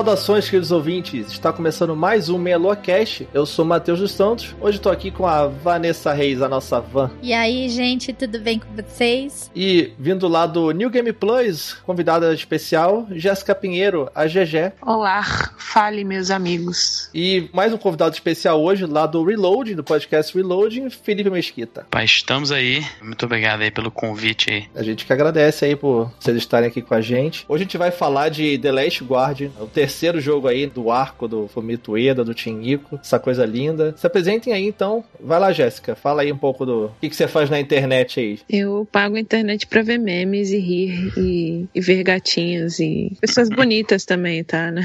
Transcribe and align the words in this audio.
Saudações, 0.00 0.46
queridos 0.46 0.72
ouvintes! 0.72 1.30
Está 1.30 1.52
começando 1.52 1.94
mais 1.94 2.30
um 2.30 2.38
Melua 2.38 2.74
Cast. 2.74 3.28
Eu 3.34 3.44
sou 3.44 3.66
Matheus 3.66 3.98
dos 4.00 4.12
Santos. 4.12 4.56
Hoje 4.58 4.78
estou 4.78 4.90
aqui 4.90 5.10
com 5.10 5.26
a 5.26 5.46
Vanessa 5.46 6.14
Reis, 6.14 6.40
a 6.40 6.48
nossa 6.48 6.80
van. 6.80 7.10
E 7.20 7.34
aí, 7.34 7.68
gente, 7.68 8.10
tudo 8.14 8.40
bem 8.40 8.58
com 8.58 8.74
vocês? 8.74 9.50
E 9.54 9.92
vindo 9.98 10.26
lá 10.26 10.46
do 10.46 10.70
New 10.70 10.88
Game 10.88 11.12
Plus, 11.12 11.74
convidada 11.84 12.32
especial, 12.32 13.06
Jéssica 13.10 13.54
Pinheiro, 13.54 14.10
a 14.14 14.24
GG. 14.24 14.72
Olá, 14.80 15.22
fale, 15.58 16.02
meus 16.02 16.30
amigos. 16.30 17.10
E 17.12 17.50
mais 17.52 17.70
um 17.70 17.76
convidado 17.76 18.14
especial 18.14 18.58
hoje, 18.58 18.86
lá 18.86 19.06
do 19.06 19.22
Reloading, 19.22 19.74
do 19.74 19.84
podcast 19.84 20.34
Reloading, 20.34 20.88
Felipe 20.88 21.28
Mesquita. 21.28 21.86
Pai, 21.90 22.06
estamos 22.06 22.50
aí. 22.50 22.82
Muito 23.02 23.26
obrigado 23.26 23.60
aí 23.60 23.70
pelo 23.70 23.90
convite 23.90 24.50
aí. 24.50 24.64
A 24.74 24.82
gente 24.82 25.04
que 25.04 25.12
agradece 25.12 25.66
aí 25.66 25.76
por 25.76 26.10
vocês 26.18 26.38
estarem 26.38 26.70
aqui 26.70 26.80
com 26.80 26.94
a 26.94 27.02
gente. 27.02 27.44
Hoje 27.46 27.64
a 27.64 27.66
gente 27.66 27.76
vai 27.76 27.90
falar 27.90 28.30
de 28.30 28.56
The 28.56 28.72
Last 28.72 29.04
Guard, 29.04 29.42
o 29.60 29.66
terceiro 29.66 29.89
terceiro 29.90 30.20
jogo 30.20 30.46
aí 30.46 30.68
do 30.68 30.92
arco 30.92 31.26
do 31.26 31.48
Fumito 31.48 31.90
Ueda, 31.92 32.24
do 32.24 32.32
Tingico, 32.32 33.00
essa 33.02 33.18
coisa 33.18 33.44
linda. 33.44 33.92
Se 33.96 34.06
apresentem 34.06 34.52
aí 34.52 34.64
então. 34.64 35.02
Vai 35.18 35.40
lá, 35.40 35.52
Jéssica, 35.52 35.96
fala 35.96 36.22
aí 36.22 36.30
um 36.30 36.38
pouco 36.38 36.64
do 36.64 36.92
que, 37.00 37.08
que 37.08 37.16
você 37.16 37.26
faz 37.26 37.50
na 37.50 37.58
internet 37.58 38.20
aí. 38.20 38.38
Eu 38.48 38.86
pago 38.90 39.16
a 39.16 39.20
internet 39.20 39.66
pra 39.66 39.82
ver 39.82 39.98
memes 39.98 40.52
e 40.52 40.58
rir 40.58 41.12
e, 41.16 41.66
e 41.74 41.80
ver 41.80 42.04
gatinhos 42.04 42.78
e 42.78 43.16
pessoas 43.20 43.48
bonitas 43.48 44.04
também, 44.04 44.44
tá? 44.44 44.70
Né? 44.70 44.82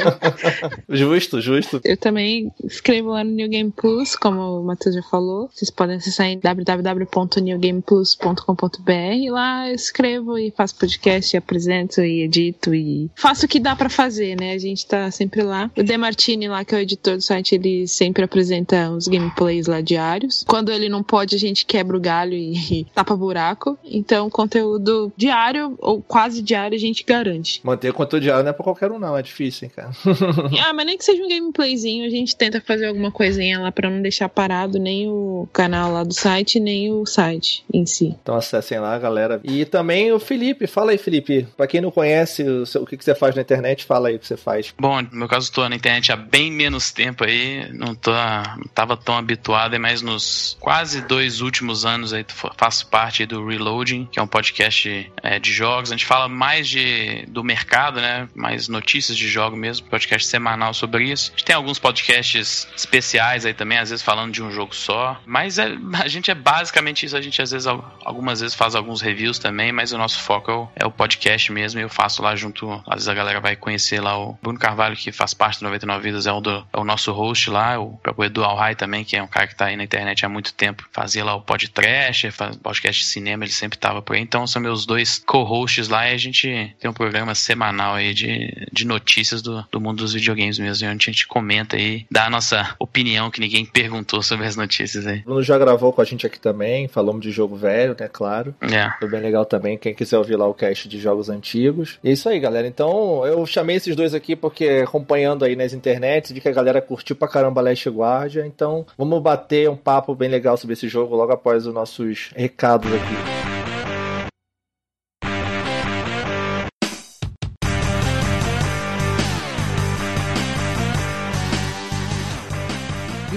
justo, 0.88 1.42
justo. 1.42 1.82
Eu 1.84 1.98
também 1.98 2.50
escrevo 2.64 3.10
lá 3.10 3.22
no 3.22 3.32
New 3.32 3.50
Game 3.50 3.70
Plus, 3.70 4.16
como 4.16 4.60
o 4.60 4.64
Matheus 4.64 4.94
já 4.94 5.02
falou. 5.02 5.50
Vocês 5.52 5.70
podem 5.70 5.96
acessar 5.96 6.28
em 6.28 6.38
www.newgameplus.com.br 6.38 9.30
lá 9.30 9.68
eu 9.68 9.74
escrevo 9.74 10.38
e 10.38 10.50
faço 10.50 10.76
podcast, 10.76 11.36
e 11.36 11.38
apresento 11.38 12.00
e 12.00 12.22
edito 12.22 12.74
e 12.74 13.10
faço 13.14 13.44
o 13.44 13.48
que 13.48 13.60
dá 13.60 13.76
para 13.76 13.90
fazer 13.90 14.03
fazer, 14.04 14.38
né? 14.38 14.52
A 14.52 14.58
gente 14.58 14.86
tá 14.86 15.10
sempre 15.10 15.42
lá. 15.42 15.70
O 15.76 15.82
Demartini 15.82 16.46
lá, 16.46 16.64
que 16.64 16.74
é 16.74 16.78
o 16.78 16.80
editor 16.80 17.16
do 17.16 17.22
site, 17.22 17.54
ele 17.54 17.88
sempre 17.88 18.22
apresenta 18.22 18.90
os 18.90 19.08
gameplays 19.08 19.66
lá 19.66 19.80
diários. 19.80 20.44
Quando 20.46 20.70
ele 20.70 20.88
não 20.88 21.02
pode, 21.02 21.34
a 21.34 21.38
gente 21.38 21.64
quebra 21.64 21.96
o 21.96 22.00
galho 22.00 22.34
e, 22.34 22.86
tapa 22.94 23.16
buraco. 23.16 23.78
Então, 23.84 24.28
conteúdo 24.28 25.10
diário 25.16 25.74
ou 25.78 26.02
quase 26.02 26.42
diário 26.42 26.76
a 26.76 26.78
gente 26.78 27.02
garante. 27.04 27.60
Manter 27.64 27.92
conteúdo 27.92 28.24
diário 28.24 28.42
não 28.42 28.50
é 28.50 28.52
pra 28.52 28.62
qualquer 28.62 28.92
um, 28.92 28.98
não. 28.98 29.16
É 29.16 29.22
difícil, 29.22 29.66
hein, 29.66 29.72
cara. 29.74 29.90
ah, 30.66 30.72
mas 30.74 30.86
nem 30.86 30.98
que 30.98 31.04
seja 31.04 31.22
um 31.22 31.28
gameplayzinho, 31.28 32.06
a 32.06 32.10
gente 32.10 32.36
tenta 32.36 32.60
fazer 32.60 32.86
alguma 32.86 33.10
coisinha 33.10 33.58
lá 33.58 33.72
pra 33.72 33.88
não 33.88 34.02
deixar 34.02 34.28
parado 34.28 34.78
nem 34.78 35.08
o 35.08 35.48
canal 35.52 35.92
lá 35.92 36.04
do 36.04 36.12
site, 36.12 36.60
nem 36.60 36.92
o 36.92 37.06
site 37.06 37.64
em 37.72 37.86
si. 37.86 38.14
Então 38.22 38.34
acessem 38.34 38.78
lá, 38.78 38.98
galera. 38.98 39.40
E 39.42 39.64
também 39.64 40.12
o 40.12 40.18
Felipe. 40.18 40.66
Fala 40.66 40.90
aí, 40.90 40.98
Felipe. 40.98 41.46
Pra 41.56 41.66
quem 41.66 41.80
não 41.80 41.90
conhece 41.90 42.42
o, 42.42 42.64
o 42.82 42.86
que, 42.86 42.96
que 42.96 43.04
você 43.04 43.14
faz 43.14 43.34
na 43.34 43.42
internet, 43.42 43.84
fala 43.84 43.93
aí 44.02 44.16
o 44.16 44.18
que 44.18 44.26
você 44.26 44.36
faz. 44.36 44.74
Bom, 44.78 45.02
no 45.02 45.08
meu 45.12 45.28
caso, 45.28 45.44
estou 45.44 45.68
na 45.68 45.76
internet 45.76 46.12
há 46.12 46.16
bem 46.16 46.50
menos 46.50 46.90
tempo 46.90 47.24
aí, 47.24 47.70
não, 47.72 47.94
tô, 47.94 48.12
não 48.12 48.68
tava 48.74 48.96
tão 48.96 49.16
habituado, 49.16 49.78
mas 49.78 50.02
nos 50.02 50.56
quase 50.60 51.02
dois 51.02 51.40
últimos 51.40 51.84
anos 51.84 52.12
aí 52.12 52.24
faço 52.56 52.86
parte 52.86 53.26
do 53.26 53.46
Reloading, 53.46 54.06
que 54.10 54.18
é 54.18 54.22
um 54.22 54.26
podcast 54.26 55.10
é, 55.22 55.38
de 55.38 55.52
jogos. 55.52 55.90
A 55.90 55.94
gente 55.94 56.06
fala 56.06 56.28
mais 56.28 56.68
de, 56.68 57.24
do 57.28 57.44
mercado, 57.44 58.00
né? 58.00 58.28
Mais 58.34 58.68
notícias 58.68 59.16
de 59.16 59.28
jogo 59.28 59.56
mesmo, 59.56 59.86
podcast 59.88 60.26
semanal 60.26 60.74
sobre 60.74 61.10
isso. 61.10 61.30
A 61.30 61.36
gente 61.36 61.44
tem 61.44 61.56
alguns 61.56 61.78
podcasts 61.78 62.68
especiais 62.76 63.46
aí 63.46 63.54
também, 63.54 63.78
às 63.78 63.90
vezes 63.90 64.04
falando 64.04 64.32
de 64.32 64.42
um 64.42 64.50
jogo 64.50 64.74
só. 64.74 65.20
Mas 65.26 65.58
é, 65.58 65.76
a 66.02 66.08
gente 66.08 66.30
é 66.30 66.34
basicamente 66.34 67.06
isso. 67.06 67.16
A 67.16 67.20
gente 67.20 67.40
às 67.40 67.50
vezes, 67.50 67.66
algumas 67.66 68.40
vezes 68.40 68.54
faz 68.54 68.74
alguns 68.74 69.00
reviews 69.00 69.38
também, 69.38 69.72
mas 69.72 69.92
o 69.92 69.98
nosso 69.98 70.20
foco 70.20 70.50
é 70.50 70.54
o, 70.54 70.68
é 70.76 70.86
o 70.86 70.90
podcast 70.90 71.52
mesmo. 71.52 71.80
E 71.80 71.82
eu 71.82 71.88
faço 71.88 72.22
lá 72.22 72.34
junto, 72.34 72.70
às 72.86 72.94
vezes 72.94 73.08
a 73.08 73.14
galera 73.14 73.40
vai 73.40 73.56
conhecer 73.56 73.83
conhecer 73.84 74.00
lá 74.00 74.18
o 74.18 74.36
Bruno 74.42 74.58
Carvalho, 74.58 74.96
que 74.96 75.12
faz 75.12 75.34
parte 75.34 75.60
do 75.60 75.64
99 75.64 76.02
Vidas, 76.02 76.26
é 76.26 76.32
o, 76.32 76.40
do, 76.40 76.66
é 76.72 76.78
o 76.78 76.84
nosso 76.84 77.12
host 77.12 77.50
lá, 77.50 77.78
o 77.78 77.96
próprio 77.98 78.26
Edu 78.26 78.42
Alhai 78.42 78.74
também, 78.74 79.04
que 79.04 79.16
é 79.16 79.22
um 79.22 79.26
cara 79.26 79.46
que 79.46 79.54
tá 79.54 79.66
aí 79.66 79.76
na 79.76 79.84
internet 79.84 80.24
há 80.24 80.28
muito 80.28 80.54
tempo, 80.54 80.84
fazia 80.92 81.24
lá 81.24 81.34
o 81.34 81.42
podcast, 81.42 82.28
podcast 82.62 83.02
de 83.02 83.08
cinema, 83.08 83.44
ele 83.44 83.52
sempre 83.52 83.78
tava 83.78 84.00
por 84.00 84.16
aí. 84.16 84.22
Então 84.22 84.46
são 84.46 84.60
meus 84.60 84.86
dois 84.86 85.22
co-hosts 85.26 85.88
lá 85.88 86.08
e 86.08 86.14
a 86.14 86.16
gente 86.16 86.74
tem 86.78 86.90
um 86.90 86.94
programa 86.94 87.34
semanal 87.34 87.94
aí 87.94 88.14
de, 88.14 88.66
de 88.72 88.86
notícias 88.86 89.42
do, 89.42 89.64
do 89.70 89.80
mundo 89.80 89.98
dos 89.98 90.14
videogames 90.14 90.58
mesmo, 90.58 90.88
onde 90.88 91.08
a 91.08 91.12
gente 91.12 91.26
comenta 91.26 91.76
aí, 91.76 92.06
dá 92.10 92.26
a 92.26 92.30
nossa 92.30 92.74
opinião 92.78 93.30
que 93.30 93.40
ninguém 93.40 93.64
perguntou 93.64 94.22
sobre 94.22 94.46
as 94.46 94.56
notícias 94.56 95.06
aí. 95.06 95.20
O 95.20 95.24
Bruno 95.24 95.42
já 95.42 95.58
gravou 95.58 95.92
com 95.92 96.00
a 96.00 96.04
gente 96.04 96.26
aqui 96.26 96.40
também, 96.40 96.88
falamos 96.88 97.22
de 97.22 97.30
jogo 97.30 97.56
velho, 97.56 97.96
né, 97.98 98.08
claro. 98.10 98.54
É. 98.60 98.90
Foi 98.98 99.08
bem 99.08 99.20
legal 99.20 99.44
também, 99.44 99.76
quem 99.76 99.94
quiser 99.94 100.18
ouvir 100.18 100.36
lá 100.36 100.46
o 100.46 100.54
cast 100.54 100.88
de 100.88 100.98
jogos 100.98 101.28
antigos. 101.28 101.98
E 102.02 102.10
é 102.10 102.12
isso 102.12 102.28
aí, 102.28 102.38
galera. 102.38 102.66
Então, 102.66 103.26
eu 103.26 103.44
chamei 103.46 103.73
chamei 103.74 103.76
esses 103.76 103.96
dois 103.96 104.14
aqui 104.14 104.36
porque 104.36 104.82
acompanhando 104.84 105.44
aí 105.44 105.56
nas 105.56 105.72
internets, 105.72 106.32
de 106.32 106.40
que 106.40 106.48
a 106.48 106.52
galera 106.52 106.80
curtiu 106.80 107.16
pra 107.16 107.28
caramba 107.28 107.60
Last 107.60 107.88
Guardia. 107.88 108.46
Então, 108.46 108.86
vamos 108.96 109.20
bater 109.22 109.68
um 109.68 109.76
papo 109.76 110.14
bem 110.14 110.28
legal 110.28 110.56
sobre 110.56 110.74
esse 110.74 110.88
jogo 110.88 111.16
logo 111.16 111.32
após 111.32 111.66
os 111.66 111.74
nossos 111.74 112.30
recados 112.34 112.90
aqui. 112.92 113.53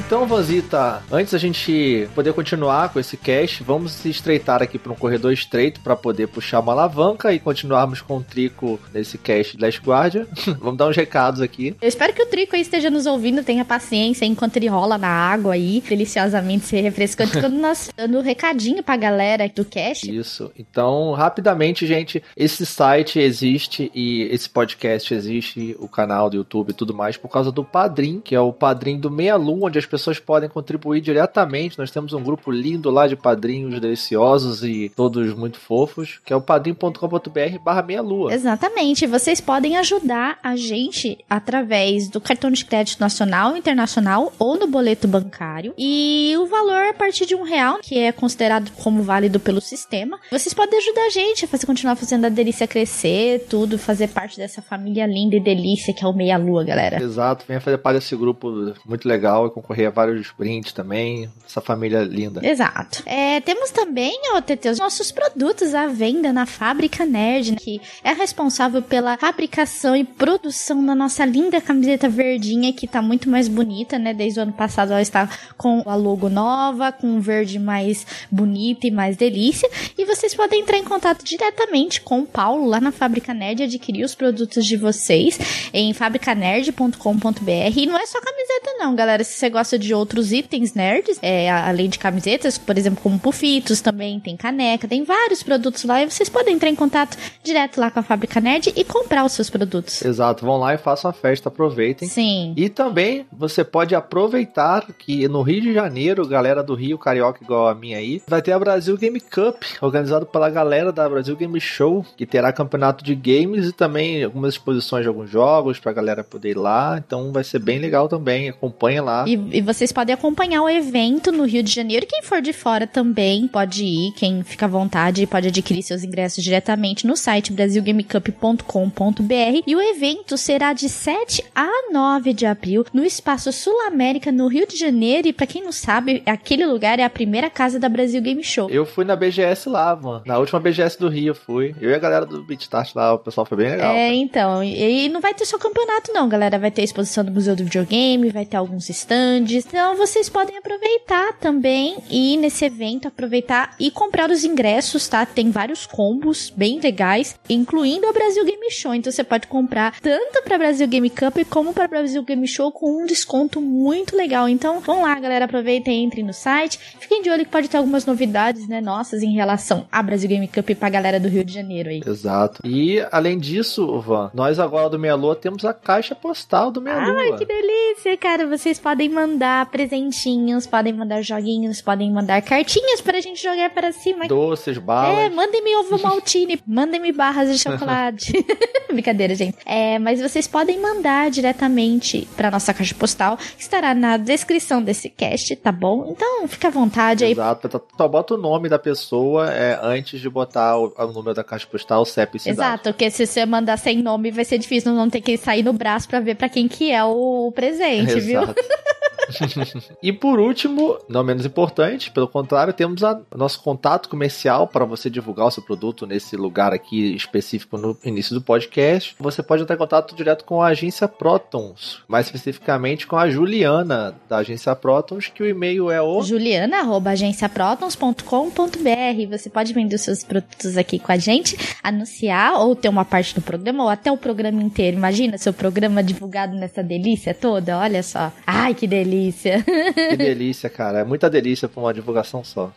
Então, 0.08 0.26
Vanzita, 0.26 1.04
antes 1.12 1.34
da 1.34 1.38
gente 1.38 2.08
poder 2.16 2.32
continuar 2.32 2.94
com 2.94 2.98
esse 2.98 3.18
cast, 3.18 3.62
vamos 3.62 3.92
se 3.92 4.10
estreitar 4.10 4.64
aqui 4.64 4.80
para 4.80 4.94
um 4.94 4.96
corredor 4.96 5.34
estreito 5.34 5.82
para 5.82 5.98
poder 5.98 6.28
puxar 6.30 6.62
uma 6.62 6.72
alavanca 6.72 7.34
e 7.34 7.40
continuarmos 7.40 8.00
com 8.00 8.16
o 8.16 8.24
Trico 8.24 8.80
nesse 8.94 9.18
cast 9.18 9.58
de 9.58 9.62
Last 9.62 9.82
Guardian. 9.82 10.26
vamos 10.62 10.78
dar 10.78 10.88
uns 10.88 10.96
recados 10.96 11.42
aqui. 11.42 11.76
Eu 11.82 11.90
espero 11.90 12.14
que 12.14 12.24
o 12.24 12.26
Trico 12.26 12.56
aí 12.56 12.62
esteja 12.62 12.90
nos 12.90 13.06
ouvindo, 13.06 13.44
tenha 13.44 13.66
paciência 13.66 14.24
enquanto 14.24 14.56
ele 14.56 14.68
rola 14.68 14.98
na 14.98 15.10
água 15.10 15.56
aí, 15.56 15.84
deliciosamente 15.86 16.68
se 16.68 16.80
refrescando, 16.80 17.32
quando 17.42 17.58
nós 17.60 17.90
dando 17.98 18.20
um 18.20 18.22
recadinho 18.22 18.82
pra 18.82 18.96
galera 18.96 19.52
do 19.54 19.66
cast. 19.66 20.10
Isso. 20.10 20.54
Então, 20.58 21.12
rapidamente, 21.12 21.86
gente, 21.86 22.24
esse 22.38 22.66
site 22.66 23.20
existe 23.20 23.92
e 23.94 24.22
esse 24.32 24.50
podcast 24.50 25.14
existe, 25.14 25.76
o 25.82 25.90
canal 25.90 26.30
do 26.30 26.38
YouTube 26.38 26.70
e 26.70 26.74
tudo 26.74 26.94
mais, 26.94 27.18
por 27.18 27.28
causa 27.28 27.52
do 27.52 27.66
Padrim, 27.66 28.22
que 28.22 28.34
é 28.34 28.40
o 28.40 28.54
Padrim 28.54 28.98
do 28.98 29.12
Meia 29.12 29.36
Lua, 29.36 29.68
onde 29.68 29.78
as 29.78 29.86
pessoas 29.86 29.97
pessoas 29.98 30.20
podem 30.20 30.48
contribuir 30.48 31.02
diretamente. 31.02 31.78
Nós 31.78 31.92
temos 31.92 32.14
um 32.14 32.24
grupo 32.24 32.52
lindo 32.52 32.90
lá 32.90 33.08
de 33.08 33.16
padrinhos 33.16 33.80
deliciosos 33.80 34.64
e 34.64 34.92
todos 34.96 35.34
muito 35.34 35.60
fofos, 35.60 36.20
que 36.24 36.32
é 36.32 36.36
o 36.36 36.42
padrim.com.br 36.42 37.60
barra 37.64 37.82
meia 37.82 38.02
lua. 38.02 38.34
Exatamente. 38.34 39.08
Vocês 39.08 39.42
podem 39.42 39.76
ajudar 39.78 40.38
a 40.44 40.56
gente 40.56 41.18
através 41.30 42.10
do 42.10 42.22
cartão 42.22 42.52
de 42.52 42.64
crédito 42.64 43.00
nacional, 43.00 43.58
internacional 43.58 44.32
ou 44.38 44.56
no 44.58 44.68
boleto 44.68 45.08
bancário. 45.08 45.74
E 45.78 46.36
o 46.38 46.46
valor 46.46 46.88
a 46.90 46.94
partir 46.94 47.26
de 47.26 47.36
um 47.36 47.44
real, 47.44 47.80
que 47.82 47.98
é 47.98 48.12
considerado 48.12 48.72
como 48.84 49.02
válido 49.02 49.40
pelo 49.40 49.60
sistema. 49.60 50.20
Vocês 50.32 50.54
podem 50.54 50.78
ajudar 50.78 51.06
a 51.06 51.10
gente 51.10 51.46
a 51.46 51.48
fazer, 51.48 51.66
continuar 51.66 51.96
fazendo 51.96 52.26
a 52.26 52.30
delícia 52.30 52.68
crescer, 52.68 53.48
tudo, 53.50 53.80
fazer 53.80 54.10
parte 54.10 54.38
dessa 54.38 54.62
família 54.62 55.08
linda 55.08 55.36
e 55.36 55.40
delícia 55.40 55.94
que 55.94 56.04
é 56.04 56.08
o 56.08 56.14
Meia 56.14 56.38
Lua, 56.38 56.64
galera. 56.64 57.02
Exato, 57.02 57.46
venha 57.48 57.60
fazer 57.60 57.78
parte 57.80 57.98
desse 57.98 58.16
grupo 58.16 58.74
muito 58.86 59.08
legal 59.08 59.48
e 59.48 59.50
concorrer 59.50 59.87
vários 59.90 60.32
brindes 60.38 60.72
também. 60.72 61.30
Essa 61.48 61.62
família 61.62 62.02
linda. 62.04 62.46
Exato. 62.46 63.04
É, 63.06 63.40
temos 63.42 63.72
também, 63.72 64.18
ô 64.36 64.42
TT, 64.42 64.70
os 64.70 64.80
nossos 64.80 65.12
produtos 65.12 65.74
à 65.74 65.88
venda 65.88 66.34
na 66.34 66.46
Fábrica 66.46 67.06
Nerd, 67.06 67.52
né, 67.52 67.58
que 67.60 67.82
é 68.04 68.14
responsável 68.14 68.82
pela 68.82 69.18
fabricação 69.18 69.96
e 69.96 70.04
produção 70.04 70.86
da 70.86 70.96
nossa 70.96 71.26
linda 71.26 71.62
camiseta 71.62 72.10
verdinha, 72.10 72.74
que 72.74 72.88
tá 72.88 73.02
muito 73.02 73.30
mais 73.30 73.48
bonita, 73.48 73.98
né? 73.98 74.14
Desde 74.14 74.40
o 74.40 74.44
ano 74.44 74.54
passado 74.54 74.92
ela 74.92 75.02
está 75.02 75.30
com 75.58 75.84
a 75.86 75.96
logo 75.96 76.30
nova, 76.30 76.92
com 76.92 77.08
um 77.08 77.20
verde 77.20 77.60
mais 77.60 78.06
bonito 78.32 78.86
e 78.86 78.92
mais 78.92 79.18
delícia. 79.18 79.70
E 79.98 80.06
vocês 80.06 80.34
podem 80.34 80.62
entrar 80.62 80.78
em 80.78 80.84
contato 80.84 81.24
diretamente 81.24 82.02
com 82.02 82.22
o 82.22 82.26
Paulo 82.26 82.66
lá 82.66 82.80
na 82.80 82.92
Fábrica 82.92 83.34
Nerd 83.34 83.62
e 83.62 83.66
adquirir 83.66 84.04
os 84.04 84.16
produtos 84.16 84.66
de 84.66 84.78
vocês 84.78 85.38
em 85.74 85.94
fabricanerd.com.br. 85.94 87.78
E 87.78 87.86
não 87.86 87.98
é 87.98 88.06
só 88.06 88.20
camiseta, 88.20 88.74
não, 88.78 88.96
galera. 88.96 89.24
Se 89.24 89.34
você 89.34 89.50
gosta 89.50 89.77
de 89.78 89.94
outros 89.94 90.32
itens 90.32 90.74
nerds, 90.74 91.18
é, 91.22 91.50
além 91.50 91.90
de 91.90 92.00
camisetas, 92.00 92.58
por 92.58 92.78
exemplo, 92.78 93.02
como 93.02 93.20
pufitos, 93.20 93.82
também 93.82 94.20
tem 94.20 94.36
caneca, 94.36 94.88
tem 94.88 95.04
vários 95.04 95.44
produtos 95.44 95.84
lá. 95.84 96.02
E 96.02 96.10
vocês 96.10 96.30
podem 96.30 96.56
entrar 96.56 96.70
em 96.70 96.76
contato 96.76 97.18
direto 97.44 97.80
lá 97.80 97.90
com 97.92 98.00
a 98.00 98.04
Fábrica 98.04 98.40
Nerd 98.40 98.74
e 98.76 98.84
comprar 98.84 99.26
os 99.26 99.32
seus 99.32 99.50
produtos. 99.50 100.04
Exato, 100.04 100.46
vão 100.46 100.58
lá 100.58 100.74
e 100.74 100.78
façam 100.78 101.10
a 101.10 101.14
festa, 101.14 101.50
aproveitem. 101.50 102.08
Sim. 102.08 102.54
E 102.56 102.70
também 102.70 103.26
você 103.32 103.64
pode 103.64 103.96
aproveitar 103.96 104.86
que 104.98 105.28
no 105.28 105.42
Rio 105.42 105.62
de 105.62 105.74
Janeiro, 105.74 106.28
galera 106.28 106.64
do 106.64 106.76
Rio, 106.76 106.98
carioca 106.98 107.44
igual 107.44 107.68
a 107.68 107.76
minha 107.76 107.98
aí, 107.98 108.22
vai 108.28 108.42
ter 108.42 108.52
a 108.52 108.60
Brasil 108.60 108.98
Game 108.98 109.20
Cup, 109.20 109.64
organizado 109.82 110.26
pela 110.26 110.50
galera 110.50 110.92
da 110.92 111.08
Brasil 111.08 111.36
Game 111.36 111.60
Show, 111.60 112.06
que 112.16 112.26
terá 112.26 112.52
campeonato 112.52 113.04
de 113.04 113.16
games 113.16 113.68
e 113.68 113.72
também 113.72 114.24
algumas 114.24 114.54
exposições 114.54 115.04
de 115.04 115.08
alguns 115.08 115.30
jogos 115.30 115.80
pra 115.80 115.94
galera 115.94 116.24
poder 116.24 116.52
ir 116.52 116.58
lá. 116.58 117.02
Então 117.06 117.32
vai 117.32 117.44
ser 117.44 117.60
bem 117.60 117.80
legal 117.80 118.08
também. 118.08 118.50
Acompanha 118.50 119.02
lá. 119.02 119.26
E, 119.28 119.34
e 119.34 119.62
vocês 119.68 119.92
podem 119.92 120.14
acompanhar 120.14 120.64
o 120.64 120.70
evento 120.70 121.30
no 121.30 121.44
Rio 121.44 121.62
de 121.62 121.70
Janeiro. 121.70 122.08
Quem 122.08 122.24
for 122.24 122.42
de 122.42 122.54
fora 122.54 122.88
também 122.88 123.50
pode 123.50 123.84
ir. 123.84 124.14
Quem 124.14 124.42
fica 124.42 124.66
à 124.66 124.70
vontade 124.70 125.28
pode 125.28 125.50
adquirir 125.50 125.84
seus 125.84 126.06
ingressos 126.06 126.42
diretamente 126.42 127.06
no 127.06 127.18
site 127.18 127.52
brasilgamecup.com.br. 127.52 129.64
E 129.68 129.76
o 129.76 129.82
evento 129.82 130.38
será 130.38 130.72
de 130.72 130.88
7 130.88 131.44
a 131.54 131.92
9 131.92 132.32
de 132.32 132.46
abril 132.46 132.86
no 132.94 133.04
Espaço 133.04 133.52
Sul 133.52 133.78
América, 133.86 134.32
no 134.32 134.48
Rio 134.48 134.66
de 134.66 134.78
Janeiro. 134.78 135.28
E 135.28 135.34
pra 135.34 135.46
quem 135.46 135.62
não 135.62 135.74
sabe, 135.74 136.24
aquele 136.26 136.66
lugar 136.66 136.98
é 136.98 137.04
a 137.04 137.10
primeira 137.10 137.50
casa 137.50 137.78
da 137.78 137.90
Brasil 137.90 138.22
Game 138.22 138.46
Show. 138.46 138.70
Eu 138.70 138.86
fui 138.86 139.04
na 139.04 139.18
BGS 139.18 139.68
lá, 139.68 139.94
mano. 139.98 140.24
Na 140.26 140.38
última 140.38 140.62
BGS 140.62 140.98
do 140.98 141.10
Rio 141.10 141.32
eu 141.32 141.36
fui. 141.36 141.76
Eu 141.82 141.90
e 141.90 141.94
a 141.94 142.00
galera 142.00 142.26
do 142.26 142.42
BeatStart 142.42 142.96
lá, 142.96 143.16
o 143.16 143.20
pessoal 143.20 143.46
foi 143.46 143.58
bem 143.58 143.72
legal. 143.72 143.94
É, 143.94 144.06
cara. 144.06 144.16
então. 144.16 144.64
E, 144.64 145.08
e 145.08 145.10
não 145.10 145.20
vai 145.20 145.34
ter 145.34 145.44
só 145.44 145.58
campeonato, 145.58 146.14
não, 146.14 146.30
galera. 146.30 146.58
Vai 146.58 146.72
ter 146.72 146.84
exposição 146.84 147.26
do 147.26 147.32
Museu 147.32 147.54
do 147.54 147.66
Videogame, 147.66 148.30
vai 148.30 148.46
ter 148.46 148.56
alguns 148.56 148.90
stands. 148.90 149.57
Então 149.66 149.96
vocês 149.96 150.30
podem 150.30 150.58
aproveitar 150.58 151.34
também 151.34 151.98
e 152.10 152.34
ir 152.34 152.38
nesse 152.38 152.66
evento, 152.66 153.08
aproveitar 153.08 153.76
e 153.80 153.90
comprar 153.90 154.30
os 154.30 154.44
ingressos, 154.44 155.08
tá? 155.08 155.26
Tem 155.26 155.50
vários 155.50 155.86
combos 155.86 156.52
bem 156.56 156.80
legais, 156.80 157.40
incluindo 157.50 158.08
a 158.08 158.14
Brasil 158.14 158.46
Game 158.46 158.72
Show. 158.72 158.94
Então 158.94 159.12
você 159.12 159.24
pode 159.24 159.48
comprar 159.48 160.00
tanto 160.00 160.44
pra 160.44 160.58
Brasil 160.58 160.88
Game 160.88 161.10
Cup 161.10 161.38
como 161.50 161.74
pra 161.74 161.88
Brasil 161.88 162.22
Game 162.24 162.48
Show 162.48 162.72
com 162.72 163.02
um 163.02 163.06
desconto 163.06 163.60
muito 163.62 164.16
legal. 164.16 164.48
Então 164.48 164.80
vão 164.80 165.02
lá, 165.02 165.20
galera. 165.20 165.46
Aproveitem, 165.46 166.04
entrem 166.04 166.24
no 166.26 166.34
site. 166.34 166.80
Fiquem 167.00 167.22
de 167.22 167.30
olho 167.30 167.46
que 167.46 167.52
pode 167.52 167.70
ter 167.70 167.78
algumas 167.78 168.06
novidades, 168.06 168.68
né, 168.68 168.82
nossas 168.82 169.24
em 169.24 169.34
relação 169.34 169.88
à 169.92 170.04
Brasil 170.04 170.30
Game 170.30 170.48
Cup 170.48 170.70
pra 170.72 170.90
galera 170.90 171.20
do 171.20 171.28
Rio 171.28 171.44
de 171.44 171.54
Janeiro 171.54 171.90
aí. 171.90 172.02
Exato. 172.06 172.62
E 172.66 173.04
além 173.12 173.40
disso, 173.40 174.00
Van, 174.02 174.30
nós 174.34 174.60
agora 174.60 174.90
do 174.90 175.00
Meia 175.00 175.16
Lua 175.16 175.36
temos 175.36 175.66
a 175.66 175.74
caixa 175.74 176.14
postal 176.14 176.72
do 176.72 176.82
Meia 176.82 177.00
Lua. 177.00 177.22
Ai, 177.22 177.38
que 177.38 177.46
delícia, 177.46 178.18
cara. 178.18 178.46
Vocês 178.46 178.78
podem 178.78 179.10
mandar 179.10 179.47
presentinhos, 179.72 180.66
podem 180.66 180.94
mandar 180.94 181.22
joguinhos, 181.22 181.82
podem 181.82 182.12
mandar 182.12 182.42
cartinhas 182.42 183.02
pra 183.02 183.20
gente 183.22 183.42
jogar 183.42 183.70
para 183.72 183.92
cima. 183.92 184.28
Doces, 184.28 184.78
balas. 184.78 185.18
É, 185.20 185.30
mandem-me 185.30 185.76
ovo 185.78 186.02
maltine, 186.02 186.60
mandem-me 186.66 187.12
barras 187.12 187.52
de 187.52 187.60
chocolate. 187.60 188.34
Brincadeira, 188.94 189.36
gente. 189.36 189.58
É, 189.66 190.00
mas 190.00 190.22
vocês 190.22 190.48
podem 190.48 190.80
mandar 190.82 191.30
diretamente 191.30 192.28
pra 192.36 192.50
nossa 192.52 192.74
caixa 192.74 192.96
postal, 192.96 193.38
que 193.38 193.62
estará 193.62 193.94
na 193.94 194.18
descrição 194.18 194.82
desse 194.82 195.10
cast, 195.10 195.56
tá 195.58 195.72
bom? 195.72 196.08
Então, 196.16 196.48
fica 196.48 196.68
à 196.68 196.72
vontade 196.72 197.24
aí. 197.26 197.32
Exato, 197.32 197.70
só- 197.98 198.08
bota 198.08 198.34
o 198.34 198.38
nome 198.38 198.70
da 198.70 198.80
pessoa 198.80 199.52
é, 199.52 199.78
antes 199.82 200.20
de 200.20 200.30
botar 200.30 200.78
o, 200.78 200.94
o 200.98 201.08
número 201.14 201.34
da 201.34 201.44
caixa 201.44 201.68
postal, 201.68 202.02
o 202.02 202.06
CEP 202.06 202.38
e 202.38 202.40
cidade. 202.40 202.60
Exato, 202.60 202.84
porque 202.94 203.10
se 203.12 203.26
você 203.26 203.46
mandar 203.46 203.78
sem 203.78 204.02
nome, 204.02 204.32
vai 204.32 204.46
ser 204.46 204.58
difícil 204.58 204.94
não 204.94 205.10
ter 205.10 205.22
que 205.22 205.38
sair 205.38 205.64
no 205.64 205.74
braço 205.74 206.08
pra 206.08 206.20
ver 206.20 206.36
pra 206.36 206.50
quem 206.50 206.68
que 206.68 206.92
é 206.92 207.04
o 207.04 207.52
presente, 207.54 208.20
viu? 208.20 208.42
Exato. 208.42 208.56
e 210.02 210.14
por 210.14 210.40
último, 210.40 210.98
não 211.10 211.22
menos 211.24 211.46
importante, 211.46 212.12
pelo 212.12 212.28
contrário, 212.30 212.72
temos 212.74 213.04
a- 213.04 213.20
o 213.30 213.38
nosso 213.38 213.62
contato 213.62 214.08
comercial 214.08 214.68
para 214.68 214.86
você 214.86 215.10
divulgar 215.10 215.48
o 215.48 215.52
seu 215.52 215.62
produto 215.64 216.06
nesse 216.08 216.38
lugar 216.38 216.74
aqui 216.74 217.14
específico 217.16 217.78
no 217.78 217.98
início 218.06 218.34
do 218.34 218.42
podcast. 218.42 218.77
Você 219.20 219.42
pode 219.42 219.64
entrar 219.64 219.76
em 219.76 219.80
contato 219.80 220.16
direto 220.16 220.46
com 220.46 220.62
a 220.62 220.68
agência 220.68 221.08
Protons, 221.08 222.04
mais 222.08 222.28
especificamente 222.28 223.08
com 223.08 223.16
a 223.16 223.30
Juliana 223.30 224.16
da 224.30 224.38
agência 224.38 224.76
Protons, 224.76 225.32
que 225.34 225.42
o 225.42 225.48
e-mail 225.48 225.90
é 225.90 226.02
o 226.02 226.22
Juliana, 226.22 226.80
arroba 226.80 227.12
agenciaprotons.com.br. 227.12 229.30
Você 229.30 229.50
pode 229.50 229.74
vender 229.74 229.96
os 229.96 230.02
seus 230.02 230.24
produtos 230.24 230.78
aqui 230.78 231.00
com 231.00 231.12
a 231.12 231.18
gente, 231.18 231.58
anunciar 231.84 232.60
ou 232.60 232.76
ter 232.76 232.90
uma 232.90 233.04
parte 233.04 233.34
do 233.34 233.42
programa 233.42 233.84
ou 233.84 233.90
até 233.90 234.12
o 234.12 234.18
programa 234.18 234.62
inteiro. 234.62 234.98
Imagina 234.98 235.38
seu 235.38 235.54
programa 235.54 236.04
divulgado 236.04 236.56
nessa 236.56 236.84
delícia 236.84 237.34
toda, 237.34 237.80
olha 237.80 238.04
só. 238.04 238.32
Ai, 238.46 238.74
que 238.74 238.86
delícia. 238.86 239.64
que 239.64 240.18
delícia, 240.18 240.70
cara. 240.70 241.00
É 241.00 241.04
muita 241.04 241.30
delícia 241.30 241.68
para 241.68 241.82
uma 241.82 241.94
divulgação 241.94 242.44
só. 242.44 242.72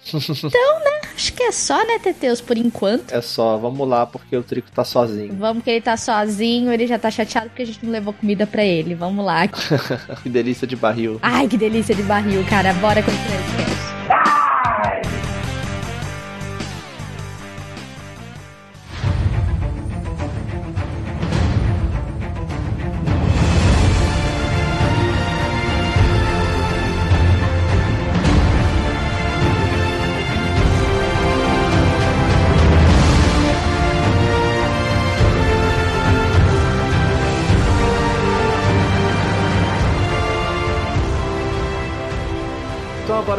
Acho 1.20 1.34
que 1.34 1.42
é 1.42 1.52
só, 1.52 1.76
né, 1.86 1.98
Teteus, 1.98 2.40
por 2.40 2.56
enquanto. 2.56 3.12
É 3.12 3.20
só, 3.20 3.58
vamos 3.58 3.86
lá, 3.86 4.06
porque 4.06 4.34
o 4.34 4.42
Trico 4.42 4.70
tá 4.72 4.84
sozinho. 4.84 5.36
Vamos 5.38 5.62
que 5.62 5.68
ele 5.68 5.82
tá 5.82 5.94
sozinho, 5.94 6.72
ele 6.72 6.86
já 6.86 6.98
tá 6.98 7.10
chateado 7.10 7.50
porque 7.50 7.60
a 7.60 7.66
gente 7.66 7.84
não 7.84 7.92
levou 7.92 8.14
comida 8.14 8.46
pra 8.46 8.64
ele. 8.64 8.94
Vamos 8.94 9.22
lá. 9.22 9.46
que 10.22 10.30
delícia 10.30 10.66
de 10.66 10.76
barril. 10.76 11.18
Ai, 11.20 11.46
que 11.46 11.58
delícia 11.58 11.94
de 11.94 12.02
barril, 12.04 12.42
cara. 12.48 12.72
Bora 12.72 13.02
continuar 13.02 13.38
esse 13.38 14.08
cast. 14.08 14.29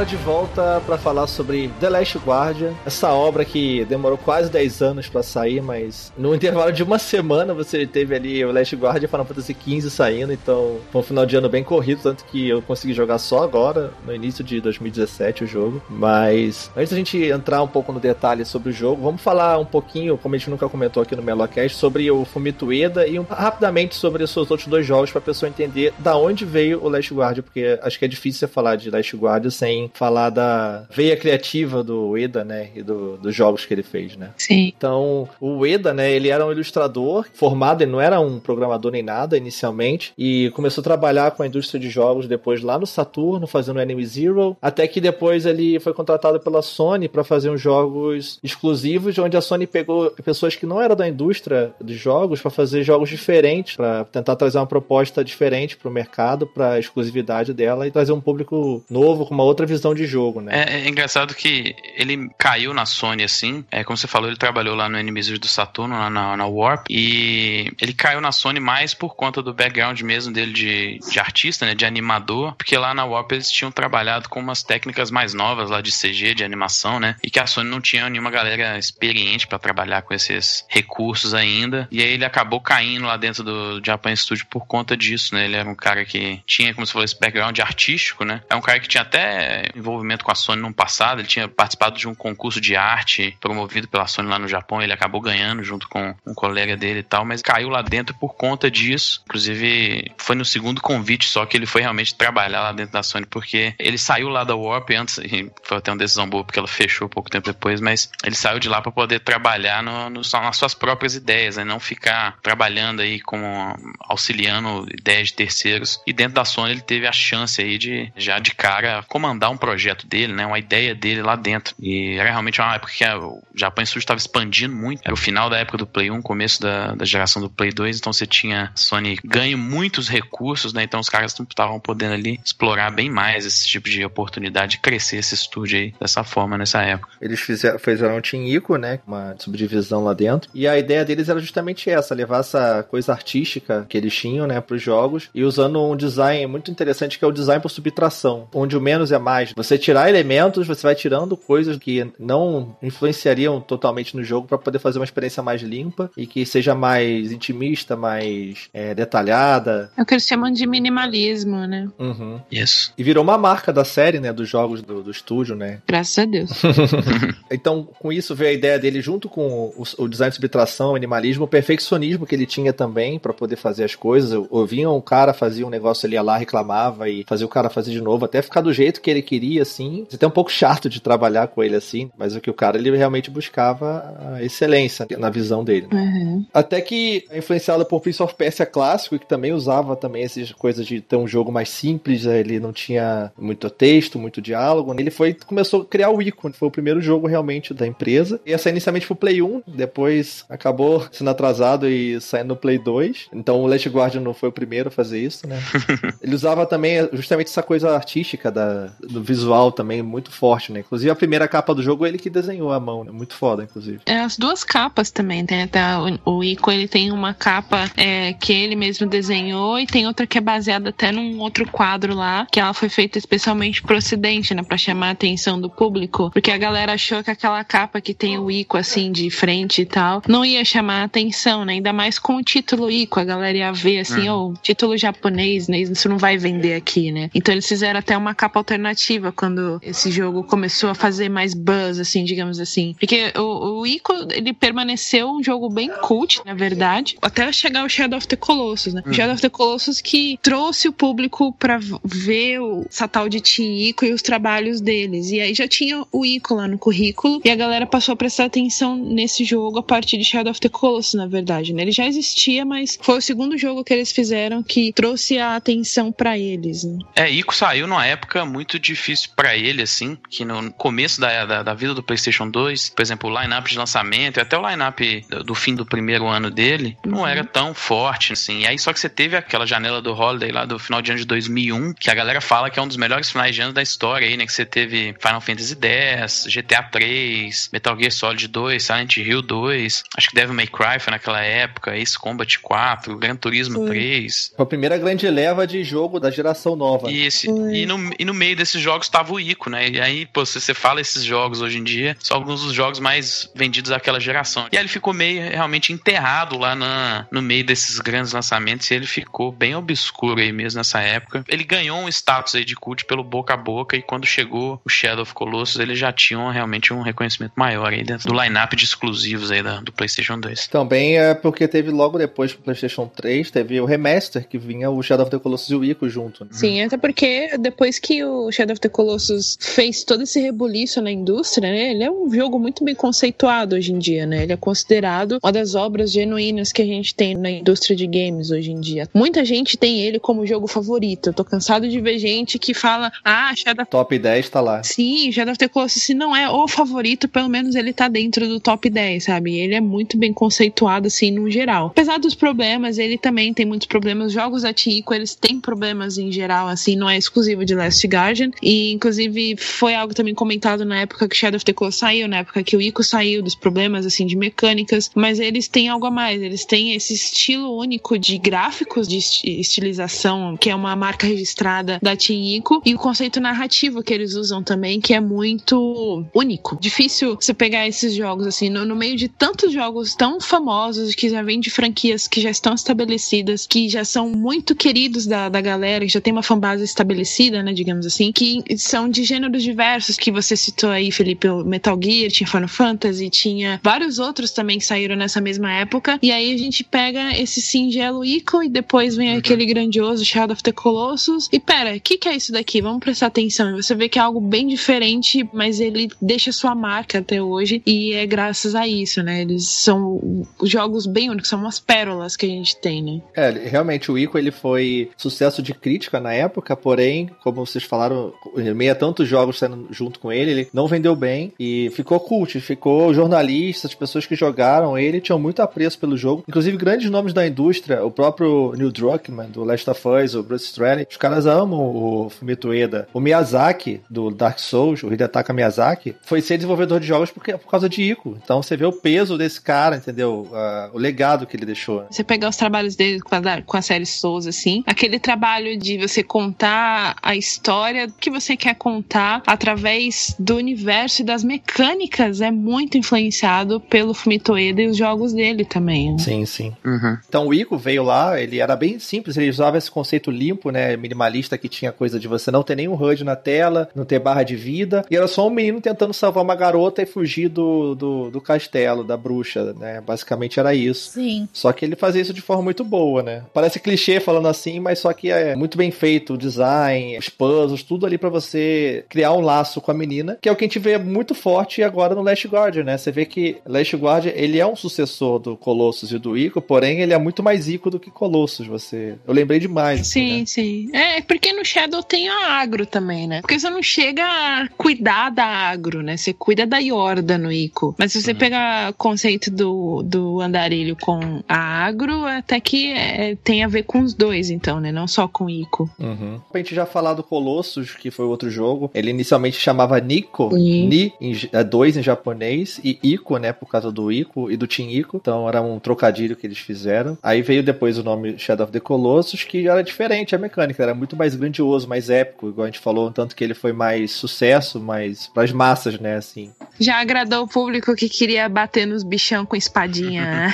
Agora 0.02 0.06
de 0.06 0.18
volta 0.18 0.82
para 0.86 0.98
falar 0.98 1.28
sobre 1.28 1.70
The 1.80 1.90
Last 1.90 2.18
Guardian, 2.18 2.74
essa 2.86 3.10
obra 3.10 3.46
que 3.46 3.86
demorou 3.86 4.18
quase 4.18 4.50
10 4.50 4.82
anos 4.82 5.08
para 5.08 5.22
sair, 5.22 5.62
mas 5.62 6.12
no 6.18 6.34
intervalo 6.34 6.72
de 6.72 6.82
uma 6.82 6.98
semana 6.98 7.54
você 7.54 7.86
teve 7.86 8.16
ali 8.16 8.44
o 8.44 8.52
Last 8.52 8.76
Guardian 8.76 9.08
Final 9.08 9.26
Fantasy 9.26 9.56
XV 9.56 9.90
saindo, 9.90 10.34
então 10.34 10.78
foi 10.92 11.02
um 11.02 11.04
final 11.04 11.26
de 11.26 11.36
ano 11.36 11.50
bem 11.50 11.64
corrido, 11.64 12.02
tanto 12.02 12.26
que 12.26 12.50
eu 12.50 12.62
consegui 12.64 12.94
jogar 12.94 13.20
só 13.20 13.44
agora, 13.44 13.92
no 14.06 14.14
início 14.14 14.44
de 14.44 14.60
2017 14.60 15.44
o 15.44 15.48
jogo. 15.48 15.82
Mas 15.88 16.72
antes 16.76 16.92
da 16.92 16.98
gente 16.98 17.24
entrar 17.24 17.62
um 17.62 17.68
pouco 17.68 17.92
no 17.92 18.00
detalhe 18.00 18.44
sobre 18.44 18.70
o 18.70 18.74
jogo, 18.74 19.04
vamos 19.04 19.22
falar 19.22 19.60
um 19.60 19.66
pouquinho, 19.66 20.18
como 20.18 20.34
a 20.34 20.38
gente 20.38 20.50
nunca 20.50 20.68
comentou 20.68 21.04
aqui 21.04 21.16
no 21.16 21.22
Melocast, 21.22 21.78
sobre 21.78 22.10
o 22.10 22.26
Fumito 22.26 22.68
Ueda 22.68 23.06
e 23.06 23.20
um, 23.20 23.24
rapidamente 23.24 23.96
sobre 23.96 24.24
os 24.24 24.36
outros 24.36 24.68
dois 24.68 24.86
jogos 24.86 25.12
para 25.12 25.20
a 25.20 25.24
pessoa 25.24 25.48
entender 25.50 25.94
da 26.00 26.18
onde 26.18 26.44
veio 26.44 26.84
o 26.84 26.90
Last 26.90 27.14
Guardian, 27.14 27.44
porque 27.44 27.80
acho 27.84 28.00
que 28.00 28.06
é 28.06 28.08
difícil 28.08 28.40
você 28.40 28.48
falar 28.48 28.78
de 28.78 28.90
Last 28.90 29.16
Guardian 29.16 29.52
sem 29.52 29.91
falar 29.94 30.30
da 30.30 30.86
veia 30.92 31.18
criativa 31.18 31.84
do 31.84 32.10
Ueda, 32.10 32.44
né, 32.44 32.70
e 32.76 32.82
do, 32.82 33.18
dos 33.18 33.36
jogos 33.36 33.66
que 33.66 33.74
ele 33.74 33.84
fez, 33.84 34.16
né. 34.16 34.32
Sim. 34.38 34.74
Então, 34.76 35.28
o 35.40 35.60
Ueda, 35.60 35.94
né, 35.94 36.12
ele 36.12 36.30
era 36.30 36.46
um 36.46 36.52
ilustrador 36.52 37.26
formado, 37.34 37.82
ele 37.82 37.92
não 37.92 38.02
era 38.02 38.20
um 38.20 38.40
programador 38.40 38.92
nem 38.92 39.04
nada 39.04 39.38
inicialmente, 39.38 40.14
e 40.18 40.52
começou 40.56 40.82
a 40.82 40.84
trabalhar 40.84 41.32
com 41.32 41.44
a 41.44 41.48
indústria 41.48 41.80
de 41.80 41.90
jogos 41.90 42.28
depois 42.28 42.62
lá 42.62 42.78
no 42.78 42.86
Saturno, 42.86 43.48
fazendo 43.48 43.80
Enemy 43.80 44.06
Zero, 44.06 44.58
até 44.62 44.88
que 44.88 45.02
depois 45.02 45.46
ele 45.46 45.80
foi 45.80 45.94
contratado 45.94 46.40
pela 46.40 46.62
Sony 46.62 47.08
para 47.08 47.24
fazer 47.24 47.50
uns 47.50 47.62
jogos 47.62 48.40
exclusivos, 48.44 49.18
onde 49.18 49.38
a 49.38 49.42
Sony 49.42 49.68
pegou 49.68 50.12
pessoas 50.24 50.56
que 50.56 50.66
não 50.66 50.82
eram 50.82 50.96
da 50.96 51.08
indústria 51.08 51.74
de 51.82 51.96
jogos 51.96 52.42
para 52.42 52.52
fazer 52.52 52.84
jogos 52.84 53.10
diferentes, 53.10 53.76
para 53.76 54.06
tentar 54.06 54.36
trazer 54.36 54.58
uma 54.58 54.68
proposta 54.68 55.24
diferente 55.24 55.78
para 55.78 55.90
o 55.90 55.92
mercado, 55.92 56.46
para 56.48 56.74
a 56.74 56.80
exclusividade 56.80 57.54
dela 57.54 57.88
e 57.88 57.92
trazer 57.92 58.12
um 58.12 58.22
público 58.22 58.84
novo, 58.90 59.26
com 59.26 59.34
uma 59.34 59.44
outra 59.44 59.66
visão 59.66 59.81
visão 59.82 59.96
de 59.96 60.06
jogo, 60.06 60.40
né? 60.42 60.66
É, 60.68 60.82
é 60.82 60.88
engraçado 60.88 61.34
que 61.34 61.76
ele 61.96 62.30
caiu 62.38 62.74
na 62.74 62.86
Sony 62.86 63.24
assim, 63.24 63.66
é 63.72 63.84
como 63.84 63.98
você 63.98 64.08
falou, 64.08 64.30
ele 64.30 64.38
trabalhou 64.38 64.76
lá 64.76 64.88
no 64.88 64.98
Enemies 64.98 65.28
do 65.40 65.48
Saturno, 65.48 65.98
lá 65.98 66.10
na, 66.10 66.38
na 66.38 66.46
Warp, 66.46 66.86
e 66.90 67.72
ele 67.82 67.94
caiu 67.94 68.22
na 68.22 68.32
Sony 68.32 68.60
mais 68.60 68.94
por 68.94 69.16
conta 69.16 69.42
do 69.42 69.54
background 69.54 70.00
mesmo 70.02 70.32
dele 70.32 70.54
de, 70.54 71.00
de 71.00 71.20
artista, 71.20 71.66
né, 71.66 71.74
de 71.74 71.86
animador, 71.86 72.54
porque 72.56 72.78
lá 72.78 72.94
na 72.94 73.04
Warp 73.04 73.32
eles 73.32 73.52
tinham 73.52 73.72
trabalhado 73.72 74.30
com 74.30 74.40
umas 74.40 74.62
técnicas 74.62 75.10
mais 75.10 75.34
novas 75.34 75.70
lá 75.70 75.82
de 75.82 75.92
CG, 75.92 76.36
de 76.36 76.44
animação, 76.44 77.00
né, 77.00 77.16
e 77.24 77.30
que 77.30 77.40
a 77.40 77.48
Sony 77.48 77.70
não 77.70 77.82
tinha 77.82 78.10
nenhuma 78.10 78.30
galera 78.30 78.78
experiente 78.78 79.48
para 79.48 79.58
trabalhar 79.58 80.04
com 80.04 80.14
esses 80.14 80.66
recursos 80.70 81.34
ainda, 81.34 81.88
e 81.92 82.02
aí 82.02 82.12
ele 82.12 82.26
acabou 82.26 82.62
caindo 82.62 83.08
lá 83.08 83.18
dentro 83.18 83.44
do 83.44 83.82
Japan 83.84 84.16
Studio 84.16 84.46
por 84.50 84.68
conta 84.68 84.96
disso, 84.96 85.34
né, 85.34 85.46
ele 85.46 85.56
era 85.56 85.68
um 85.68 85.76
cara 85.76 86.06
que 86.06 86.42
tinha, 86.46 86.74
como 86.74 86.86
falou, 86.86 87.06
esse 87.06 87.20
background 87.20 87.58
artístico, 87.60 88.24
né, 88.24 88.42
é 88.50 88.56
um 88.56 88.62
cara 88.62 88.80
que 88.80 88.88
tinha 88.88 89.02
até 89.02 89.71
envolvimento 89.76 90.24
com 90.24 90.32
a 90.32 90.36
Sony 90.36 90.62
no 90.62 90.74
passado, 90.74 91.20
ele 91.20 91.28
tinha 91.28 91.48
participado 91.48 91.98
de 91.98 92.08
um 92.08 92.16
concurso 92.16 92.60
de 92.60 92.76
arte 92.76 93.38
promovido 93.40 93.88
pela 93.88 94.08
Sony 94.08 94.30
lá 94.30 94.40
no 94.40 94.48
Japão, 94.48 94.82
ele 94.82 94.94
acabou 94.94 95.22
ganhando 95.22 95.64
junto 95.64 95.88
com 95.88 96.16
um 96.26 96.34
colega 96.34 96.76
dele 96.78 97.00
e 97.00 97.04
tal, 97.04 97.26
mas 97.26 97.42
caiu 97.42 97.70
lá 97.70 97.82
dentro 97.82 98.16
por 98.16 98.36
conta 98.36 98.70
disso. 98.70 99.22
Inclusive, 99.26 100.12
foi 100.18 100.36
no 100.36 100.46
segundo 100.46 100.82
convite 100.82 101.28
só 101.28 101.46
que 101.46 101.58
ele 101.58 101.66
foi 101.66 101.82
realmente 101.82 102.16
trabalhar 102.16 102.62
lá 102.62 102.72
dentro 102.72 102.94
da 102.94 103.04
Sony, 103.04 103.26
porque 103.26 103.74
ele 103.80 103.98
saiu 103.98 104.30
lá 104.30 104.44
da 104.44 104.56
Warp 104.56 104.90
antes, 104.92 105.18
e 105.18 105.52
foi 105.64 105.78
até 105.78 105.92
uma 105.92 105.98
decisão 105.98 106.30
boa 106.30 106.44
porque 106.44 106.60
ela 106.60 106.68
fechou 106.68 107.10
pouco 107.10 107.30
tempo 107.30 107.48
depois, 107.48 107.80
mas 107.80 108.10
ele 108.24 108.36
saiu 108.36 108.60
de 108.60 108.70
lá 108.70 108.82
para 108.82 108.92
poder 108.92 109.20
trabalhar 109.20 109.82
no, 109.84 110.10
no, 110.10 110.22
nas 110.22 110.58
suas 110.58 110.74
próprias 110.74 111.16
ideias, 111.16 111.58
né? 111.58 111.64
não 111.64 111.80
ficar 111.80 112.38
trabalhando 112.42 113.02
aí 113.02 113.20
como 113.20 113.76
auxiliando 114.02 114.88
ideias 114.92 115.30
de 115.30 115.34
terceiros. 115.36 116.02
E 116.06 116.14
dentro 116.14 116.34
da 116.34 116.46
Sony 116.46 116.72
ele 116.72 116.82
teve 116.82 117.08
a 117.08 117.12
chance 117.12 117.62
aí 117.62 117.78
de 117.78 118.12
já 118.16 118.40
de 118.40 118.52
cara 118.52 119.04
comandar 119.08 119.52
um 119.52 119.58
projeto 119.62 120.08
dele, 120.08 120.34
né? 120.34 120.46
Uma 120.46 120.60
ideia 120.60 120.96
dele 120.96 121.22
lá 121.22 121.36
dentro. 121.36 121.76
E 121.80 122.18
era 122.18 122.30
realmente 122.30 122.60
uma 122.60 122.76
época 122.76 122.92
que 122.92 123.06
o 123.06 123.42
Japão 123.56 123.86
Studio 123.86 124.00
estava 124.00 124.18
expandindo 124.18 124.76
muito. 124.76 125.02
Era 125.06 125.14
o 125.14 125.18
final 125.18 125.50
da 125.50 125.58
época 125.58 125.78
do 125.78 125.86
Play 125.86 126.10
1, 126.10 126.22
começo 126.22 126.62
da, 126.62 126.96
da 126.96 127.06
geração 127.06 127.42
do 127.42 127.50
Play 127.50 127.72
2, 127.72 128.00
então 128.00 128.12
você 128.12 128.26
tinha 128.26 128.72
Sony 128.76 129.18
ganho 129.24 129.58
muitos 129.58 130.10
recursos, 130.10 130.74
né? 130.74 130.84
Então 130.84 131.00
os 131.00 131.10
caras 131.10 131.34
estavam 131.40 131.80
podendo 131.80 132.14
ali 132.16 132.40
explorar 132.44 132.90
bem 132.92 133.10
mais 133.10 133.46
esse 133.46 133.68
tipo 133.68 133.88
de 133.88 134.04
oportunidade, 134.04 134.80
crescer 134.80 135.18
esse 135.18 135.36
estúdio 135.36 135.78
aí 135.78 135.94
dessa 136.00 136.24
forma 136.24 136.58
nessa 136.58 136.82
época. 136.82 137.14
Eles 137.22 137.40
fizeram, 137.40 137.78
fizeram 137.78 138.18
um 138.18 138.22
Team 138.22 138.44
Ico, 138.44 138.76
né? 138.78 139.00
Uma 139.06 139.36
subdivisão 139.38 140.04
lá 140.04 140.14
dentro. 140.14 140.50
E 140.54 140.68
a 140.68 140.78
ideia 140.78 141.06
deles 141.06 141.30
era 141.30 141.40
justamente 141.40 141.90
essa, 141.90 142.16
levar 142.16 142.40
essa 142.40 142.84
coisa 142.84 143.12
artística 143.12 143.86
que 143.88 143.98
eles 143.98 144.16
tinham, 144.16 144.48
né, 144.48 144.60
para 144.60 144.76
os 144.76 144.82
jogos 144.82 145.30
e 145.34 145.44
usando 145.44 145.82
um 145.82 145.96
design 145.96 146.48
muito 146.48 146.72
interessante 146.72 147.20
que 147.20 147.26
é 147.26 147.28
o 147.28 147.32
design 147.32 147.62
por 147.62 147.70
subtração, 147.70 148.48
onde 148.54 148.76
o 148.76 148.82
menos 148.82 149.12
é 149.12 149.20
mais. 149.20 149.41
Você 149.56 149.78
tirar 149.78 150.10
elementos, 150.10 150.68
você 150.68 150.82
vai 150.84 150.96
tirando 150.96 151.36
coisas 151.36 151.78
que 151.78 152.10
não 152.20 152.76
influenciariam 152.82 153.60
totalmente 153.60 154.16
no 154.16 154.24
jogo 154.24 154.48
para 154.48 154.58
poder 154.58 154.80
fazer 154.80 155.00
uma 155.00 155.06
experiência 155.06 155.42
mais 155.44 155.62
limpa 155.62 156.12
e 156.16 156.26
que 156.26 156.46
seja 156.46 156.76
mais 156.76 157.32
intimista, 157.32 157.96
mais 157.96 158.70
é, 158.74 158.94
detalhada. 158.94 159.92
É 159.98 160.02
o 160.02 160.06
que 160.06 160.14
eles 160.14 160.26
chamam 160.26 160.52
de 160.52 160.66
minimalismo, 160.68 161.66
né? 161.68 161.90
Uhum. 161.98 162.40
Isso. 162.52 162.94
E 162.98 163.04
virou 163.04 163.24
uma 163.24 163.38
marca 163.38 163.72
da 163.74 163.84
série, 163.84 164.20
né, 164.20 164.32
dos 164.32 164.48
jogos 164.48 164.82
do, 164.82 165.04
do 165.04 165.12
estúdio, 165.12 165.56
né? 165.56 165.82
Graças 165.88 166.18
a 166.18 166.26
Deus. 166.26 166.52
então, 167.50 167.88
com 168.00 168.12
isso 168.12 168.36
veio 168.36 168.52
a 168.52 168.54
ideia 168.54 168.80
dele 168.80 169.02
junto 169.02 169.30
com 169.30 169.48
o, 169.76 169.84
o 169.98 170.08
design 170.08 170.30
de 170.30 170.36
subtração, 170.36 170.92
o 170.92 170.94
minimalismo, 170.94 171.46
o 171.46 171.48
perfeccionismo 171.48 172.26
que 172.26 172.36
ele 172.36 172.46
tinha 172.46 172.74
também 172.74 173.20
para 173.20 173.34
poder 173.34 173.56
fazer 173.56 173.84
as 173.84 173.96
coisas. 173.96 174.32
Ouvia 174.50 174.90
um 174.90 175.02
cara 175.02 175.34
fazia 175.34 175.66
um 175.66 175.70
negócio 175.70 176.06
ali 176.06 176.20
lá, 176.20 176.38
reclamava 176.38 177.10
e 177.10 177.24
fazia 177.28 177.46
o 177.46 177.50
cara 177.50 177.70
fazer 177.70 177.92
de 177.92 178.02
novo, 178.02 178.26
até 178.26 178.42
ficar 178.42 178.62
do 178.62 178.74
jeito 178.74 179.02
que 179.02 179.10
ele 179.10 179.22
queria, 179.32 179.62
assim. 179.62 180.06
Até 180.14 180.28
um 180.28 180.32
pouco 180.32 180.52
chato 180.52 180.90
de 180.90 181.02
trabalhar 181.02 181.48
com 181.48 181.64
ele 181.64 181.76
assim, 181.76 182.12
mas 182.18 182.36
o 182.36 182.42
que 182.42 182.50
o 182.50 182.54
cara 182.54 182.78
ele 182.78 182.96
realmente 182.98 183.32
buscava 183.32 184.34
a 184.34 184.44
excelência 184.44 185.08
na 185.18 185.30
visão 185.30 185.64
dele. 185.64 185.88
Né? 185.90 186.02
Uhum. 186.02 186.46
Até 186.54 186.82
que 186.82 187.24
influenciado 187.34 187.86
por 187.86 188.02
Prince 188.02 188.22
of 188.22 188.36
Persia 188.36 188.66
clássico, 188.66 189.18
que 189.18 189.26
também 189.26 189.54
usava 189.54 189.96
também 189.96 190.24
essas 190.24 190.52
coisas 190.52 190.86
de 190.86 191.00
ter 191.00 191.16
um 191.16 191.28
jogo 191.28 191.50
mais 191.50 191.70
simples, 191.70 192.26
ele 192.26 192.60
não 192.60 192.74
tinha 192.74 193.32
muito 193.40 193.70
texto, 193.70 194.20
muito 194.20 194.42
diálogo. 194.42 194.94
Ele 195.00 195.10
foi 195.10 195.34
começou 195.34 195.84
a 195.84 195.86
criar 195.86 196.10
o 196.10 196.22
ícone, 196.22 196.54
foi 196.54 196.68
o 196.68 196.72
primeiro 196.72 197.00
jogo 197.00 197.26
realmente 197.26 197.74
da 197.74 197.88
empresa. 197.88 198.42
E 198.46 198.52
essa 198.52 198.70
inicialmente 198.70 199.06
foi 199.06 199.16
o 199.16 199.18
Play 199.18 199.42
1, 199.42 199.64
depois 199.66 200.44
acabou 200.50 201.06
sendo 201.10 201.30
atrasado 201.30 201.88
e 201.88 202.20
saindo 202.20 202.50
no 202.50 202.56
Play 202.58 202.78
2. 202.78 203.30
Então 203.34 203.62
o 203.62 203.68
Last 203.68 203.88
Guardian 203.88 204.22
não 204.22 204.34
foi 204.34 204.50
o 204.50 204.52
primeiro 204.52 204.90
a 204.90 204.92
fazer 204.92 205.20
isso, 205.20 205.48
né? 205.48 205.58
ele 206.22 206.36
usava 206.36 206.66
também 206.66 207.08
justamente 207.14 207.48
essa 207.48 207.64
coisa 207.64 207.92
artística 207.92 208.52
da, 208.52 208.92
do 209.00 209.21
visual 209.22 209.72
também 209.72 210.02
muito 210.02 210.32
forte, 210.32 210.72
né? 210.72 210.82
Inclusive 210.82 211.10
a 211.10 211.16
primeira 211.16 211.48
capa 211.48 211.74
do 211.74 211.82
jogo 211.82 212.06
ele 212.06 212.18
que 212.18 212.30
desenhou 212.30 212.72
a 212.72 212.80
mão, 212.80 213.04
né? 213.04 213.12
Muito 213.12 213.34
foda, 213.34 213.64
inclusive. 213.64 214.00
É, 214.06 214.20
as 214.20 214.38
duas 214.38 214.64
capas 214.64 215.12
também, 215.12 215.46
tem 215.46 215.64
até 215.64 215.82
o, 215.98 216.38
o 216.38 216.44
Ico, 216.44 216.72
ele 216.72 216.88
tem 216.88 217.12
uma 217.12 217.34
capa 217.34 217.90
é, 217.98 218.34
que 218.34 218.54
ele 218.54 218.76
mesmo 218.76 219.08
desenhou 219.08 219.80
e 219.80 219.86
tem 219.86 220.08
outra 220.08 220.26
que 220.28 220.38
é 220.38 220.42
baseada 220.42 220.90
até 220.90 221.12
num 221.12 221.40
outro 221.40 221.70
quadro 221.70 222.16
lá, 222.16 222.48
que 222.52 222.60
ela 222.60 222.74
foi 222.74 222.90
feita 222.90 223.18
especialmente 223.18 223.82
pro 223.82 223.98
ocidente, 223.98 224.54
né, 224.54 224.64
para 224.64 224.78
chamar 224.78 225.08
a 225.08 225.12
atenção 225.12 225.60
do 225.60 225.70
público, 225.70 226.30
porque 226.32 226.52
a 226.52 226.58
galera 226.58 226.94
achou 226.94 227.24
que 227.24 227.32
aquela 227.32 227.64
capa 227.64 228.02
que 228.02 228.14
tem 228.14 228.38
o 228.38 228.50
Ico 228.50 228.78
assim 228.78 229.12
de 229.12 229.30
frente 229.30 229.82
e 229.82 229.86
tal, 229.86 230.22
não 230.28 230.46
ia 230.46 230.64
chamar 230.66 231.02
a 231.02 231.04
atenção, 231.04 231.66
né? 231.66 231.74
Ainda 231.74 231.94
mais 231.94 232.18
com 232.20 232.36
o 232.36 232.44
título 232.44 232.90
Ico, 232.90 233.20
a 233.20 233.24
galera 233.24 233.58
ia 233.58 233.72
ver 233.72 234.00
assim, 234.00 234.30
uhum. 234.30 234.52
oh, 234.52 234.62
título 234.62 234.98
japonês, 234.98 235.68
né? 235.68 235.80
Isso 235.80 236.10
não 236.10 236.18
vai 236.18 236.38
vender 236.38 236.76
aqui, 236.76 237.12
né? 237.12 237.30
Então 237.34 237.54
eles 237.54 237.68
fizeram 237.68 238.00
até 238.00 238.18
uma 238.18 238.34
capa 238.34 238.60
alternativa 238.60 239.11
quando 239.36 239.80
esse 239.82 240.12
jogo 240.12 240.44
começou 240.44 240.90
a 240.90 240.96
fazer 240.96 241.30
mais 241.30 241.54
buzz, 241.54 242.00
assim, 242.00 242.24
digamos 242.24 242.60
assim. 242.60 242.96
Porque 243.00 243.34
o, 243.36 243.80
o 243.80 243.88
Ico, 243.88 244.14
ele 244.32 244.54
permaneceu 244.54 245.30
um 245.30 245.44
jogo 245.44 245.70
bem 245.70 245.90
cult, 246.02 246.42
na 246.46 246.54
verdade, 246.54 247.18
até 247.22 247.52
chegar 247.52 247.86
o 247.86 247.90
Shadow 247.90 248.18
of 248.18 248.28
the 248.28 248.36
Colossus, 248.36 248.94
né? 248.94 249.04
Uhum. 249.06 249.14
Shadow 249.14 249.34
of 249.34 249.42
the 249.42 249.50
Colossus 249.50 250.00
que 250.00 250.40
trouxe 250.42 250.88
o 250.88 250.94
público 250.94 251.54
para 251.54 251.80
ver 252.04 252.60
o 252.60 252.86
Satal 252.90 253.28
de 253.28 253.42
Ico 253.62 254.06
e 254.06 254.14
os 254.14 254.22
trabalhos 254.22 254.80
deles. 254.80 255.32
E 255.32 255.40
aí 255.42 255.54
já 255.54 255.68
tinha 255.68 256.06
o 256.12 256.26
Ico 256.26 256.56
lá 256.56 256.68
no 256.68 256.78
currículo 256.78 257.42
e 257.44 257.50
a 257.50 257.56
galera 257.56 257.86
passou 257.86 258.14
a 258.14 258.16
prestar 258.16 258.46
atenção 258.46 258.96
nesse 258.96 259.44
jogo 259.44 259.80
a 259.80 259.84
partir 259.84 260.18
de 260.18 260.24
Shadow 260.24 260.52
of 260.52 260.60
the 260.60 260.70
Colossus, 260.70 261.16
na 261.16 261.28
verdade, 261.28 261.74
né? 261.74 261.82
Ele 261.82 261.92
já 261.92 262.06
existia, 262.06 262.64
mas 262.64 262.98
foi 263.02 263.18
o 263.18 263.22
segundo 263.22 263.58
jogo 263.58 263.84
que 263.84 263.94
eles 263.94 264.12
fizeram 264.12 264.64
que 264.64 264.94
trouxe 264.94 265.38
a 265.38 265.56
atenção 265.56 266.12
para 266.12 266.38
eles. 266.38 266.84
Né? 266.84 267.00
É, 267.16 267.30
Ico 267.30 267.54
saiu 267.54 267.88
numa 267.88 268.06
época 268.06 268.46
muito 268.46 268.80
difícil 268.80 269.01
para 269.36 269.56
ele, 269.56 269.82
assim, 269.82 270.18
que 270.30 270.46
no 270.46 270.72
começo 270.74 271.20
da, 271.20 271.46
da, 271.46 271.64
da, 271.64 271.74
vida 271.74 271.94
do 271.94 272.04
PlayStation 272.04 272.50
2, 272.50 272.90
por 272.90 273.02
exemplo, 273.02 273.30
o 273.30 273.42
line-up 273.42 273.70
de 273.70 273.78
lançamento 273.78 274.38
e 274.38 274.42
até 274.42 274.58
o 274.58 274.68
line-up 274.68 275.26
do, 275.30 275.44
do, 275.44 275.56
fim 275.56 275.76
do 275.76 275.86
primeiro 275.86 276.28
ano 276.28 276.50
dele 276.50 276.98
uhum. 277.06 277.12
não 277.12 277.28
era 277.28 277.44
tão 277.44 277.74
forte, 277.74 278.34
assim. 278.34 278.62
E 278.62 278.68
aí 278.68 278.78
só 278.78 278.94
que 278.94 279.00
você 279.00 279.10
teve 279.10 279.36
aquela 279.36 279.66
janela 279.66 280.02
do 280.02 280.14
Holiday 280.14 280.52
lá 280.52 280.66
do 280.66 280.78
final 280.80 281.02
de 281.02 281.12
ano 281.12 281.20
de 281.20 281.26
2001, 281.26 281.94
que 281.94 282.10
a 282.10 282.14
galera 282.14 282.42
fala 282.42 282.70
que 282.70 282.80
é 282.80 282.82
um 282.82 282.88
dos 282.88 282.98
melhores 282.98 283.30
finais 283.30 283.56
de 283.56 283.62
ano 283.62 283.74
da 283.74 283.82
história 283.82 284.28
aí, 284.28 284.38
né? 284.38 284.46
Que 284.46 284.54
você 284.54 284.66
teve 284.66 285.16
Final 285.20 285.42
Fantasy 285.42 285.76
X, 285.82 286.48
GTA 286.48 286.84
3, 286.84 287.70
Metal 287.74 287.98
Gear 287.98 288.12
Solid 288.12 288.48
2, 288.48 288.84
Silent 288.84 289.18
Hill 289.18 289.42
2, 289.42 290.04
acho 290.18 290.30
que 290.30 290.36
Devil 290.36 290.54
May 290.54 290.68
Cry 290.68 291.00
foi 291.00 291.12
naquela 291.12 291.42
época, 291.42 291.98
Ace 291.98 292.18
Combat 292.18 292.60
4, 292.60 293.18
Gran 293.18 293.36
Turismo 293.36 293.80
Sim. 293.80 293.86
3. 293.88 294.54
Foi 294.56 294.64
a 294.64 294.68
primeira 294.68 294.98
grande 294.98 295.30
leva 295.30 295.66
de 295.66 295.84
jogo 295.84 296.20
da 296.20 296.30
geração 296.30 296.76
nova. 296.76 297.12
Isso. 297.12 297.48
E 297.72 297.86
no, 297.86 298.14
e 298.18 298.26
no 298.26 298.34
meio 298.34 298.56
desses 298.56 298.82
jogos 298.82 298.91
tava 299.00 299.34
o 299.34 299.40
Ico, 299.40 299.70
né? 299.70 299.90
E 299.90 300.02
aí, 300.02 300.26
pô, 300.26 300.46
se 300.46 300.60
você 300.60 300.74
fala 300.74 301.02
esses 301.02 301.24
jogos 301.24 301.62
hoje 301.62 301.78
em 301.78 301.84
dia, 301.84 302.16
são 302.20 302.38
alguns 302.38 302.64
dos 302.64 302.74
jogos 302.74 303.00
mais 303.00 303.50
vendidos 303.56 303.92
daquela 303.92 304.20
geração. 304.20 304.68
E 304.72 304.78
aí 304.78 304.82
ele 304.82 304.90
ficou 304.90 305.14
meio 305.14 305.42
realmente 305.50 305.94
enterrado 305.94 306.58
lá 306.58 306.76
na, 306.76 307.28
no 307.32 307.42
meio 307.42 307.66
desses 307.66 308.00
grandes 308.00 308.34
lançamentos 308.34 308.90
e 308.90 308.96
ele 308.96 309.08
ficou 309.08 309.52
bem 309.52 309.76
obscuro 309.76 310.40
aí 310.40 310.52
mesmo 310.52 310.78
nessa 310.80 311.02
época. 311.02 311.44
Ele 311.48 311.64
ganhou 311.64 312.00
um 312.00 312.10
status 312.10 312.56
aí 312.56 312.66
de 312.66 312.76
cult 312.76 313.06
pelo 313.06 313.24
boca 313.24 313.54
a 313.54 313.58
boca 313.58 313.96
e 313.96 314.02
quando 314.02 314.26
chegou 314.26 314.82
o 314.84 314.90
Shadow 314.90 315.24
of 315.24 315.34
Colossus, 315.34 315.80
ele 315.80 315.96
já 315.96 316.12
tinha 316.12 316.52
realmente 316.52 316.94
um 316.94 317.02
reconhecimento 317.02 317.54
maior 317.56 317.92
aí 317.92 318.04
dentro 318.04 318.28
do 318.28 318.40
line-up 318.40 318.76
de 318.76 318.86
exclusivos 318.86 319.52
aí 319.52 319.62
da, 319.62 319.80
do 319.80 319.92
PlayStation 319.92 320.40
2. 320.40 320.68
Também 320.68 321.18
é 321.18 321.34
porque 321.34 321.68
teve 321.68 321.92
logo 321.92 322.18
depois 322.18 322.54
pro 322.54 322.64
PlayStation 322.64 323.08
3, 323.08 323.52
teve 323.52 323.80
o 323.80 323.86
remaster 323.86 324.48
que 324.48 324.58
vinha 324.58 324.90
o 324.90 325.02
Shadow 325.02 325.24
of 325.24 325.32
the 325.32 325.40
Colossus 325.40 325.70
e 325.70 325.76
o 325.76 325.84
Ico 325.84 326.10
junto. 326.10 326.44
Né? 326.44 326.52
Sim, 326.54 326.82
até 326.82 326.98
porque 326.98 327.58
depois 327.58 328.00
que 328.00 328.24
o 328.24 328.52
Shadow 328.52 328.74
of 328.74 328.81
the 328.82 328.90
Colossus 328.90 329.58
fez 329.60 330.04
todo 330.04 330.24
esse 330.24 330.40
rebuliço 330.40 331.02
na 331.02 331.12
indústria, 331.12 331.70
né? 331.70 331.92
Ele 331.92 332.04
é 332.04 332.12
um 332.12 332.30
jogo 332.34 332.60
muito 332.60 332.84
bem 332.84 332.96
conceituado 332.96 333.76
hoje 333.76 333.94
em 333.94 334.00
dia, 334.00 334.26
né? 334.26 334.44
Ele 334.44 334.54
é 334.54 334.58
considerado 334.58 335.40
uma 335.42 335.52
das 335.52 335.76
obras 335.76 336.12
genuínas 336.12 336.72
que 336.72 336.82
a 336.82 336.86
gente 336.86 337.14
tem 337.14 337.36
na 337.36 337.50
indústria 337.50 337.96
de 337.96 338.08
games 338.08 338.52
hoje 338.52 338.72
em 338.72 338.80
dia. 338.80 339.08
Muita 339.14 339.46
gente 339.46 339.78
tem 339.78 340.02
ele 340.02 340.20
como 340.20 340.46
jogo 340.46 340.68
favorito. 340.68 341.28
Eu 341.28 341.34
tô 341.34 341.44
cansado 341.44 341.88
de 341.88 342.02
ver 342.02 342.18
gente 342.18 342.58
que 342.58 342.74
fala, 342.74 343.12
ah, 343.24 343.54
Shadow 343.56 343.86
Top 343.86 344.18
10 344.18 344.50
tá 344.50 344.62
lá. 344.62 344.84
Sim, 344.84 345.32
Shadow 345.32 345.52
of 345.52 345.60
the 345.60 345.68
Colossus, 345.68 346.04
se 346.04 346.14
não 346.14 346.36
é 346.36 346.50
o 346.50 346.68
favorito, 346.68 347.28
pelo 347.28 347.50
menos 347.50 347.76
ele 347.76 347.94
tá 347.94 348.08
dentro 348.08 348.48
do 348.48 348.60
top 348.60 348.90
10, 348.90 349.24
sabe? 349.24 349.58
Ele 349.58 349.76
é 349.76 349.82
muito 349.82 350.18
bem 350.18 350.34
conceituado, 350.34 351.08
assim, 351.08 351.32
no 351.32 351.50
geral. 351.50 351.88
Apesar 351.88 352.20
dos 352.20 352.36
problemas, 352.36 352.98
ele 352.98 353.18
também 353.18 353.54
tem 353.54 353.66
muitos 353.66 353.88
problemas. 353.88 354.28
Os 354.28 354.34
jogos 354.34 354.64
da 354.64 354.74
Tico, 354.74 355.14
eles 355.14 355.36
têm 355.36 355.60
problemas 355.60 356.18
em 356.18 356.32
geral, 356.32 356.68
assim, 356.68 356.96
não 356.96 357.10
é 357.10 357.18
exclusivo 357.18 357.64
de 357.66 357.76
Last 357.76 358.06
Guardian. 358.08 358.52
E 358.62 358.71
E, 358.72 358.94
inclusive, 358.94 359.58
foi 359.58 359.94
algo 359.94 360.14
também 360.14 360.34
comentado 360.34 360.86
na 360.86 361.02
época 361.02 361.28
que 361.28 361.36
Shadow 361.36 361.58
of 361.58 361.66
the 361.66 361.74
Colossus 361.74 362.00
saiu, 362.00 362.26
na 362.26 362.38
época 362.38 362.64
que 362.64 362.78
o 362.78 362.82
Ico 362.82 363.04
saiu 363.04 363.44
dos 363.44 363.54
problemas, 363.54 364.06
assim, 364.06 364.26
de 364.26 364.38
mecânicas. 364.38 365.12
Mas 365.14 365.42
eles 365.42 365.68
têm 365.68 365.90
algo 365.90 366.06
a 366.06 366.12
mais. 366.12 366.42
Eles 366.42 366.64
têm 366.64 366.96
esse 366.96 367.14
estilo 367.14 367.78
único 367.78 368.18
de 368.18 368.38
gráficos, 368.38 369.10
de 369.10 369.18
estilização, 369.18 370.56
que 370.56 370.70
é 370.70 370.76
uma 370.76 370.96
marca 370.96 371.28
registrada 371.28 372.00
da 372.02 372.16
Team 372.16 372.40
Ico. 372.40 372.82
E 372.86 372.96
o 372.96 372.98
conceito 372.98 373.42
narrativo 373.42 374.02
que 374.02 374.14
eles 374.14 374.36
usam 374.36 374.64
também, 374.64 375.02
que 375.02 375.14
é 375.14 375.20
muito 375.20 376.26
único. 376.34 376.80
Difícil 376.80 377.36
você 377.36 377.54
pegar 377.54 377.86
esses 377.90 378.16
jogos, 378.16 378.48
assim, 378.48 378.70
no, 378.70 378.86
no 378.86 378.96
meio 378.96 379.18
de 379.18 379.28
tantos 379.28 379.74
jogos 379.74 380.16
tão 380.16 380.40
famosos, 380.40 381.14
que 381.14 381.28
já 381.28 381.44
vêm 381.44 381.60
de 381.60 381.70
franquias 381.70 382.26
que 382.26 382.40
já 382.40 382.50
estão 382.50 382.74
estabelecidas, 382.74 383.68
que 383.68 383.90
já 383.90 384.06
são 384.06 384.30
muito 384.30 384.74
queridos 384.74 385.28
da, 385.28 385.50
da 385.50 385.60
galera, 385.60 386.06
que 386.06 386.14
já 386.14 386.22
tem 386.22 386.32
uma 386.32 386.42
fanbase 386.42 386.86
estabelecida, 386.86 387.62
né, 387.62 387.74
digamos 387.74 388.06
assim, 388.06 388.32
que 388.32 388.51
são 388.78 389.10
de 389.10 389.24
gêneros 389.24 389.64
diversos, 389.64 390.18
que 390.18 390.32
você 390.32 390.56
citou 390.56 390.90
aí, 390.90 391.12
Felipe, 391.12 391.48
o 391.48 391.64
Metal 391.64 391.98
Gear, 392.02 392.32
tinha 392.32 392.48
Final 392.48 392.68
Fantasy, 392.68 393.30
tinha 393.30 393.80
vários 393.84 394.20
outros 394.20 394.52
também 394.52 394.78
que 394.78 394.86
saíram 394.86 395.16
nessa 395.16 395.42
mesma 395.42 395.72
época, 395.72 396.20
e 396.22 396.32
aí 396.32 396.54
a 396.54 396.58
gente 396.58 396.84
pega 396.84 397.38
esse 397.38 397.62
singelo 397.62 398.24
Ico 398.26 398.64
e 398.64 398.70
depois 398.70 399.16
vem 399.16 399.32
uhum. 399.32 399.38
aquele 399.38 399.66
grandioso 399.66 400.26
Shadow 400.26 400.54
of 400.54 400.64
the 400.64 400.72
Colossus, 400.72 401.48
e 401.52 401.60
pera, 401.60 401.96
o 401.96 402.00
que, 402.00 402.18
que 402.18 402.28
é 402.28 402.36
isso 402.36 402.52
daqui? 402.52 402.82
Vamos 402.82 403.00
prestar 403.00 403.28
atenção. 403.28 403.70
E 403.72 403.82
você 403.82 403.96
vê 403.96 404.10
que 404.10 404.20
é 404.20 404.22
algo 404.22 404.42
bem 404.42 404.68
diferente, 404.68 405.48
mas 405.54 405.80
ele 405.80 406.10
deixa 406.22 406.52
sua 406.52 406.76
marca 406.76 407.20
até 407.20 407.42
hoje, 407.42 407.82
e 407.86 408.14
é 408.14 408.26
graças 408.26 408.76
a 408.76 408.88
isso, 408.88 409.22
né? 409.22 409.42
Eles 409.42 409.68
são 409.68 410.46
jogos 410.64 411.06
bem 411.06 411.30
únicos, 411.30 411.50
são 411.50 411.60
umas 411.60 411.80
pérolas 411.80 412.36
que 412.36 412.46
a 412.46 412.50
gente 412.50 412.80
tem, 412.80 413.02
né? 413.02 413.22
É, 413.36 413.50
realmente 413.70 414.12
o 414.12 414.18
Ico 414.18 414.38
ele 414.38 414.52
foi 414.52 415.10
sucesso 415.18 415.62
de 415.62 415.74
crítica 415.74 416.20
na 416.20 416.34
época, 416.34 416.76
porém, 416.76 417.30
como 417.44 417.66
vocês 417.66 417.84
falaram, 417.84 418.34
em 418.58 418.74
meio 418.74 418.92
a 418.92 418.96
tantos 418.96 419.28
jogos 419.28 419.60
sendo 419.60 419.88
junto 419.92 420.20
com 420.20 420.32
ele, 420.32 420.52
ele 420.52 420.70
não 420.74 420.88
vendeu 420.88 421.16
bem 421.16 421.54
e 421.60 421.92
ficou 421.94 422.20
cult, 422.20 422.60
ficou 422.60 423.14
jornalistas, 423.14 423.94
pessoas 423.94 424.26
que 424.26 424.36
jogaram 424.36 424.98
ele 424.98 425.22
tinham 425.22 425.40
muito 425.40 425.62
apreço 425.62 426.00
pelo 426.00 426.18
jogo, 426.18 426.44
inclusive 426.48 426.78
grandes 426.78 427.10
nomes 427.10 427.34
da 427.34 427.46
indústria, 427.46 428.04
o 428.04 428.12
próprio 428.12 428.74
Neil 428.76 428.92
Druckmann 428.92 429.50
do 429.50 429.64
Last 429.64 429.90
of 429.90 430.08
Us, 430.08 430.36
o 430.36 430.44
Bruce 430.44 430.66
Straley, 430.66 431.08
os 431.10 431.18
caras 431.18 431.46
amam 431.46 431.80
o 431.80 432.30
Fumito 432.30 432.70
Ueda. 432.70 433.08
O 433.14 433.20
Miyazaki 433.20 434.02
do 434.10 434.32
Dark 434.32 434.60
Souls, 434.60 435.04
o 435.04 435.14
Hidetaka 435.14 435.54
Miyazaki, 435.54 436.16
foi 436.24 436.42
ser 436.42 436.58
desenvolvedor 436.58 437.00
de 437.00 437.08
jogos 437.08 437.32
porque, 437.32 437.58
por 437.58 437.70
causa 437.70 437.88
de 437.88 438.02
Ico. 438.02 438.38
Então 438.44 438.62
você 438.62 438.76
vê 438.76 438.86
o 438.86 438.92
peso 438.92 439.38
desse 439.38 439.62
cara, 439.62 439.98
entendeu? 439.98 440.48
Uh, 440.52 440.96
o 440.96 440.98
legado 440.98 441.46
que 441.46 441.56
ele 441.56 441.66
deixou. 441.66 442.06
Você 442.10 442.24
pegar 442.24 442.50
os 442.50 442.58
trabalhos 442.58 442.96
dele 442.96 443.20
com 443.20 443.36
a, 443.36 443.62
com 443.62 443.78
a 443.78 443.82
série 443.82 444.06
Souls, 444.06 444.48
assim, 444.48 444.84
aquele 444.86 445.20
trabalho 445.20 445.78
de 445.78 445.98
você 445.98 446.24
contar 446.24 447.16
a 447.22 447.36
história 447.36 448.08
que 448.20 448.31
você 448.32 448.56
quer 448.56 448.76
contar 448.76 449.44
através 449.46 450.36
do 450.40 450.56
universo 450.56 451.22
e 451.22 451.26
das 451.26 451.44
mecânicas 451.44 452.42
é 452.42 452.50
muito 452.50 452.98
influenciado 452.98 453.80
pelo 453.80 454.14
Fumito 454.14 454.54
Ueda 454.54 454.82
e 454.82 454.88
os 454.88 454.98
jogos 454.98 455.34
dele 455.34 455.66
também. 455.66 456.14
Né? 456.14 456.18
Sim, 456.20 456.46
sim. 456.46 456.76
Uhum. 456.84 457.18
Então 457.28 457.48
o 457.48 457.54
Ico 457.54 457.78
veio 457.78 458.04
lá, 458.04 458.40
ele 458.40 458.60
era 458.60 458.76
bem 458.76 459.00
simples, 459.00 459.38
ele 459.38 459.50
usava 459.50 459.78
esse 459.78 459.92
conceito 459.92 460.32
limpo, 460.32 460.72
né, 460.72 460.96
minimalista, 460.98 461.58
que 461.58 461.70
tinha 461.70 461.92
coisa 461.92 462.20
de 462.20 462.28
você 462.28 462.50
não 462.52 462.64
ter 462.64 462.76
nenhum 462.76 462.94
HUD 462.94 463.24
na 463.24 463.36
tela, 463.36 463.90
não 463.96 464.06
ter 464.06 464.20
barra 464.20 464.44
de 464.44 464.56
vida, 464.56 465.06
e 465.10 465.16
era 465.16 465.28
só 465.28 465.48
um 465.48 465.50
menino 465.50 465.82
tentando 465.82 466.14
salvar 466.14 466.44
uma 466.44 466.56
garota 466.56 467.02
e 467.02 467.06
fugir 467.06 467.50
do, 467.50 467.96
do, 467.96 468.32
do 468.32 468.42
castelo, 468.42 469.04
da 469.04 469.18
bruxa, 469.18 469.74
né, 469.74 470.02
basicamente 470.02 470.60
era 470.60 470.74
isso. 470.74 471.12
Sim. 471.12 471.48
Só 471.52 471.72
que 471.72 471.86
ele 471.86 471.96
fazia 471.96 472.22
isso 472.22 472.34
de 472.34 472.42
forma 472.42 472.64
muito 472.64 472.84
boa, 472.84 473.22
né. 473.22 473.44
Parece 473.54 473.80
clichê 473.80 474.20
falando 474.20 474.48
assim, 474.48 474.80
mas 474.80 475.00
só 475.00 475.12
que 475.14 475.30
é 475.30 475.56
muito 475.56 475.78
bem 475.78 475.92
feito 475.92 476.34
o 476.34 476.38
design, 476.38 477.18
os 477.18 477.30
puzzles, 477.30 477.84
tudo 477.84 478.06
ali 478.06 478.18
para 478.22 478.30
você 478.30 479.04
criar 479.10 479.34
um 479.34 479.42
laço 479.42 479.82
com 479.82 479.92
a 479.92 479.94
menina, 479.94 480.38
que 480.42 480.48
é 480.48 480.52
o 480.52 480.56
que 480.56 480.64
a 480.64 480.68
gente 480.68 480.80
vê 480.80 480.98
muito 480.98 481.36
forte 481.36 481.84
agora 481.84 482.16
no 482.16 482.22
Last 482.22 482.48
Guardian, 482.48 482.84
né? 482.84 482.98
Você 482.98 483.12
vê 483.12 483.26
que 483.26 483.58
Last 483.66 483.96
Guardian, 483.98 484.32
ele 484.36 484.60
é 484.60 484.66
um 484.66 484.76
sucessor 484.76 485.40
do 485.40 485.58
Colossus 485.58 486.12
e 486.12 486.20
do 486.20 486.38
Ico, 486.38 486.62
porém 486.62 487.02
ele 487.02 487.14
é 487.14 487.18
muito 487.18 487.42
mais 487.44 487.68
Ico 487.68 487.90
do 487.90 488.00
que 488.00 488.12
Colossus, 488.12 488.68
você... 488.68 489.16
Eu 489.28 489.34
lembrei 489.34 489.60
demais. 489.60 490.08
Sim, 490.08 490.42
né? 490.42 490.46
sim. 490.46 490.90
É, 490.94 491.22
porque 491.22 491.52
no 491.52 491.66
Shadow 491.66 492.04
tem 492.04 492.30
a 492.30 492.62
agro 492.62 492.86
também, 492.86 493.28
né? 493.28 493.42
Porque 493.42 493.60
você 493.60 493.70
não 493.70 493.82
chega 493.82 494.24
a 494.24 494.68
cuidar 494.78 495.32
da 495.32 495.46
agro, 495.46 496.02
né? 496.04 496.16
Você 496.16 496.34
cuida 496.34 496.66
da 496.66 496.78
Yorda 496.78 497.38
no 497.38 497.52
Ico. 497.52 497.96
Mas 497.98 498.14
se 498.14 498.22
você 498.22 498.32
uhum. 498.32 498.38
pegar 498.38 498.92
o 498.92 498.94
conceito 498.94 499.50
do, 499.50 500.04
do 500.04 500.42
andarilho 500.42 500.96
com 500.96 501.42
a 501.48 501.86
agro, 501.86 502.26
até 502.26 502.60
que 502.60 502.92
é, 502.92 503.36
tem 503.44 503.64
a 503.64 503.68
ver 503.68 503.84
com 503.84 504.00
os 504.00 504.14
dois, 504.14 504.50
então, 504.50 504.80
né? 504.80 504.92
Não 504.92 505.08
só 505.08 505.28
com 505.28 505.50
Ico. 505.50 505.90
Uhum. 506.00 506.40
A 506.54 506.58
gente 506.58 506.76
já 506.76 506.86
falar 506.86 507.14
do 507.14 507.24
Colossus, 507.24 507.96
que 507.96 508.11
foi 508.12 508.26
outro 508.26 508.50
jogo, 508.50 508.92
ele 508.94 509.10
inicialmente 509.10 509.58
chamava 509.58 510.00
Nico, 510.00 510.50
Sim. 510.54 510.88
Ni, 510.88 511.14
em, 511.20 511.50
é, 511.52 511.64
dois 511.64 511.98
em 511.98 512.04
japonês, 512.04 512.80
e 512.84 513.00
Ico, 513.04 513.38
né? 513.38 513.54
Por 513.54 513.68
causa 513.68 513.92
do 513.92 514.12
Ico 514.12 514.52
e 514.52 514.58
do 514.58 514.68
Team 514.68 514.90
Ico. 514.90 515.18
Então 515.18 515.48
era 515.48 515.62
um 515.62 515.80
trocadilho 515.80 516.36
que 516.36 516.46
eles 516.46 516.60
fizeram. 516.60 517.18
Aí 517.22 517.42
veio 517.42 517.64
depois 517.64 517.98
o 517.98 518.04
nome 518.04 518.38
Shadow 518.38 518.66
of 518.66 518.74
the 518.74 518.80
Colossus, 518.80 519.44
que 519.44 519.68
era 519.68 519.84
diferente 519.84 520.36
a 520.36 520.38
mecânica, 520.38 520.84
era 520.84 520.94
muito 520.94 521.16
mais 521.16 521.36
grandioso, 521.36 521.88
mais 521.88 522.10
épico, 522.10 522.50
igual 522.50 522.66
a 522.66 522.68
gente 522.68 522.80
falou, 522.80 523.12
tanto 523.12 523.36
que 523.36 523.44
ele 523.44 523.54
foi 523.54 523.74
mais 523.74 524.12
sucesso, 524.12 524.80
mais 524.80 525.28
pras 525.28 525.52
massas, 525.52 526.00
né? 526.00 526.16
Assim. 526.16 526.52
Já 526.80 527.00
agradou 527.00 527.44
o 527.44 527.48
público 527.48 527.96
que 527.96 528.10
queria 528.10 528.48
bater 528.50 528.86
nos 528.86 529.04
bichão 529.04 529.46
com 529.46 529.56
espadinha. 529.56 530.54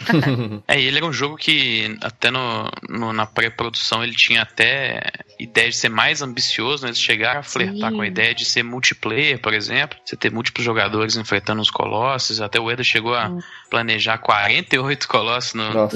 é, 0.66 0.80
ele 0.80 0.98
era 0.98 1.06
um 1.06 1.12
jogo 1.12 1.36
que 1.36 1.96
até 2.00 2.30
no, 2.30 2.70
no 2.88 3.12
na 3.12 3.26
pré-produção 3.26 4.02
ele 4.02 4.14
tinha 4.14 4.42
até 4.42 5.00
ideia 5.38 5.70
de 5.70 5.76
ser 5.76 5.88
mais 5.88 6.22
ambicioso, 6.22 6.86
né? 6.86 6.89
Eles 6.90 7.00
chegaram 7.00 7.40
a 7.40 7.42
flertar 7.42 7.90
Sim. 7.90 7.96
com 7.96 8.02
a 8.02 8.06
ideia 8.06 8.34
de 8.34 8.44
ser 8.44 8.62
multiplayer, 8.62 9.38
por 9.38 9.54
exemplo. 9.54 9.98
Você 10.04 10.16
ter 10.16 10.30
múltiplos 10.30 10.64
jogadores 10.64 11.16
enfrentando 11.16 11.62
os 11.62 11.70
colossos. 11.70 12.40
Até 12.40 12.60
o 12.60 12.70
Eda 12.70 12.84
chegou 12.84 13.14
a 13.14 13.30
planejar 13.70 14.18
48 14.18 15.08
colossos 15.08 15.54
no, 15.54 15.88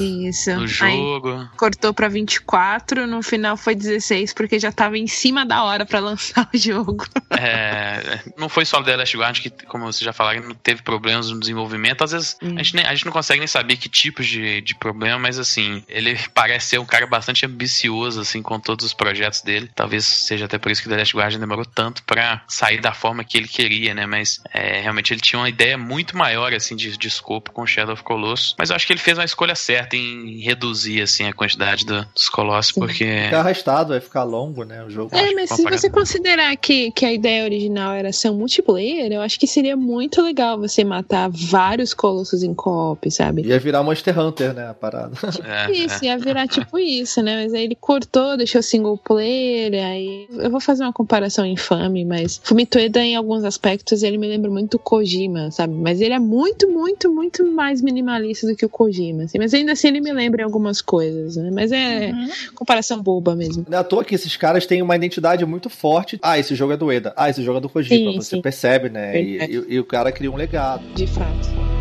no 0.56 0.66
jogo. 0.66 1.32
Aí, 1.32 1.48
cortou 1.56 1.92
pra 1.92 2.08
24, 2.08 3.06
no 3.06 3.22
final 3.22 3.56
foi 3.56 3.74
16, 3.74 4.32
porque 4.32 4.58
já 4.58 4.70
tava 4.70 4.96
em 4.96 5.06
cima 5.06 5.44
da 5.44 5.64
hora 5.64 5.84
para 5.84 5.98
lançar 6.00 6.48
o 6.52 6.56
jogo. 6.56 7.04
É, 7.30 8.20
não 8.36 8.48
foi 8.48 8.64
só 8.64 8.80
o 8.80 8.84
The 8.84 8.96
Last 8.96 9.16
Guard 9.16 9.40
que, 9.40 9.50
como 9.66 9.84
vocês 9.84 10.04
já 10.04 10.12
falaram, 10.12 10.42
não 10.42 10.54
teve 10.54 10.82
problemas 10.82 11.30
no 11.30 11.40
desenvolvimento. 11.40 12.04
Às 12.04 12.12
vezes 12.12 12.36
hum. 12.42 12.54
a, 12.56 12.62
gente 12.62 12.76
nem, 12.76 12.86
a 12.86 12.94
gente 12.94 13.06
não 13.06 13.12
consegue 13.12 13.40
nem 13.40 13.48
saber 13.48 13.76
que 13.76 13.88
tipos 13.88 14.26
de, 14.26 14.60
de 14.60 14.74
problema, 14.74 15.18
mas 15.18 15.38
assim, 15.38 15.82
ele 15.88 16.16
parece 16.32 16.68
ser 16.68 16.78
um 16.78 16.86
cara 16.86 17.06
bastante 17.06 17.44
ambicioso, 17.44 18.20
assim, 18.20 18.42
com 18.42 18.58
todos 18.60 18.86
os 18.86 18.94
projetos 18.94 19.42
dele. 19.42 19.70
Talvez 19.74 20.04
seja 20.04 20.44
até 20.44 20.58
por 20.58 20.70
isso 20.70 20.82
que 20.82 20.83
The 20.88 20.96
Last 20.96 21.16
Guardian 21.16 21.40
demorou 21.40 21.64
tanto 21.64 22.02
para 22.04 22.42
sair 22.48 22.80
da 22.80 22.92
forma 22.92 23.24
que 23.24 23.36
ele 23.36 23.48
queria, 23.48 23.94
né? 23.94 24.06
Mas 24.06 24.40
é, 24.52 24.80
realmente 24.80 25.12
ele 25.12 25.20
tinha 25.20 25.38
uma 25.38 25.48
ideia 25.48 25.78
muito 25.78 26.16
maior, 26.16 26.52
assim, 26.52 26.76
de, 26.76 26.96
de 26.96 27.08
escopo 27.08 27.52
com 27.52 27.66
Shadow 27.66 27.94
of 27.94 28.02
Colossus. 28.02 28.54
Mas 28.58 28.70
eu 28.70 28.76
acho 28.76 28.86
que 28.86 28.92
ele 28.92 29.00
fez 29.00 29.16
uma 29.18 29.24
escolha 29.24 29.54
certa 29.54 29.96
em 29.96 30.40
reduzir, 30.40 31.02
assim, 31.02 31.26
a 31.26 31.32
quantidade 31.32 31.86
do, 31.86 32.04
dos 32.14 32.28
Colossos, 32.28 32.74
Sim. 32.74 32.80
porque... 32.80 33.22
Fica 33.24 33.38
arrastado, 33.38 33.90
vai 33.90 34.00
ficar 34.00 34.24
longo, 34.24 34.64
né, 34.64 34.82
o 34.84 34.90
jogo. 34.90 35.14
É, 35.14 35.32
mas 35.32 35.50
se 35.50 35.62
você 35.62 35.88
considerar 35.88 36.56
que, 36.56 36.90
que 36.90 37.04
a 37.04 37.12
ideia 37.12 37.44
original 37.44 37.92
era 37.92 38.12
ser 38.12 38.30
um 38.30 38.34
multiplayer, 38.34 39.12
eu 39.12 39.20
acho 39.20 39.38
que 39.38 39.46
seria 39.46 39.76
muito 39.76 40.20
legal 40.22 40.58
você 40.58 40.84
matar 40.84 41.30
vários 41.30 41.94
Colossos 41.94 42.42
em 42.42 42.52
co-op, 42.52 43.10
sabe? 43.10 43.42
Ia 43.42 43.58
virar 43.60 43.82
Monster 43.82 44.18
Hunter, 44.18 44.52
né, 44.52 44.68
a 44.68 44.74
parada. 44.74 45.14
É, 45.44 45.70
isso, 45.70 46.04
ia 46.04 46.18
virar 46.18 46.48
tipo 46.48 46.78
isso, 46.78 47.22
né? 47.22 47.44
Mas 47.44 47.54
aí 47.54 47.64
ele 47.64 47.76
cortou, 47.78 48.36
deixou 48.36 48.62
single 48.62 48.98
player, 48.98 49.72
aí... 49.84 50.26
Eu 50.32 50.50
vou 50.50 50.60
fazer 50.60 50.73
uma 50.80 50.92
comparação 50.92 51.44
infame, 51.44 52.04
mas 52.04 52.40
Fumitoeda, 52.42 53.00
em 53.00 53.16
alguns 53.16 53.44
aspectos, 53.44 54.02
ele 54.02 54.18
me 54.18 54.26
lembra 54.26 54.50
muito 54.50 54.78
Kojima, 54.78 55.50
sabe? 55.50 55.74
Mas 55.74 56.00
ele 56.00 56.14
é 56.14 56.18
muito, 56.18 56.68
muito, 56.70 57.12
muito 57.12 57.44
mais 57.50 57.80
minimalista 57.80 58.46
do 58.46 58.56
que 58.56 58.64
o 58.64 58.68
Kojima, 58.68 59.24
assim. 59.24 59.38
Mas 59.38 59.54
ainda 59.54 59.72
assim 59.72 59.88
ele 59.88 60.00
me 60.00 60.12
lembra 60.12 60.42
em 60.42 60.44
algumas 60.44 60.80
coisas, 60.80 61.36
né? 61.36 61.50
Mas 61.52 61.72
é 61.72 62.10
uhum. 62.12 62.28
comparação 62.54 63.02
boba 63.02 63.34
mesmo. 63.34 63.64
Não 63.68 63.78
é 63.78 63.80
à 63.80 63.84
toa 63.84 64.04
que 64.04 64.14
esses 64.14 64.36
caras 64.36 64.66
têm 64.66 64.82
uma 64.82 64.96
identidade 64.96 65.44
muito 65.44 65.68
forte. 65.68 66.18
Ah, 66.22 66.38
esse 66.38 66.54
jogo 66.54 66.72
é 66.72 66.76
do 66.76 66.90
Eda. 66.90 67.12
Ah, 67.16 67.30
esse 67.30 67.42
jogo 67.42 67.58
é 67.58 67.60
do 67.60 67.68
Kojima. 67.68 68.12
Sim, 68.12 68.20
Você 68.20 68.36
sim. 68.36 68.42
percebe, 68.42 68.88
né? 68.88 69.20
E, 69.20 69.38
e, 69.38 69.64
e 69.74 69.80
o 69.80 69.84
cara 69.84 70.12
cria 70.12 70.30
um 70.30 70.36
legado. 70.36 70.84
De 70.94 71.06
fato. 71.06 71.73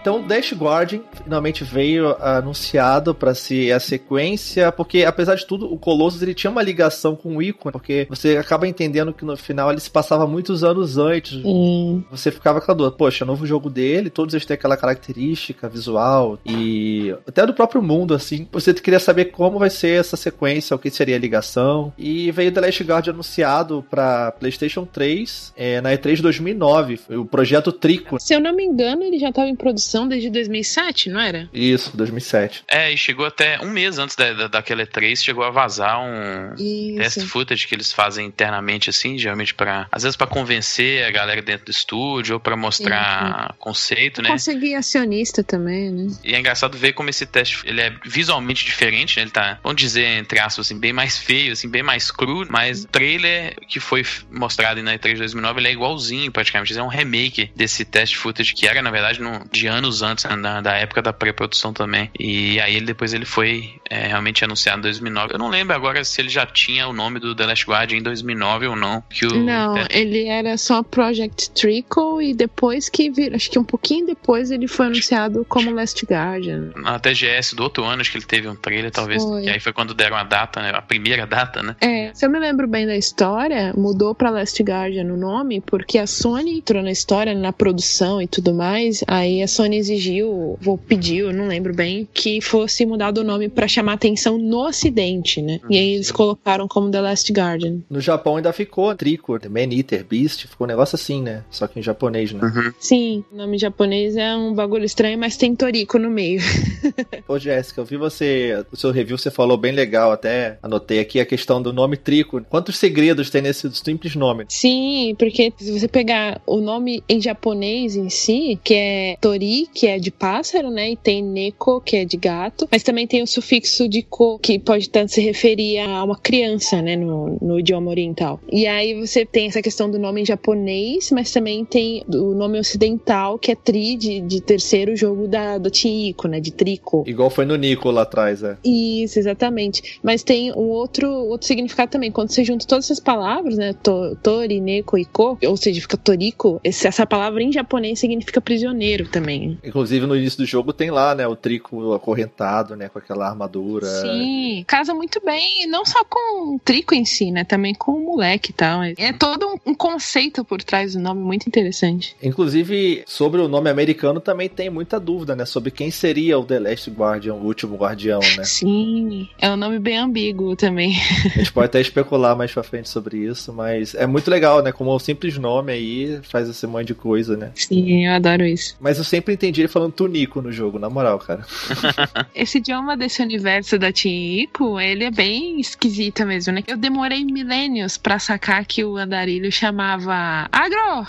Então, 0.00 0.26
Dash 0.26 0.52
Guardian 0.54 1.00
finalmente 1.22 1.62
veio 1.62 2.16
anunciado 2.20 3.14
para 3.14 3.34
ser 3.34 3.72
a 3.72 3.78
sequência, 3.78 4.72
porque 4.72 5.04
apesar 5.04 5.34
de 5.34 5.46
tudo, 5.46 5.70
o 5.70 5.76
Colossus 5.76 6.22
ele 6.22 6.32
tinha 6.32 6.50
uma 6.50 6.62
ligação 6.62 7.14
com 7.14 7.36
o 7.36 7.42
Ico, 7.42 7.70
porque 7.70 8.06
você 8.08 8.38
acaba 8.38 8.66
entendendo 8.66 9.12
que 9.12 9.26
no 9.26 9.36
final 9.36 9.70
ele 9.70 9.80
se 9.80 9.90
passava 9.90 10.26
muitos 10.26 10.64
anos 10.64 10.96
antes. 10.96 11.42
Hum. 11.44 12.02
Você 12.10 12.30
ficava 12.30 12.60
com 12.60 12.72
a 12.72 12.74
dúvida, 12.74 12.96
poxa, 12.96 13.26
novo 13.26 13.46
jogo 13.46 13.68
dele, 13.68 14.08
todos 14.08 14.34
eles 14.34 14.46
têm 14.46 14.54
aquela 14.54 14.76
característica 14.76 15.68
visual 15.68 16.38
e 16.46 17.14
até 17.26 17.44
do 17.44 17.52
próprio 17.52 17.82
mundo, 17.82 18.14
assim. 18.14 18.48
Você 18.52 18.72
queria 18.72 19.00
saber 19.00 19.26
como 19.26 19.58
vai 19.58 19.68
ser 19.68 20.00
essa 20.00 20.16
sequência, 20.16 20.74
o 20.74 20.78
que 20.78 20.90
seria 20.90 21.16
a 21.16 21.18
ligação. 21.18 21.92
E 21.98 22.30
veio 22.30 22.52
The 22.52 22.60
Last 22.60 22.84
Guard 22.84 23.08
anunciado 23.08 23.84
para 23.90 24.32
PlayStation 24.32 24.86
3 24.86 25.52
é, 25.56 25.80
na 25.82 25.92
E3 25.92 26.22
2009, 26.22 27.00
o 27.10 27.24
projeto 27.26 27.70
Trico. 27.70 28.18
Se 28.18 28.34
eu 28.34 28.40
não 28.40 28.54
me 28.54 28.64
engano, 28.64 29.02
ele 29.02 29.18
já 29.18 29.28
estava 29.28 29.48
em 29.48 29.54
produção 29.54 29.89
desde 30.08 30.30
2007, 30.30 31.10
não 31.10 31.20
era? 31.20 31.48
Isso, 31.52 31.96
2007. 31.96 32.64
É, 32.68 32.92
e 32.92 32.96
chegou 32.96 33.26
até 33.26 33.60
um 33.60 33.70
mês 33.70 33.98
antes 33.98 34.16
da, 34.16 34.32
da, 34.32 34.48
daquela 34.48 34.86
E3, 34.86 35.16
chegou 35.16 35.44
a 35.44 35.50
vazar 35.50 36.00
um 36.00 36.54
test 36.96 37.18
Isso. 37.18 37.28
footage 37.28 37.66
que 37.66 37.74
eles 37.74 37.92
fazem 37.92 38.26
internamente, 38.26 38.90
assim, 38.90 39.18
geralmente 39.18 39.54
para 39.54 39.86
às 39.90 40.02
vezes 40.02 40.16
para 40.16 40.26
convencer 40.26 41.04
a 41.04 41.10
galera 41.10 41.42
dentro 41.42 41.66
do 41.66 41.70
estúdio 41.70 42.34
ou 42.34 42.40
para 42.40 42.56
mostrar 42.56 43.54
conceito, 43.58 44.22
né? 44.22 44.30
Consegui 44.30 44.74
acionista 44.74 45.42
também, 45.42 45.90
né? 45.90 46.12
E 46.24 46.34
é 46.34 46.38
engraçado 46.38 46.76
ver 46.76 46.92
como 46.92 47.10
esse 47.10 47.26
teste 47.26 47.60
ele 47.64 47.80
é 47.80 47.92
visualmente 48.04 48.64
diferente, 48.64 49.16
né? 49.16 49.22
Ele 49.22 49.30
tá, 49.30 49.58
vamos 49.62 49.80
dizer, 49.80 50.06
entre 50.18 50.38
aspas, 50.38 50.66
assim, 50.66 50.78
bem 50.78 50.92
mais 50.92 51.18
feio, 51.18 51.52
assim, 51.52 51.68
bem 51.68 51.82
mais 51.82 52.10
cru, 52.10 52.46
mas 52.48 52.84
o 52.84 52.88
trailer 52.88 53.56
que 53.68 53.80
foi 53.80 54.04
mostrado 54.30 54.82
na 54.82 54.98
E3 54.98 55.18
2009 55.18 55.60
ele 55.60 55.68
é 55.68 55.72
igualzinho, 55.72 56.30
praticamente. 56.30 56.76
É 56.76 56.82
um 56.82 56.88
remake 56.88 57.50
desse 57.54 57.84
test 57.84 58.14
footage 58.16 58.54
que 58.54 58.66
era, 58.66 58.80
na 58.82 58.90
verdade, 58.90 59.20
no, 59.20 59.44
de 59.50 59.66
anos 59.80 60.02
antes, 60.02 60.24
né, 60.24 60.60
da, 60.62 60.76
época 60.76 61.02
da 61.02 61.12
pré-produção 61.12 61.72
também. 61.72 62.10
E 62.18 62.60
aí 62.60 62.76
ele 62.76 62.86
depois 62.86 63.12
ele 63.12 63.24
foi 63.24 63.74
é, 63.88 64.06
realmente 64.06 64.44
anunciado 64.44 64.78
em 64.78 64.82
2009. 64.82 65.34
Eu 65.34 65.38
não 65.38 65.48
lembro 65.48 65.74
agora 65.74 66.04
se 66.04 66.20
ele 66.20 66.28
já 66.28 66.46
tinha 66.46 66.86
o 66.86 66.92
nome 66.92 67.18
do 67.18 67.34
The 67.34 67.46
Last 67.46 67.66
Guard 67.66 67.92
em 67.92 68.02
2009 68.02 68.66
ou 68.68 68.76
não. 68.76 69.02
Que 69.10 69.26
o, 69.26 69.42
Não, 69.42 69.76
é, 69.76 69.86
ele 69.90 70.26
era 70.26 70.56
só 70.56 70.82
Project 70.82 71.50
Trickle 71.50 72.22
e 72.22 72.34
depois 72.34 72.88
que 72.88 73.10
vir, 73.10 73.34
acho 73.34 73.50
que 73.50 73.58
um 73.58 73.64
pouquinho 73.64 74.06
depois 74.06 74.50
ele 74.50 74.68
foi 74.68 74.86
anunciado 74.86 75.44
como 75.48 75.70
Last 75.70 76.04
Guardian. 76.04 76.72
na 76.76 76.98
TGS 76.98 77.56
do 77.56 77.62
outro 77.62 77.84
ano, 77.84 78.00
acho 78.00 78.10
que 78.10 78.18
ele 78.18 78.26
teve 78.26 78.48
um 78.48 78.54
trailer, 78.54 78.90
talvez. 78.90 79.22
Foi. 79.22 79.42
Que 79.42 79.50
aí 79.50 79.60
foi 79.60 79.72
quando 79.72 79.94
deram 79.94 80.16
a 80.16 80.24
data, 80.24 80.60
né? 80.60 80.70
A 80.74 80.82
primeira 80.82 81.26
data, 81.26 81.62
né? 81.62 81.76
É, 81.80 82.12
se 82.14 82.24
eu 82.24 82.30
me 82.30 82.38
lembro 82.38 82.66
bem 82.68 82.86
da 82.86 82.96
história, 82.96 83.72
mudou 83.76 84.14
pra 84.14 84.30
Last 84.30 84.62
Guardian 84.62 85.04
o 85.04 85.16
nome 85.16 85.60
porque 85.60 85.98
a 85.98 86.06
Sony 86.06 86.58
entrou 86.58 86.82
na 86.82 86.90
história, 86.90 87.34
na 87.34 87.52
produção 87.52 88.20
e 88.20 88.26
tudo 88.26 88.52
mais. 88.52 89.02
Aí 89.06 89.42
a 89.42 89.48
Sony 89.48 89.69
exigiu, 89.76 90.58
ou 90.64 90.78
pediu, 90.78 91.28
eu 91.28 91.34
não 91.34 91.46
lembro 91.46 91.74
bem, 91.74 92.08
que 92.12 92.40
fosse 92.40 92.84
mudado 92.86 93.18
o 93.18 93.24
nome 93.24 93.48
pra 93.48 93.68
chamar 93.68 93.94
atenção 93.94 94.38
no 94.38 94.66
ocidente, 94.66 95.40
né? 95.40 95.60
E 95.68 95.78
aí 95.78 95.94
eles 95.94 96.10
colocaram 96.10 96.66
como 96.68 96.90
The 96.90 97.00
Last 97.00 97.32
Guardian. 97.32 97.78
No 97.88 98.00
Japão 98.00 98.36
ainda 98.36 98.52
ficou 98.52 98.94
Trico, 98.94 99.38
Man 99.48 99.72
Eater, 99.72 100.04
Beast, 100.04 100.46
ficou 100.46 100.66
um 100.66 100.68
negócio 100.68 100.96
assim, 100.96 101.22
né? 101.22 101.44
Só 101.50 101.66
que 101.66 101.78
em 101.78 101.82
japonês, 101.82 102.32
né? 102.32 102.40
Uhum. 102.42 102.72
Sim, 102.78 103.24
o 103.32 103.36
nome 103.36 103.58
japonês 103.58 104.16
é 104.16 104.34
um 104.34 104.54
bagulho 104.54 104.84
estranho, 104.84 105.18
mas 105.18 105.36
tem 105.36 105.54
Toriko 105.54 105.98
no 105.98 106.10
meio. 106.10 106.40
Ô 107.28 107.38
Jéssica, 107.38 107.80
eu 107.80 107.84
vi 107.84 107.96
você, 107.96 108.64
o 108.72 108.76
seu 108.76 108.90
review 108.90 109.18
você 109.18 109.30
falou 109.30 109.56
bem 109.56 109.72
legal, 109.72 110.12
até 110.12 110.58
anotei 110.62 111.00
aqui 111.00 111.20
a 111.20 111.26
questão 111.26 111.62
do 111.62 111.72
nome 111.72 111.96
Trico. 111.96 112.42
Quantos 112.48 112.78
segredos 112.78 113.30
tem 113.30 113.42
nesse 113.42 113.70
simples 113.74 114.14
nome? 114.14 114.44
Sim, 114.48 115.14
porque 115.18 115.52
se 115.56 115.78
você 115.78 115.88
pegar 115.88 116.40
o 116.46 116.58
nome 116.58 117.02
em 117.08 117.20
japonês 117.20 117.96
em 117.96 118.08
si, 118.08 118.58
que 118.62 118.74
é 118.74 119.16
Tori, 119.20 119.59
que 119.66 119.86
é 119.86 119.98
de 119.98 120.10
pássaro, 120.10 120.70
né? 120.70 120.90
E 120.90 120.96
tem 120.96 121.22
Neko, 121.22 121.80
que 121.80 121.96
é 121.96 122.04
de 122.04 122.16
gato, 122.16 122.68
mas 122.70 122.82
também 122.82 123.06
tem 123.06 123.22
o 123.22 123.26
sufixo 123.26 123.88
de 123.88 124.02
ko, 124.02 124.38
que 124.38 124.58
pode 124.58 124.88
tanto 124.88 125.12
se 125.12 125.20
referir 125.20 125.78
a 125.78 126.04
uma 126.04 126.16
criança, 126.16 126.80
né? 126.82 126.96
No, 126.96 127.38
no 127.40 127.58
idioma 127.58 127.90
oriental. 127.90 128.40
E 128.50 128.66
aí 128.66 128.94
você 128.94 129.24
tem 129.24 129.46
essa 129.46 129.62
questão 129.62 129.90
do 129.90 129.98
nome 129.98 130.22
em 130.22 130.26
japonês, 130.26 131.10
mas 131.10 131.32
também 131.32 131.64
tem 131.64 132.04
o 132.08 132.34
nome 132.34 132.58
ocidental, 132.58 133.38
que 133.38 133.52
é 133.52 133.54
Tri, 133.54 133.96
de, 133.96 134.20
de 134.20 134.40
terceiro 134.40 134.96
jogo 134.96 135.28
da, 135.28 135.58
do 135.58 135.70
Tiiko, 135.70 136.28
né? 136.28 136.40
De 136.40 136.50
Trico. 136.50 137.04
Igual 137.06 137.30
foi 137.30 137.44
no 137.44 137.56
Nico 137.56 137.90
lá 137.90 138.02
atrás, 138.02 138.42
é. 138.42 138.56
Isso, 138.64 139.18
exatamente. 139.18 139.98
Mas 140.02 140.22
tem 140.22 140.52
um 140.52 140.68
outro, 140.68 141.08
outro 141.08 141.46
significado 141.46 141.90
também. 141.90 142.10
Quando 142.10 142.30
você 142.30 142.44
junta 142.44 142.66
todas 142.66 142.86
essas 142.86 143.00
palavras, 143.00 143.56
né? 143.56 143.72
To, 143.72 144.16
tori, 144.22 144.60
neko 144.60 144.98
e 144.98 145.04
ko, 145.04 145.38
ou 145.44 145.56
seja, 145.56 145.80
fica 145.80 145.96
toriko, 145.96 146.60
essa 146.64 147.06
palavra 147.06 147.42
em 147.42 147.52
japonês 147.52 147.98
significa 147.98 148.40
prisioneiro 148.40 149.08
também. 149.08 149.49
Inclusive 149.62 150.06
no 150.06 150.16
início 150.16 150.38
do 150.38 150.46
jogo 150.46 150.72
tem 150.72 150.90
lá, 150.90 151.14
né, 151.14 151.26
o 151.26 151.36
Trico 151.36 151.92
acorrentado, 151.92 152.76
né, 152.76 152.88
com 152.88 152.98
aquela 152.98 153.28
armadura. 153.28 153.86
Sim, 153.86 154.64
casa 154.66 154.94
muito 154.94 155.20
bem, 155.24 155.66
não 155.66 155.84
só 155.84 156.04
com 156.04 156.54
o 156.54 156.58
trico 156.58 156.94
em 156.94 157.04
si, 157.04 157.30
né? 157.30 157.44
Também 157.44 157.74
com 157.74 157.92
o 157.92 158.00
moleque 158.00 158.50
e 158.50 158.54
tal. 158.54 158.82
É 158.82 159.12
todo 159.12 159.46
um, 159.46 159.70
um 159.70 159.74
conceito 159.74 160.44
por 160.44 160.62
trás 160.62 160.94
do 160.94 161.00
nome 161.00 161.20
muito 161.20 161.46
interessante. 161.46 162.16
Inclusive, 162.22 163.02
sobre 163.06 163.40
o 163.40 163.48
nome 163.48 163.70
americano 163.70 164.20
também 164.20 164.48
tem 164.48 164.70
muita 164.70 164.98
dúvida, 164.98 165.34
né, 165.34 165.44
sobre 165.44 165.70
quem 165.70 165.90
seria 165.90 166.38
o 166.38 166.44
The 166.44 166.58
Last 166.58 166.90
Guardian, 166.90 167.34
o 167.34 167.44
último 167.44 167.76
guardião, 167.76 168.20
né? 168.36 168.44
Sim, 168.44 169.28
é 169.40 169.50
um 169.50 169.56
nome 169.56 169.78
bem 169.78 169.98
ambíguo 169.98 170.56
também. 170.56 170.96
A 171.24 171.38
gente 171.38 171.52
pode 171.52 171.66
até 171.66 171.80
especular 171.80 172.36
mais 172.36 172.52
pra 172.52 172.62
frente 172.62 172.88
sobre 172.88 173.18
isso, 173.18 173.52
mas 173.52 173.94
é 173.94 174.06
muito 174.06 174.30
legal, 174.30 174.62
né, 174.62 174.72
como 174.72 174.90
o 174.90 174.98
simples 174.98 175.38
nome 175.38 175.72
aí 175.72 176.20
faz 176.22 176.48
esse 176.48 176.66
monte 176.66 176.88
de 176.88 176.94
coisa, 176.94 177.36
né? 177.36 177.50
Sim, 177.54 178.06
eu 178.06 178.12
adoro 178.12 178.44
isso. 178.44 178.76
Mas 178.80 178.98
eu 178.98 179.04
sempre 179.04 179.36
entendi 179.40 179.62
ele 179.62 179.68
falando 179.68 179.92
Tunico 179.92 180.42
no 180.42 180.52
jogo, 180.52 180.78
na 180.78 180.90
moral, 180.90 181.18
cara. 181.18 181.46
Esse 182.34 182.58
idioma 182.58 182.96
desse 182.96 183.22
universo 183.22 183.78
da 183.78 183.90
Tico, 183.90 184.78
ele 184.78 185.04
é 185.04 185.10
bem 185.10 185.58
esquisito 185.58 186.26
mesmo, 186.26 186.52
né? 186.52 186.62
Eu 186.66 186.76
demorei 186.76 187.24
milênios 187.24 187.96
pra 187.96 188.18
sacar 188.18 188.64
que 188.66 188.84
o 188.84 188.96
andarilho 188.96 189.50
chamava 189.50 190.48
agro. 190.52 191.06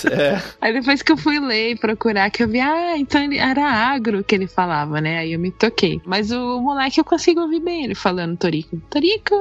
É, 0.10 0.40
Aí 0.62 0.72
depois 0.72 1.02
que 1.02 1.12
eu 1.12 1.16
fui 1.16 1.38
ler 1.38 1.72
e 1.72 1.76
procurar, 1.76 2.30
que 2.30 2.42
eu 2.42 2.48
vi, 2.48 2.58
ah, 2.58 2.96
então 2.96 3.22
ele 3.22 3.36
era 3.36 3.62
agro 3.62 4.24
que 4.24 4.34
ele 4.34 4.46
falava, 4.46 4.98
né? 4.98 5.18
Aí 5.18 5.34
eu 5.34 5.38
me 5.38 5.50
toquei. 5.50 6.00
Mas 6.06 6.30
o 6.30 6.58
moleque 6.58 6.98
eu 6.98 7.04
consigo 7.04 7.42
ouvir 7.42 7.60
bem 7.60 7.84
ele 7.84 7.94
falando 7.94 8.36
Torico. 8.38 8.80
Torico! 8.88 9.34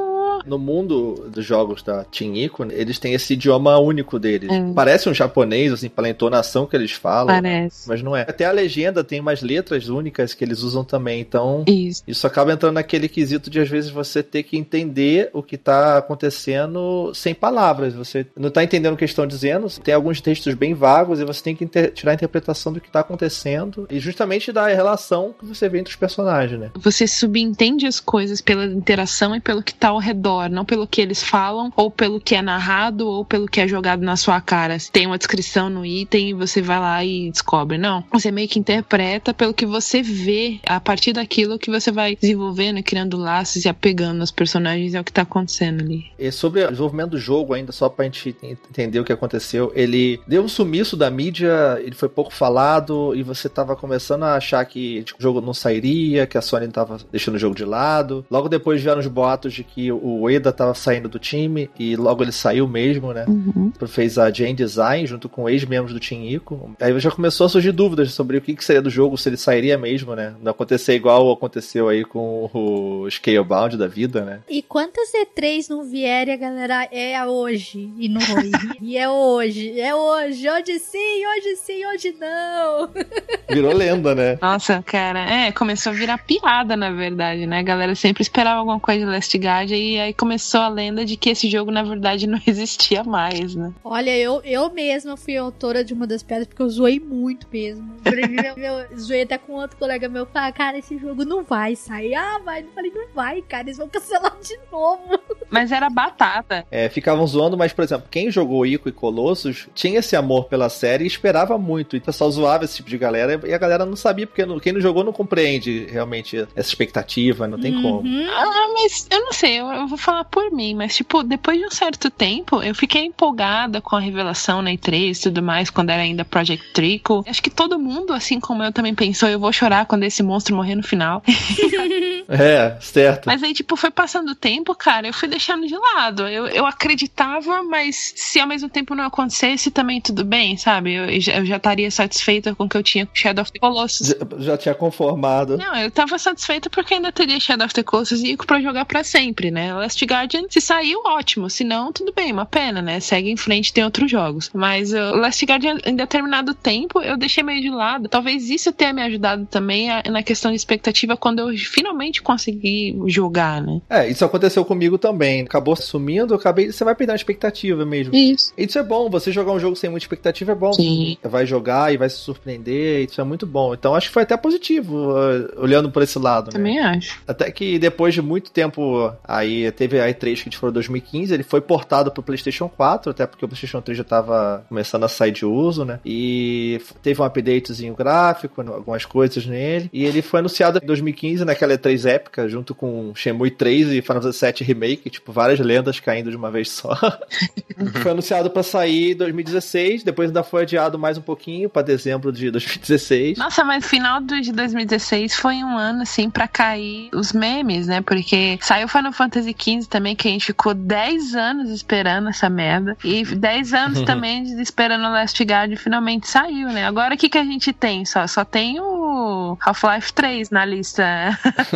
no 0.46 0.58
mundo 0.58 1.30
dos 1.30 1.46
jogos 1.46 1.82
da 1.82 2.04
Team 2.04 2.36
Ico, 2.36 2.66
eles 2.72 3.00
têm 3.00 3.14
esse 3.14 3.34
idioma 3.34 3.78
único 3.78 4.20
deles. 4.20 4.50
É. 4.50 4.74
Parece 4.74 5.10
um 5.10 5.14
japonês, 5.14 5.72
assim, 5.72 5.90
pela 5.90 6.10
entonação 6.10 6.66
que 6.66 6.76
eles 6.76 6.92
falam. 6.92 7.28
Parece. 7.28 7.88
Mas 7.88 8.02
não 8.02 8.09
é. 8.16 8.22
Até 8.22 8.46
a 8.46 8.52
legenda 8.52 9.04
tem 9.04 9.20
umas 9.20 9.42
letras 9.42 9.90
únicas 9.90 10.34
que 10.34 10.44
eles 10.44 10.62
usam 10.62 10.84
também. 10.84 11.20
Então, 11.20 11.64
Isso. 11.68 12.04
isso 12.08 12.28
acaba 12.28 12.54
entrando 12.54 12.76
naquele 12.76 13.08
quesito 13.08 13.50
de, 13.50 13.60
às 13.60 13.70
vezes, 13.70 13.90
você 13.90 14.22
ter 14.24 14.44
que 14.44 14.58
entender 14.58 15.30
o 15.34 15.42
que 15.44 15.58
tá 15.58 15.98
acontecendo 15.98 17.12
sem 17.14 17.34
palavras. 17.34 17.94
Você 17.94 18.26
não 18.36 18.50
tá 18.50 18.64
entendendo 18.64 18.94
o 18.94 18.98
que 18.98 19.06
estão 19.06 19.28
dizendo. 19.28 19.68
Tem 19.84 19.94
alguns 19.94 20.22
textos 20.22 20.54
bem 20.54 20.74
vagos 20.74 21.20
e 21.20 21.26
você 21.26 21.44
tem 21.44 21.56
que 21.56 21.66
tirar 21.90 22.12
a 22.12 22.16
interpretação 22.16 22.72
do 22.72 22.82
que 22.82 22.92
tá 22.92 23.02
acontecendo. 23.02 23.88
E 23.90 24.00
justamente 24.00 24.52
da 24.52 24.68
relação 24.68 25.34
que 25.38 25.46
você 25.46 25.68
vê 25.70 25.80
entre 25.80 25.92
os 25.92 26.00
personagens, 26.00 26.60
né? 26.60 26.72
Você 26.76 27.08
subentende 27.08 27.86
as 27.86 28.00
coisas 28.00 28.42
pela 28.42 28.66
interação 28.66 29.36
e 29.36 29.40
pelo 29.40 29.64
que 29.64 29.74
tá 29.74 29.90
ao 29.90 30.00
redor, 30.00 30.50
não 30.50 30.66
pelo 30.66 30.88
que 30.88 31.02
eles 31.02 31.24
falam, 31.24 31.72
ou 31.76 31.90
pelo 31.90 32.20
que 32.20 32.36
é 32.36 32.42
narrado, 32.42 33.08
ou 33.08 33.26
pelo 33.26 33.48
que 33.48 33.60
é 33.60 33.68
jogado 33.68 34.02
na 34.02 34.16
sua 34.16 34.40
cara. 34.42 34.78
Tem 34.92 35.06
uma 35.06 35.18
descrição 35.18 35.70
no 35.70 35.86
item 35.86 36.30
e 36.30 36.34
você 36.34 36.62
vai 36.62 36.80
lá 36.80 37.04
e 37.04 37.32
descobre. 37.32 37.78
Não. 37.78 37.99
Você 38.12 38.32
meio 38.32 38.48
que 38.48 38.60
interpreta 38.60 39.34
pelo 39.34 39.54
que 39.54 39.66
você 39.66 40.02
vê, 40.02 40.60
a 40.66 40.80
partir 40.80 41.14
daquilo 41.14 41.60
que 41.60 41.70
você 41.70 41.92
vai 41.92 42.16
desenvolvendo, 42.16 42.84
criando 42.84 43.18
laços 43.18 43.66
e 43.66 43.70
apegando 43.70 44.22
aos 44.22 44.32
personagens, 44.32 44.94
é 44.94 45.00
o 45.00 45.04
que 45.04 45.14
tá 45.14 45.24
acontecendo 45.24 45.82
ali. 45.82 46.06
E 46.18 46.32
sobre 46.32 46.64
o 46.64 46.70
desenvolvimento 46.70 47.12
do 47.12 47.18
jogo, 47.18 47.54
ainda 47.54 47.72
só 47.72 47.90
pra 47.90 48.06
gente 48.06 48.36
entender 48.44 49.00
o 49.00 49.04
que 49.04 49.14
aconteceu, 49.14 49.72
ele 49.76 50.20
deu 50.28 50.44
um 50.44 50.48
sumiço 50.48 50.96
da 50.96 51.10
mídia, 51.10 51.80
ele 51.82 51.96
foi 51.96 52.10
pouco 52.10 52.34
falado, 52.34 53.16
e 53.16 53.24
você 53.24 53.50
tava 53.50 53.76
começando 53.76 54.24
a 54.24 54.36
achar 54.36 54.64
que 54.66 55.04
tipo, 55.04 55.20
o 55.20 55.24
jogo 55.24 55.42
não 55.42 55.54
sairia, 55.54 56.28
que 56.28 56.38
a 56.38 56.42
Sony 56.42 56.68
tava 56.68 56.98
deixando 57.12 57.36
o 57.36 57.40
jogo 57.40 57.56
de 57.56 57.66
lado. 57.66 58.26
Logo 58.30 58.50
depois 58.50 58.82
vieram 58.82 59.00
os 59.00 59.08
boatos 59.08 59.54
de 59.54 59.64
que 59.64 59.92
o 59.92 60.30
Eda 60.30 60.52
tava 60.52 60.74
saindo 60.74 61.10
do 61.10 61.20
time, 61.20 61.70
e 61.78 61.96
logo 61.96 62.24
ele 62.24 62.32
saiu 62.32 62.68
mesmo, 62.68 63.14
né? 63.14 63.26
Uhum. 63.28 63.72
Fez 63.88 64.18
a 64.18 64.32
Jane 64.32 64.54
Design 64.54 65.08
junto 65.08 65.28
com 65.30 65.50
ex-membros 65.50 65.94
do 65.94 66.00
Team 66.00 66.24
Ico. 66.24 66.76
Aí 66.80 66.98
já 67.00 67.12
começou 67.12 67.46
a 67.46 67.50
surgir 67.50 67.72
dúvidas 67.80 68.12
sobre 68.12 68.36
o 68.36 68.42
que, 68.42 68.54
que 68.54 68.66
seria 68.66 68.82
do 68.82 68.90
jogo, 68.90 69.18
se 69.18 69.30
ele 69.30 69.38
sairia 69.38 69.78
mesmo, 69.78 70.14
né? 70.14 70.36
Não 70.42 70.52
acontecer 70.52 70.96
igual 70.96 71.32
aconteceu 71.32 71.88
aí 71.88 72.04
com 72.04 72.50
o 72.54 73.10
Scalebound 73.10 73.78
da 73.78 73.88
vida, 73.88 74.26
né? 74.26 74.42
E 74.50 74.62
quantas 74.62 75.10
E3 75.14 75.70
não 75.70 75.86
vierem, 75.86 76.34
a 76.34 76.38
galera 76.38 76.90
é 76.92 77.26
hoje 77.26 77.90
e 77.98 78.10
não 78.10 78.20
foi. 78.20 78.52
e 78.82 78.98
é 78.98 79.10
hoje, 79.10 79.80
é 79.80 79.96
hoje, 79.96 80.50
hoje 80.50 80.78
sim, 80.80 81.26
hoje 81.26 81.56
sim, 81.56 81.86
hoje 81.86 82.14
não. 82.20 82.90
Virou 83.50 83.74
lenda, 83.74 84.14
né? 84.14 84.38
Nossa, 84.42 84.84
cara, 84.86 85.22
é, 85.22 85.54
começou 85.54 85.94
a 85.94 85.96
virar 85.96 86.18
piada, 86.18 86.76
na 86.76 86.92
verdade, 86.92 87.48
né? 87.48 87.60
A 87.60 87.64
galera 87.64 87.96
sempre 87.96 88.24
esperava 88.24 88.60
alguma 88.60 88.82
coisa 88.82 89.06
de 89.06 89.10
Last 89.10 89.38
Guard 89.38 89.72
e 89.72 89.98
aí 89.98 90.14
começou 90.14 90.60
a 90.60 90.68
lenda 90.68 91.06
de 91.06 91.16
que 91.16 91.30
esse 91.30 91.50
jogo, 91.50 91.72
na 91.72 91.84
verdade, 91.84 92.28
não 92.28 92.42
existia 92.46 93.06
mais, 93.06 93.56
né? 93.56 93.72
Olha, 93.86 94.18
eu, 94.18 94.42
eu 94.44 94.70
mesma 94.70 95.16
fui 95.16 95.38
autora 95.38 95.82
de 95.82 95.94
uma 95.94 96.06
das 96.06 96.22
pedras 96.22 96.48
porque 96.48 96.62
eu 96.62 96.70
zoei 96.70 97.00
muito 97.00 97.48
mesmo. 97.50 97.69
Eu, 97.70 98.64
eu 98.64 98.98
zoei 98.98 99.22
até 99.24 99.38
com 99.38 99.54
outro 99.54 99.78
colega 99.78 100.08
meu. 100.10 100.26
Falei, 100.26 100.52
cara, 100.52 100.78
esse 100.78 100.98
jogo 100.98 101.24
não 101.26 101.44
vai 101.44 101.76
sair. 101.76 102.16
Ah, 102.16 102.40
vai. 102.44 102.62
Eu 102.62 102.68
falei, 102.74 102.92
não 102.94 103.06
vai, 103.14 103.42
cara. 103.42 103.64
Eles 103.64 103.78
vão 103.78 103.88
cancelar 103.90 104.36
de 104.42 104.58
novo. 104.72 105.20
Mas 105.50 105.72
era 105.72 105.90
batata. 105.90 106.66
É, 106.70 106.90
ficavam 106.90 107.26
zoando, 107.26 107.58
mas, 107.58 107.74
por 107.74 107.84
exemplo, 107.84 108.08
quem 108.10 108.30
jogou 108.32 108.66
Ico 108.66 108.90
e 108.90 108.92
Colossus 108.92 109.68
tinha 109.74 110.00
esse 110.00 110.16
amor 110.16 110.46
pela 110.46 110.70
série 110.70 111.04
e 111.04 111.08
esperava 111.08 111.58
muito. 111.58 111.96
E 111.96 112.00
o 112.00 112.02
pessoal 112.02 112.30
zoava 112.32 112.66
esse 112.66 112.78
tipo 112.78 112.90
de 112.90 112.98
galera 112.98 113.40
e 113.46 113.54
a 113.54 113.58
galera 113.58 113.86
não 113.86 113.96
sabia, 113.96 114.28
porque 114.28 114.46
quem 114.62 114.74
não 114.74 114.82
jogou 114.82 115.04
não 115.04 115.12
compreende 115.14 115.88
realmente 115.90 116.38
essa 116.56 116.70
expectativa, 116.70 117.48
não 117.48 117.60
tem 117.60 117.76
Uhum. 117.76 117.82
como. 117.82 118.04
Ah, 118.32 118.68
mas 118.74 119.08
eu 119.12 119.22
não 119.22 119.32
sei, 119.34 119.60
eu, 119.60 119.68
eu 119.68 119.88
vou 119.88 119.98
falar 119.98 120.24
por 120.26 120.52
mim, 120.52 120.74
mas 120.76 120.96
tipo, 120.96 121.24
depois 121.24 121.58
de 121.60 121.66
um 121.66 121.72
certo 121.72 122.10
tempo, 122.10 122.62
eu 122.64 122.74
fiquei 122.76 123.06
empolgada 123.06 123.82
com 123.82 123.96
a 123.96 124.00
revelação 124.00 124.62
na 124.62 124.72
E3 124.72 125.18
e 125.18 125.22
tudo 125.24 125.42
mais, 125.42 125.70
quando 125.70 125.90
era 125.92 126.02
ainda 126.02 126.26
Project 126.26 126.74
Trico. 126.74 127.24
Acho 127.28 127.42
que 127.42 127.50
todo 127.60 127.78
mundo, 127.78 128.14
assim 128.14 128.40
como 128.40 128.64
eu, 128.64 128.72
também 128.72 128.96
pensou, 128.96 129.28
eu 129.28 129.38
vou 129.38 129.52
chorar 129.52 129.86
quando 129.86 130.04
esse 130.04 130.24
monstro 130.24 130.56
morrer 130.56 130.76
no 130.76 130.84
final. 130.84 131.22
É, 132.32 132.78
certo. 132.80 133.26
Mas 133.26 133.42
aí, 133.42 133.54
tipo, 133.54 133.76
foi 133.76 133.90
passando 133.90 134.30
o 134.34 134.36
tempo, 134.36 134.76
cara, 134.76 135.08
eu 135.08 135.14
fui 135.14 135.28
deixando 135.28 135.66
de 135.66 135.76
lado. 135.76 136.28
Eu, 136.28 136.46
eu 136.48 136.64
acreditava, 136.66 137.64
mas 137.64 138.14
se 138.16 138.40
ao 138.40 138.48
mesmo 138.48 138.70
tempo 138.70 138.94
não 138.94 139.04
acontecesse, 139.06 139.72
também 139.72 140.00
tudo 140.00 140.24
bem, 140.24 140.56
sabe? 140.56 140.94
Eu, 140.94 141.20
já- 141.20 141.38
eu 141.38 141.46
já 141.46 141.58
estaria 141.58 141.90
satisfeita 141.90 142.54
com 142.54 142.66
o 142.66 142.70
que 142.70 142.78
eu 142.78 142.84
tinha 142.84 143.06
com 143.08 143.16
Shadow 143.16 143.42
of 143.42 143.52
the 143.52 143.58
Colossus. 143.60 144.10
Já, 144.10 144.16
já 144.52 144.58
tinha 144.58 144.76
conformado. 144.76 145.58
Não, 145.58 145.76
eu 145.78 145.90
tava 145.90 146.20
satisfeita 146.20 146.70
porque 146.70 146.94
ainda 146.94 147.12
teria 147.12 147.40
Shadow 147.40 147.66
of 147.66 147.74
the 147.74 147.82
Colossus 147.84 148.22
e 148.24 148.38
pra 148.38 148.62
jogar 148.62 148.86
pra 148.86 149.04
sempre, 149.04 149.50
né? 149.50 149.74
Last 149.74 150.04
Guardian, 150.06 150.44
se 150.50 150.62
saiu, 150.62 151.02
ótimo. 151.06 151.50
Se 151.50 151.64
não, 151.64 151.92
tudo 151.92 152.14
bem, 152.14 152.32
uma 152.32 152.46
pena, 152.46 152.80
né? 152.82 153.00
Segue 153.00 153.32
em 153.32 153.38
frente, 153.38 153.74
tem 153.74 153.84
outros 153.84 154.10
jogos. 154.12 154.52
Mas 154.54 154.94
uh, 154.94 155.14
o 155.14 155.16
Last 155.18 155.44
Guardian, 155.46 155.78
em 155.84 155.96
determinado 155.96 156.54
tempo, 156.54 157.02
eu 157.02 157.18
deixei 157.18 157.42
meio 157.50 157.62
de 157.62 157.70
lado. 157.70 158.08
Talvez 158.08 158.50
isso 158.50 158.72
tenha 158.72 158.94
me 158.94 159.02
ajudado 159.02 159.46
também 159.46 159.90
a- 159.90 160.04
na 160.10 160.22
questão 160.24 160.52
de 160.52 160.58
expectativa 160.58 161.18
quando 161.18 161.40
eu 161.40 161.58
finalmente 161.58 162.22
consegui 162.22 162.96
jogar, 163.08 163.62
né? 163.62 163.82
É, 163.90 164.08
isso 164.10 164.24
aconteceu 164.24 164.64
comigo 164.64 164.98
também. 164.98 165.42
Acabou 165.42 165.76
sumindo, 165.76 166.34
eu 166.34 166.38
acabei. 166.38 166.72
Você 166.72 166.84
vai 166.84 166.94
perder 166.96 167.14
a 167.14 167.16
expectativa 167.16 167.86
mesmo. 167.86 168.16
Isso. 168.16 168.54
Isso 168.58 168.78
é 168.78 168.84
bom, 168.84 169.10
você 169.10 169.32
jogar 169.32 169.52
um 169.54 169.60
jogo 169.60 169.76
sem 169.76 169.90
muita 169.90 170.04
expectativa 170.06 170.52
é 170.52 170.56
bom. 170.56 170.74
Sim. 170.74 171.18
Vai 171.24 171.46
jogar 171.46 171.94
e 171.94 171.98
vai 171.98 172.10
se 172.10 172.18
surpreender, 172.18 173.06
isso 173.10 173.20
é 173.20 173.24
muito 173.24 173.46
bom. 173.46 173.74
Então 173.74 173.96
acho 173.96 174.08
que 174.08 174.14
foi 174.14 174.24
até 174.24 174.38
positivo, 174.38 174.96
uh, 175.12 175.62
olhando 175.62 175.90
por 175.92 176.02
esse 176.04 176.18
lado. 176.20 176.48
né? 176.48 176.52
Também 176.54 176.80
acho. 176.80 177.20
Até 177.28 177.50
que 177.52 177.80
depois 177.80 178.14
de 178.14 178.22
muito 178.22 178.52
tempo, 178.52 179.12
aí 179.24 179.72
teve 179.72 180.00
a 180.00 180.08
E3 180.08 180.20
que 180.20 180.42
a 180.42 180.44
gente 180.46 180.58
falou 180.58 180.72
2015, 180.74 181.34
ele 181.34 181.44
foi 181.44 181.62
portado 181.62 182.12
pro 182.12 182.22
PlayStation 182.24 182.70
4, 182.70 183.12
até 183.12 183.26
porque 183.26 183.44
o 183.44 183.48
PlayStation 183.48 183.82
3 183.82 183.98
já 183.98 184.04
tava 184.04 184.64
começando 184.70 185.04
a 185.04 185.08
sair 185.08 185.32
de 185.32 185.46
uso, 185.46 185.84
né? 185.86 186.00
E 186.06 186.80
teve 187.02 187.22
um 187.22 187.26
updatezinho 187.40 187.96
gráfico, 187.96 188.62
algumas 188.62 189.06
coisas 189.06 189.46
nele. 189.46 189.90
E 189.92 190.06
ele 190.06 190.22
foi 190.22 190.40
anunciado 190.40 190.80
em 190.82 190.86
2015 190.86 191.46
naquela 191.46 191.78
E3 191.78 192.10
épica, 192.10 192.48
junto 192.48 192.76
com 192.76 193.14
Shenmue 193.16 193.52
3 193.52 193.94
e 193.94 194.02
Final 194.02 194.22
Fantasy 194.22 194.46
VII 194.46 194.68
Remake, 194.68 195.10
tipo, 195.10 195.32
várias 195.32 195.60
lendas 195.60 196.00
caindo 196.00 196.30
de 196.30 196.38
uma 196.38 196.52
vez 196.52 196.70
só. 196.70 196.96
foi 198.02 198.12
anunciado 198.12 198.50
pra 198.50 198.64
sair 198.64 199.12
em 199.12 199.16
2016, 199.16 200.04
depois 200.04 200.30
ainda 200.30 200.44
foi 200.44 200.64
adiado 200.64 201.00
mais 201.00 201.18
um 201.18 201.22
pouquinho 201.22 201.70
pra 201.70 201.82
dezembro 201.82 202.32
de 202.32 202.52
2016. 202.52 203.38
Nossa, 203.38 203.64
mas 203.64 203.86
final 203.86 204.22
de 204.22 204.52
2016 204.52 205.36
foi 205.36 205.56
um 205.56 205.78
ano, 205.78 206.04
assim, 206.04 206.30
pra 206.30 206.48
cair 206.48 207.10
os 207.14 207.34
memes, 207.34 207.88
né? 207.88 208.02
Porque 208.02 208.58
saiu 208.62 208.88
Final 208.88 209.12
Fantasy 209.12 209.56
XV 209.58 209.88
também, 209.88 210.16
que 210.16 210.28
a 210.28 210.32
gente 210.32 210.46
ficou 210.46 210.74
10 210.74 211.36
anos 211.36 211.70
esperando 211.70 212.30
essa 212.30 212.50
merda. 212.50 212.98
E 213.04 213.24
10 213.24 213.74
anos 213.74 214.02
também 214.04 214.44
esperando 214.62 215.06
o 215.06 215.12
Last 215.12 215.42
Guard 215.44 215.72
e 215.72 215.76
finalmente 215.76 216.28
saiu, 216.28 216.70
né? 216.70 216.86
Agora 216.86 217.16
o 217.16 217.18
que, 217.30 217.32
que 217.32 217.38
a 217.38 217.44
gente 217.44 217.72
tem? 217.72 218.04
Só, 218.06 218.26
só 218.28 218.44
tem 218.44 218.80
o 218.80 219.58
Half-Life 219.62 220.12
3 220.14 220.50
na 220.50 220.66
lista. 220.66 221.04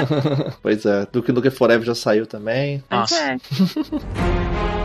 pois 0.62 0.86
é, 0.86 1.08
Duke 1.12 1.32
Nukem 1.32 1.52
Forever 1.52 1.86
já 1.86 1.96
saiu 1.96 2.26
também. 2.26 2.84
Mas 2.90 3.12
Nossa. 3.12 3.24
é. 3.24 4.83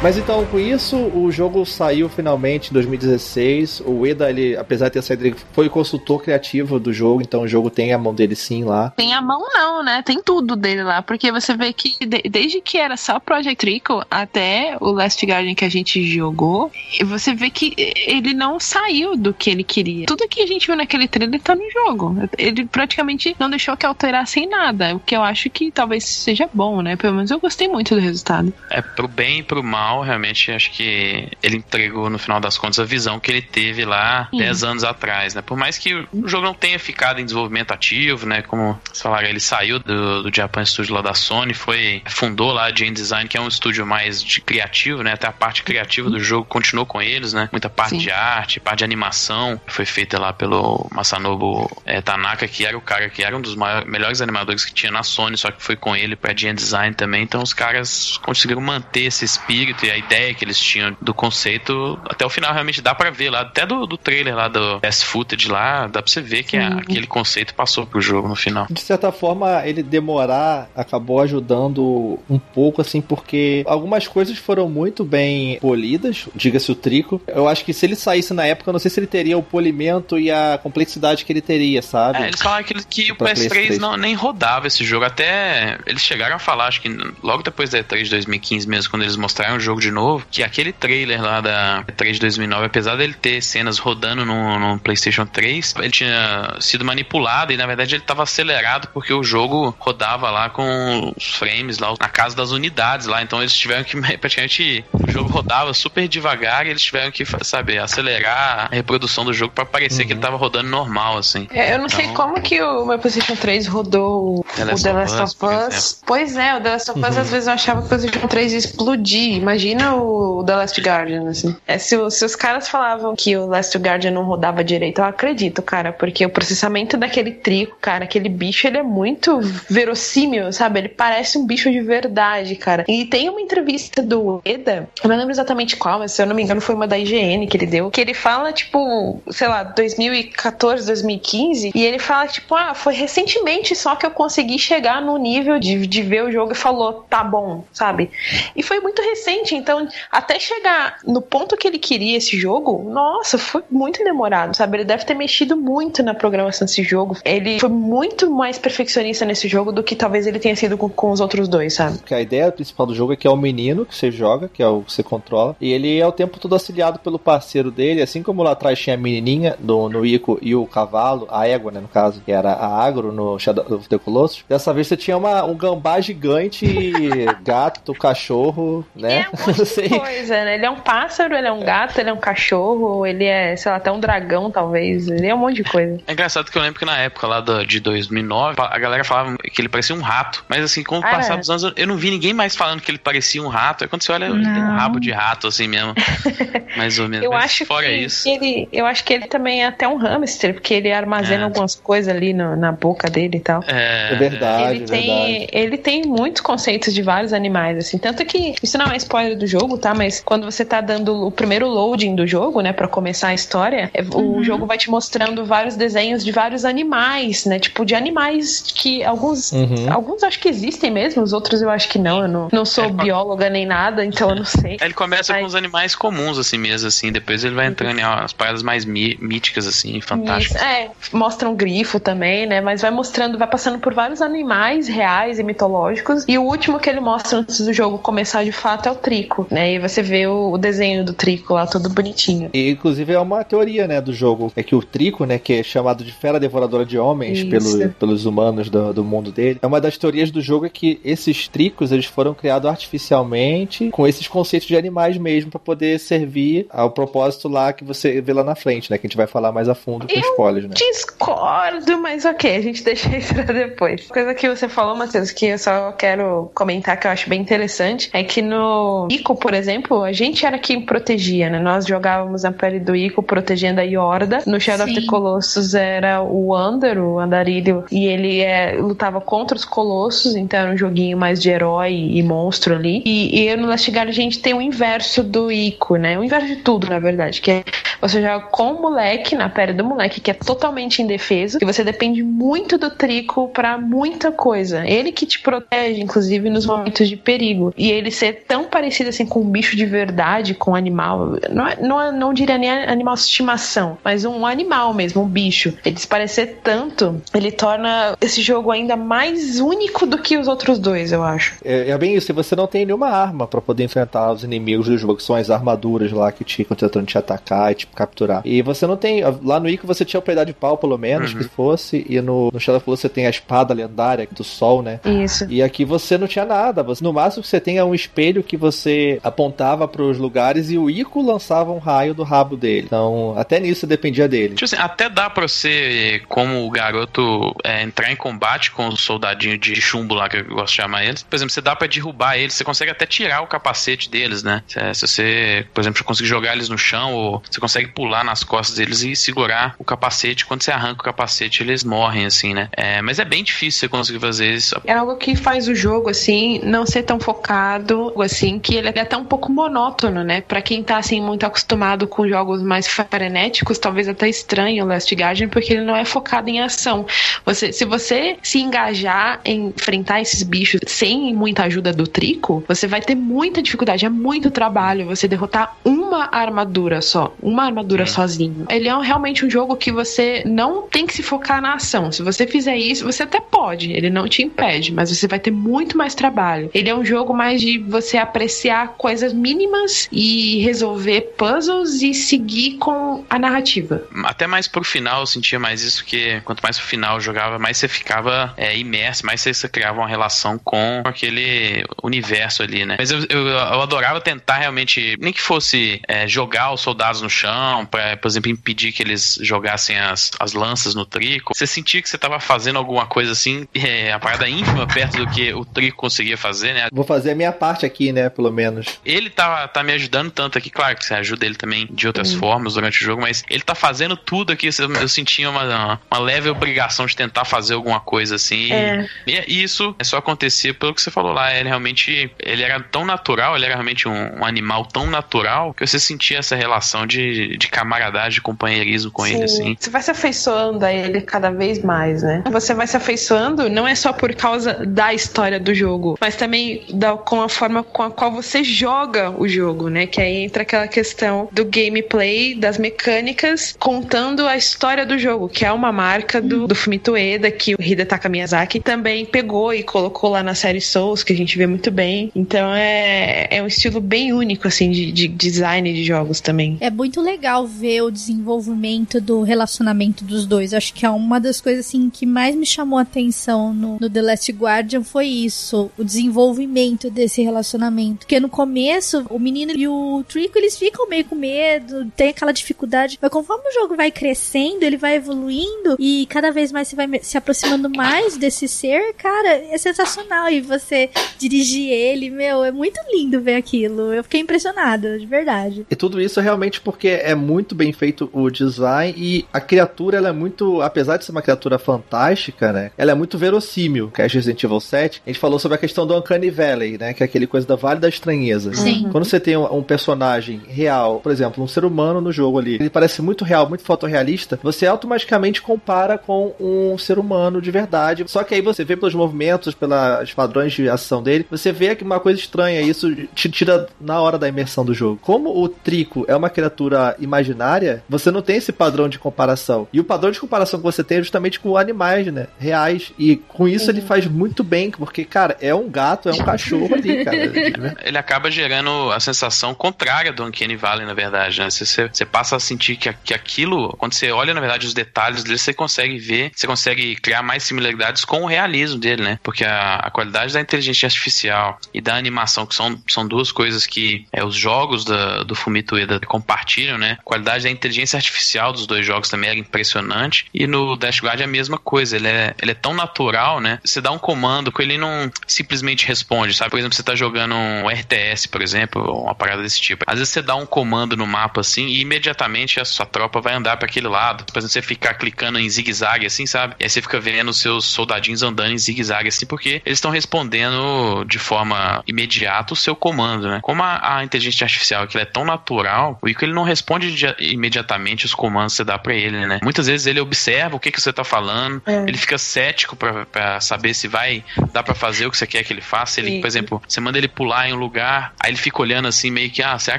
Mas 0.00 0.16
então, 0.16 0.46
com 0.46 0.60
isso, 0.60 0.96
o 0.96 1.28
jogo 1.32 1.66
saiu 1.66 2.08
finalmente 2.08 2.70
em 2.70 2.72
2016. 2.72 3.82
O 3.84 4.06
Eda, 4.06 4.30
ele, 4.30 4.56
apesar 4.56 4.86
de 4.86 4.92
ter 4.92 5.02
saído, 5.02 5.26
ele 5.26 5.36
foi 5.52 5.66
o 5.66 5.70
consultor 5.70 6.22
criativo 6.22 6.78
do 6.78 6.92
jogo, 6.92 7.20
então 7.20 7.42
o 7.42 7.48
jogo 7.48 7.68
tem 7.68 7.92
a 7.92 7.98
mão 7.98 8.14
dele 8.14 8.36
sim 8.36 8.62
lá. 8.62 8.90
Tem 8.96 9.12
a 9.12 9.20
mão 9.20 9.42
não, 9.52 9.82
né? 9.82 10.00
Tem 10.02 10.22
tudo 10.22 10.54
dele 10.54 10.84
lá, 10.84 11.02
porque 11.02 11.32
você 11.32 11.56
vê 11.56 11.72
que 11.72 11.96
de- 12.06 12.22
desde 12.30 12.60
que 12.60 12.78
era 12.78 12.96
só 12.96 13.18
Project 13.18 13.56
Trickle 13.56 14.02
até 14.08 14.76
o 14.80 14.92
Last 14.92 15.24
Guardian 15.26 15.54
que 15.56 15.64
a 15.64 15.68
gente 15.68 16.00
jogou, 16.06 16.70
e 16.98 17.02
você 17.02 17.34
vê 17.34 17.50
que 17.50 17.74
ele 18.06 18.34
não 18.34 18.60
saiu 18.60 19.16
do 19.16 19.34
que 19.34 19.50
ele 19.50 19.64
queria. 19.64 20.06
Tudo 20.06 20.28
que 20.28 20.40
a 20.42 20.46
gente 20.46 20.64
viu 20.64 20.76
naquele 20.76 21.08
trailer 21.08 21.40
tá 21.40 21.56
no 21.56 21.68
jogo. 21.72 22.14
Ele 22.38 22.64
praticamente 22.66 23.34
não 23.38 23.50
deixou 23.50 23.76
que 23.76 23.84
alterassem 23.84 24.48
nada, 24.48 24.94
o 24.94 25.00
que 25.00 25.16
eu 25.16 25.22
acho 25.22 25.50
que 25.50 25.72
talvez 25.72 26.04
seja 26.04 26.48
bom, 26.54 26.82
né? 26.82 26.94
Pelo 26.94 27.14
menos 27.16 27.32
eu 27.32 27.40
gostei 27.40 27.66
muito 27.66 27.96
do 27.96 28.00
resultado. 28.00 28.52
É, 28.70 28.80
pro 28.80 29.08
bem 29.08 29.40
e 29.40 29.42
pro 29.42 29.60
mal, 29.62 29.87
realmente, 30.02 30.52
acho 30.52 30.70
que 30.70 31.28
ele 31.42 31.56
entregou, 31.56 32.08
no 32.08 32.18
final 32.18 32.40
das 32.40 32.56
contas, 32.56 32.78
a 32.78 32.84
visão 32.84 33.18
que 33.18 33.30
ele 33.30 33.42
teve 33.42 33.84
lá 33.84 34.28
Sim. 34.30 34.38
10 34.38 34.64
anos 34.64 34.84
atrás, 34.84 35.34
né? 35.34 35.42
Por 35.42 35.56
mais 35.56 35.78
que 35.78 35.94
o 35.94 36.28
jogo 36.28 36.44
não 36.44 36.54
tenha 36.54 36.78
ficado 36.78 37.20
em 37.20 37.24
desenvolvimento 37.24 37.72
ativo, 37.72 38.26
né? 38.26 38.42
Como 38.42 38.78
vocês 38.84 39.02
falaram, 39.02 39.28
ele 39.28 39.40
saiu 39.40 39.78
do, 39.78 40.22
do 40.22 40.34
Japan 40.34 40.64
Studio 40.64 40.94
lá 40.94 41.02
da 41.02 41.14
Sony, 41.14 41.54
foi 41.54 42.02
fundou 42.06 42.52
lá 42.52 42.66
a 42.66 42.70
Game 42.70 42.92
Design, 42.92 43.28
que 43.28 43.36
é 43.36 43.40
um 43.40 43.48
estúdio 43.48 43.86
mais 43.86 44.22
de 44.22 44.40
criativo, 44.40 45.02
né? 45.02 45.12
Até 45.12 45.26
a 45.26 45.32
parte 45.32 45.62
criativa 45.62 46.10
do 46.10 46.20
jogo 46.20 46.44
continuou 46.46 46.86
com 46.86 47.00
eles, 47.00 47.32
né? 47.32 47.48
Muita 47.52 47.68
parte 47.68 47.90
Sim. 47.90 47.98
de 47.98 48.10
arte, 48.10 48.60
parte 48.60 48.78
de 48.78 48.84
animação, 48.84 49.60
foi 49.66 49.84
feita 49.84 50.18
lá 50.18 50.32
pelo 50.32 50.88
Masanobu 50.92 51.70
eh, 51.84 52.00
Tanaka, 52.00 52.46
que 52.46 52.64
era 52.64 52.76
o 52.76 52.80
cara 52.80 53.08
que 53.08 53.22
era 53.22 53.36
um 53.36 53.40
dos 53.40 53.54
maiores, 53.54 53.88
melhores 53.88 54.20
animadores 54.20 54.64
que 54.64 54.72
tinha 54.72 54.92
na 54.92 55.02
Sony, 55.02 55.36
só 55.36 55.50
que 55.50 55.62
foi 55.62 55.76
com 55.76 55.94
ele 55.96 56.16
pra 56.16 56.32
Game 56.32 56.54
Design 56.54 56.94
também. 56.94 57.22
Então 57.22 57.42
os 57.42 57.52
caras 57.52 58.18
conseguiram 58.22 58.60
manter 58.60 59.04
esse 59.04 59.24
espírito 59.24 59.77
e 59.86 59.90
a 59.90 59.96
ideia 59.96 60.34
que 60.34 60.44
eles 60.44 60.58
tinham 60.58 60.96
do 61.00 61.12
conceito 61.14 61.98
até 62.08 62.24
o 62.24 62.30
final. 62.30 62.52
Realmente 62.52 62.80
dá 62.82 62.94
pra 62.94 63.10
ver 63.10 63.30
lá, 63.30 63.40
até 63.42 63.66
do, 63.66 63.86
do 63.86 63.96
trailer 63.96 64.34
lá 64.34 64.48
do 64.48 64.78
Best 64.80 65.04
Footage 65.04 65.48
lá, 65.48 65.86
dá 65.86 66.02
pra 66.02 66.10
você 66.10 66.20
ver 66.20 66.42
que 66.44 66.56
a- 66.56 66.68
aquele 66.78 67.06
conceito 67.06 67.54
passou 67.54 67.86
pro 67.86 68.00
jogo 68.00 68.28
no 68.28 68.34
final. 68.36 68.66
De 68.70 68.80
certa 68.80 69.12
forma, 69.12 69.62
ele 69.66 69.82
demorar 69.82 70.68
acabou 70.74 71.20
ajudando 71.20 72.18
um 72.28 72.38
pouco, 72.38 72.80
assim, 72.80 73.00
porque 73.00 73.62
algumas 73.66 74.06
coisas 74.06 74.36
foram 74.38 74.68
muito 74.68 75.04
bem 75.04 75.58
polidas, 75.60 76.26
diga-se 76.34 76.70
o 76.70 76.74
trico. 76.74 77.20
Eu 77.26 77.48
acho 77.48 77.64
que 77.64 77.72
se 77.72 77.86
ele 77.86 77.96
saísse 77.96 78.32
na 78.34 78.44
época, 78.46 78.70
eu 78.70 78.72
não 78.72 78.80
sei 78.80 78.90
se 78.90 78.98
ele 79.00 79.06
teria 79.06 79.36
o 79.38 79.42
polimento 79.42 80.18
e 80.18 80.30
a 80.30 80.58
complexidade 80.62 81.24
que 81.24 81.32
ele 81.32 81.40
teria, 81.40 81.82
sabe? 81.82 82.22
É, 82.22 82.28
eles 82.28 82.40
falaram 82.40 82.64
que, 82.64 82.74
que 82.86 83.12
o 83.12 83.16
Pra 83.16 83.32
PS3 83.32 83.68
PS3. 83.72 83.78
não, 83.78 83.96
nem 83.96 84.14
rodava 84.14 84.66
esse 84.66 84.84
jogo. 84.84 85.04
Até 85.04 85.78
eles 85.86 86.02
chegaram 86.02 86.36
a 86.36 86.38
falar, 86.38 86.66
acho 86.68 86.80
que 86.80 86.88
logo 87.22 87.42
depois 87.42 87.70
da 87.70 87.78
E3 87.82 88.04
de 88.04 88.10
2015 88.10 88.68
mesmo, 88.68 88.90
quando 88.90 89.02
eles 89.02 89.16
mostraram 89.16 89.56
o 89.56 89.60
jogo 89.60 89.67
de 89.76 89.90
novo, 89.90 90.24
que 90.30 90.42
aquele 90.42 90.72
trailer 90.72 91.20
lá 91.22 91.40
da 91.40 91.84
E3 91.88 92.12
de 92.12 92.20
2009, 92.20 92.66
apesar 92.66 92.96
dele 92.96 93.14
ter 93.14 93.42
cenas 93.42 93.78
rodando 93.78 94.24
no, 94.24 94.58
no 94.58 94.78
PlayStation 94.78 95.26
3, 95.26 95.74
ele 95.78 95.90
tinha 95.90 96.56
sido 96.60 96.84
manipulado 96.84 97.52
e 97.52 97.56
na 97.56 97.66
verdade 97.66 97.94
ele 97.94 98.02
estava 98.02 98.22
acelerado 98.22 98.88
porque 98.94 99.12
o 99.12 99.22
jogo 99.22 99.74
rodava 99.78 100.30
lá 100.30 100.48
com 100.50 101.12
os 101.16 101.34
frames 101.34 101.78
lá 101.78 101.94
na 102.00 102.08
casa 102.08 102.34
das 102.36 102.50
unidades 102.50 103.06
lá. 103.06 103.22
Então 103.22 103.40
eles 103.40 103.54
tiveram 103.56 103.84
que 103.84 103.96
praticamente 104.18 104.84
o 104.92 105.10
jogo 105.10 105.28
rodava 105.30 105.72
super 105.74 106.06
devagar 106.08 106.66
e 106.66 106.70
eles 106.70 106.82
tiveram 106.82 107.10
que, 107.10 107.24
sabe, 107.44 107.78
acelerar 107.78 108.68
a 108.70 108.74
reprodução 108.74 109.24
do 109.24 109.32
jogo 109.32 109.52
para 109.54 109.64
parecer 109.66 110.04
que 110.04 110.12
ele 110.12 110.20
tava 110.20 110.36
rodando 110.36 110.68
normal 110.68 111.18
assim. 111.18 111.46
É, 111.50 111.74
eu 111.74 111.78
não 111.78 111.88
sei 111.88 112.06
Então- 112.06 112.14
como 112.14 112.40
que 112.40 112.60
o 112.62 112.86
meu 112.86 112.98
PlayStation 112.98 113.34
3 113.36 113.66
rodou 113.66 114.40
o 114.40 114.44
The 114.56 114.64
Last 114.64 114.82
The 114.84 114.90
of 114.90 114.98
Last 114.98 115.22
Us, 115.22 115.42
of 115.42 115.76
Us. 115.76 116.02
Pois 116.06 116.36
é, 116.36 116.56
o 116.56 116.60
The 116.60 116.70
Last 116.70 116.90
of 116.90 117.00
Us, 117.00 117.16
às 117.16 117.30
vezes 117.30 117.46
eu 117.46 117.52
achava 117.52 117.80
que 117.80 117.86
o 117.86 117.88
PlayStation 117.88 118.26
3 118.26 118.52
ia 118.52 118.58
explodir. 118.58 119.34
Imagina 119.36 119.57
imagina 119.58 119.96
o 119.96 120.44
The 120.44 120.54
Last 120.54 120.80
Guardian, 120.80 121.28
assim. 121.28 121.56
É, 121.66 121.78
se, 121.78 121.96
se 122.10 122.24
os 122.24 122.36
caras 122.36 122.68
falavam 122.68 123.14
que 123.16 123.36
o 123.36 123.46
Last 123.46 123.76
Guardian 123.76 124.12
não 124.12 124.22
rodava 124.22 124.62
direito, 124.62 125.00
eu 125.00 125.04
acredito, 125.04 125.60
cara, 125.62 125.92
porque 125.92 126.24
o 126.24 126.30
processamento 126.30 126.96
daquele 126.96 127.32
trico, 127.32 127.76
cara, 127.80 128.04
aquele 128.04 128.28
bicho, 128.28 128.66
ele 128.66 128.78
é 128.78 128.82
muito 128.82 129.40
verossímil, 129.68 130.52
sabe? 130.52 130.78
Ele 130.78 130.88
parece 130.88 131.36
um 131.36 131.46
bicho 131.46 131.70
de 131.70 131.80
verdade, 131.80 132.54
cara. 132.54 132.84
E 132.86 133.04
tem 133.04 133.28
uma 133.28 133.40
entrevista 133.40 134.00
do 134.00 134.40
Eda, 134.44 134.88
eu 135.02 135.08
não 135.08 135.16
lembro 135.16 135.32
exatamente 135.32 135.76
qual, 135.76 135.98
mas 135.98 136.12
se 136.12 136.22
eu 136.22 136.26
não 136.26 136.36
me 136.36 136.42
engano 136.42 136.60
foi 136.60 136.74
uma 136.74 136.86
da 136.86 136.96
IGN 136.96 137.46
que 137.46 137.56
ele 137.56 137.66
deu, 137.66 137.90
que 137.90 138.00
ele 138.00 138.14
fala, 138.14 138.52
tipo, 138.52 139.20
sei 139.30 139.48
lá, 139.48 139.64
2014, 139.64 140.86
2015, 140.86 141.72
e 141.74 141.84
ele 141.84 141.98
fala, 141.98 142.28
tipo, 142.28 142.54
ah, 142.54 142.74
foi 142.74 142.94
recentemente 142.94 143.74
só 143.74 143.96
que 143.96 144.06
eu 144.06 144.10
consegui 144.10 144.58
chegar 144.58 145.02
no 145.02 145.16
nível 145.16 145.58
de, 145.58 145.86
de 145.86 146.02
ver 146.02 146.24
o 146.24 146.30
jogo 146.30 146.52
e 146.52 146.54
falou, 146.54 147.04
tá 147.08 147.24
bom, 147.24 147.64
sabe? 147.72 148.10
E 148.54 148.62
foi 148.62 148.80
muito 148.80 149.02
recente, 149.02 149.47
então 149.54 149.88
até 150.10 150.38
chegar 150.38 150.98
no 151.06 151.20
ponto 151.20 151.56
que 151.56 151.66
ele 151.66 151.78
queria 151.78 152.16
esse 152.16 152.38
jogo, 152.38 152.88
nossa, 152.90 153.38
foi 153.38 153.62
muito 153.70 154.02
demorado, 154.04 154.56
sabe? 154.56 154.78
Ele 154.78 154.84
deve 154.84 155.04
ter 155.04 155.14
mexido 155.14 155.56
muito 155.56 156.02
na 156.02 156.14
programação 156.14 156.66
desse 156.66 156.82
jogo. 156.82 157.16
Ele 157.24 157.58
foi 157.58 157.68
muito 157.68 158.30
mais 158.30 158.58
perfeccionista 158.58 159.24
nesse 159.24 159.48
jogo 159.48 159.72
do 159.72 159.82
que 159.82 159.96
talvez 159.96 160.26
ele 160.26 160.38
tenha 160.38 160.56
sido 160.56 160.76
com, 160.76 160.88
com 160.88 161.10
os 161.10 161.20
outros 161.20 161.48
dois, 161.48 161.74
sabe? 161.74 161.98
Porque 161.98 162.14
a 162.14 162.20
ideia 162.20 162.50
principal 162.52 162.86
do 162.86 162.94
jogo 162.94 163.12
é 163.12 163.16
que 163.16 163.26
é 163.26 163.30
o 163.30 163.36
menino 163.36 163.84
que 163.84 163.94
você 163.94 164.10
joga, 164.10 164.48
que 164.48 164.62
é 164.62 164.68
o 164.68 164.82
que 164.82 164.92
você 164.92 165.02
controla, 165.02 165.56
e 165.60 165.72
ele 165.72 165.98
é 165.98 166.06
o 166.06 166.12
tempo 166.12 166.38
todo 166.38 166.52
auxiliado 166.54 166.98
pelo 166.98 167.18
parceiro 167.18 167.70
dele, 167.70 168.02
assim 168.02 168.22
como 168.22 168.42
lá 168.42 168.52
atrás 168.52 168.78
tinha 168.78 168.94
a 168.94 168.98
menininha 168.98 169.56
do, 169.58 169.88
no 169.88 170.04
Ico 170.04 170.38
e 170.42 170.54
o 170.54 170.66
cavalo, 170.66 171.26
a 171.30 171.46
égua, 171.46 171.70
né, 171.70 171.80
no 171.80 171.88
caso, 171.88 172.20
que 172.24 172.32
era 172.32 172.52
a 172.52 172.84
Agro 172.84 173.12
no 173.12 173.38
Shadow 173.38 173.76
of 173.76 173.88
the 173.88 173.98
Colossus. 173.98 174.44
Dessa 174.48 174.72
vez 174.72 174.86
você 174.86 174.96
tinha 174.96 175.16
uma, 175.16 175.44
um 175.44 175.54
gambá 175.54 176.00
gigante, 176.00 176.66
gato, 177.42 177.94
cachorro, 177.94 178.84
né? 178.94 179.26
É 179.32 179.36
monte 179.46 179.82
de 179.82 179.88
coisa, 179.88 180.44
né? 180.44 180.54
Ele 180.54 180.66
é 180.66 180.70
um 180.70 180.80
pássaro, 180.80 181.34
ele 181.34 181.46
é 181.46 181.52
um 181.52 181.60
gato, 181.60 181.98
ele 181.98 182.10
é 182.10 182.12
um 182.12 182.16
cachorro, 182.18 183.06
ele 183.06 183.24
é, 183.24 183.56
sei 183.56 183.70
lá, 183.70 183.76
até 183.78 183.90
um 183.90 184.00
dragão, 184.00 184.50
talvez. 184.50 185.08
Ele 185.08 185.26
é 185.26 185.34
um 185.34 185.38
monte 185.38 185.56
de 185.56 185.64
coisa. 185.64 185.98
É 186.06 186.12
engraçado 186.12 186.50
que 186.50 186.56
eu 186.58 186.62
lembro 186.62 186.78
que 186.78 186.84
na 186.86 186.96
época 186.98 187.26
lá 187.26 187.40
do, 187.40 187.64
de 187.66 187.80
2009, 187.80 188.56
a 188.58 188.78
galera 188.78 189.04
falava 189.04 189.36
que 189.38 189.60
ele 189.60 189.68
parecia 189.68 189.94
um 189.94 190.00
rato. 190.00 190.44
Mas 190.48 190.62
assim, 190.64 190.82
com 190.82 190.96
o 190.98 191.04
Ah, 191.04 191.10
passar 191.10 191.34
é. 191.34 191.36
dos 191.38 191.50
anos, 191.50 191.72
eu 191.76 191.86
não 191.86 191.96
vi 191.96 192.10
ninguém 192.10 192.32
mais 192.32 192.54
falando 192.56 192.80
que 192.80 192.90
ele 192.90 192.98
parecia 192.98 193.42
um 193.42 193.48
rato. 193.48 193.84
Aí 193.84 193.88
quando 193.88 194.02
você 194.02 194.12
olha, 194.12 194.26
ele 194.26 194.42
tem 194.42 194.62
um 194.62 194.76
rabo 194.76 194.98
de 195.00 195.10
rato, 195.10 195.46
assim 195.46 195.68
mesmo. 195.68 195.94
mais 196.76 196.98
ou 196.98 197.08
menos. 197.08 197.24
Eu 197.24 197.32
Mas 197.32 197.44
acho 197.44 197.66
fora 197.66 197.86
que, 197.86 197.92
isso. 197.92 198.28
ele, 198.28 198.68
eu 198.72 198.86
acho 198.86 199.04
que 199.04 199.12
ele 199.12 199.26
também 199.26 199.62
é 199.62 199.66
até 199.66 199.86
um 199.88 199.96
hamster, 199.96 200.54
porque 200.54 200.74
ele 200.74 200.92
armazena 200.92 201.42
É. 201.42 201.44
algumas 201.44 201.74
coisas 201.74 202.14
ali 202.14 202.32
no- 202.32 202.56
na 202.56 202.72
boca 202.72 203.08
dele 203.10 203.38
e 203.38 203.40
tal. 203.40 203.62
É, 203.66 204.12
É 204.12 204.16
verdade, 204.16 204.74
ele 204.76 204.84
é 204.84 204.86
tem, 204.86 205.06
verdade. 205.38 205.48
ele 205.52 205.78
tem 205.78 206.02
muitos 206.04 206.40
conceitos 206.40 206.94
de 206.94 207.02
vários 207.02 207.32
animais, 207.32 207.78
assim. 207.78 207.98
Tanto 207.98 208.24
que, 208.24 208.54
isso 208.62 208.76
não 208.78 208.86
é 208.86 208.96
spoiler 208.96 209.27
do 209.36 209.46
jogo, 209.46 209.76
tá? 209.78 209.94
Mas 209.94 210.20
quando 210.24 210.44
você 210.44 210.64
tá 210.64 210.80
dando 210.80 211.26
o 211.26 211.30
primeiro 211.30 211.66
loading 211.68 212.14
do 212.14 212.26
jogo, 212.26 212.60
né? 212.60 212.72
Pra 212.72 212.88
começar 212.88 213.28
a 213.28 213.34
história, 213.34 213.90
é- 213.94 214.02
o 214.14 214.42
jogo 214.42 214.66
vai 214.66 214.78
te 214.78 214.90
mostrando 214.90 215.44
vários 215.44 215.76
desenhos 215.76 216.24
de 216.24 216.32
vários 216.32 216.64
animais, 216.64 217.44
né? 217.44 217.58
Tipo, 217.58 217.84
de 217.84 217.94
animais 217.94 218.62
que 218.74 219.02
alguns. 219.04 219.52
Uhum. 219.52 219.92
Alguns 219.92 220.22
acho 220.22 220.38
que 220.38 220.48
existem 220.48 220.90
mesmo, 220.90 221.22
os 221.22 221.32
outros 221.32 221.60
eu 221.62 221.70
acho 221.70 221.88
que 221.88 221.98
não. 221.98 222.22
Eu 222.22 222.28
não, 222.28 222.48
não 222.52 222.64
sou 222.64 222.84
É, 222.84 222.90
bióloga 222.90 223.48
nem 223.50 223.66
nada, 223.66 224.04
então 224.04 224.30
eu 224.30 224.36
não 224.36 224.44
sei. 224.44 224.76
Ele 224.80 224.94
começa 224.94 225.32
Mas- 225.32 225.42
com 225.42 225.46
os 225.46 225.54
animais 225.54 225.94
comuns, 225.94 226.38
assim 226.38 226.58
mesmo, 226.58 226.88
assim. 226.88 227.10
Depois 227.12 227.44
ele 227.44 227.54
vai 227.54 227.66
entrando 227.66 227.98
em 227.98 228.04
umas 228.04 228.32
paradas 228.32 228.62
mais 228.62 228.84
mí- 228.84 229.16
míticas, 229.20 229.66
assim, 229.66 230.00
fantásticas. 230.00 230.56
Isso, 230.56 230.64
é, 230.64 230.90
mostra 231.12 231.48
um 231.48 231.54
grifo 231.54 232.00
também, 232.00 232.46
né? 232.46 232.60
Mas 232.60 232.80
vai 232.82 232.90
mostrando, 232.90 233.38
vai 233.38 233.46
passando 233.48 233.78
por 233.78 233.94
vários 233.94 234.20
animais 234.22 234.88
reais 234.88 235.38
e 235.38 235.42
mitológicos. 235.42 236.24
E 236.28 236.38
o 236.38 236.42
último 236.42 236.78
que 236.78 236.88
ele 236.88 237.00
mostra 237.00 237.38
antes 237.38 237.60
do 237.64 237.72
jogo 237.72 237.98
começar 237.98 238.44
de 238.44 238.52
fato 238.52 238.88
é 238.88 238.92
o 238.92 238.94
trico, 239.08 239.46
né? 239.50 239.72
E 239.72 239.78
você 239.78 240.02
vê 240.02 240.26
o, 240.26 240.52
o 240.52 240.58
desenho 240.58 241.02
do 241.02 241.14
trico 241.14 241.54
lá 241.54 241.66
todo 241.66 241.88
bonitinho. 241.88 242.50
E, 242.52 242.70
inclusive 242.70 243.14
é 243.14 243.18
uma 243.18 243.42
teoria, 243.42 243.86
né, 243.86 244.00
do 244.02 244.12
jogo. 244.12 244.52
É 244.54 244.62
que 244.62 244.74
o 244.74 244.82
Trico, 244.82 245.24
né, 245.24 245.38
que 245.38 245.54
é 245.54 245.62
chamado 245.62 246.04
de 246.04 246.12
fera 246.12 246.38
devoradora 246.38 246.84
de 246.84 246.98
homens 246.98 247.42
pelo, 247.44 247.88
pelos 247.90 248.26
humanos 248.26 248.68
do, 248.68 248.92
do 248.92 249.04
mundo 249.04 249.32
dele, 249.32 249.58
é 249.62 249.66
uma 249.66 249.80
das 249.80 249.96
teorias 249.96 250.30
do 250.30 250.42
jogo 250.42 250.66
é 250.66 250.68
que 250.68 251.00
esses 251.02 251.48
tricos 251.48 251.90
eles 251.90 252.04
foram 252.04 252.34
criados 252.34 252.68
artificialmente 252.68 253.88
com 253.90 254.06
esses 254.06 254.28
conceitos 254.28 254.68
de 254.68 254.76
animais 254.76 255.16
mesmo 255.16 255.50
pra 255.50 255.60
poder 255.60 255.98
servir 255.98 256.66
ao 256.68 256.90
propósito 256.90 257.48
lá 257.48 257.72
que 257.72 257.84
você 257.84 258.20
vê 258.20 258.32
lá 258.32 258.44
na 258.44 258.54
frente, 258.54 258.90
né, 258.90 258.98
que 258.98 259.06
a 259.06 259.08
gente 259.08 259.16
vai 259.16 259.26
falar 259.26 259.52
mais 259.52 259.68
a 259.68 259.74
fundo 259.74 260.06
com 260.06 260.12
Eu 260.12 260.20
spoilers, 260.20 260.66
né. 260.66 260.74
Discordo, 260.74 261.98
mas 262.00 262.24
ok, 262.24 262.56
a 262.56 262.60
gente 262.60 262.82
deixa 262.84 263.16
isso 263.16 263.34
pra 263.34 263.44
depois. 263.44 264.06
Coisa 264.08 264.34
que 264.34 264.48
você 264.48 264.68
falou, 264.68 264.94
Matheus, 264.96 265.30
que 265.30 265.46
eu 265.46 265.58
só 265.58 265.92
quero 265.92 266.50
comentar 266.54 266.98
que 266.98 267.06
eu 267.06 267.10
acho 267.10 267.28
bem 267.28 267.40
interessante, 267.40 268.10
é 268.12 268.22
que 268.22 268.42
no 268.42 268.97
Ico, 269.10 269.36
por 269.36 269.54
exemplo, 269.54 270.02
a 270.02 270.12
gente 270.12 270.44
era 270.44 270.58
quem 270.58 270.80
protegia, 270.80 271.48
né? 271.48 271.58
Nós 271.58 271.86
jogávamos 271.86 272.42
na 272.42 272.52
pele 272.52 272.80
do 272.80 272.96
Ico 272.96 273.22
protegendo 273.22 273.80
a 273.80 273.84
Yorda. 273.84 274.40
No 274.46 274.60
Shadow 274.60 274.86
of 274.86 274.94
Sim. 274.94 275.00
the 275.00 275.06
Colossus 275.06 275.74
era 275.74 276.20
o 276.22 276.48
Wander, 276.48 276.98
o 276.98 277.18
Andarilho, 277.18 277.84
e 277.90 278.06
ele 278.06 278.40
é, 278.40 278.72
lutava 278.72 279.20
contra 279.20 279.56
os 279.56 279.64
Colossos, 279.64 280.34
então 280.34 280.60
era 280.60 280.72
um 280.72 280.76
joguinho 280.76 281.16
mais 281.16 281.40
de 281.40 281.50
herói 281.50 281.92
e 281.94 282.22
monstro 282.22 282.74
ali. 282.74 283.02
E, 283.04 283.46
e 283.46 283.56
no 283.56 283.68
Last 283.68 283.90
Guard 283.90 284.08
a 284.08 284.12
gente 284.12 284.40
tem 284.40 284.54
o 284.54 284.62
inverso 284.62 285.22
do 285.22 285.52
Ico, 285.52 285.96
né? 285.96 286.18
O 286.18 286.24
inverso 286.24 286.46
de 286.46 286.56
tudo, 286.56 286.88
na 286.88 286.98
verdade, 286.98 287.40
que 287.40 287.50
é 287.50 287.64
você 288.00 288.22
joga 288.22 288.46
com 288.46 288.72
o 288.72 288.82
moleque, 288.82 289.34
na 289.34 289.48
pele 289.48 289.72
do 289.72 289.84
moleque, 289.84 290.20
que 290.20 290.30
é 290.30 290.34
totalmente 290.34 291.02
indefeso, 291.02 291.58
e 291.60 291.64
você 291.64 291.82
depende 291.82 292.22
muito 292.22 292.78
do 292.78 292.90
trico 292.90 293.48
pra 293.48 293.76
muita 293.76 294.30
coisa. 294.30 294.86
Ele 294.86 295.10
que 295.10 295.26
te 295.26 295.40
protege, 295.40 296.00
inclusive, 296.00 296.48
nos 296.48 296.64
momentos 296.64 297.08
de 297.08 297.16
perigo. 297.16 297.74
E 297.76 297.90
ele 297.90 298.10
ser 298.10 298.44
tão 298.46 298.64
parecido 298.64 298.87
assim 298.88 299.26
com 299.26 299.40
um 299.40 299.50
bicho 299.50 299.76
de 299.76 299.84
verdade, 299.86 300.54
com 300.54 300.72
um 300.72 300.74
animal, 300.74 301.36
não, 301.50 301.66
é- 301.66 301.76
não, 301.80 302.00
é- 302.00 302.12
não 302.12 302.32
diria 302.34 302.58
nem 302.58 302.70
animal 302.70 303.14
de 303.14 303.20
estimação, 303.20 303.98
mas 304.04 304.24
um 304.24 304.44
animal 304.46 304.92
mesmo, 304.94 305.22
um 305.22 305.28
bicho. 305.28 305.72
Ele 305.84 305.96
se 305.98 306.06
parecer 306.06 306.60
tanto, 306.62 307.20
ele 307.34 307.50
torna 307.52 308.16
esse 308.20 308.42
jogo 308.42 308.70
ainda 308.70 308.96
mais 308.96 309.60
único 309.60 310.06
do 310.06 310.18
que 310.18 310.36
os 310.36 310.48
outros 310.48 310.78
dois, 310.78 311.12
eu 311.12 311.22
acho. 311.22 311.54
É, 311.64 311.90
é 311.90 311.98
bem 311.98 312.14
isso, 312.14 312.30
e 312.30 312.34
você 312.34 312.54
não 312.56 312.66
tem 312.66 312.84
nenhuma 312.86 313.08
arma 313.08 313.46
pra 313.46 313.60
poder 313.60 313.84
enfrentar 313.84 314.32
os 314.32 314.44
inimigos 314.44 314.86
do 314.86 314.96
jogo, 314.98 315.16
que 315.16 315.22
são 315.22 315.36
as 315.36 315.50
armaduras 315.50 316.12
lá 316.12 316.30
que 316.32 316.44
te 316.44 316.56
ficam 316.56 316.76
tentando 316.76 317.06
te 317.06 317.18
atacar 317.18 317.72
e 317.72 317.74
te 317.74 317.86
capturar. 317.86 318.42
E 318.44 318.62
você 318.62 318.86
não 318.86 318.96
tem. 318.96 319.22
Lá 319.42 319.58
no 319.60 319.68
Ico 319.68 319.86
você 319.86 320.04
tinha 320.04 320.18
o 320.20 320.22
pedaço 320.22 320.46
de 320.46 320.52
pau, 320.52 320.76
pelo 320.76 320.96
menos, 320.98 321.32
Uhum. 321.32 321.38
que 321.38 321.44
fosse, 321.44 322.04
e 322.08 322.20
no, 322.20 322.50
no 322.52 322.60
Shadow 322.60 322.82
você 322.86 323.08
tem 323.08 323.26
a 323.26 323.30
espada 323.30 323.72
lendária 323.74 324.26
do 324.30 324.44
sol, 324.44 324.82
né? 324.82 325.00
Isso. 325.04 325.46
E 325.50 325.62
aqui 325.62 325.84
você 325.84 326.16
não 326.18 326.26
tinha 326.26 326.44
nada. 326.44 326.82
Você, 326.82 327.02
no 327.02 327.12
máximo 327.12 327.42
que 327.42 327.48
você 327.48 327.60
tem 327.60 327.78
é 327.78 327.84
um 327.84 327.94
espelho 327.94 328.42
que 328.42 328.56
você 328.56 328.77
apontava 329.22 329.86
pros 329.88 330.18
lugares 330.18 330.70
e 330.70 330.78
o 330.78 330.90
Ico 330.90 331.22
lançava 331.22 331.72
um 331.72 331.78
raio 331.78 332.14
do 332.14 332.22
rabo 332.22 332.56
dele. 332.56 332.86
Então, 332.86 333.34
até 333.36 333.60
nisso 333.60 333.80
você 333.80 333.86
dependia 333.86 334.28
dele. 334.28 334.54
Tipo 334.54 334.64
assim, 334.64 334.76
até 334.76 335.08
dá 335.08 335.30
pra 335.30 335.46
você, 335.46 336.22
como 336.28 336.66
o 336.66 336.70
garoto, 336.70 337.54
é, 337.64 337.82
entrar 337.82 338.10
em 338.10 338.16
combate 338.16 338.70
com 338.70 338.88
os 338.88 339.00
soldadinhos 339.00 339.60
de 339.60 339.80
chumbo 339.80 340.14
lá, 340.14 340.28
que 340.28 340.38
eu 340.38 340.44
gosto 340.44 340.70
de 340.70 340.82
chamar 340.82 341.04
eles. 341.04 341.22
Por 341.22 341.36
exemplo, 341.36 341.52
você 341.52 341.60
dá 341.60 341.74
pra 341.74 341.86
derrubar 341.86 342.36
eles, 342.36 342.54
você 342.54 342.64
consegue 342.64 342.90
até 342.90 343.06
tirar 343.06 343.40
o 343.42 343.46
capacete 343.46 344.10
deles, 344.10 344.42
né? 344.42 344.62
Se, 344.66 344.94
se 344.94 345.08
você, 345.08 345.66
por 345.72 345.80
exemplo, 345.80 346.04
conseguir 346.04 346.28
jogar 346.28 346.54
eles 346.54 346.68
no 346.68 346.78
chão, 346.78 347.14
ou 347.14 347.42
você 347.48 347.60
consegue 347.60 347.88
pular 347.88 348.24
nas 348.24 348.42
costas 348.42 348.76
deles 348.76 349.02
e 349.02 349.14
segurar 349.16 349.74
o 349.78 349.84
capacete. 349.84 350.46
Quando 350.46 350.62
você 350.62 350.70
arranca 350.70 351.00
o 351.00 351.04
capacete, 351.04 351.62
eles 351.62 351.84
morrem, 351.84 352.26
assim, 352.26 352.54
né? 352.54 352.68
É, 352.76 353.00
mas 353.02 353.18
é 353.18 353.24
bem 353.24 353.42
difícil 353.42 353.80
você 353.80 353.88
conseguir 353.88 354.20
fazer 354.20 354.52
isso. 354.52 354.80
É 354.84 354.92
algo 354.92 355.16
que 355.16 355.36
faz 355.36 355.68
o 355.68 355.74
jogo, 355.74 356.08
assim, 356.08 356.60
não 356.62 356.86
ser 356.86 357.02
tão 357.02 357.18
focado, 357.18 358.12
assim, 358.20 358.58
que 358.68 358.74
ele 358.74 358.88
é 358.88 359.00
até 359.00 359.16
um 359.16 359.24
pouco 359.24 359.50
monótono, 359.50 360.22
né? 360.22 360.42
Pra 360.42 360.60
quem 360.60 360.82
tá, 360.82 360.98
assim, 360.98 361.22
muito 361.22 361.46
acostumado 361.46 362.06
com 362.06 362.28
jogos 362.28 362.62
mais 362.62 362.86
frenéticos, 362.86 363.78
talvez 363.78 364.06
até 364.06 364.28
estranho 364.28 364.84
o 364.84 364.86
Last 364.86 365.14
Guardian, 365.14 365.48
porque 365.48 365.72
ele 365.72 365.84
não 365.86 365.96
é 365.96 366.04
focado 366.04 366.50
em 366.50 366.60
ação. 366.60 367.06
Você, 367.46 367.72
se 367.72 367.86
você 367.86 368.36
se 368.42 368.58
engajar 368.58 369.40
em 369.42 369.68
enfrentar 369.68 370.20
esses 370.20 370.42
bichos 370.42 370.82
sem 370.86 371.34
muita 371.34 371.62
ajuda 371.62 371.94
do 371.94 372.06
trico, 372.06 372.62
você 372.68 372.86
vai 372.86 373.00
ter 373.00 373.14
muita 373.14 373.62
dificuldade, 373.62 374.04
é 374.04 374.10
muito 374.10 374.50
trabalho 374.50 375.06
você 375.06 375.26
derrotar 375.26 375.74
uma 375.82 376.28
armadura 376.30 377.00
só, 377.00 377.34
uma 377.40 377.64
armadura 377.64 378.04
sozinho. 378.04 378.66
Ele 378.68 378.86
é 378.86 378.98
realmente 379.00 379.46
um 379.46 379.50
jogo 379.50 379.76
que 379.76 379.90
você 379.90 380.42
não 380.44 380.82
tem 380.82 381.06
que 381.06 381.14
se 381.14 381.22
focar 381.22 381.62
na 381.62 381.72
ação. 381.72 382.12
Se 382.12 382.22
você 382.22 382.46
fizer 382.46 382.76
isso, 382.76 383.06
você 383.06 383.22
até 383.22 383.40
pode, 383.40 383.92
ele 383.92 384.10
não 384.10 384.28
te 384.28 384.42
impede, 384.42 384.92
mas 384.92 385.08
você 385.08 385.26
vai 385.26 385.38
ter 385.38 385.52
muito 385.52 385.96
mais 385.96 386.14
trabalho. 386.14 386.70
Ele 386.74 386.90
é 386.90 386.94
um 386.94 387.04
jogo 387.04 387.32
mais 387.32 387.62
de 387.62 387.78
você 387.78 388.18
apreciar 388.18 388.57
coisas 388.96 389.32
mínimas 389.32 390.08
e 390.10 390.60
resolver 390.62 391.34
puzzles 391.36 392.02
e 392.02 392.14
seguir 392.14 392.78
com 392.78 393.24
a 393.28 393.38
narrativa. 393.38 394.02
Até 394.24 394.46
mais 394.46 394.68
pro 394.68 394.84
final 394.84 395.20
eu 395.20 395.26
sentia 395.26 395.58
mais 395.58 395.82
isso, 395.82 396.04
que 396.04 396.40
quanto 396.42 396.62
mais 396.62 396.78
pro 396.78 396.86
final 396.86 397.16
eu 397.16 397.20
jogava, 397.20 397.58
mais 397.58 397.76
você 397.76 397.88
ficava 397.88 398.54
é, 398.56 398.76
imerso, 398.76 399.26
mais 399.26 399.40
você, 399.40 399.52
você 399.52 399.68
criava 399.68 399.98
uma 399.98 400.08
relação 400.08 400.58
com 400.58 401.02
aquele 401.04 401.84
universo 402.02 402.62
ali, 402.62 402.84
né? 402.84 402.96
Mas 402.98 403.10
eu, 403.10 403.20
eu, 403.28 403.46
eu 403.46 403.82
adorava 403.82 404.20
tentar 404.20 404.58
realmente, 404.58 405.16
nem 405.20 405.32
que 405.32 405.40
fosse 405.40 406.00
é, 406.06 406.26
jogar 406.26 406.72
os 406.72 406.80
soldados 406.80 407.20
no 407.20 407.28
chão, 407.28 407.48
chão, 407.48 407.86
pra, 407.86 408.16
por 408.16 408.28
exemplo, 408.28 408.50
impedir 408.50 408.92
que 408.92 409.02
eles 409.02 409.38
jogassem 409.40 409.98
as, 409.98 410.30
as 410.38 410.52
lanças 410.52 410.94
no 410.94 411.04
trico. 411.04 411.54
Você 411.54 411.66
sentia 411.66 412.02
que 412.02 412.08
você 412.08 412.18
tava 412.18 412.38
fazendo 412.40 412.78
alguma 412.78 413.06
coisa 413.06 413.32
assim, 413.32 413.66
é, 413.74 414.12
a 414.12 414.18
parada 414.18 414.48
ínfima 414.48 414.86
perto 414.86 415.18
do 415.18 415.30
que 415.30 415.52
o 415.52 415.64
trico 415.64 415.96
conseguia 415.96 416.36
fazer, 416.36 416.74
né? 416.74 416.88
Vou 416.92 417.04
fazer 417.04 417.32
a 417.32 417.34
minha 417.34 417.52
parte 417.52 417.86
aqui, 417.86 418.12
né, 418.12 418.28
pelo 418.28 418.47
menos. 418.52 418.98
Ele 419.04 419.30
tá, 419.30 419.68
tá 419.68 419.82
me 419.82 419.92
ajudando 419.92 420.30
tanto 420.30 420.58
aqui, 420.58 420.70
claro 420.70 420.96
que 420.96 421.04
você 421.04 421.14
ajuda 421.14 421.46
ele 421.46 421.54
também 421.54 421.86
de 421.90 422.06
outras 422.06 422.28
Sim. 422.28 422.38
formas 422.38 422.74
durante 422.74 423.00
o 423.00 423.04
jogo, 423.04 423.22
mas 423.22 423.44
ele 423.48 423.62
tá 423.62 423.74
fazendo 423.74 424.16
tudo 424.16 424.52
aqui. 424.52 424.68
Eu, 424.68 425.08
sentia 425.08 425.50
uma, 425.50 426.00
uma 426.10 426.20
leve 426.20 426.48
obrigação 426.48 427.06
de 427.06 427.16
tentar 427.16 427.44
fazer 427.44 427.74
alguma 427.74 428.00
coisa 428.00 428.36
assim. 428.36 428.72
É. 428.72 429.08
E 429.26 429.62
isso 429.62 429.94
é 429.98 430.04
só 430.04 430.18
acontecia 430.18 430.74
pelo 430.74 430.94
que 430.94 431.02
você 431.02 431.10
falou 431.10 431.32
lá. 431.32 431.54
Ele 431.54 431.68
realmente 431.68 432.30
ele 432.38 432.62
era 432.62 432.80
tão 432.80 433.04
natural, 433.04 433.56
ele 433.56 433.64
era 433.64 433.74
realmente 433.74 434.08
um, 434.08 434.40
um 434.40 434.44
animal 434.44 434.84
tão 434.86 435.06
natural 435.06 435.74
que 435.74 435.86
você 435.86 435.98
sentia 435.98 436.38
essa 436.38 436.56
relação 436.56 437.06
de, 437.06 437.56
de 437.56 437.68
camaradagem, 437.68 438.32
de 438.32 438.40
companheirismo 438.40 439.10
com 439.10 439.26
ele, 439.26 439.44
assim. 439.44 439.76
Você 439.78 439.90
vai 439.90 440.02
se 440.02 440.10
afeiçoando 440.10 440.84
a 440.84 440.92
ele 440.92 441.20
cada 441.20 441.50
vez 441.50 441.82
mais, 441.82 442.22
né? 442.22 442.42
Você 442.50 442.74
vai 442.74 442.86
se 442.86 442.96
afeiçoando 442.96 443.68
não 443.68 443.86
é 443.86 443.94
só 443.94 444.12
por 444.12 444.34
causa 444.34 444.74
da 444.86 445.12
história 445.12 445.58
do 445.58 445.74
jogo, 445.74 446.16
mas 446.20 446.36
também 446.36 446.84
da, 446.90 447.16
com 447.16 447.40
a 447.40 447.48
forma 447.48 447.82
com 447.82 448.02
a 448.02 448.10
qual 448.10 448.30
você 448.42 448.62
joga 448.62 449.30
o 449.30 449.48
jogo, 449.48 449.88
né? 449.88 450.06
Que 450.06 450.20
aí 450.20 450.44
entra 450.44 450.62
aquela 450.62 450.88
questão 450.88 451.48
do 451.52 451.64
gameplay, 451.64 452.54
das 452.54 452.78
mecânicas, 452.78 453.74
contando 453.78 454.46
a 454.46 454.56
história 454.56 455.04
do 455.04 455.18
jogo, 455.18 455.48
que 455.48 455.64
é 455.64 455.72
uma 455.72 455.92
marca 455.92 456.40
do, 456.40 456.66
do 456.66 456.74
Fumito 456.74 457.12
Ueda, 457.12 457.50
que 457.50 457.74
o 457.74 457.82
Hidetaka 457.82 458.28
Miyazaki 458.28 458.80
também 458.80 459.24
pegou 459.24 459.74
e 459.74 459.82
colocou 459.82 460.30
lá 460.30 460.42
na 460.42 460.54
série 460.54 460.80
Souls, 460.80 461.22
que 461.22 461.32
a 461.32 461.36
gente 461.36 461.58
vê 461.58 461.66
muito 461.66 461.90
bem. 461.90 462.30
Então 462.34 462.72
é, 462.74 463.48
é 463.50 463.62
um 463.62 463.66
estilo 463.66 464.00
bem 464.00 464.32
único, 464.32 464.68
assim, 464.68 464.90
de, 464.90 465.10
de 465.10 465.28
design 465.28 465.92
de 465.92 466.04
jogos 466.04 466.40
também. 466.40 466.76
É 466.80 466.90
muito 466.90 467.20
legal 467.20 467.66
ver 467.66 468.02
o 468.02 468.10
desenvolvimento 468.10 469.20
do 469.20 469.42
relacionamento 469.42 470.24
dos 470.24 470.46
dois. 470.46 470.72
Acho 470.72 470.94
que 470.94 471.04
é 471.04 471.10
uma 471.10 471.40
das 471.40 471.60
coisas 471.60 471.86
assim 471.86 472.08
que 472.10 472.24
mais 472.24 472.54
me 472.54 472.66
chamou 472.66 472.98
a 472.98 473.02
atenção 473.02 473.72
no, 473.74 473.98
no 474.00 474.10
The 474.10 474.22
Last 474.22 474.52
Guardian 474.52 475.02
foi 475.02 475.26
isso, 475.26 475.90
o 475.96 476.04
desenvolvimento 476.04 477.10
desse 477.10 477.42
relacionamento. 477.42 478.26
Porque 478.28 478.40
no 478.40 478.50
começo, 478.50 479.24
o 479.30 479.38
menino 479.38 479.72
e 479.74 479.88
o 479.88 480.22
Trico, 480.28 480.58
eles 480.58 480.76
ficam 480.76 481.08
meio 481.08 481.24
com 481.24 481.34
medo, 481.34 482.12
tem 482.14 482.28
aquela 482.28 482.52
dificuldade, 482.52 483.18
mas 483.22 483.30
conforme 483.30 483.66
o 483.66 483.72
jogo 483.72 483.96
vai 483.96 484.10
crescendo, 484.10 484.82
ele 484.82 484.98
vai 484.98 485.14
evoluindo 485.14 485.96
e 485.98 486.26
cada 486.26 486.52
vez 486.52 486.70
mais 486.70 486.88
você 486.88 486.94
vai 486.94 487.08
se 487.22 487.38
aproximando 487.38 487.88
mais 487.88 488.36
desse 488.36 488.68
ser, 488.68 489.14
cara, 489.14 489.48
é 489.48 489.78
sensacional. 489.78 490.50
E 490.50 490.60
você 490.60 491.08
dirigir 491.38 491.90
ele, 491.90 492.28
meu, 492.28 492.62
é 492.62 492.70
muito 492.70 493.00
lindo 493.10 493.40
ver 493.40 493.54
aquilo. 493.54 494.12
Eu 494.12 494.22
fiquei 494.22 494.42
impressionada, 494.42 495.18
de 495.18 495.24
verdade. 495.24 495.86
E 495.90 495.96
tudo 495.96 496.20
isso 496.20 496.38
é 496.38 496.42
realmente 496.42 496.82
porque 496.82 497.08
é 497.08 497.34
muito 497.34 497.74
bem 497.74 497.94
feito 497.94 498.28
o 498.30 498.50
design 498.50 499.14
e 499.16 499.46
a 499.50 499.58
criatura, 499.58 500.18
ela 500.18 500.28
é 500.28 500.32
muito, 500.32 500.82
apesar 500.82 501.16
de 501.16 501.24
ser 501.24 501.32
uma 501.32 501.40
criatura 501.40 501.78
fantástica, 501.78 502.74
né? 502.74 502.90
Ela 502.98 503.12
é 503.12 503.14
muito 503.14 503.38
verossímil. 503.38 504.10
Que 504.10 504.20
é 504.20 504.26
Resident 504.26 504.62
Evil 504.62 504.80
7, 504.80 505.22
a 505.24 505.30
gente 505.30 505.40
falou 505.40 505.58
sobre 505.58 505.76
a 505.76 505.78
questão 505.78 506.06
do 506.06 506.14
Uncanny 506.14 506.50
Valley, 506.50 506.98
né? 506.98 507.14
Que 507.14 507.22
é 507.22 507.24
aquele 507.24 507.46
coisa 507.46 507.66
da 507.66 507.74
Vale 507.74 508.00
da 508.00 508.07
Estranheza. 508.08 508.74
Sim. 508.74 509.08
Quando 509.10 509.24
você 509.24 509.40
tem 509.40 509.56
um, 509.56 509.78
um 509.78 509.82
personagem 509.82 510.60
real, 510.68 511.20
por 511.20 511.32
exemplo, 511.32 511.62
um 511.62 511.68
ser 511.68 511.84
humano 511.84 512.20
no 512.20 512.32
jogo 512.32 512.58
ali, 512.58 512.74
ele 512.74 512.90
parece 512.90 513.22
muito 513.22 513.44
real, 513.44 513.68
muito 513.68 513.84
fotorrealista, 513.84 514.58
você 514.62 514.86
automaticamente 514.86 515.62
compara 515.62 516.18
com 516.18 516.54
um 516.58 516.96
ser 516.98 517.18
humano 517.18 517.60
de 517.60 517.70
verdade. 517.70 518.24
Só 518.26 518.42
que 518.42 518.54
aí 518.54 518.60
você 518.60 518.84
vê 518.84 518.96
pelos 518.96 519.14
movimentos, 519.14 519.74
pelos 519.74 520.32
padrões 520.34 520.72
de 520.72 520.88
ação 520.88 521.22
dele, 521.22 521.46
você 521.50 521.72
vê 521.72 521.94
que 521.94 522.04
uma 522.04 522.20
coisa 522.20 522.38
estranha, 522.38 522.80
e 522.80 522.88
isso 522.88 523.14
te 523.34 523.48
tira 523.48 523.88
na 524.00 524.20
hora 524.20 524.38
da 524.38 524.48
imersão 524.48 524.84
do 524.84 524.94
jogo. 524.94 525.18
Como 525.22 525.50
o 525.62 525.68
Trico 525.68 526.24
é 526.28 526.36
uma 526.36 526.50
criatura 526.50 527.16
imaginária, 527.18 528.02
você 528.08 528.30
não 528.30 528.42
tem 528.42 528.56
esse 528.56 528.72
padrão 528.72 529.08
de 529.08 529.18
comparação. 529.18 529.88
E 529.92 530.00
o 530.00 530.04
padrão 530.04 530.30
de 530.30 530.40
comparação 530.40 530.78
que 530.78 530.84
você 530.84 531.02
tem 531.04 531.18
é 531.18 531.22
justamente 531.22 531.60
com 531.60 531.76
animais, 531.76 532.26
né? 532.32 532.46
Reais. 532.58 533.12
E 533.18 533.36
com 533.36 533.68
isso 533.68 533.90
ele 533.90 534.00
faz 534.00 534.26
muito 534.26 534.62
bem, 534.64 534.90
porque, 534.90 535.24
cara, 535.24 535.56
é 535.60 535.74
um 535.74 535.88
gato, 535.88 536.28
é 536.28 536.32
um 536.32 536.38
cachorro 536.44 536.94
ali, 536.94 537.24
cara. 537.24 537.38
Ele 538.02 538.18
acaba 538.18 538.50
gerando 538.50 539.10
a 539.12 539.20
sensação 539.20 539.74
contrária 539.74 540.32
do 540.32 540.44
Uncanny 540.44 540.76
Valley, 540.76 541.06
na 541.06 541.14
verdade, 541.14 541.60
né? 541.60 541.70
Você, 541.70 542.08
você, 542.08 542.24
passa 542.24 542.56
a 542.56 542.60
sentir 542.60 542.96
que, 542.96 543.12
que 543.12 543.34
aquilo, 543.34 543.94
quando 543.98 544.12
você 544.12 544.30
olha, 544.30 544.54
na 544.54 544.60
verdade, 544.60 544.86
os 544.86 544.94
detalhes 544.94 545.44
dele, 545.44 545.58
você 545.58 545.72
consegue 545.72 546.18
ver, 546.18 546.52
você 546.54 546.66
consegue 546.66 547.16
criar 547.16 547.42
mais 547.42 547.62
similaridades 547.62 548.24
com 548.24 548.42
o 548.42 548.46
realismo 548.46 548.98
dele, 548.98 549.22
né? 549.22 549.38
Porque 549.42 549.64
a, 549.64 549.96
a 549.96 550.10
qualidade 550.10 550.52
da 550.52 550.60
inteligência 550.60 551.06
artificial 551.06 551.78
e 551.92 552.00
da 552.00 552.16
animação, 552.16 552.66
que 552.66 552.74
são, 552.74 553.00
são 553.08 553.26
duas 553.26 553.50
coisas 553.52 553.86
que 553.86 554.26
é, 554.32 554.44
os 554.44 554.54
jogos 554.54 555.04
da, 555.04 555.42
do 555.42 555.54
Fumito 555.54 555.94
Ueda 555.94 556.20
compartilham, 556.20 556.98
né? 556.98 557.16
A 557.20 557.22
qualidade 557.22 557.64
da 557.64 557.70
inteligência 557.70 558.16
artificial 558.16 558.72
dos 558.72 558.86
dois 558.86 559.04
jogos 559.04 559.28
também 559.28 559.50
era 559.50 559.58
impressionante. 559.58 560.46
E 560.52 560.66
no 560.66 560.96
Dash 560.96 561.20
Guard 561.20 561.40
é 561.40 561.44
a 561.44 561.48
mesma 561.48 561.78
coisa, 561.78 562.16
ele 562.16 562.28
é, 562.28 562.54
ele 562.60 562.72
é 562.72 562.74
tão 562.74 562.94
natural, 562.94 563.60
né? 563.60 563.78
Você 563.84 564.00
dá 564.00 564.10
um 564.10 564.18
comando 564.18 564.72
que 564.72 564.82
ele 564.82 564.98
não 564.98 565.30
simplesmente 565.46 566.06
responde, 566.06 566.54
sabe? 566.54 566.70
Por 566.70 566.78
exemplo, 566.78 566.94
você 566.94 567.02
tá 567.02 567.14
jogando 567.14 567.54
um 567.54 567.87
RTS, 567.90 568.46
por 568.48 568.62
exemplo, 568.62 569.02
uma 569.22 569.34
parada 569.34 569.62
desse 569.62 569.80
tipo. 569.80 570.04
Às 570.06 570.18
vezes 570.18 570.32
você 570.32 570.42
dá 570.42 570.54
um 570.56 570.66
comando 570.66 571.16
no 571.16 571.26
mapa 571.26 571.60
assim 571.60 571.86
e 571.86 572.00
imediatamente 572.00 572.80
a 572.80 572.84
sua 572.84 573.06
tropa 573.06 573.40
vai 573.40 573.54
andar 573.54 573.76
para 573.76 573.86
aquele 573.88 574.08
lado. 574.08 574.44
Por 574.44 574.58
exemplo, 574.58 574.72
você 574.72 574.82
ficar 574.82 575.14
clicando 575.14 575.58
em 575.58 575.68
zigue-zague 575.68 576.26
assim, 576.26 576.46
sabe? 576.46 576.74
E 576.80 576.84
aí 576.84 576.90
você 576.90 577.00
fica 577.02 577.18
vendo 577.20 577.48
os 577.48 577.60
seus 577.60 577.84
soldadinhos 577.86 578.42
andando 578.42 578.72
em 578.72 578.78
zigue-zague 578.78 579.28
assim, 579.28 579.46
porque 579.46 579.82
eles 579.84 579.98
estão 579.98 580.10
respondendo 580.10 581.24
de 581.24 581.38
forma 581.38 582.02
imediata 582.06 582.72
o 582.72 582.76
seu 582.76 582.94
comando, 582.96 583.48
né? 583.48 583.60
Como 583.62 583.82
a, 583.82 584.18
a 584.18 584.24
inteligência 584.24 584.64
artificial 584.64 585.06
que 585.06 585.18
é 585.18 585.24
tão 585.24 585.44
natural, 585.44 586.18
o 586.22 586.28
Ico 586.28 586.44
ele 586.44 586.52
não 586.52 586.62
responde 586.62 587.14
de- 587.14 587.34
imediatamente 587.40 588.24
os 588.24 588.34
comandos 588.34 588.72
que 588.72 588.76
você 588.78 588.84
dá 588.84 588.98
para 588.98 589.14
ele, 589.14 589.46
né? 589.46 589.60
Muitas 589.62 589.86
vezes 589.86 590.06
ele 590.06 590.20
observa 590.20 590.76
o 590.76 590.80
que, 590.80 590.90
que 590.90 591.00
você 591.00 591.12
tá 591.12 591.24
falando, 591.24 591.82
É. 591.86 592.04
ele 592.06 592.16
fica 592.16 592.38
cético 592.38 592.96
pra- 592.96 593.26
pra 593.26 593.60
saber 593.60 593.94
se 593.94 594.08
vai 594.08 594.44
dar 594.72 594.82
pra 594.82 594.94
fazer 594.94 595.26
o 595.26 595.30
que 595.30 595.36
você 595.36 595.46
quer 595.46 595.62
que 595.64 595.72
ele 595.72 595.80
faça. 595.80 596.20
Ele, 596.20 596.30
Sim. 596.32 596.40
por 596.40 596.46
exemplo, 596.46 596.82
você 596.86 597.00
manda 597.00 597.18
ele 597.18 597.28
pular 597.28 597.68
em 597.68 597.72
um 597.72 597.76
lugar, 597.78 598.32
aí 598.40 598.50
ele 598.50 598.58
fica 598.58 598.80
olhando 598.82 599.08
assim, 599.08 599.30
meio 599.30 599.50
que, 599.50 599.62
ah, 599.62 599.78
será 599.78 599.98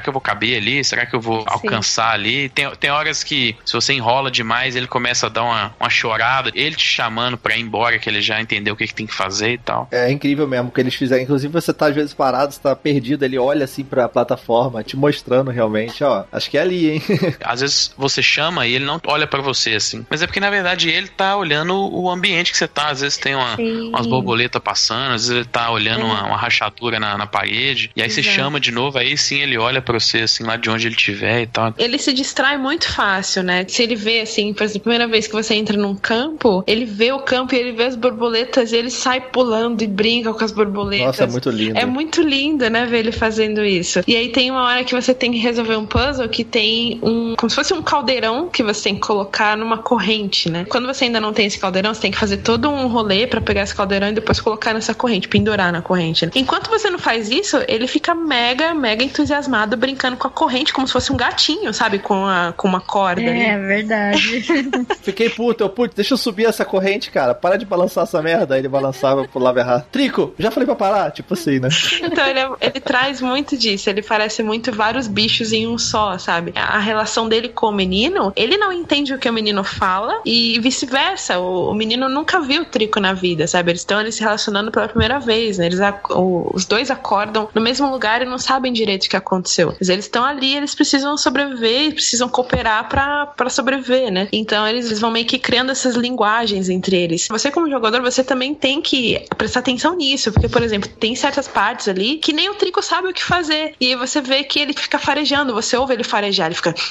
que 0.00 0.08
eu 0.08 0.12
vou 0.12 0.20
caber 0.20 0.56
ali? 0.58 0.82
Será 0.84 1.06
que 1.06 1.14
eu 1.14 1.20
vou 1.20 1.44
alcançar 1.46 2.12
ali? 2.12 2.48
Tem, 2.48 2.70
tem 2.76 2.90
horas 2.90 3.24
que, 3.24 3.56
se 3.64 3.72
você 3.72 3.92
enrola 3.92 4.30
demais, 4.30 4.76
ele 4.76 4.86
começa 4.86 5.26
a 5.26 5.28
dar 5.28 5.42
uma, 5.42 5.74
uma 5.80 5.90
chorada, 5.90 6.50
ele 6.54 6.76
te 6.76 6.84
chamando 6.86 7.36
pra 7.36 7.56
ir 7.56 7.60
embora, 7.60 7.98
que 7.98 8.08
ele 8.08 8.20
já 8.22 8.40
entendeu 8.40 8.74
o 8.74 8.76
que, 8.76 8.86
que 8.86 8.94
tem 8.94 9.06
que 9.06 9.14
fazer 9.14 9.52
e 9.54 9.58
tal. 9.58 9.88
É 9.90 10.10
incrível 10.10 10.46
mesmo 10.46 10.68
o 10.68 10.72
que 10.72 10.80
eles 10.80 10.94
fizeram. 10.94 11.22
Inclusive, 11.22 11.52
você 11.52 11.72
tá 11.72 11.86
às 11.88 11.94
vezes 11.94 12.14
parado, 12.14 12.52
você 12.52 12.60
tá 12.60 12.74
perdido, 12.76 13.24
ele 13.24 13.38
olha 13.38 13.64
assim 13.64 13.84
pra 13.84 14.08
plataforma, 14.08 14.82
te 14.82 14.96
mostrando 14.96 15.50
realmente, 15.50 16.02
ó, 16.04 16.24
acho 16.32 16.50
que 16.50 16.58
é 16.58 16.60
ali, 16.60 16.90
hein? 16.90 17.02
Às 17.42 17.60
vezes 17.60 17.92
você 17.96 18.22
chama 18.22 18.66
e 18.66 18.74
ele 18.74 18.84
não 18.84 19.00
olha 19.06 19.26
pra 19.26 19.40
você 19.40 19.74
assim. 19.74 20.04
Mas 20.08 20.22
é 20.22 20.26
porque 20.26 20.40
na 20.40 20.50
verdade 20.50 20.88
ele 20.88 21.08
tá 21.08 21.36
olhando 21.36 21.74
o 21.74 22.10
ambiente 22.10 22.52
que 22.52 22.58
você 22.58 22.68
tá. 22.68 22.88
Às 22.88 23.00
vezes 23.00 23.18
tem 23.18 23.34
uma, 23.34 23.56
umas 23.56 24.06
borboletas 24.06 24.60
passando, 24.62 25.14
às 25.14 25.22
vezes 25.26 25.30
ele 25.30 25.44
tá 25.44 25.70
olhando 25.70 26.00
É. 26.02 26.04
uma, 26.04 26.24
uma 26.26 26.36
rachadura 26.36 26.98
na, 27.00 27.16
na 27.16 27.26
parede. 27.26 27.69
E 27.96 28.02
aí 28.02 28.10
você 28.10 28.20
Exato. 28.20 28.36
chama 28.36 28.60
de 28.60 28.70
novo, 28.70 28.98
aí 28.98 29.16
sim 29.16 29.40
ele 29.40 29.56
olha 29.58 29.80
pra 29.80 29.98
você 29.98 30.18
assim 30.20 30.44
lá 30.44 30.56
de 30.56 30.68
onde 30.70 30.86
ele 30.86 30.94
estiver 30.94 31.42
e 31.42 31.46
tal. 31.46 31.74
Ele 31.78 31.98
se 31.98 32.12
distrai 32.12 32.56
muito 32.56 32.90
fácil, 32.90 33.42
né? 33.42 33.64
Se 33.68 33.82
ele 33.82 33.94
vê, 33.96 34.20
assim, 34.20 34.52
por 34.52 34.64
exemplo, 34.64 34.80
a 34.80 34.82
primeira 34.82 35.08
vez 35.08 35.26
que 35.26 35.32
você 35.32 35.54
entra 35.54 35.76
num 35.76 35.94
campo, 35.94 36.62
ele 36.66 36.84
vê 36.84 37.12
o 37.12 37.20
campo 37.20 37.54
e 37.54 37.58
ele 37.58 37.72
vê 37.72 37.84
as 37.84 37.96
borboletas 37.96 38.72
e 38.72 38.76
ele 38.76 38.90
sai 38.90 39.20
pulando 39.20 39.82
e 39.82 39.86
brinca 39.86 40.32
com 40.32 40.44
as 40.44 40.52
borboletas. 40.52 41.06
Nossa, 41.06 41.24
é 41.24 41.26
muito 41.26 41.50
lindo. 41.50 41.78
É 41.78 41.86
muito 41.86 42.22
lindo, 42.22 42.68
né, 42.70 42.86
ver 42.86 42.98
ele 42.98 43.12
fazendo 43.12 43.64
isso. 43.64 44.00
E 44.06 44.16
aí 44.16 44.28
tem 44.30 44.50
uma 44.50 44.64
hora 44.64 44.84
que 44.84 44.94
você 44.94 45.14
tem 45.14 45.32
que 45.32 45.38
resolver 45.38 45.76
um 45.76 45.86
puzzle 45.86 46.28
que 46.28 46.44
tem 46.44 46.98
um. 47.02 47.34
como 47.36 47.48
se 47.50 47.56
fosse 47.56 47.72
um 47.74 47.82
caldeirão 47.82 48.48
que 48.48 48.62
você 48.62 48.84
tem 48.84 48.94
que 48.94 49.00
colocar 49.00 49.56
numa 49.56 49.78
corrente, 49.78 50.48
né? 50.50 50.64
Quando 50.68 50.86
você 50.86 51.04
ainda 51.04 51.20
não 51.20 51.32
tem 51.32 51.46
esse 51.46 51.58
caldeirão, 51.58 51.94
você 51.94 52.00
tem 52.02 52.10
que 52.10 52.18
fazer 52.18 52.38
todo 52.38 52.68
um 52.68 52.86
rolê 52.88 53.26
pra 53.26 53.40
pegar 53.40 53.62
esse 53.62 53.74
caldeirão 53.74 54.08
e 54.08 54.12
depois 54.12 54.40
colocar 54.40 54.74
nessa 54.74 54.94
corrente, 54.94 55.28
pendurar 55.28 55.72
na 55.72 55.82
corrente. 55.82 56.26
né? 56.26 56.32
Enquanto 56.34 56.68
você 56.70 56.90
não 56.90 56.98
faz 56.98 57.30
isso, 57.30 57.56
ele 57.68 57.86
fica 57.86 58.14
mega, 58.14 58.74
mega 58.74 59.02
entusiasmado 59.04 59.76
brincando 59.76 60.16
com 60.16 60.26
a 60.26 60.30
corrente, 60.30 60.72
como 60.72 60.86
se 60.86 60.92
fosse 60.92 61.12
um 61.12 61.16
gatinho, 61.16 61.72
sabe? 61.72 61.98
Com, 61.98 62.26
a, 62.26 62.52
com 62.56 62.68
uma 62.68 62.80
corda 62.80 63.20
ali. 63.22 63.40
É 63.42 63.58
verdade. 63.58 64.42
Fiquei 65.02 65.28
puto, 65.30 65.62
eu 65.64 65.68
puto, 65.68 65.94
deixa 65.96 66.14
eu 66.14 66.18
subir 66.18 66.46
essa 66.46 66.64
corrente, 66.64 67.10
cara. 67.10 67.34
Para 67.34 67.56
de 67.56 67.64
balançar 67.64 68.04
essa 68.04 68.20
merda. 68.22 68.54
Aí 68.54 68.60
ele 68.60 68.68
balançava, 68.68 69.26
pulava 69.28 69.58
errado. 69.60 69.86
Trico, 69.90 70.34
já 70.38 70.50
falei 70.50 70.66
pra 70.66 70.74
parar? 70.76 71.10
Tipo 71.10 71.34
assim, 71.34 71.58
né? 71.58 71.68
Então 72.02 72.26
ele, 72.26 72.38
é- 72.40 72.50
ele 72.60 72.80
traz 72.80 73.20
muito 73.20 73.56
disso. 73.56 73.88
Ele 73.90 74.02
parece 74.02 74.42
muito 74.42 74.72
vários 74.72 75.06
bichos 75.06 75.52
em 75.52 75.66
um 75.66 75.78
só, 75.78 76.18
sabe? 76.18 76.52
A 76.56 76.78
relação 76.78 77.28
dele 77.28 77.48
com 77.48 77.66
o 77.66 77.72
menino, 77.72 78.32
ele 78.36 78.56
não 78.56 78.72
entende 78.72 79.14
o 79.14 79.18
que 79.18 79.28
o 79.28 79.32
menino 79.32 79.62
fala 79.64 80.20
e 80.24 80.58
vice-versa. 80.60 81.38
O, 81.38 81.70
o 81.70 81.74
menino 81.74 82.08
nunca 82.08 82.40
viu 82.40 82.62
o 82.62 82.64
Trico 82.64 83.00
na 83.00 83.12
vida, 83.12 83.46
sabe? 83.46 83.70
Eles 83.72 83.80
estão 83.80 83.98
ali 83.98 84.12
se 84.12 84.20
relacionando 84.20 84.70
pela 84.70 84.88
primeira 84.88 85.18
vez, 85.18 85.58
né? 85.58 85.66
Eles, 85.66 85.78
o- 86.10 86.50
os 86.54 86.64
dois 86.64 86.90
acordam 86.90 87.48
no 87.54 87.60
mesmo 87.60 87.90
lugar 87.90 88.22
e 88.22 88.24
não 88.24 88.38
sabem 88.38 88.72
direito 88.72 89.06
o 89.06 89.10
que 89.10 89.16
aconteceu. 89.16 89.74
Mas 89.78 89.88
eles 89.88 90.04
estão 90.04 90.24
ali, 90.24 90.56
eles 90.56 90.74
precisam 90.74 91.16
sobreviver 91.16 91.92
precisam 91.92 92.28
cooperar 92.28 92.88
pra 92.88 93.50
sobreviver, 93.50 94.10
né? 94.10 94.28
Então 94.32 94.66
eles, 94.66 95.00
vão 95.00 95.10
meio 95.10 95.26
que 95.26 95.38
criando 95.38 95.70
essas 95.70 95.94
linguagens 95.94 96.68
entre 96.68 96.96
eles. 96.96 97.28
Você, 97.28 97.50
como 97.50 97.70
jogador, 97.70 98.00
você 98.02 98.22
também 98.24 98.54
tem 98.54 98.80
que 98.80 99.24
prestar 99.36 99.60
atenção 99.60 99.96
nisso, 99.96 100.32
porque, 100.32 100.48
por 100.48 100.62
exemplo, 100.62 100.88
tem 100.88 101.14
certas 101.14 101.46
partes 101.46 101.88
ali 101.88 102.18
que 102.18 102.32
nem 102.32 102.48
o 102.48 102.54
Trico 102.54 102.82
sabe 102.82 103.08
o 103.08 103.14
que 103.14 103.22
fazer. 103.22 103.74
E 103.80 103.94
você 103.94 104.20
vê 104.20 104.44
que 104.44 104.58
ele 104.58 104.72
fica 104.72 104.98
farejando, 104.98 105.52
você 105.52 105.76
ouve 105.76 105.94
ele 105.94 106.04
farejar 106.04 106.46
ele 106.46 106.54
fica. 106.54 106.74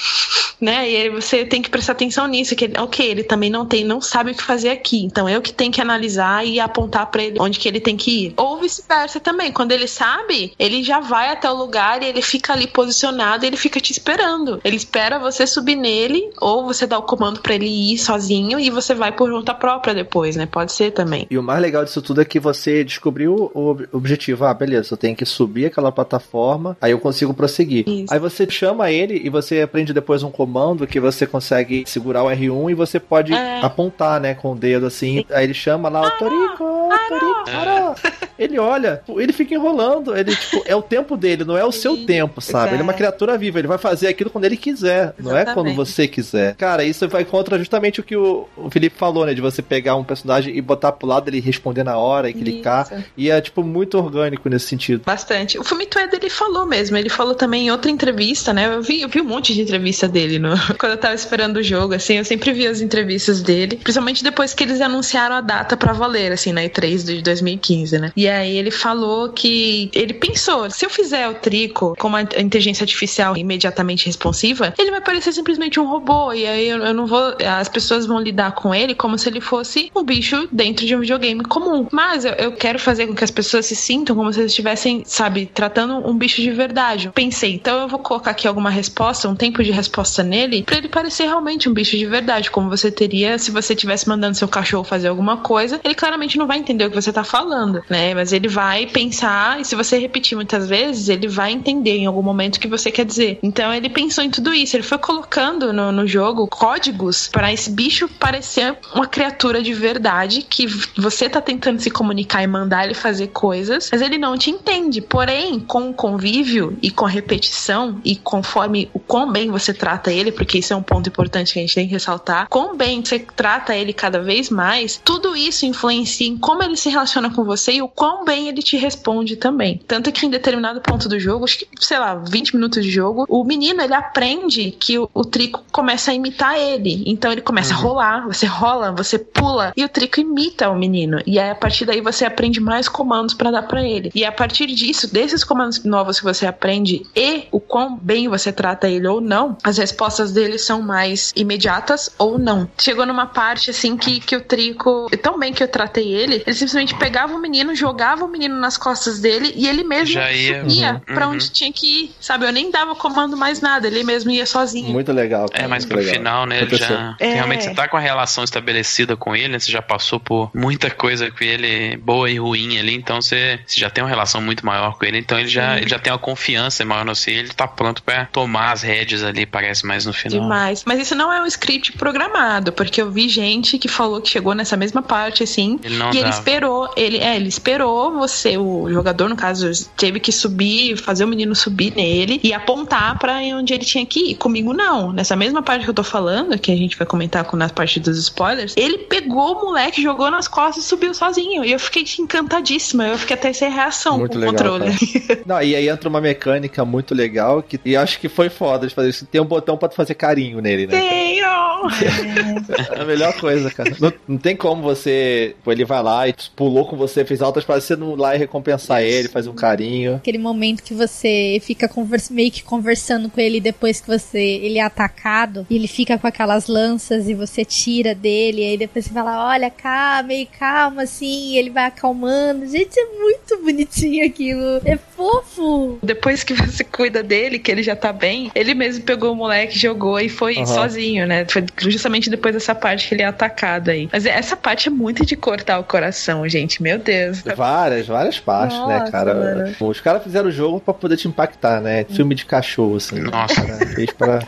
Né? 0.60 0.90
E 0.90 0.96
aí 0.96 1.08
você 1.08 1.46
tem 1.46 1.62
que 1.62 1.70
prestar 1.70 1.92
atenção 1.92 2.26
nisso, 2.26 2.54
que 2.54 2.66
ele, 2.66 2.78
ok, 2.78 3.06
ele 3.10 3.24
também 3.24 3.48
não 3.48 3.64
tem, 3.64 3.82
não 3.82 3.98
sabe 3.98 4.32
o 4.32 4.34
que 4.34 4.42
fazer 4.42 4.68
aqui. 4.68 5.02
Então 5.02 5.26
eu 5.26 5.40
que 5.40 5.54
tenho 5.54 5.72
que 5.72 5.80
analisar 5.80 6.46
e 6.46 6.60
apontar 6.60 7.06
para 7.06 7.22
ele 7.22 7.40
onde 7.40 7.58
que 7.58 7.66
ele 7.66 7.80
tem 7.80 7.96
que 7.96 8.26
ir. 8.26 8.34
Ou 8.36 8.58
vice-versa 8.58 9.18
também. 9.20 9.52
Quando 9.52 9.72
ele 9.72 9.88
sabe, 9.88 10.49
ele 10.58 10.82
já 10.82 11.00
vai 11.00 11.30
até 11.30 11.50
o 11.50 11.56
lugar 11.56 12.02
e 12.02 12.06
ele 12.06 12.22
fica 12.22 12.52
ali 12.52 12.66
posicionado 12.66 13.44
e 13.44 13.48
ele 13.48 13.56
fica 13.56 13.80
te 13.80 13.92
esperando. 13.92 14.60
Ele 14.64 14.76
espera 14.76 15.18
você 15.18 15.46
subir 15.46 15.76
nele, 15.76 16.30
ou 16.40 16.64
você 16.64 16.86
dá 16.86 16.98
o 16.98 17.02
comando 17.02 17.40
para 17.40 17.54
ele 17.54 17.92
ir 17.92 17.98
sozinho 17.98 18.58
e 18.58 18.70
você 18.70 18.94
vai 18.94 19.12
por 19.12 19.30
conta 19.30 19.54
própria 19.54 19.94
depois, 19.94 20.36
né? 20.36 20.46
Pode 20.46 20.72
ser 20.72 20.90
também. 20.92 21.26
E 21.30 21.38
o 21.38 21.42
mais 21.42 21.60
legal 21.60 21.84
disso 21.84 22.02
tudo 22.02 22.20
é 22.20 22.24
que 22.24 22.40
você 22.40 22.84
descobriu 22.84 23.50
o 23.54 23.76
objetivo. 23.92 24.44
Ah, 24.44 24.54
beleza, 24.54 24.94
eu 24.94 24.98
tenho 24.98 25.16
que 25.16 25.24
subir 25.24 25.66
aquela 25.66 25.92
plataforma, 25.92 26.76
aí 26.80 26.92
eu 26.92 26.98
consigo 26.98 27.34
prosseguir. 27.34 27.88
Isso. 27.88 28.12
Aí 28.12 28.18
você 28.18 28.48
chama 28.50 28.90
ele 28.90 29.20
e 29.24 29.28
você 29.28 29.60
aprende 29.60 29.92
depois 29.92 30.22
um 30.22 30.30
comando 30.30 30.86
que 30.86 31.00
você 31.00 31.26
consegue 31.26 31.84
segurar 31.86 32.24
o 32.24 32.28
R1 32.28 32.70
e 32.70 32.74
você 32.74 32.98
pode 32.98 33.32
é. 33.32 33.60
apontar, 33.60 34.20
né, 34.20 34.34
com 34.34 34.52
o 34.52 34.56
dedo 34.56 34.86
assim. 34.86 35.18
Sim. 35.18 35.26
Aí 35.30 35.44
ele 35.44 35.54
chama 35.54 35.88
lá 35.88 36.02
o 36.02 36.10
Torico, 36.18 36.88
Torico, 37.08 38.29
Ele 38.40 38.58
olha, 38.58 39.02
ele 39.06 39.34
fica 39.34 39.54
enrolando. 39.54 40.16
Ele, 40.16 40.34
tipo, 40.34 40.62
é 40.64 40.74
o 40.74 40.80
tempo 40.80 41.14
dele, 41.14 41.44
não 41.44 41.58
é 41.58 41.64
o 41.64 41.70
seu 41.70 42.06
tempo, 42.06 42.40
sabe? 42.40 42.72
Ele 42.72 42.80
é 42.80 42.82
uma 42.82 42.94
criatura 42.94 43.36
viva, 43.36 43.58
ele 43.58 43.68
vai 43.68 43.76
fazer 43.76 44.08
aquilo 44.08 44.30
quando 44.30 44.46
ele 44.46 44.56
quiser, 44.56 45.14
Exatamente. 45.18 45.22
não 45.22 45.36
é 45.36 45.54
quando 45.54 45.74
você 45.74 46.08
quiser. 46.08 46.54
Cara, 46.56 46.82
isso 46.82 47.06
vai 47.06 47.22
contra 47.22 47.58
justamente 47.58 48.00
o 48.00 48.02
que 48.02 48.16
o, 48.16 48.48
Felipe 48.70 48.96
falou, 48.96 49.26
né? 49.26 49.34
De 49.34 49.42
você 49.42 49.60
pegar 49.60 49.94
um 49.96 50.04
personagem 50.04 50.56
e 50.56 50.60
botar 50.62 50.92
pro 50.92 51.06
lado, 51.06 51.28
ele 51.28 51.38
responder 51.38 51.84
na 51.84 51.98
hora 51.98 52.30
e 52.30 52.32
clicar. 52.32 52.88
Isso. 52.90 53.04
E 53.14 53.30
é, 53.30 53.38
tipo, 53.42 53.62
muito 53.62 53.98
orgânico 53.98 54.48
nesse 54.48 54.68
sentido. 54.68 55.02
Bastante. 55.04 55.58
O 55.58 55.64
Fumito 55.64 55.98
Ed, 55.98 56.16
ele 56.16 56.30
falou 56.30 56.64
mesmo. 56.64 56.96
Ele 56.96 57.10
falou 57.10 57.34
também 57.34 57.66
em 57.66 57.70
outra 57.70 57.90
entrevista, 57.90 58.54
né? 58.54 58.74
Eu 58.74 58.82
vi, 58.82 59.02
eu 59.02 59.08
vi 59.08 59.20
um 59.20 59.24
monte 59.24 59.52
de 59.52 59.60
entrevista 59.60 60.08
dele 60.08 60.38
no... 60.38 60.54
quando 60.80 60.92
eu 60.92 60.98
tava 60.98 61.14
esperando 61.14 61.58
o 61.58 61.62
jogo, 61.62 61.92
assim. 61.92 62.14
Eu 62.14 62.24
sempre 62.24 62.52
vi 62.52 62.66
as 62.66 62.80
entrevistas 62.80 63.42
dele. 63.42 63.76
Principalmente 63.76 64.24
depois 64.24 64.54
que 64.54 64.64
eles 64.64 64.80
anunciaram 64.80 65.36
a 65.36 65.40
data 65.42 65.76
pra 65.76 65.92
valer, 65.92 66.32
assim, 66.32 66.52
na 66.52 66.62
E3 66.62 67.04
de 67.04 67.22
2015, 67.22 67.98
né? 67.98 68.12
E 68.16 68.29
aí 68.30 68.56
ele 68.56 68.70
falou 68.70 69.30
que 69.30 69.90
ele 69.94 70.14
pensou: 70.14 70.70
se 70.70 70.84
eu 70.84 70.90
fizer 70.90 71.28
o 71.28 71.34
Trico 71.34 71.94
com 71.98 72.08
uma 72.08 72.22
inteligência 72.22 72.84
artificial 72.84 73.36
imediatamente 73.36 74.06
responsiva, 74.06 74.74
ele 74.78 74.90
vai 74.90 75.00
parecer 75.00 75.32
simplesmente 75.32 75.78
um 75.78 75.86
robô. 75.86 76.32
E 76.32 76.46
aí 76.46 76.68
eu, 76.68 76.94
não 76.94 77.06
vou. 77.06 77.34
As 77.46 77.68
pessoas 77.68 78.06
vão 78.06 78.20
lidar 78.20 78.52
com 78.52 78.74
ele 78.74 78.94
como 78.94 79.18
se 79.18 79.28
ele 79.28 79.40
fosse 79.40 79.90
um 79.94 80.02
bicho 80.02 80.48
dentro 80.50 80.86
de 80.86 80.94
um 80.94 81.00
videogame 81.00 81.42
comum. 81.44 81.86
Mas 81.90 82.24
eu, 82.24 82.32
eu 82.32 82.52
quero 82.52 82.78
fazer 82.78 83.06
com 83.06 83.14
que 83.14 83.24
as 83.24 83.30
pessoas 83.30 83.66
se 83.66 83.76
sintam 83.76 84.14
como 84.16 84.32
se 84.32 84.40
eles 84.40 84.52
estivessem, 84.52 85.02
sabe, 85.06 85.46
tratando 85.46 86.06
um 86.08 86.16
bicho 86.16 86.40
de 86.40 86.50
verdade. 86.50 87.10
Pensei, 87.14 87.54
então 87.54 87.80
eu 87.80 87.88
vou 87.88 87.98
colocar 87.98 88.30
aqui 88.30 88.46
alguma 88.46 88.70
resposta, 88.70 89.28
um 89.28 89.34
tempo 89.34 89.62
de 89.62 89.70
resposta 89.70 90.22
nele, 90.22 90.62
para 90.62 90.76
ele 90.76 90.88
parecer 90.88 91.24
realmente 91.24 91.68
um 91.68 91.72
bicho 91.72 91.96
de 91.96 92.06
verdade, 92.06 92.50
como 92.50 92.68
você 92.68 92.90
teria 92.90 93.38
se 93.38 93.50
você 93.50 93.74
estivesse 93.74 94.08
mandando 94.08 94.36
seu 94.36 94.48
cachorro 94.48 94.84
fazer 94.84 95.08
alguma 95.08 95.38
coisa. 95.38 95.80
Ele 95.82 95.94
claramente 95.94 96.38
não 96.38 96.46
vai 96.46 96.58
entender 96.58 96.84
o 96.84 96.90
que 96.90 97.00
você 97.00 97.12
tá 97.12 97.24
falando, 97.24 97.82
né? 97.88 98.10
Mas 98.20 98.34
ele 98.34 98.48
vai 98.48 98.86
pensar, 98.86 99.58
e 99.60 99.64
se 99.64 99.74
você 99.74 99.98
repetir 99.98 100.36
muitas 100.36 100.68
vezes, 100.68 101.08
ele 101.08 101.26
vai 101.26 101.52
entender 101.52 101.96
em 101.96 102.04
algum 102.04 102.20
momento 102.20 102.56
o 102.56 102.60
que 102.60 102.68
você 102.68 102.90
quer 102.90 103.06
dizer. 103.06 103.38
Então 103.42 103.72
ele 103.72 103.88
pensou 103.88 104.22
em 104.22 104.30
tudo 104.30 104.52
isso, 104.52 104.76
ele 104.76 104.82
foi 104.82 104.98
colocando 104.98 105.72
no, 105.72 105.90
no 105.90 106.06
jogo 106.06 106.46
códigos 106.46 107.28
para 107.28 107.50
esse 107.50 107.70
bicho 107.70 108.08
parecer 108.08 108.76
uma 108.94 109.06
criatura 109.06 109.62
de 109.62 109.72
verdade 109.72 110.42
que 110.42 110.66
você 110.98 111.30
tá 111.30 111.40
tentando 111.40 111.80
se 111.80 111.90
comunicar 111.90 112.42
e 112.42 112.46
mandar 112.46 112.84
ele 112.84 112.92
fazer 112.92 113.28
coisas, 113.28 113.88
mas 113.90 114.02
ele 114.02 114.18
não 114.18 114.36
te 114.36 114.50
entende. 114.50 115.00
Porém, 115.00 115.58
com 115.58 115.88
o 115.88 115.94
convívio 115.94 116.76
e 116.82 116.90
com 116.90 117.06
a 117.06 117.08
repetição 117.08 117.98
e 118.04 118.16
conforme 118.16 118.90
o 118.92 118.98
quão 118.98 119.32
bem 119.32 119.50
você 119.50 119.72
trata 119.72 120.12
ele, 120.12 120.30
porque 120.30 120.58
isso 120.58 120.74
é 120.74 120.76
um 120.76 120.82
ponto 120.82 121.08
importante 121.08 121.54
que 121.54 121.58
a 121.58 121.62
gente 121.62 121.74
tem 121.74 121.86
que 121.86 121.94
ressaltar, 121.94 122.48
quão 122.50 122.76
bem 122.76 123.02
você 123.02 123.18
trata 123.18 123.74
ele 123.74 123.94
cada 123.94 124.20
vez 124.20 124.50
mais, 124.50 125.00
tudo 125.02 125.34
isso 125.34 125.64
influencia 125.64 126.28
em 126.28 126.36
como 126.36 126.62
ele 126.62 126.76
se 126.76 126.90
relaciona 126.90 127.30
com 127.30 127.44
você 127.44 127.72
e 127.72 127.82
o 127.82 127.88
quão 127.88 128.09
bem 128.24 128.48
ele 128.48 128.62
te 128.62 128.76
responde 128.76 129.36
também. 129.36 129.80
Tanto 129.86 130.12
que 130.12 130.26
em 130.26 130.30
determinado 130.30 130.80
ponto 130.80 131.08
do 131.08 131.18
jogo, 131.18 131.44
acho 131.44 131.58
que, 131.58 131.68
sei 131.80 131.98
lá, 131.98 132.14
20 132.14 132.54
minutos 132.54 132.84
de 132.84 132.90
jogo, 132.90 133.24
o 133.28 133.44
menino 133.44 133.82
ele 133.82 133.94
aprende 133.94 134.70
que 134.72 134.98
o, 134.98 135.08
o 135.12 135.24
Trico 135.24 135.64
começa 135.70 136.10
a 136.10 136.14
imitar 136.14 136.58
ele. 136.58 137.02
Então 137.06 137.30
ele 137.32 137.40
começa 137.40 137.74
uhum. 137.74 137.80
a 137.80 137.82
rolar, 137.82 138.26
você 138.26 138.46
rola, 138.46 138.92
você 138.92 139.18
pula 139.18 139.72
e 139.76 139.84
o 139.84 139.88
Trico 139.88 140.20
imita 140.20 140.70
o 140.70 140.78
menino. 140.78 141.20
E 141.26 141.38
aí 141.38 141.50
a 141.50 141.54
partir 141.54 141.84
daí 141.84 142.00
você 142.00 142.24
aprende 142.24 142.60
mais 142.60 142.88
comandos 142.88 143.34
para 143.34 143.50
dar 143.50 143.62
para 143.62 143.82
ele. 143.82 144.10
E 144.14 144.24
a 144.24 144.32
partir 144.32 144.66
disso, 144.66 145.12
desses 145.12 145.44
comandos 145.44 145.82
novos 145.84 146.18
que 146.18 146.24
você 146.24 146.46
aprende 146.46 147.06
e 147.14 147.44
o 147.50 147.60
quão 147.60 147.96
bem 147.96 148.28
você 148.28 148.52
trata 148.52 148.88
ele 148.88 149.06
ou 149.06 149.20
não, 149.20 149.56
as 149.62 149.78
respostas 149.78 150.32
dele 150.32 150.58
são 150.58 150.82
mais 150.82 151.32
imediatas 151.36 152.10
ou 152.18 152.38
não. 152.38 152.68
Chegou 152.78 153.06
numa 153.06 153.26
parte 153.26 153.70
assim 153.70 153.96
que, 153.96 154.20
que 154.20 154.36
o 154.36 154.40
Trico, 154.40 155.08
tão 155.22 155.38
bem 155.38 155.52
que 155.52 155.62
eu 155.62 155.68
tratei 155.68 156.12
ele, 156.12 156.42
ele 156.46 156.54
simplesmente 156.54 156.94
pegava 156.96 157.34
o 157.34 157.40
menino, 157.40 157.74
jogava 157.74 157.89
o 158.24 158.28
menino 158.28 158.58
nas 158.58 158.76
costas 158.76 159.20
dele 159.20 159.52
e 159.54 159.68
ele 159.68 159.84
mesmo 159.84 160.14
Já 160.14 160.32
ia, 160.32 160.64
ia 160.66 160.92
uhum. 160.92 161.00
pra 161.00 161.28
onde 161.28 161.50
tinha 161.50 161.72
que 161.72 162.04
ir, 162.04 162.14
sabe? 162.20 162.46
Eu 162.46 162.52
nem 162.52 162.70
dava 162.70 162.94
comando 162.94 163.36
mais 163.36 163.60
nada, 163.60 163.86
ele 163.86 164.02
mesmo 164.02 164.30
ia 164.30 164.46
sozinho. 164.46 164.90
Muito 164.90 165.12
legal. 165.12 165.48
Cara, 165.48 165.64
é, 165.64 165.66
mas 165.66 165.84
pro 165.84 165.98
legal. 165.98 166.14
final, 166.14 166.46
né, 166.46 166.62
ele 166.62 166.76
já. 166.76 167.16
É. 167.18 167.34
Realmente 167.34 167.64
você 167.64 167.74
tá 167.74 167.88
com 167.88 167.96
a 167.96 168.00
relação 168.00 168.42
estabelecida 168.42 169.16
com 169.16 169.36
ele, 169.36 169.48
né, 169.48 169.58
você 169.58 169.70
já 169.70 169.82
passou 169.82 170.18
por 170.18 170.50
muita 170.54 170.90
coisa 170.90 171.30
com 171.30 171.44
ele, 171.44 171.96
boa 171.98 172.30
e 172.30 172.38
ruim 172.38 172.78
ali, 172.78 172.94
então 172.94 173.20
você, 173.20 173.60
você 173.66 173.80
já 173.80 173.90
tem 173.90 174.02
uma 174.02 174.10
relação 174.10 174.40
muito 174.40 174.64
maior 174.64 174.96
com 174.96 175.04
ele, 175.04 175.18
então 175.18 175.38
ele 175.38 175.48
já, 175.48 175.76
ele 175.76 175.88
já 175.88 175.98
tem 175.98 176.12
uma 176.12 176.18
confiança 176.18 176.84
maior 176.84 177.04
no 177.04 177.14
você, 177.14 177.30
ele 177.32 177.48
tá 177.48 177.66
pronto 177.68 178.02
para 178.02 178.26
tomar 178.26 178.72
as 178.72 178.82
rédeas 178.82 179.22
ali, 179.22 179.46
parece 179.46 179.86
mais 179.86 180.06
no 180.06 180.12
final. 180.12 180.40
Demais. 180.40 180.84
Mas 180.84 181.00
isso 181.00 181.14
não 181.14 181.32
é 181.32 181.42
um 181.42 181.46
script 181.46 181.92
programado, 181.92 182.72
porque 182.72 183.00
eu 183.00 183.10
vi 183.10 183.28
gente 183.28 183.78
que 183.78 183.88
falou 183.88 184.20
que 184.20 184.28
chegou 184.28 184.54
nessa 184.54 184.76
mesma 184.76 185.02
parte, 185.02 185.42
assim, 185.42 185.78
ele 185.82 185.96
e 186.14 186.18
ele 186.18 186.28
esperou, 186.28 186.92
ele, 186.96 187.18
é, 187.18 187.36
ele 187.36 187.48
esperou 187.48 187.79
você, 187.86 188.56
o 188.56 188.90
jogador, 188.90 189.28
no 189.28 189.36
caso, 189.36 189.70
teve 189.96 190.20
que 190.20 190.32
subir, 190.32 190.96
fazer 190.96 191.24
o 191.24 191.28
menino 191.28 191.54
subir 191.54 191.94
nele 191.94 192.40
e 192.42 192.52
apontar 192.52 193.18
para 193.18 193.38
onde 193.54 193.74
ele 193.74 193.84
tinha 193.84 194.04
que 194.04 194.30
ir. 194.30 194.34
Comigo 194.34 194.72
não. 194.72 195.12
Nessa 195.12 195.36
mesma 195.36 195.62
parte 195.62 195.84
que 195.84 195.90
eu 195.90 195.94
tô 195.94 196.04
falando, 196.04 196.58
que 196.58 196.72
a 196.72 196.76
gente 196.76 196.96
vai 196.96 197.06
comentar 197.06 197.44
com 197.44 197.56
nas 197.56 197.72
partes 197.72 198.02
dos 198.02 198.18
spoilers, 198.18 198.74
ele 198.76 198.98
pegou 198.98 199.52
o 199.52 199.64
moleque, 199.66 200.02
jogou 200.02 200.30
nas 200.30 200.48
costas 200.48 200.84
e 200.84 200.86
subiu 200.86 201.14
sozinho. 201.14 201.64
E 201.64 201.72
eu 201.72 201.78
fiquei 201.78 202.04
encantadíssima. 202.18 203.06
Eu 203.06 203.18
fiquei 203.18 203.36
até 203.36 203.52
sem 203.52 203.70
reação 203.70 204.18
muito 204.18 204.32
com 204.32 204.38
legal, 204.38 204.54
o 204.54 204.78
controle. 204.78 204.94
Não, 205.46 205.62
e 205.62 205.74
aí 205.74 205.88
entra 205.88 206.08
uma 206.08 206.20
mecânica 206.20 206.84
muito 206.84 207.14
legal 207.14 207.62
que 207.62 207.80
e 207.84 207.96
acho 207.96 208.20
que 208.20 208.28
foi 208.28 208.48
foda 208.48 208.86
de 208.86 208.94
fazer 208.94 209.10
isso. 209.10 209.26
Tem 209.26 209.40
um 209.40 209.44
botão 209.44 209.76
pra 209.76 209.88
tu 209.88 209.94
fazer 209.94 210.14
carinho 210.14 210.60
nele, 210.60 210.86
né? 210.86 211.00
Tenho! 211.00 211.46
é 212.94 213.00
a 213.00 213.04
melhor 213.04 213.32
coisa, 213.34 213.70
cara. 213.70 213.94
Não, 213.98 214.12
não 214.28 214.38
tem 214.38 214.54
como 214.54 214.82
você. 214.82 215.54
Ele 215.66 215.84
vai 215.84 216.02
lá 216.02 216.28
e 216.28 216.34
pulou 216.54 216.86
com 216.86 216.96
você, 216.96 217.24
fez 217.24 217.40
altas 217.40 217.64
para 217.70 217.80
você 217.80 217.94
não 217.94 218.14
ir 218.14 218.16
lá 218.16 218.34
e 218.34 218.38
recompensar 218.38 219.00
ele, 219.00 219.28
faz 219.28 219.46
um 219.46 219.54
carinho. 219.54 220.16
Aquele 220.16 220.38
momento 220.38 220.82
que 220.82 220.92
você 220.92 221.60
fica 221.62 221.86
conversa, 221.86 222.34
meio 222.34 222.50
que 222.50 222.64
conversando 222.64 223.30
com 223.30 223.40
ele 223.40 223.60
depois 223.60 224.00
que 224.00 224.08
você 224.08 224.40
ele 224.40 224.78
é 224.78 224.82
atacado 224.82 225.64
e 225.70 225.76
ele 225.76 225.86
fica 225.86 226.18
com 226.18 226.26
aquelas 226.26 226.66
lanças 226.66 227.28
e 227.28 227.34
você 227.34 227.64
tira 227.64 228.12
dele, 228.12 228.62
e 228.62 228.70
aí 228.70 228.76
depois 228.76 229.04
você 229.04 229.12
fala, 229.12 229.50
olha, 229.50 229.70
calma, 229.70 230.24
meio 230.24 230.48
calma, 230.58 231.02
assim, 231.02 231.52
e 231.52 231.58
ele 231.58 231.70
vai 231.70 231.84
acalmando. 231.84 232.66
Gente, 232.66 232.98
é 232.98 233.06
muito 233.06 233.62
bonitinho 233.62 234.26
aquilo. 234.26 234.80
É 234.84 234.96
fofo. 234.96 235.98
Depois 236.02 236.42
que 236.42 236.54
você 236.54 236.82
cuida 236.82 237.22
dele, 237.22 237.60
que 237.60 237.70
ele 237.70 237.84
já 237.84 237.94
tá 237.94 238.12
bem, 238.12 238.50
ele 238.52 238.74
mesmo 238.74 239.04
pegou 239.04 239.32
o 239.32 239.36
moleque, 239.36 239.78
jogou 239.78 240.18
e 240.18 240.28
foi 240.28 240.56
uhum. 240.56 240.66
sozinho, 240.66 241.24
né? 241.24 241.46
Foi 241.48 241.64
justamente 241.78 242.28
depois 242.28 242.52
dessa 242.52 242.74
parte 242.74 243.06
que 243.06 243.14
ele 243.14 243.22
é 243.22 243.26
atacado 243.26 243.90
aí. 243.90 244.08
Mas 244.12 244.26
essa 244.26 244.56
parte 244.56 244.88
é 244.88 244.90
muito 244.90 245.24
de 245.24 245.36
cortar 245.36 245.78
o 245.78 245.84
coração, 245.84 246.48
gente. 246.48 246.82
Meu 246.82 246.98
Deus. 246.98 247.42
Várias, 247.60 248.06
várias 248.06 248.40
partes, 248.40 248.78
né, 248.78 248.84
Nossa, 248.84 249.04
né, 249.04 249.10
cara? 249.10 249.34
Mano. 249.34 249.74
Os 249.80 250.00
caras 250.00 250.22
fizeram 250.22 250.48
o 250.48 250.50
jogo 250.50 250.80
pra 250.80 250.94
poder 250.94 251.18
te 251.18 251.28
impactar, 251.28 251.78
né? 251.78 252.04
Filme 252.04 252.34
de 252.34 252.46
cachorro, 252.46 252.96
assim. 252.96 253.20
Nossa. 253.20 253.54
Cara, 253.54 253.86
fez 253.86 254.10
pra. 254.14 254.38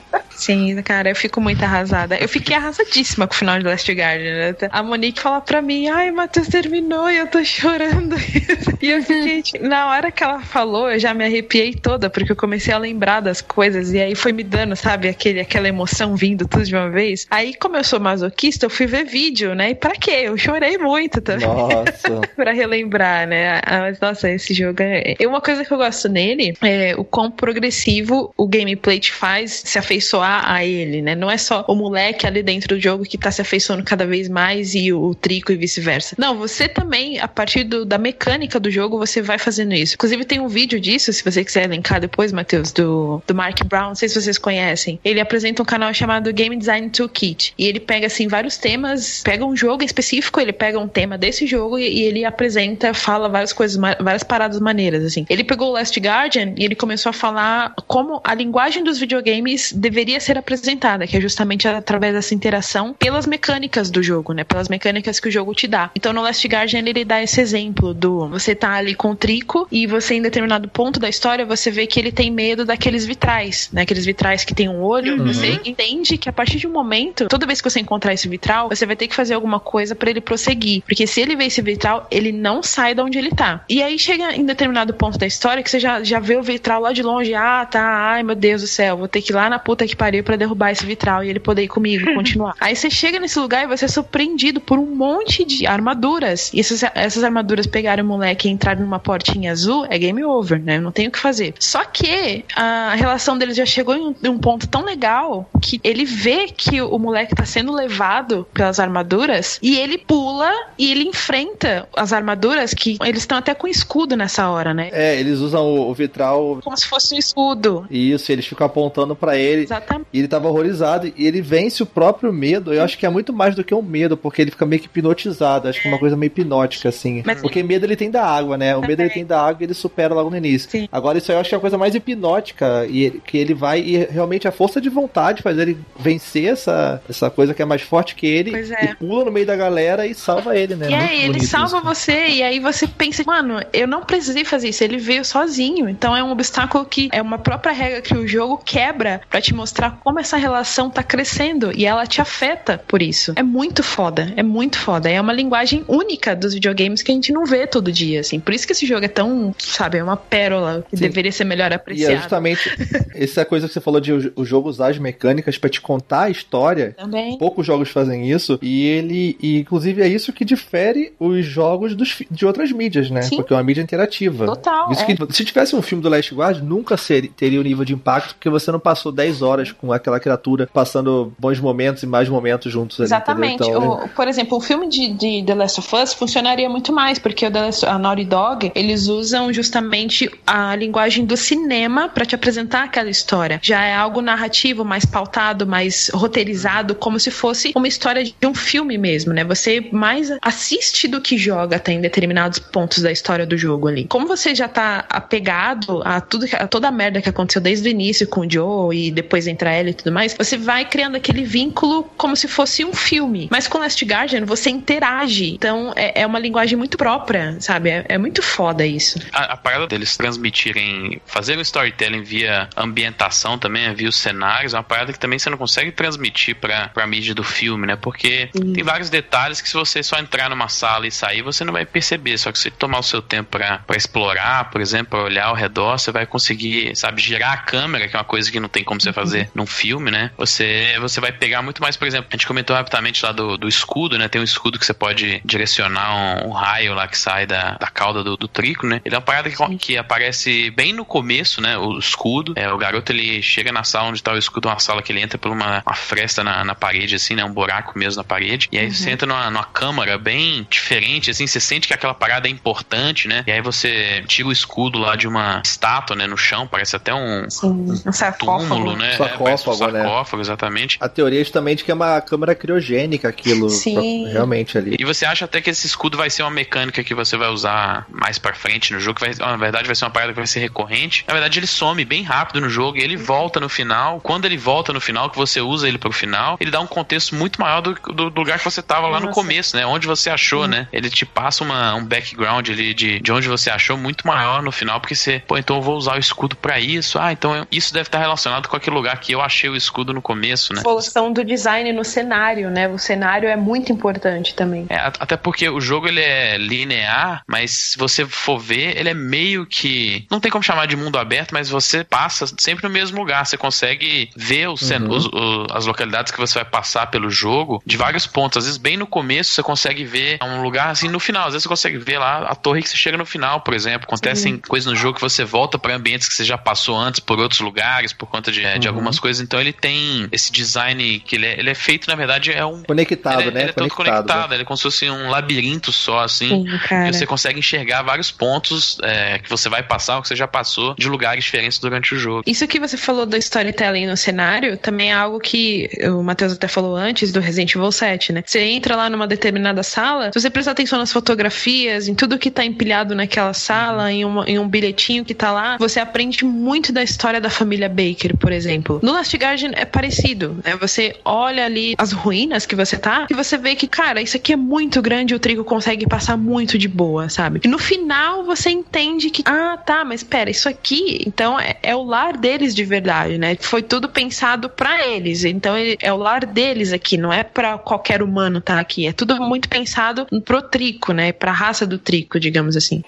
Sim, 0.42 0.74
cara, 0.82 1.08
eu 1.08 1.14
fico 1.14 1.40
muito 1.40 1.62
arrasada. 1.62 2.16
Eu 2.16 2.28
fiquei 2.28 2.56
arrasadíssima 2.56 3.28
com 3.28 3.34
o 3.34 3.36
final 3.36 3.60
de 3.60 3.64
Last 3.64 3.92
Guardian. 3.92 4.34
Né? 4.34 4.56
A 4.72 4.82
Monique 4.82 5.20
fala 5.20 5.40
pra 5.40 5.62
mim, 5.62 5.88
ai, 5.88 6.10
Matheus 6.10 6.48
terminou 6.48 7.08
e 7.08 7.16
eu 7.16 7.28
tô 7.28 7.44
chorando. 7.44 8.16
e 8.82 8.90
eu 8.90 9.00
fiquei, 9.04 9.40
tipo, 9.40 9.64
na 9.64 9.88
hora 9.90 10.10
que 10.10 10.24
ela 10.24 10.40
falou, 10.40 10.90
eu 10.90 10.98
já 10.98 11.14
me 11.14 11.24
arrepiei 11.24 11.74
toda, 11.74 12.10
porque 12.10 12.32
eu 12.32 12.36
comecei 12.36 12.74
a 12.74 12.78
lembrar 12.78 13.20
das 13.20 13.40
coisas 13.40 13.92
e 13.92 14.00
aí 14.00 14.16
foi 14.16 14.32
me 14.32 14.42
dando, 14.42 14.74
sabe, 14.74 15.08
aquele, 15.08 15.38
aquela 15.38 15.68
emoção 15.68 16.16
vindo 16.16 16.48
tudo 16.48 16.64
de 16.64 16.74
uma 16.74 16.90
vez. 16.90 17.24
Aí, 17.30 17.54
como 17.54 17.76
eu 17.76 17.84
sou 17.84 18.00
masoquista, 18.00 18.66
eu 18.66 18.70
fui 18.70 18.86
ver 18.86 19.04
vídeo, 19.04 19.54
né? 19.54 19.70
E 19.70 19.74
pra 19.76 19.92
quê? 19.92 20.22
Eu 20.24 20.36
chorei 20.36 20.76
muito 20.76 21.20
também. 21.20 21.46
Nossa. 21.46 22.20
pra 22.34 22.50
relembrar, 22.50 23.28
né? 23.28 23.60
Ah, 23.64 23.78
mas, 23.82 24.00
nossa, 24.00 24.28
esse 24.28 24.52
jogo 24.52 24.82
é. 24.82 25.14
E 25.20 25.24
uma 25.24 25.40
coisa 25.40 25.64
que 25.64 25.72
eu 25.72 25.78
gosto 25.78 26.08
nele 26.08 26.54
é 26.60 26.96
o 26.96 27.04
quão 27.04 27.30
progressivo 27.30 28.34
o 28.36 28.48
gameplay 28.48 28.98
te 28.98 29.12
faz 29.12 29.62
se 29.64 29.78
afeiçoar 29.78 30.31
a 30.44 30.64
ele, 30.64 31.02
né? 31.02 31.14
Não 31.14 31.30
é 31.30 31.36
só 31.36 31.64
o 31.68 31.74
moleque 31.74 32.26
ali 32.26 32.42
dentro 32.42 32.76
do 32.76 32.80
jogo 32.80 33.04
que 33.04 33.18
tá 33.18 33.30
se 33.30 33.42
afeiçoando 33.42 33.84
cada 33.84 34.06
vez 34.06 34.28
mais 34.28 34.74
e 34.74 34.92
o, 34.92 35.02
o 35.02 35.14
Trico 35.14 35.52
e 35.52 35.56
vice-versa. 35.56 36.16
Não, 36.18 36.36
você 36.36 36.68
também, 36.68 37.18
a 37.18 37.28
partir 37.28 37.64
do, 37.64 37.84
da 37.84 37.98
mecânica 37.98 38.58
do 38.58 38.70
jogo, 38.70 38.98
você 38.98 39.20
vai 39.20 39.38
fazendo 39.38 39.74
isso. 39.74 39.94
Inclusive, 39.94 40.24
tem 40.24 40.40
um 40.40 40.48
vídeo 40.48 40.80
disso, 40.80 41.12
se 41.12 41.22
você 41.22 41.44
quiser 41.44 41.64
elencar 41.64 42.00
depois, 42.00 42.32
Matheus, 42.32 42.72
do, 42.72 43.22
do 43.26 43.34
Mark 43.34 43.62
Brown, 43.64 43.88
não 43.88 43.94
sei 43.94 44.08
se 44.08 44.20
vocês 44.20 44.38
conhecem. 44.38 44.98
Ele 45.04 45.20
apresenta 45.20 45.62
um 45.62 45.64
canal 45.64 45.92
chamado 45.92 46.32
Game 46.32 46.56
Design 46.56 46.88
Toolkit. 46.90 47.54
E 47.58 47.66
ele 47.66 47.80
pega, 47.80 48.06
assim, 48.06 48.28
vários 48.28 48.56
temas, 48.56 49.22
pega 49.22 49.44
um 49.44 49.56
jogo 49.56 49.82
específico, 49.82 50.40
ele 50.40 50.52
pega 50.52 50.78
um 50.78 50.88
tema 50.88 51.18
desse 51.18 51.46
jogo 51.46 51.78
e, 51.78 51.88
e 51.88 52.02
ele 52.02 52.24
apresenta, 52.24 52.94
fala 52.94 53.28
várias 53.28 53.52
coisas, 53.52 53.76
várias 54.00 54.22
paradas 54.22 54.60
maneiras, 54.60 55.04
assim. 55.04 55.26
Ele 55.28 55.44
pegou 55.44 55.70
o 55.70 55.72
Last 55.72 55.98
Guardian 55.98 56.54
e 56.56 56.64
ele 56.64 56.74
começou 56.74 57.10
a 57.10 57.12
falar 57.12 57.74
como 57.86 58.20
a 58.24 58.34
linguagem 58.34 58.82
dos 58.82 58.98
videogames 58.98 59.72
deveria 59.72 60.11
ser 60.20 60.38
apresentada, 60.38 61.06
que 61.06 61.16
é 61.16 61.20
justamente 61.20 61.66
através 61.68 62.14
dessa 62.14 62.34
interação 62.34 62.94
pelas 62.98 63.26
mecânicas 63.26 63.90
do 63.90 64.02
jogo, 64.02 64.32
né? 64.32 64.44
Pelas 64.44 64.68
mecânicas 64.68 65.20
que 65.20 65.28
o 65.28 65.32
jogo 65.32 65.54
te 65.54 65.66
dá. 65.66 65.90
Então 65.96 66.12
no 66.12 66.22
Last 66.22 66.46
Guardian 66.46 66.80
ele 66.80 67.04
dá 67.04 67.22
esse 67.22 67.40
exemplo 67.40 67.94
do 67.94 68.28
você 68.28 68.54
tá 68.54 68.72
ali 68.72 68.94
com 68.94 69.10
o 69.10 69.16
Trico 69.16 69.66
e 69.70 69.86
você 69.86 70.14
em 70.14 70.22
determinado 70.22 70.68
ponto 70.68 70.98
da 70.98 71.08
história 71.08 71.44
você 71.44 71.70
vê 71.70 71.86
que 71.86 71.98
ele 71.98 72.12
tem 72.12 72.30
medo 72.30 72.64
daqueles 72.64 73.04
vitrais, 73.04 73.68
né? 73.72 73.82
Aqueles 73.82 74.04
vitrais 74.04 74.44
que 74.44 74.54
tem 74.54 74.68
um 74.68 74.82
olho, 74.82 75.18
uhum. 75.18 75.26
você 75.26 75.60
entende 75.64 76.16
que 76.18 76.28
a 76.28 76.32
partir 76.32 76.58
de 76.58 76.66
um 76.66 76.72
momento, 76.72 77.28
toda 77.28 77.46
vez 77.46 77.60
que 77.60 77.68
você 77.70 77.80
encontrar 77.80 78.12
esse 78.12 78.28
vitral, 78.28 78.68
você 78.68 78.86
vai 78.86 78.96
ter 78.96 79.08
que 79.08 79.14
fazer 79.14 79.34
alguma 79.34 79.60
coisa 79.60 79.94
para 79.94 80.10
ele 80.10 80.20
prosseguir, 80.20 80.82
porque 80.82 81.06
se 81.06 81.20
ele 81.20 81.36
vê 81.36 81.46
esse 81.46 81.62
vitral, 81.62 82.06
ele 82.10 82.32
não 82.32 82.62
sai 82.62 82.94
de 82.94 83.00
onde 83.00 83.18
ele 83.18 83.30
tá. 83.30 83.64
E 83.68 83.82
aí 83.82 83.98
chega 83.98 84.34
em 84.34 84.44
determinado 84.44 84.94
ponto 84.94 85.18
da 85.18 85.26
história 85.26 85.62
que 85.62 85.70
você 85.70 85.78
já, 85.78 86.02
já 86.02 86.20
vê 86.20 86.36
o 86.36 86.42
vitral 86.42 86.80
lá 86.80 86.92
de 86.92 87.02
longe, 87.02 87.34
ah, 87.34 87.66
tá, 87.66 87.82
ai 87.82 88.22
meu 88.22 88.34
Deus 88.34 88.62
do 88.62 88.68
céu, 88.68 88.96
vou 88.96 89.08
ter 89.08 89.22
que 89.22 89.32
ir 89.32 89.34
lá 89.34 89.48
na 89.48 89.58
puta 89.58 89.86
que 89.86 89.96
pariu 90.02 90.24
para 90.24 90.34
derrubar 90.34 90.72
esse 90.72 90.84
vitral 90.84 91.22
e 91.22 91.30
ele 91.30 91.38
poder 91.38 91.62
ir 91.62 91.68
comigo, 91.68 92.04
continuar. 92.12 92.56
aí 92.58 92.74
você 92.74 92.90
chega 92.90 93.20
nesse 93.20 93.38
lugar 93.38 93.62
e 93.62 93.66
você 93.68 93.84
é 93.84 93.88
surpreendido 93.88 94.60
por 94.60 94.76
um 94.76 94.96
monte 94.96 95.44
de 95.44 95.64
armaduras. 95.64 96.50
E 96.52 96.58
essas, 96.58 96.82
essas 96.92 97.22
armaduras 97.22 97.68
pegaram 97.68 98.02
o 98.02 98.06
moleque 98.08 98.48
e 98.48 98.50
entraram 98.50 98.80
numa 98.80 98.98
portinha 98.98 99.52
azul, 99.52 99.86
é 99.88 99.96
game 99.96 100.24
over, 100.24 100.60
né? 100.60 100.80
Não 100.80 100.90
tem 100.90 101.06
o 101.06 101.10
que 101.12 101.20
fazer. 101.20 101.54
Só 101.60 101.84
que 101.84 102.44
a 102.56 102.96
relação 102.96 103.38
deles 103.38 103.56
já 103.56 103.64
chegou 103.64 103.94
em 103.94 104.08
um, 104.08 104.14
em 104.24 104.28
um 104.28 104.38
ponto 104.38 104.66
tão 104.66 104.84
legal 104.84 105.48
que 105.62 105.80
ele 105.84 106.04
vê 106.04 106.48
que 106.48 106.82
o 106.82 106.98
moleque 106.98 107.36
tá 107.36 107.44
sendo 107.44 107.72
levado 107.72 108.44
pelas 108.52 108.80
armaduras 108.80 109.60
e 109.62 109.78
ele 109.78 109.98
pula 109.98 110.50
e 110.76 110.90
ele 110.90 111.04
enfrenta 111.04 111.88
as 111.96 112.12
armaduras 112.12 112.74
que 112.74 112.98
eles 113.04 113.22
estão 113.22 113.38
até 113.38 113.54
com 113.54 113.68
escudo 113.68 114.16
nessa 114.16 114.50
hora, 114.50 114.74
né? 114.74 114.90
É, 114.92 115.20
eles 115.20 115.38
usam 115.38 115.64
o, 115.64 115.90
o 115.90 115.94
vitral 115.94 116.58
como 116.64 116.76
se 116.76 116.88
fosse 116.88 117.14
um 117.14 117.18
escudo. 117.18 117.86
Isso, 117.88 118.32
eles 118.32 118.44
ficam 118.44 118.66
apontando 118.66 119.14
para 119.14 119.38
ele. 119.38 119.62
Exatamente. 119.62 119.91
E 120.12 120.18
ele 120.18 120.28
tava 120.28 120.48
horrorizado 120.48 121.12
e 121.16 121.26
ele 121.26 121.40
vence 121.40 121.82
o 121.82 121.86
próprio 121.86 122.32
medo. 122.32 122.72
Eu 122.72 122.82
acho 122.82 122.98
que 122.98 123.06
é 123.06 123.08
muito 123.08 123.32
mais 123.32 123.54
do 123.54 123.64
que 123.64 123.74
um 123.74 123.82
medo, 123.82 124.16
porque 124.16 124.42
ele 124.42 124.50
fica 124.50 124.66
meio 124.66 124.80
que 124.80 124.86
hipnotizado. 124.86 125.68
Acho 125.68 125.80
que 125.80 125.88
é 125.88 125.90
uma 125.90 125.98
coisa 125.98 126.16
meio 126.16 126.28
hipnótica, 126.28 126.88
assim. 126.88 127.22
Mas, 127.24 127.40
porque 127.40 127.62
medo 127.62 127.84
ele 127.84 127.96
tem 127.96 128.10
da 128.10 128.24
água, 128.24 128.56
né? 128.56 128.76
O 128.76 128.80
medo 128.80 129.00
ele 129.00 129.10
tem 129.10 129.24
da 129.24 129.40
água 129.40 129.62
e 129.62 129.64
ele 129.64 129.74
supera 129.74 130.14
logo 130.14 130.30
no 130.30 130.36
início. 130.36 130.70
Sim. 130.70 130.88
Agora, 130.90 131.18
isso 131.18 131.30
aí 131.30 131.36
eu 131.36 131.40
acho 131.40 131.48
que 131.48 131.54
é 131.54 131.58
a 131.58 131.60
coisa 131.60 131.78
mais 131.78 131.94
hipnótica. 131.94 132.86
E 132.88 133.10
que 133.26 133.38
ele 133.38 133.54
vai 133.54 133.80
e 133.80 134.04
realmente 134.04 134.46
a 134.46 134.52
força 134.52 134.80
de 134.80 134.88
vontade 134.88 135.42
faz 135.42 135.58
ele 135.58 135.78
vencer 135.98 136.52
essa, 136.52 137.02
essa 137.08 137.30
coisa 137.30 137.54
que 137.54 137.62
é 137.62 137.64
mais 137.64 137.82
forte 137.82 138.14
que 138.14 138.26
ele. 138.26 138.54
É. 138.54 138.84
E 138.84 138.94
pula 138.94 139.24
no 139.24 139.32
meio 139.32 139.46
da 139.46 139.56
galera 139.56 140.06
e 140.06 140.14
salva 140.14 140.56
ele, 140.56 140.74
né? 140.74 140.90
E 140.90 140.94
aí, 140.94 141.24
ele 141.24 141.40
salva 141.40 141.78
isso. 141.78 141.86
você. 141.86 142.28
E 142.28 142.42
aí 142.42 142.60
você 142.60 142.86
pensa, 142.86 143.22
mano, 143.26 143.60
eu 143.72 143.86
não 143.86 144.02
precisei 144.02 144.44
fazer 144.44 144.68
isso. 144.68 144.82
Ele 144.84 144.98
veio 144.98 145.24
sozinho. 145.24 145.88
Então 145.88 146.16
é 146.16 146.22
um 146.22 146.30
obstáculo 146.30 146.84
que 146.84 147.08
é 147.12 147.20
uma 147.20 147.38
própria 147.38 147.72
regra 147.72 148.00
que 148.00 148.14
o 148.14 148.26
jogo 148.26 148.58
quebra 148.58 149.20
para 149.28 149.40
te 149.40 149.54
mostrar 149.54 149.81
como 149.90 150.20
essa 150.20 150.36
relação 150.36 150.90
tá 150.90 151.02
crescendo 151.02 151.72
e 151.74 151.84
ela 151.86 152.06
te 152.06 152.20
afeta 152.20 152.82
por 152.86 153.02
isso. 153.02 153.32
É 153.36 153.42
muito 153.42 153.82
foda, 153.82 154.32
é 154.36 154.42
muito 154.42 154.78
foda. 154.78 155.10
É 155.10 155.20
uma 155.20 155.32
linguagem 155.32 155.84
única 155.88 156.34
dos 156.34 156.54
videogames 156.54 157.02
que 157.02 157.10
a 157.10 157.14
gente 157.14 157.32
não 157.32 157.44
vê 157.44 157.66
todo 157.66 157.90
dia, 157.90 158.20
assim. 158.20 158.40
Por 158.40 158.54
isso 158.54 158.66
que 158.66 158.72
esse 158.72 158.86
jogo 158.86 159.04
é 159.04 159.08
tão, 159.08 159.54
sabe, 159.58 159.98
é 159.98 160.04
uma 160.04 160.16
pérola 160.16 160.84
que 160.88 160.96
Sim. 160.96 161.02
deveria 161.02 161.32
ser 161.32 161.44
melhor 161.44 161.72
apreciado. 161.72 162.12
E 162.12 162.14
é 162.14 162.18
justamente 162.18 162.70
essa 163.14 163.44
coisa 163.44 163.66
que 163.66 163.74
você 163.74 163.80
falou 163.80 164.00
de 164.00 164.12
o 164.34 164.44
jogo 164.44 164.68
usar 164.68 164.88
as 164.88 164.98
mecânicas 164.98 165.58
para 165.58 165.70
te 165.70 165.80
contar 165.80 166.22
a 166.22 166.30
história. 166.30 166.94
Também. 166.96 167.38
Poucos 167.38 167.66
jogos 167.66 167.90
fazem 167.90 168.30
isso 168.30 168.58
e 168.62 168.86
ele, 168.86 169.36
e, 169.40 169.60
inclusive, 169.60 170.02
é 170.02 170.08
isso 170.08 170.32
que 170.32 170.44
difere 170.44 171.12
os 171.18 171.44
jogos 171.44 171.94
dos, 171.94 172.22
de 172.30 172.46
outras 172.46 172.70
mídias, 172.72 173.10
né? 173.10 173.22
Sim. 173.22 173.36
Porque 173.36 173.52
é 173.52 173.56
uma 173.56 173.62
mídia 173.62 173.82
interativa. 173.82 174.46
Total. 174.46 174.92
É. 174.92 175.04
que, 175.04 175.34
se 175.34 175.44
tivesse 175.44 175.74
um 175.74 175.82
filme 175.82 176.02
do 176.02 176.08
Last 176.08 176.34
Guard, 176.34 176.62
nunca 176.62 176.96
seria, 176.96 177.30
teria 177.36 177.60
o 177.60 177.62
nível 177.62 177.84
de 177.84 177.92
impacto, 177.92 178.34
porque 178.34 178.48
você 178.48 178.70
não 178.70 178.80
passou 178.80 179.12
10 179.12 179.42
horas 179.42 179.71
com 179.74 179.92
aquela 179.92 180.20
criatura 180.20 180.68
passando 180.72 181.32
bons 181.38 181.60
momentos 181.60 182.02
e 182.02 182.06
mais 182.06 182.28
momentos 182.28 182.72
juntos 182.72 183.00
ali. 183.00 183.06
Exatamente. 183.06 183.62
Então, 183.62 184.04
o, 184.04 184.08
por 184.08 184.28
exemplo, 184.28 184.58
o 184.58 184.60
filme 184.60 184.88
de, 184.88 185.12
de, 185.12 185.44
The 185.44 185.54
Last 185.54 185.80
of 185.80 185.96
Us 185.96 186.14
funcionaria 186.14 186.68
muito 186.68 186.92
mais, 186.92 187.18
porque 187.18 187.46
o 187.46 187.50
The 187.50 187.60
Last, 187.60 187.86
a 187.86 187.98
Naughty 187.98 188.24
Dog, 188.24 188.72
eles 188.74 189.08
usam 189.08 189.52
justamente 189.52 190.30
a 190.46 190.74
linguagem 190.76 191.24
do 191.24 191.36
cinema 191.36 192.08
para 192.08 192.24
te 192.24 192.34
apresentar 192.34 192.84
aquela 192.84 193.10
história. 193.10 193.58
Já 193.62 193.84
é 193.84 193.94
algo 193.94 194.20
narrativo, 194.20 194.84
mais 194.84 195.04
pautado, 195.04 195.66
mais 195.66 196.10
roteirizado, 196.12 196.94
como 196.94 197.18
se 197.18 197.30
fosse 197.30 197.72
uma 197.74 197.88
história 197.88 198.24
de 198.24 198.46
um 198.46 198.54
filme 198.54 198.96
mesmo, 198.98 199.32
né? 199.32 199.44
Você 199.44 199.88
mais 199.92 200.30
assiste 200.40 201.08
do 201.08 201.20
que 201.20 201.36
joga 201.36 201.76
até 201.76 201.92
em 201.92 202.00
determinados 202.00 202.58
pontos 202.58 203.02
da 203.02 203.10
história 203.10 203.46
do 203.46 203.56
jogo 203.56 203.88
ali. 203.88 204.06
Como 204.06 204.26
você 204.26 204.54
já 204.54 204.68
tá 204.68 205.04
apegado 205.08 206.02
a 206.04 206.20
tudo, 206.20 206.46
a 206.52 206.66
toda 206.66 206.88
a 206.88 206.92
merda 206.92 207.20
que 207.20 207.28
aconteceu 207.28 207.60
desde 207.60 207.88
o 207.88 207.90
início 207.90 208.26
com 208.26 208.40
o 208.40 208.50
Joe 208.50 208.96
e 208.96 209.10
depois 209.10 209.46
entra 209.62 209.72
ela 209.72 209.90
e 209.90 209.94
tudo 209.94 210.12
mais, 210.12 210.34
você 210.36 210.58
vai 210.58 210.84
criando 210.84 211.16
aquele 211.16 211.44
vínculo 211.44 212.02
como 212.16 212.36
se 212.36 212.48
fosse 212.48 212.84
um 212.84 212.92
filme. 212.92 213.48
Mas 213.50 213.68
com 213.68 213.78
Last 213.78 214.04
Guardian 214.04 214.44
você 214.44 214.70
interage. 214.70 215.54
Então 215.54 215.92
é, 215.94 216.22
é 216.22 216.26
uma 216.26 216.38
linguagem 216.38 216.76
muito 216.76 216.98
própria, 216.98 217.56
sabe? 217.60 217.90
É, 217.90 218.04
é 218.08 218.18
muito 218.18 218.42
foda 218.42 218.84
isso. 218.84 219.18
A, 219.32 219.52
a 219.52 219.56
parada 219.56 219.86
deles 219.86 220.16
transmitirem, 220.16 221.20
fazer 221.24 221.56
o 221.56 221.60
storytelling 221.60 222.22
via 222.22 222.68
ambientação 222.76 223.56
também, 223.56 223.94
via 223.94 224.08
os 224.08 224.16
cenários, 224.16 224.74
é 224.74 224.76
uma 224.76 224.82
parada 224.82 225.12
que 225.12 225.18
também 225.18 225.38
você 225.38 225.48
não 225.48 225.58
consegue 225.58 225.92
transmitir 225.92 226.56
pra, 226.56 226.88
pra 226.88 227.06
mídia 227.06 227.34
do 227.34 227.44
filme, 227.44 227.86
né? 227.86 227.96
Porque 227.96 228.50
uhum. 228.54 228.72
tem 228.72 228.82
vários 228.82 229.08
detalhes 229.08 229.60
que 229.60 229.68
se 229.68 229.74
você 229.74 230.02
só 230.02 230.18
entrar 230.18 230.50
numa 230.50 230.68
sala 230.68 231.06
e 231.06 231.10
sair, 231.10 231.42
você 231.42 231.64
não 231.64 231.72
vai 231.72 231.86
perceber. 231.86 232.36
Só 232.38 232.50
que 232.50 232.58
se 232.58 232.70
tomar 232.70 232.98
o 232.98 233.02
seu 233.02 233.22
tempo 233.22 233.50
pra, 233.50 233.78
pra 233.78 233.96
explorar, 233.96 234.70
por 234.70 234.80
exemplo, 234.80 235.10
pra 235.10 235.22
olhar 235.22 235.46
ao 235.46 235.54
redor, 235.54 235.98
você 235.98 236.10
vai 236.10 236.26
conseguir, 236.26 236.96
sabe, 236.96 237.20
girar 237.20 237.52
a 237.52 237.56
câmera, 237.58 238.08
que 238.08 238.16
é 238.16 238.18
uma 238.18 238.24
coisa 238.24 238.50
que 238.50 238.58
não 238.58 238.68
tem 238.68 238.82
como 238.82 239.00
você 239.00 239.08
uhum. 239.08 239.14
fazer 239.14 239.51
num 239.54 239.66
filme, 239.66 240.10
né? 240.10 240.30
Você, 240.36 240.96
você 241.00 241.20
vai 241.20 241.32
pegar 241.32 241.62
muito 241.62 241.82
mais, 241.82 241.96
por 241.96 242.06
exemplo, 242.06 242.28
a 242.30 242.34
gente 242.36 242.46
comentou 242.46 242.74
rapidamente 242.74 243.24
lá 243.24 243.32
do, 243.32 243.56
do 243.56 243.68
escudo, 243.68 244.18
né? 244.18 244.28
Tem 244.28 244.40
um 244.40 244.44
escudo 244.44 244.78
que 244.78 244.86
você 244.86 244.94
pode 244.94 245.40
direcionar 245.44 246.14
um, 246.14 246.48
um 246.48 246.50
raio 246.50 246.94
lá 246.94 247.06
que 247.08 247.18
sai 247.18 247.46
da, 247.46 247.76
da 247.78 247.86
cauda 247.86 248.22
do, 248.22 248.36
do 248.36 248.48
trico, 248.48 248.86
né? 248.86 249.00
Ele 249.04 249.14
é 249.14 249.18
uma 249.18 249.24
parada 249.24 249.50
que, 249.50 249.76
que 249.78 249.96
aparece 249.96 250.70
bem 250.70 250.92
no 250.92 251.04
começo, 251.04 251.60
né? 251.60 251.76
O 251.76 251.98
escudo. 251.98 252.52
É, 252.56 252.72
o 252.72 252.78
garoto 252.78 253.12
ele 253.12 253.42
chega 253.42 253.72
na 253.72 253.84
sala 253.84 254.08
onde 254.08 254.22
tá 254.22 254.32
o 254.32 254.38
escudo, 254.38 254.68
uma 254.68 254.78
sala 254.78 255.02
que 255.02 255.12
ele 255.12 255.20
entra 255.20 255.38
por 255.38 255.50
uma, 255.50 255.82
uma 255.84 255.94
fresta 255.94 256.42
na, 256.42 256.64
na 256.64 256.74
parede, 256.74 257.16
assim, 257.16 257.34
né? 257.34 257.44
Um 257.44 257.52
buraco 257.52 257.98
mesmo 257.98 258.22
na 258.22 258.24
parede. 258.24 258.68
E 258.72 258.78
aí 258.78 258.86
uhum. 258.86 258.92
você 258.92 259.10
entra 259.10 259.26
numa, 259.26 259.50
numa 259.50 259.64
câmara 259.64 260.18
bem 260.18 260.66
diferente, 260.70 261.30
assim, 261.30 261.46
você 261.46 261.60
sente 261.60 261.86
que 261.86 261.94
aquela 261.94 262.14
parada 262.14 262.48
é 262.48 262.50
importante, 262.50 263.28
né? 263.28 263.44
E 263.46 263.52
aí 263.52 263.60
você 263.60 264.22
tira 264.26 264.48
o 264.48 264.52
escudo 264.52 264.98
lá 264.98 265.16
de 265.16 265.26
uma 265.26 265.60
estátua, 265.64 266.16
né? 266.16 266.26
No 266.26 266.36
chão, 266.36 266.66
parece 266.66 266.96
até 266.96 267.14
um, 267.14 267.48
Sim, 267.50 268.02
um, 268.06 268.12
sarcófago. 268.12 268.68
túmulo, 268.68 268.96
né? 268.96 269.14
É, 269.14 269.16
sarcófago, 269.44 270.36
né? 270.36 270.42
exatamente. 270.42 270.98
A 271.00 271.08
teoria 271.08 271.40
é 271.40 271.44
justamente 271.44 271.84
que 271.84 271.90
é 271.90 271.94
uma 271.94 272.20
câmara 272.20 272.54
criogênica 272.54 273.28
aquilo. 273.28 273.68
Sim. 273.70 274.28
Realmente 274.28 274.76
ali. 274.78 274.96
E 274.98 275.04
você 275.04 275.24
acha 275.24 275.44
até 275.44 275.60
que 275.60 275.70
esse 275.70 275.86
escudo 275.86 276.16
vai 276.16 276.30
ser 276.30 276.42
uma 276.42 276.50
mecânica 276.50 277.02
que 277.02 277.14
você 277.14 277.36
vai 277.36 277.48
usar 277.48 278.06
mais 278.10 278.38
pra 278.38 278.54
frente 278.54 278.92
no 278.92 279.00
jogo, 279.00 279.20
que 279.20 279.26
vai, 279.26 279.34
na 279.34 279.56
verdade 279.56 279.86
vai 279.86 279.94
ser 279.94 280.04
uma 280.04 280.10
parada 280.10 280.32
que 280.32 280.38
vai 280.38 280.46
ser 280.46 280.60
recorrente. 280.60 281.24
Na 281.26 281.34
verdade, 281.34 281.58
ele 281.58 281.66
some 281.66 282.04
bem 282.04 282.22
rápido 282.22 282.60
no 282.60 282.68
jogo 282.68 282.98
e 282.98 283.02
ele 283.02 283.16
volta 283.16 283.60
no 283.60 283.68
final. 283.68 284.20
Quando 284.20 284.44
ele 284.44 284.56
volta 284.56 284.92
no 284.92 285.00
final, 285.00 285.30
que 285.30 285.36
você 285.36 285.60
usa 285.60 285.88
ele 285.88 285.98
pro 285.98 286.12
final, 286.12 286.56
ele 286.60 286.70
dá 286.70 286.80
um 286.80 286.86
contexto 286.86 287.34
muito 287.34 287.60
maior 287.60 287.80
do, 287.80 287.94
do, 287.94 288.30
do 288.30 288.40
lugar 288.40 288.58
que 288.58 288.64
você 288.64 288.82
tava 288.82 289.06
lá 289.06 289.14
Nossa. 289.14 289.26
no 289.26 289.32
começo, 289.32 289.76
né? 289.76 289.86
Onde 289.86 290.06
você 290.06 290.30
achou, 290.30 290.66
né? 290.66 290.88
Ele 290.92 291.10
te 291.10 291.24
passa 291.24 291.64
uma, 291.64 291.94
um 291.94 292.04
background 292.04 292.68
ali 292.68 292.94
de, 292.94 293.20
de 293.20 293.32
onde 293.32 293.48
você 293.48 293.70
achou 293.70 293.96
muito 293.96 294.26
maior 294.26 294.62
no 294.62 294.72
final, 294.72 295.00
porque 295.00 295.14
você, 295.14 295.42
pô, 295.46 295.56
então 295.56 295.76
eu 295.76 295.82
vou 295.82 295.96
usar 295.96 296.16
o 296.16 296.18
escudo 296.18 296.56
para 296.56 296.78
isso. 296.78 297.18
Ah, 297.18 297.32
então 297.32 297.54
eu, 297.54 297.66
isso 297.70 297.92
deve 297.92 298.08
estar 298.08 298.18
relacionado 298.18 298.68
com 298.68 298.76
aquele 298.76 298.96
lugar 298.96 299.18
que 299.18 299.31
eu 299.32 299.40
achei 299.40 299.68
o 299.68 299.76
escudo 299.76 300.12
no 300.12 300.22
começo, 300.22 300.72
né? 300.72 300.80
Evolução 300.80 301.32
do 301.32 301.44
design 301.44 301.92
no 301.92 302.04
cenário, 302.04 302.70
né? 302.70 302.88
O 302.88 302.98
cenário 302.98 303.48
é 303.48 303.56
muito 303.56 303.92
importante 303.92 304.54
também. 304.54 304.86
É, 304.88 304.96
até 304.96 305.36
porque 305.36 305.68
o 305.68 305.80
jogo 305.80 306.08
ele 306.08 306.20
é 306.20 306.56
linear, 306.56 307.42
mas 307.46 307.70
se 307.70 307.98
você 307.98 308.26
for 308.26 308.58
ver, 308.58 308.96
ele 308.96 309.08
é 309.08 309.14
meio 309.14 309.66
que. 309.66 310.26
Não 310.30 310.40
tem 310.40 310.50
como 310.50 310.62
chamar 310.62 310.86
de 310.86 310.96
mundo 310.96 311.18
aberto, 311.18 311.52
mas 311.52 311.68
você 311.68 312.04
passa 312.04 312.46
sempre 312.58 312.86
no 312.86 312.90
mesmo 312.90 313.18
lugar. 313.18 313.44
Você 313.44 313.56
consegue 313.56 314.30
ver 314.36 314.68
os, 314.68 314.90
uhum. 314.90 315.10
os, 315.10 315.26
os, 315.26 315.66
as 315.72 315.86
localidades 315.86 316.32
que 316.32 316.38
você 316.38 316.54
vai 316.54 316.64
passar 316.64 317.06
pelo 317.08 317.30
jogo 317.30 317.82
de 317.84 317.96
vários 317.96 318.26
pontos. 318.26 318.58
Às 318.58 318.64
vezes, 318.64 318.78
bem 318.78 318.96
no 318.96 319.06
começo, 319.06 319.52
você 319.52 319.62
consegue 319.62 320.04
ver 320.04 320.38
um 320.42 320.62
lugar 320.62 320.90
assim 320.90 321.08
no 321.08 321.20
final. 321.20 321.46
Às 321.46 321.54
vezes, 321.54 321.64
você 321.64 321.68
consegue 321.68 321.98
ver 321.98 322.18
lá 322.18 322.46
a 322.46 322.54
torre 322.54 322.82
que 322.82 322.88
você 322.88 322.96
chega 322.96 323.16
no 323.16 323.26
final, 323.26 323.60
por 323.60 323.74
exemplo. 323.74 324.06
Acontecem 324.06 324.54
Sim. 324.54 324.60
coisas 324.60 324.90
no 324.90 324.96
jogo 324.96 325.14
que 325.14 325.20
você 325.20 325.44
volta 325.44 325.78
para 325.78 325.94
ambientes 325.94 326.28
que 326.28 326.34
você 326.34 326.44
já 326.44 326.58
passou 326.58 326.96
antes 326.96 327.20
por 327.20 327.38
outros 327.38 327.60
lugares, 327.60 328.12
por 328.12 328.26
conta 328.26 328.50
de, 328.50 328.64
uhum. 328.64 328.78
de 328.78 328.88
alguma 328.88 329.11
algumas 329.12 329.20
coisas. 329.20 329.42
Então 329.42 329.60
ele 329.60 329.72
tem 329.72 330.28
esse 330.32 330.50
design 330.52 331.20
que 331.20 331.36
ele 331.36 331.46
é, 331.46 331.58
ele 331.58 331.70
é 331.70 331.74
feito, 331.74 332.08
na 332.08 332.14
verdade, 332.14 332.52
é 332.52 332.64
um. 332.64 332.82
Conectado, 332.82 333.40
ele, 333.40 333.50
é- 333.50 333.52
né? 333.52 333.60
Ele 333.62 333.70
é 333.70 333.72
todo 333.72 333.88
conectado. 333.90 334.22
conectado, 334.26 334.52
ele 334.54 334.62
é 334.62 334.64
como 334.64 334.76
se 334.76 334.82
fosse 334.82 335.10
um 335.10 335.28
labirinto 335.28 335.92
só, 335.92 336.20
assim. 336.20 336.48
Sim. 336.88 337.08
E 337.08 337.12
você 337.12 337.26
consegue 337.26 337.58
enxergar 337.58 338.02
vários 338.02 338.30
pontos 338.30 338.98
é, 339.02 339.38
que 339.38 339.48
você 339.48 339.68
vai 339.68 339.82
passar, 339.82 340.16
ou 340.16 340.22
que 340.22 340.28
você 340.28 340.36
já 340.36 340.46
passou, 340.48 340.94
de 340.94 341.08
lugares 341.08 341.44
diferentes 341.44 341.78
durante 341.78 342.14
o 342.14 342.18
jogo. 342.18 342.42
Isso 342.46 342.66
que 342.66 342.78
você 342.80 342.96
falou 342.96 343.26
do 343.26 343.36
storytelling 343.36 344.06
no 344.06 344.16
cenário 344.16 344.76
também 344.76 345.10
é 345.10 345.14
algo 345.14 345.38
que 345.38 345.88
o 346.04 346.22
Matheus 346.22 346.52
até 346.52 346.68
falou 346.68 346.96
antes 346.96 347.32
do 347.32 347.40
Resident 347.40 347.74
Evil 347.74 347.92
7, 347.92 348.32
né? 348.32 348.42
Você 348.46 348.60
entra 348.60 348.96
lá 348.96 349.08
numa 349.10 349.26
determinada 349.26 349.82
sala, 349.82 350.30
se 350.32 350.40
você 350.40 350.50
prestar 350.50 350.72
atenção 350.72 350.98
nas 350.98 351.12
fotografias, 351.12 352.08
em 352.08 352.14
tudo 352.14 352.38
que 352.38 352.50
tá 352.50 352.64
empilhado 352.64 353.14
naquela 353.14 353.52
sala, 353.52 354.10
em, 354.12 354.24
uma- 354.24 354.44
em 354.48 354.58
um 354.58 354.68
bilhetinho 354.68 355.24
que 355.24 355.34
tá 355.34 355.50
lá, 355.52 355.76
você 355.78 356.00
aprende 356.00 356.44
muito 356.44 356.92
da 356.92 357.02
história 357.02 357.40
da 357.40 357.50
família 357.50 357.88
Baker, 357.88 358.36
por 358.36 358.52
exemplo. 358.52 359.00
No 359.02 359.12
Last 359.12 359.36
Guardian 359.36 359.72
é 359.74 359.84
parecido, 359.84 360.56
né? 360.64 360.76
Você 360.76 361.16
olha 361.24 361.64
ali 361.64 361.94
as 361.98 362.12
ruínas 362.12 362.64
que 362.64 362.76
você 362.76 362.96
tá 362.96 363.26
e 363.28 363.34
você 363.34 363.58
vê 363.58 363.74
que, 363.74 363.88
cara, 363.88 364.22
isso 364.22 364.36
aqui 364.36 364.52
é 364.52 364.56
muito 364.56 365.02
grande 365.02 365.34
e 365.34 365.36
o 365.36 365.40
Trigo 365.40 365.64
consegue 365.64 366.06
passar 366.06 366.36
muito 366.36 366.78
de 366.78 366.86
boa, 366.86 367.28
sabe? 367.28 367.60
E 367.64 367.68
no 367.68 367.78
final 367.78 368.44
você 368.44 368.70
entende 368.70 369.28
que, 369.28 369.42
ah, 369.44 369.76
tá, 369.76 370.04
mas 370.04 370.22
pera, 370.22 370.48
isso 370.48 370.68
aqui, 370.68 371.24
então 371.26 371.58
é, 371.58 371.76
é 371.82 371.96
o 371.96 372.04
lar 372.04 372.36
deles 372.36 372.74
de 372.74 372.84
verdade, 372.84 373.38
né? 373.38 373.56
Foi 373.60 373.82
tudo 373.82 374.08
pensado 374.08 374.68
pra 374.68 375.04
eles. 375.06 375.44
Então 375.44 375.76
ele, 375.76 375.98
é 376.00 376.12
o 376.12 376.16
lar 376.16 376.46
deles 376.46 376.92
aqui, 376.92 377.16
não 377.16 377.32
é 377.32 377.42
pra 377.42 377.78
qualquer 377.78 378.22
humano 378.22 378.60
tá 378.60 378.78
aqui. 378.78 379.06
É 379.06 379.12
tudo 379.12 379.36
muito 379.36 379.68
pensado 379.68 380.26
pro 380.44 380.62
Trico, 380.62 381.12
né? 381.12 381.32
Pra 381.32 381.50
raça 381.50 381.84
do 381.84 381.98
Trico, 381.98 382.38
digamos 382.38 382.76
assim. 382.76 383.02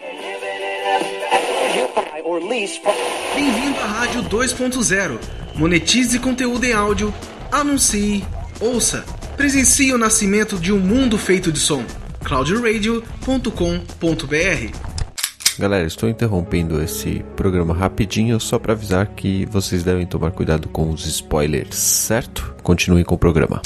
Bem-vindo 2.48 3.80
à 3.80 3.86
Rádio 3.86 4.22
2.0. 4.24 5.18
Monetize 5.54 6.18
conteúdo 6.18 6.64
em 6.64 6.74
áudio, 6.74 7.12
anuncie, 7.50 8.22
ouça, 8.60 9.02
presencie 9.34 9.94
o 9.94 9.98
nascimento 9.98 10.58
de 10.58 10.70
um 10.70 10.78
mundo 10.78 11.16
feito 11.16 11.50
de 11.50 11.58
som. 11.58 11.82
cloudradio.com.br 12.22 14.78
Galera, 15.58 15.86
estou 15.86 16.08
interrompendo 16.08 16.82
esse 16.82 17.24
programa 17.34 17.72
rapidinho 17.72 18.38
só 18.38 18.58
para 18.58 18.74
avisar 18.74 19.06
que 19.14 19.46
vocês 19.46 19.82
devem 19.82 20.04
tomar 20.04 20.32
cuidado 20.32 20.68
com 20.68 20.90
os 20.90 21.06
spoilers, 21.06 21.74
certo? 21.74 22.54
Continuem 22.62 23.04
com 23.04 23.14
o 23.14 23.18
programa. 23.18 23.62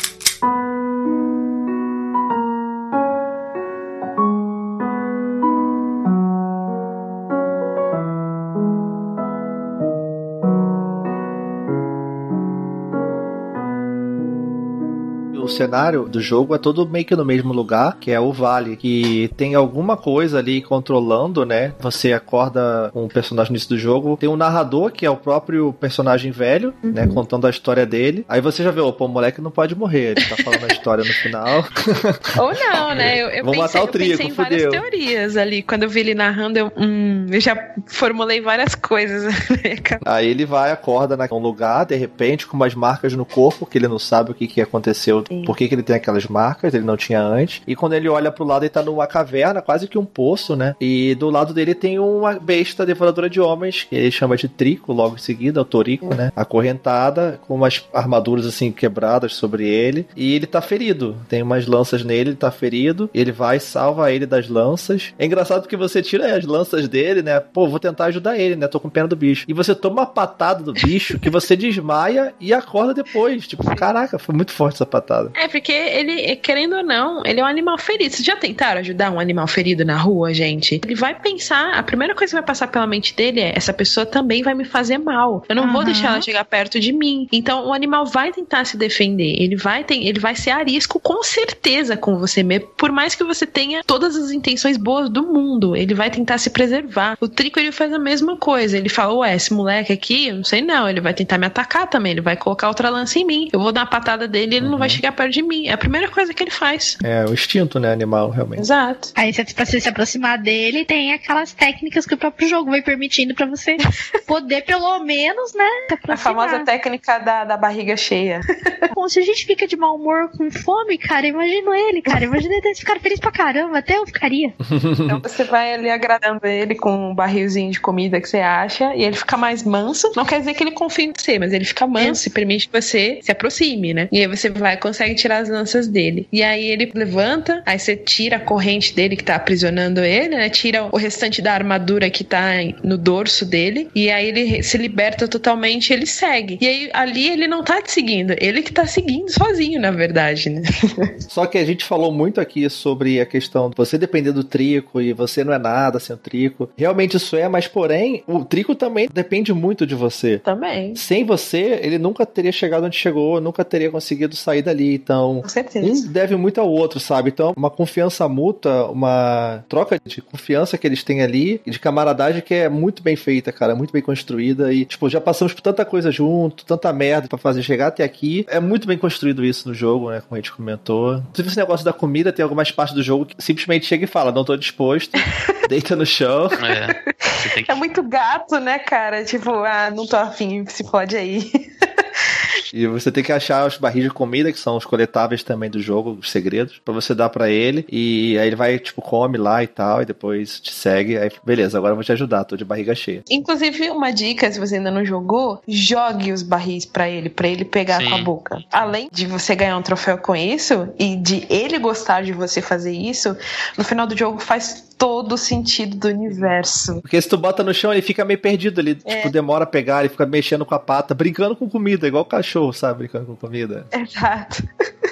O 15.49 15.51
cenário 15.51 16.07
do 16.07 16.21
jogo 16.21 16.55
é 16.55 16.59
todo 16.59 16.87
meio 16.87 17.07
que 17.07 17.17
no 17.17 17.25
mesmo 17.25 17.55
lugar, 17.55 17.97
que 17.99 18.11
é 18.11 18.21
o 18.21 18.31
vale, 18.31 18.77
que 18.77 19.31
tem 19.35 19.55
alguma 19.55 19.97
coisa 19.97 20.39
ali 20.39 20.61
controlando, 20.61 21.47
né? 21.47 21.73
Você 21.81 22.13
acorda 22.13 22.91
um 22.95 23.09
personagem 23.09 23.51
no 23.51 23.55
início 23.55 23.71
do 23.71 23.79
jogo, 23.79 24.15
tem 24.19 24.29
um 24.29 24.37
narrador, 24.37 24.93
que 24.93 25.07
é 25.07 25.11
o 25.11 25.17
próprio 25.17 25.73
personagem 25.73 26.31
velho, 26.31 26.75
né? 26.83 27.07
Contando 27.07 27.47
a 27.47 27.51
história 27.51 27.87
dele. 27.87 28.27
Aí 28.29 28.43
você 28.43 28.63
já 28.63 28.71
vê, 28.71 28.83
opa, 28.83 29.07
o 29.07 29.09
moleque 29.09 29.41
não 29.41 29.51
pode 29.51 29.75
morrer, 29.75 30.17
ele 30.19 30.29
tá 30.29 30.37
falando 30.37 30.65
a 30.65 30.69
história 30.69 31.03
no 31.03 31.13
final. 31.15 31.65
Ou 32.39 32.53
não, 32.53 32.95
né? 32.95 33.19
Eu, 33.19 33.29
eu 33.29 33.45
Vou 33.45 33.55
pensei, 33.55 33.81
matar 33.81 33.81
o 33.81 33.85
eu 33.85 33.89
pensei 33.89 34.27
em 34.27 34.33
várias 34.33 34.65
fudeu. 34.65 34.83
teorias 34.83 35.37
ali. 35.39 35.63
Quando 35.63 35.85
eu 35.85 35.89
vi 35.89 36.01
ele 36.01 36.15
narrando, 36.15 36.59
eu, 36.59 36.71
hum, 36.77 37.25
eu 37.31 37.41
já 37.41 37.57
formulei 37.87 38.43
várias 38.43 38.75
coisas. 38.75 39.33
né, 39.65 39.77
cara? 39.77 40.03
Aí 40.05 40.29
ele 40.29 40.45
vai, 40.45 40.71
acorda 40.71 41.17
num 41.17 41.39
lugar, 41.39 41.87
de 41.87 41.97
repente, 41.97 42.47
com 42.47 42.55
umas 42.55 42.75
marcas 42.75 43.15
no 43.15 43.25
corpo, 43.25 43.65
que 43.65 43.79
ele 43.79 43.89
não 43.89 43.99
sabe 43.99 44.33
o 44.33 44.35
que, 44.35 44.47
que 44.47 44.61
aconteceu, 44.61 45.25
por 45.45 45.57
que, 45.57 45.69
que 45.69 45.75
ele 45.75 45.83
tem 45.83 45.97
aquelas 45.97 46.27
marcas, 46.27 46.75
ele 46.75 46.85
não 46.85 46.97
tinha 46.97 47.21
antes. 47.21 47.63
E 47.67 47.75
quando 47.75 47.95
ele 47.95 48.09
olha 48.09 48.31
pro 48.31 48.45
lado, 48.45 48.63
ele 48.65 48.71
tá 48.71 48.83
numa 48.83 49.07
caverna, 49.07 49.63
quase 49.63 49.89
que 49.89 49.99
um 49.99 50.05
poço, 50.05 50.57
né? 50.57 50.75
E 50.81 51.15
do 51.15 51.31
lado 51.31 51.55
dele 51.55 51.75
tem 51.75 51.99
uma 51.99 52.35
besta 52.39 52.85
devoradora 52.85 53.29
de 53.29 53.41
homens, 53.41 53.85
que 53.89 53.97
ele 53.97 54.11
chama 54.11 54.37
de 54.37 54.49
Trico, 54.49 54.93
logo 54.93 55.17
em 55.17 55.19
seguida, 55.19 55.61
o 55.61 55.65
Torico, 55.65 56.15
né? 56.15 56.33
Acorrentada, 56.35 57.41
com 57.47 57.55
umas 57.55 57.85
armaduras 57.93 58.47
assim 58.47 58.73
quebradas 58.73 59.35
sobre 59.35 59.67
ele. 59.67 60.07
E 60.17 60.35
ele 60.35 60.47
tá 60.47 60.61
ferido. 60.61 61.17
Tem 61.29 61.43
umas 61.43 61.67
lanças 61.67 62.03
nele, 62.05 62.31
ele 62.31 62.37
tá 62.37 62.51
ferido. 62.51 63.11
Ele 63.15 63.33
vai 63.33 63.57
e 63.57 63.61
salva 63.61 64.13
ele 64.13 64.27
das 64.27 64.49
lanças. 64.49 65.13
É 65.19 65.27
engraçado 65.27 65.69
que 65.69 65.77
você 65.77 66.03
tira 66.03 66.37
as 66.37 66.45
lanças 66.45 66.89
dele, 66.89 67.23
né? 67.23 67.41
Pô, 67.41 67.69
vou 67.69 67.79
tentar 67.79 68.07
ajudar 68.07 68.39
ele, 68.39 68.57
né? 68.57 68.67
Tô 68.67 68.81
com 68.81 68.89
pena 68.89 69.09
do 69.09 69.17
bicho. 69.17 69.45
E 69.49 69.53
você 69.53 69.75
toma 69.75 70.03
uma 70.03 70.07
patada 70.07 70.63
do 70.63 70.73
bicho 70.73 71.19
que 71.19 71.31
você 71.31 71.57
desmaia 71.57 72.35
e 72.41 72.53
acorda 72.53 72.95
depois. 72.95 73.47
Tipo, 73.47 73.65
caraca, 73.77 74.19
foi 74.19 74.35
muito 74.35 74.53
forte 74.53 74.75
essa 74.75 74.87
patada. 74.87 75.28
É, 75.35 75.49
porque 75.49 75.73
ele, 75.73 76.37
querendo 76.37 76.77
ou 76.77 76.83
não, 76.83 77.23
ele 77.25 77.41
é 77.41 77.43
um 77.43 77.47
animal 77.47 77.79
ferido. 77.79 78.15
Vocês 78.15 78.25
já 78.25 78.37
tentaram 78.37 78.81
ajudar 78.81 79.11
um 79.11 79.21
animal 79.21 79.47
ferido 79.47 79.85
na 79.85 79.97
rua, 79.97 80.33
gente? 80.33 80.81
Ele 80.85 80.95
vai 80.95 81.15
pensar, 81.15 81.75
a 81.75 81.83
primeira 81.83 82.15
coisa 82.15 82.31
que 82.31 82.37
vai 82.37 82.47
passar 82.47 82.69
pela 82.69 82.87
mente 82.87 83.15
dele 83.15 83.41
é: 83.41 83.53
essa 83.55 83.73
pessoa 83.73 84.05
também 84.05 84.43
vai 84.43 84.55
me 84.55 84.65
fazer 84.65 84.99
mal. 84.99 85.45
Eu 85.49 85.55
não 85.55 85.69
vou 85.69 85.83
Aham. 85.83 85.85
deixar 85.85 86.09
ela 86.09 86.21
chegar 86.21 86.45
perto 86.45 86.81
de 86.81 86.93
mim. 86.93 87.29
Então 87.33 87.67
o 87.67 87.73
animal 87.73 88.07
vai 88.07 88.33
tentar 88.33 88.65
se 88.65 88.77
defender. 88.77 89.37
Ele 89.39 89.57
vai, 89.57 89.85
ter, 89.85 89.97
ele 89.97 90.19
vai 90.19 90.35
ser 90.35 90.51
arisco 90.51 91.01
com 91.01 91.23
certeza 91.23 91.97
com 91.97 92.19
você 92.19 92.43
mesmo. 92.43 92.69
Por 92.77 92.91
mais 92.93 93.15
que 93.15 93.25
você 93.25 93.47
tenha 93.47 93.83
todas 93.85 94.17
as 94.17 94.31
intenções 94.31 94.77
boas 94.77 95.09
do 95.09 95.23
mundo, 95.23 95.77
ele 95.77 95.95
vai 95.95 96.11
tentar 96.11 96.39
se 96.39 96.51
preservar. 96.51 97.17
O 97.21 97.29
Trico 97.29 97.59
ele 97.59 97.73
faz 97.73 97.93
a 97.93 97.99
mesma 97.99 98.37
coisa. 98.37 98.77
Ele 98.77 98.89
fala: 98.89 99.15
Ué, 99.15 99.35
esse 99.35 99.53
moleque 99.53 99.93
aqui, 99.93 100.29
eu 100.29 100.37
não 100.37 100.45
sei 100.45 100.63
não. 100.63 100.89
Ele 100.89 101.01
vai 101.01 101.15
tentar 101.15 101.39
me 101.39 101.47
atacar 101.47 101.89
também. 101.89 102.13
Ele 102.13 102.21
vai 102.21 102.37
colocar 102.37 102.69
outra 102.69 102.89
lança 102.91 103.19
em 103.19 103.25
mim. 103.25 103.49
Eu 103.53 103.61
vou 103.61 103.73
dar 103.73 103.83
uma 103.83 103.87
patada 103.87 104.27
dele 104.29 104.55
e 104.55 104.57
ele 104.59 104.69
não 104.69 104.79
vai 104.79 104.89
chegar 104.89 105.13
perto 105.19 105.33
de 105.33 105.43
mim. 105.43 105.67
É 105.67 105.73
a 105.73 105.79
primeira 105.79 106.09
coisa 106.09 106.33
que 106.33 106.43
ele 106.43 106.51
faz. 106.51 106.97
É 107.03 107.25
o 107.25 107.35
instinto, 107.35 107.81
né? 107.81 107.93
Animal, 107.93 108.31
realmente. 108.31 108.61
Exato. 108.61 109.11
Aí 109.17 109.33
você, 109.33 109.45
pra 109.45 109.67
você 109.67 109.81
se 109.81 109.89
aproximar 109.89 110.39
dele, 110.39 110.85
tem 110.85 111.13
aquelas 111.13 111.53
técnicas 111.53 112.07
que 112.07 112.15
o 112.15 112.17
próprio 112.17 112.49
jogo 112.49 112.71
vai 112.71 112.81
permitindo 112.83 113.35
pra 113.35 113.47
você 113.47 113.77
poder, 114.27 114.63
pelo 114.63 115.01
menos, 115.01 115.53
né? 115.55 115.69
Se 115.89 115.95
A 115.95 115.97
aproximar. 115.97 116.19
famosa 116.19 116.65
técnica 116.65 117.19
da, 117.19 117.45
da 117.45 117.57
barriga 117.57 117.97
cheia. 117.97 118.41
Bom, 118.95 119.09
se 119.09 119.19
a 119.19 119.23
gente 119.23 119.45
fica 119.45 119.67
de 119.67 119.77
mau 119.77 119.97
humor 119.97 120.31
com 120.31 120.51
fome, 120.51 120.97
cara, 120.99 121.27
imagino 121.27 121.75
ele, 121.75 122.01
cara. 122.01 122.25
Imagina 122.25 122.55
ele 122.55 122.75
ficar 122.75 123.01
feliz 123.01 123.19
pra 123.19 123.33
caramba, 123.33 123.79
até 123.79 123.97
eu 123.97 124.07
ficaria. 124.07 124.55
Então 125.09 125.21
você 125.21 125.45
vai 125.45 125.75
ali 125.75 125.89
agradando 125.91 126.47
ele 126.47 126.75
com 126.75 127.11
um 127.11 127.15
barrilzinho 127.15 127.71
de 127.71 127.81
comida 127.81 128.21
que 128.21 128.29
você 128.29 128.39
acha 128.39 128.95
e 128.95 129.03
ele 129.05 129.17
fica 129.17 129.37
mais 129.37 129.63
manso. 129.63 130.11
Não 130.15 130.25
quer 130.25 130.39
dizer 130.41 130.55
que 130.55 130.63
ele 130.63 130.73
confie 130.73 131.05
em 131.07 131.13
você, 131.17 131.39
mas 131.39 131.53
ele 131.53 131.65
fica 131.65 131.87
manso 131.87 132.29
e 132.29 132.31
permite 132.31 132.69
que 132.69 132.81
você 132.81 133.19
se 133.23 133.31
aproxime, 133.31 133.95
né? 133.95 134.09
E 134.13 134.19
aí 134.21 134.27
você 134.27 134.51
vai 134.51 134.77
consegue 134.77 135.08
tirar 135.15 135.39
as 135.39 135.49
lanças 135.49 135.89
dele. 135.89 136.27
E 136.33 136.43
aí 136.43 136.71
ele 136.71 136.91
levanta, 136.95 137.63
aí 137.67 137.79
você 137.79 137.97
tira 137.97 138.37
a 138.37 138.41
corrente 138.41 138.95
dele 138.95 139.17
que 139.17 139.25
tá 139.25 139.37
aprisionando 139.37 140.01
ele, 140.01 140.37
né? 140.37 140.49
Tira 140.51 140.89
o 140.93 140.97
restante 140.97 141.43
da 141.43 141.53
armadura 141.53 142.11
que 142.11 142.25
tá 142.25 142.53
no 142.83 142.97
dorso 142.97 143.45
dele 143.45 143.89
e 143.95 144.11
aí 144.11 144.29
ele 144.29 144.63
se 144.63 144.77
liberta 144.79 145.29
totalmente, 145.29 145.91
e 145.91 145.93
ele 145.93 146.07
segue. 146.07 146.59
E 146.61 146.67
aí 146.67 146.91
ali 146.93 147.29
ele 147.29 147.47
não 147.47 147.63
tá 147.63 147.81
te 147.83 147.91
seguindo, 147.91 148.35
ele 148.39 148.63
que 148.63 148.73
tá 148.73 148.87
seguindo 148.87 149.31
sozinho, 149.31 149.81
na 149.81 149.91
verdade, 149.91 150.51
né? 150.51 150.63
Só 151.29 151.47
que 151.47 151.59
a 151.59 151.65
gente 151.65 151.85
falou 151.85 152.13
muito 152.13 152.41
aqui 152.41 152.69
sobre 152.69 153.21
a 153.21 153.27
questão 153.27 153.71
de 153.71 153.77
você 153.77 153.99
depender 153.99 154.33
do 154.33 154.45
trico 154.45 155.01
e 155.01 155.13
você 155.13 155.45
não 155.45 155.53
é 155.53 155.59
nada 155.59 155.99
sem 155.99 156.15
o 156.15 156.19
trico. 156.19 156.69
Realmente 156.77 157.17
isso 157.17 157.37
é, 157.37 157.49
mas 157.49 157.67
porém, 157.67 158.23
o 158.27 158.45
trico 158.45 158.75
também 158.75 159.09
depende 159.13 159.53
muito 159.53 159.87
de 159.87 159.95
você. 159.95 160.39
Também. 160.39 160.95
Sem 160.95 161.25
você, 161.25 161.79
ele 161.83 161.99
nunca 161.99 162.25
teria 162.25 162.53
chegado 162.53 162.85
onde 162.85 162.97
chegou, 162.97 163.41
nunca 163.41 163.65
teria 163.65 163.91
conseguido 163.91 164.37
sair 164.37 164.63
dali. 164.63 164.98
Então, 165.03 165.43
um 165.77 166.13
deve 166.13 166.37
muito 166.37 166.61
ao 166.61 166.69
outro, 166.69 166.99
sabe? 167.01 167.31
Então, 167.31 167.53
uma 167.57 167.71
confiança 167.71 168.29
mútua, 168.29 168.91
uma 168.91 169.65
troca 169.69 170.01
de 170.05 170.21
confiança 170.21 170.77
que 170.77 170.87
eles 170.87 171.03
têm 171.03 171.23
ali, 171.23 171.61
de 171.67 171.79
camaradagem 171.79 172.43
que 172.43 172.55
é 172.55 172.69
muito 172.69 173.03
bem 173.03 173.17
feita, 173.17 173.53
cara, 173.53 173.75
muito 173.75 173.93
bem 173.93 174.03
construída. 174.03 174.73
E, 174.73 174.85
tipo, 174.85 175.09
já 175.09 175.21
passamos 175.21 175.53
por 175.53 175.61
tanta 175.61 175.85
coisa 175.85 176.11
junto, 176.11 176.65
tanta 176.65 176.93
merda 176.93 177.29
pra 177.29 177.39
fazer 177.39 177.63
chegar 177.63 177.89
até 177.89 178.05
aqui. 178.05 178.45
É 178.49 178.61
muito 178.61 178.87
bem 178.87 178.99
construído 178.99 179.45
isso 179.45 179.69
no 179.69 179.75
jogo, 179.75 180.11
né? 180.11 180.21
Como 180.21 180.35
a 180.35 180.39
gente 180.39 180.53
comentou. 180.53 181.19
Inclusive, 181.19 181.49
esse 181.49 181.57
negócio 181.57 181.85
da 181.85 181.93
comida, 181.93 182.33
tem 182.33 182.43
algumas 182.43 182.71
partes 182.71 182.95
do 182.95 183.03
jogo 183.03 183.27
que 183.27 183.37
simplesmente 183.39 183.87
chega 183.87 184.05
e 184.05 184.09
fala: 184.09 184.33
não 184.33 184.45
tô 184.45 184.57
disposto, 184.57 185.13
deita 185.69 185.95
no 185.95 186.07
chão. 186.07 186.49
É, 186.65 187.15
tem 187.55 187.65
que 187.65 187.71
É 187.71 187.75
muito 187.75 188.03
gato, 188.03 188.59
né, 188.59 188.79
cara? 188.79 189.25
Tipo, 189.25 189.51
ah, 189.51 189.91
não 189.91 190.07
tô 190.07 190.17
afim, 190.17 190.65
se 190.67 190.85
pode 190.85 191.17
aí. 191.17 191.51
E 192.73 192.87
você 192.87 193.11
tem 193.11 193.23
que 193.23 193.33
achar 193.33 193.67
os 193.67 193.77
barris 193.77 194.05
de 194.05 194.11
comida, 194.11 194.53
que 194.53 194.59
são 194.59 194.77
os 194.77 194.85
coletáveis 194.85 195.43
também 195.43 195.71
do 195.71 195.81
jogo, 195.81 196.19
os 196.21 196.31
segredos, 196.31 196.81
pra 196.85 196.95
você 196.95 197.15
dar 197.15 197.29
pra 197.29 197.49
ele. 197.51 197.87
E 197.91 198.39
aí 198.39 198.47
ele 198.47 198.57
vai, 198.57 198.79
tipo, 198.79 199.01
come 199.01 199.39
lá 199.39 199.63
e 199.63 199.67
tal, 199.67 200.03
e 200.03 200.05
depois 200.05 200.61
te 200.61 200.73
segue. 200.73 201.17
Aí, 201.17 201.31
beleza, 201.45 201.79
agora 201.79 201.93
eu 201.93 201.97
vou 201.97 202.05
te 202.05 202.13
ajudar, 202.13 202.45
tô 202.45 202.57
de 202.57 202.65
barriga 202.65 202.95
cheia. 202.95 203.23
Inclusive, 203.31 203.91
uma 203.91 204.11
dica, 204.11 204.51
se 204.51 204.59
você 204.59 204.77
ainda 204.77 204.91
não 204.91 205.05
jogou, 205.05 205.63
jogue 205.67 206.33
os 206.33 206.43
barris 206.43 206.85
pra 206.85 207.09
ele, 207.09 207.29
pra 207.29 207.49
ele 207.49 207.65
pegar 207.65 208.01
Sim. 208.01 208.11
com 208.11 208.15
a 208.15 208.23
boca. 208.23 208.65
Além 208.73 209.09
de 209.13 209.27
você 209.27 209.55
ganhar 209.55 209.77
um 209.77 209.83
troféu 209.83 210.19
com 210.19 210.35
isso, 210.35 210.89
e 210.99 211.17
de 211.17 211.47
ele 211.49 211.79
gostar 211.79 212.23
de 212.23 212.33
você 212.33 212.61
fazer 212.61 212.93
isso, 212.93 213.37
no 213.77 213.85
final 213.85 214.07
do 214.07 214.17
jogo 214.17 214.39
faz 214.39 214.88
todo 214.99 215.33
o 215.35 215.39
sentido 215.39 215.97
do 215.97 216.09
universo. 216.09 217.01
Porque 217.01 217.21
se 217.23 217.29
tu 217.29 217.39
bota 217.39 217.63
no 217.63 217.73
chão, 217.73 217.93
ele 217.93 218.03
fica 218.03 218.25
meio 218.25 218.39
perdido. 218.41 218.81
Ele, 218.81 218.99
É. 219.05 219.17
tipo, 219.17 219.31
demora 219.31 219.65
a 219.65 219.67
pegar, 219.67 220.01
ele 220.01 220.09
fica 220.09 220.27
mexendo 220.27 220.67
com 220.67 220.75
a 220.75 220.79
pata, 220.79 221.15
brincando 221.15 221.55
com 221.55 221.69
comida, 221.69 222.07
igual 222.09 222.23
o 222.25 222.27
cachorro, 222.27 222.73
sabe? 222.73 222.99
Brincando 223.01 223.27
com 223.27 223.37
comida. 223.37 223.87
Exato. 223.93 224.63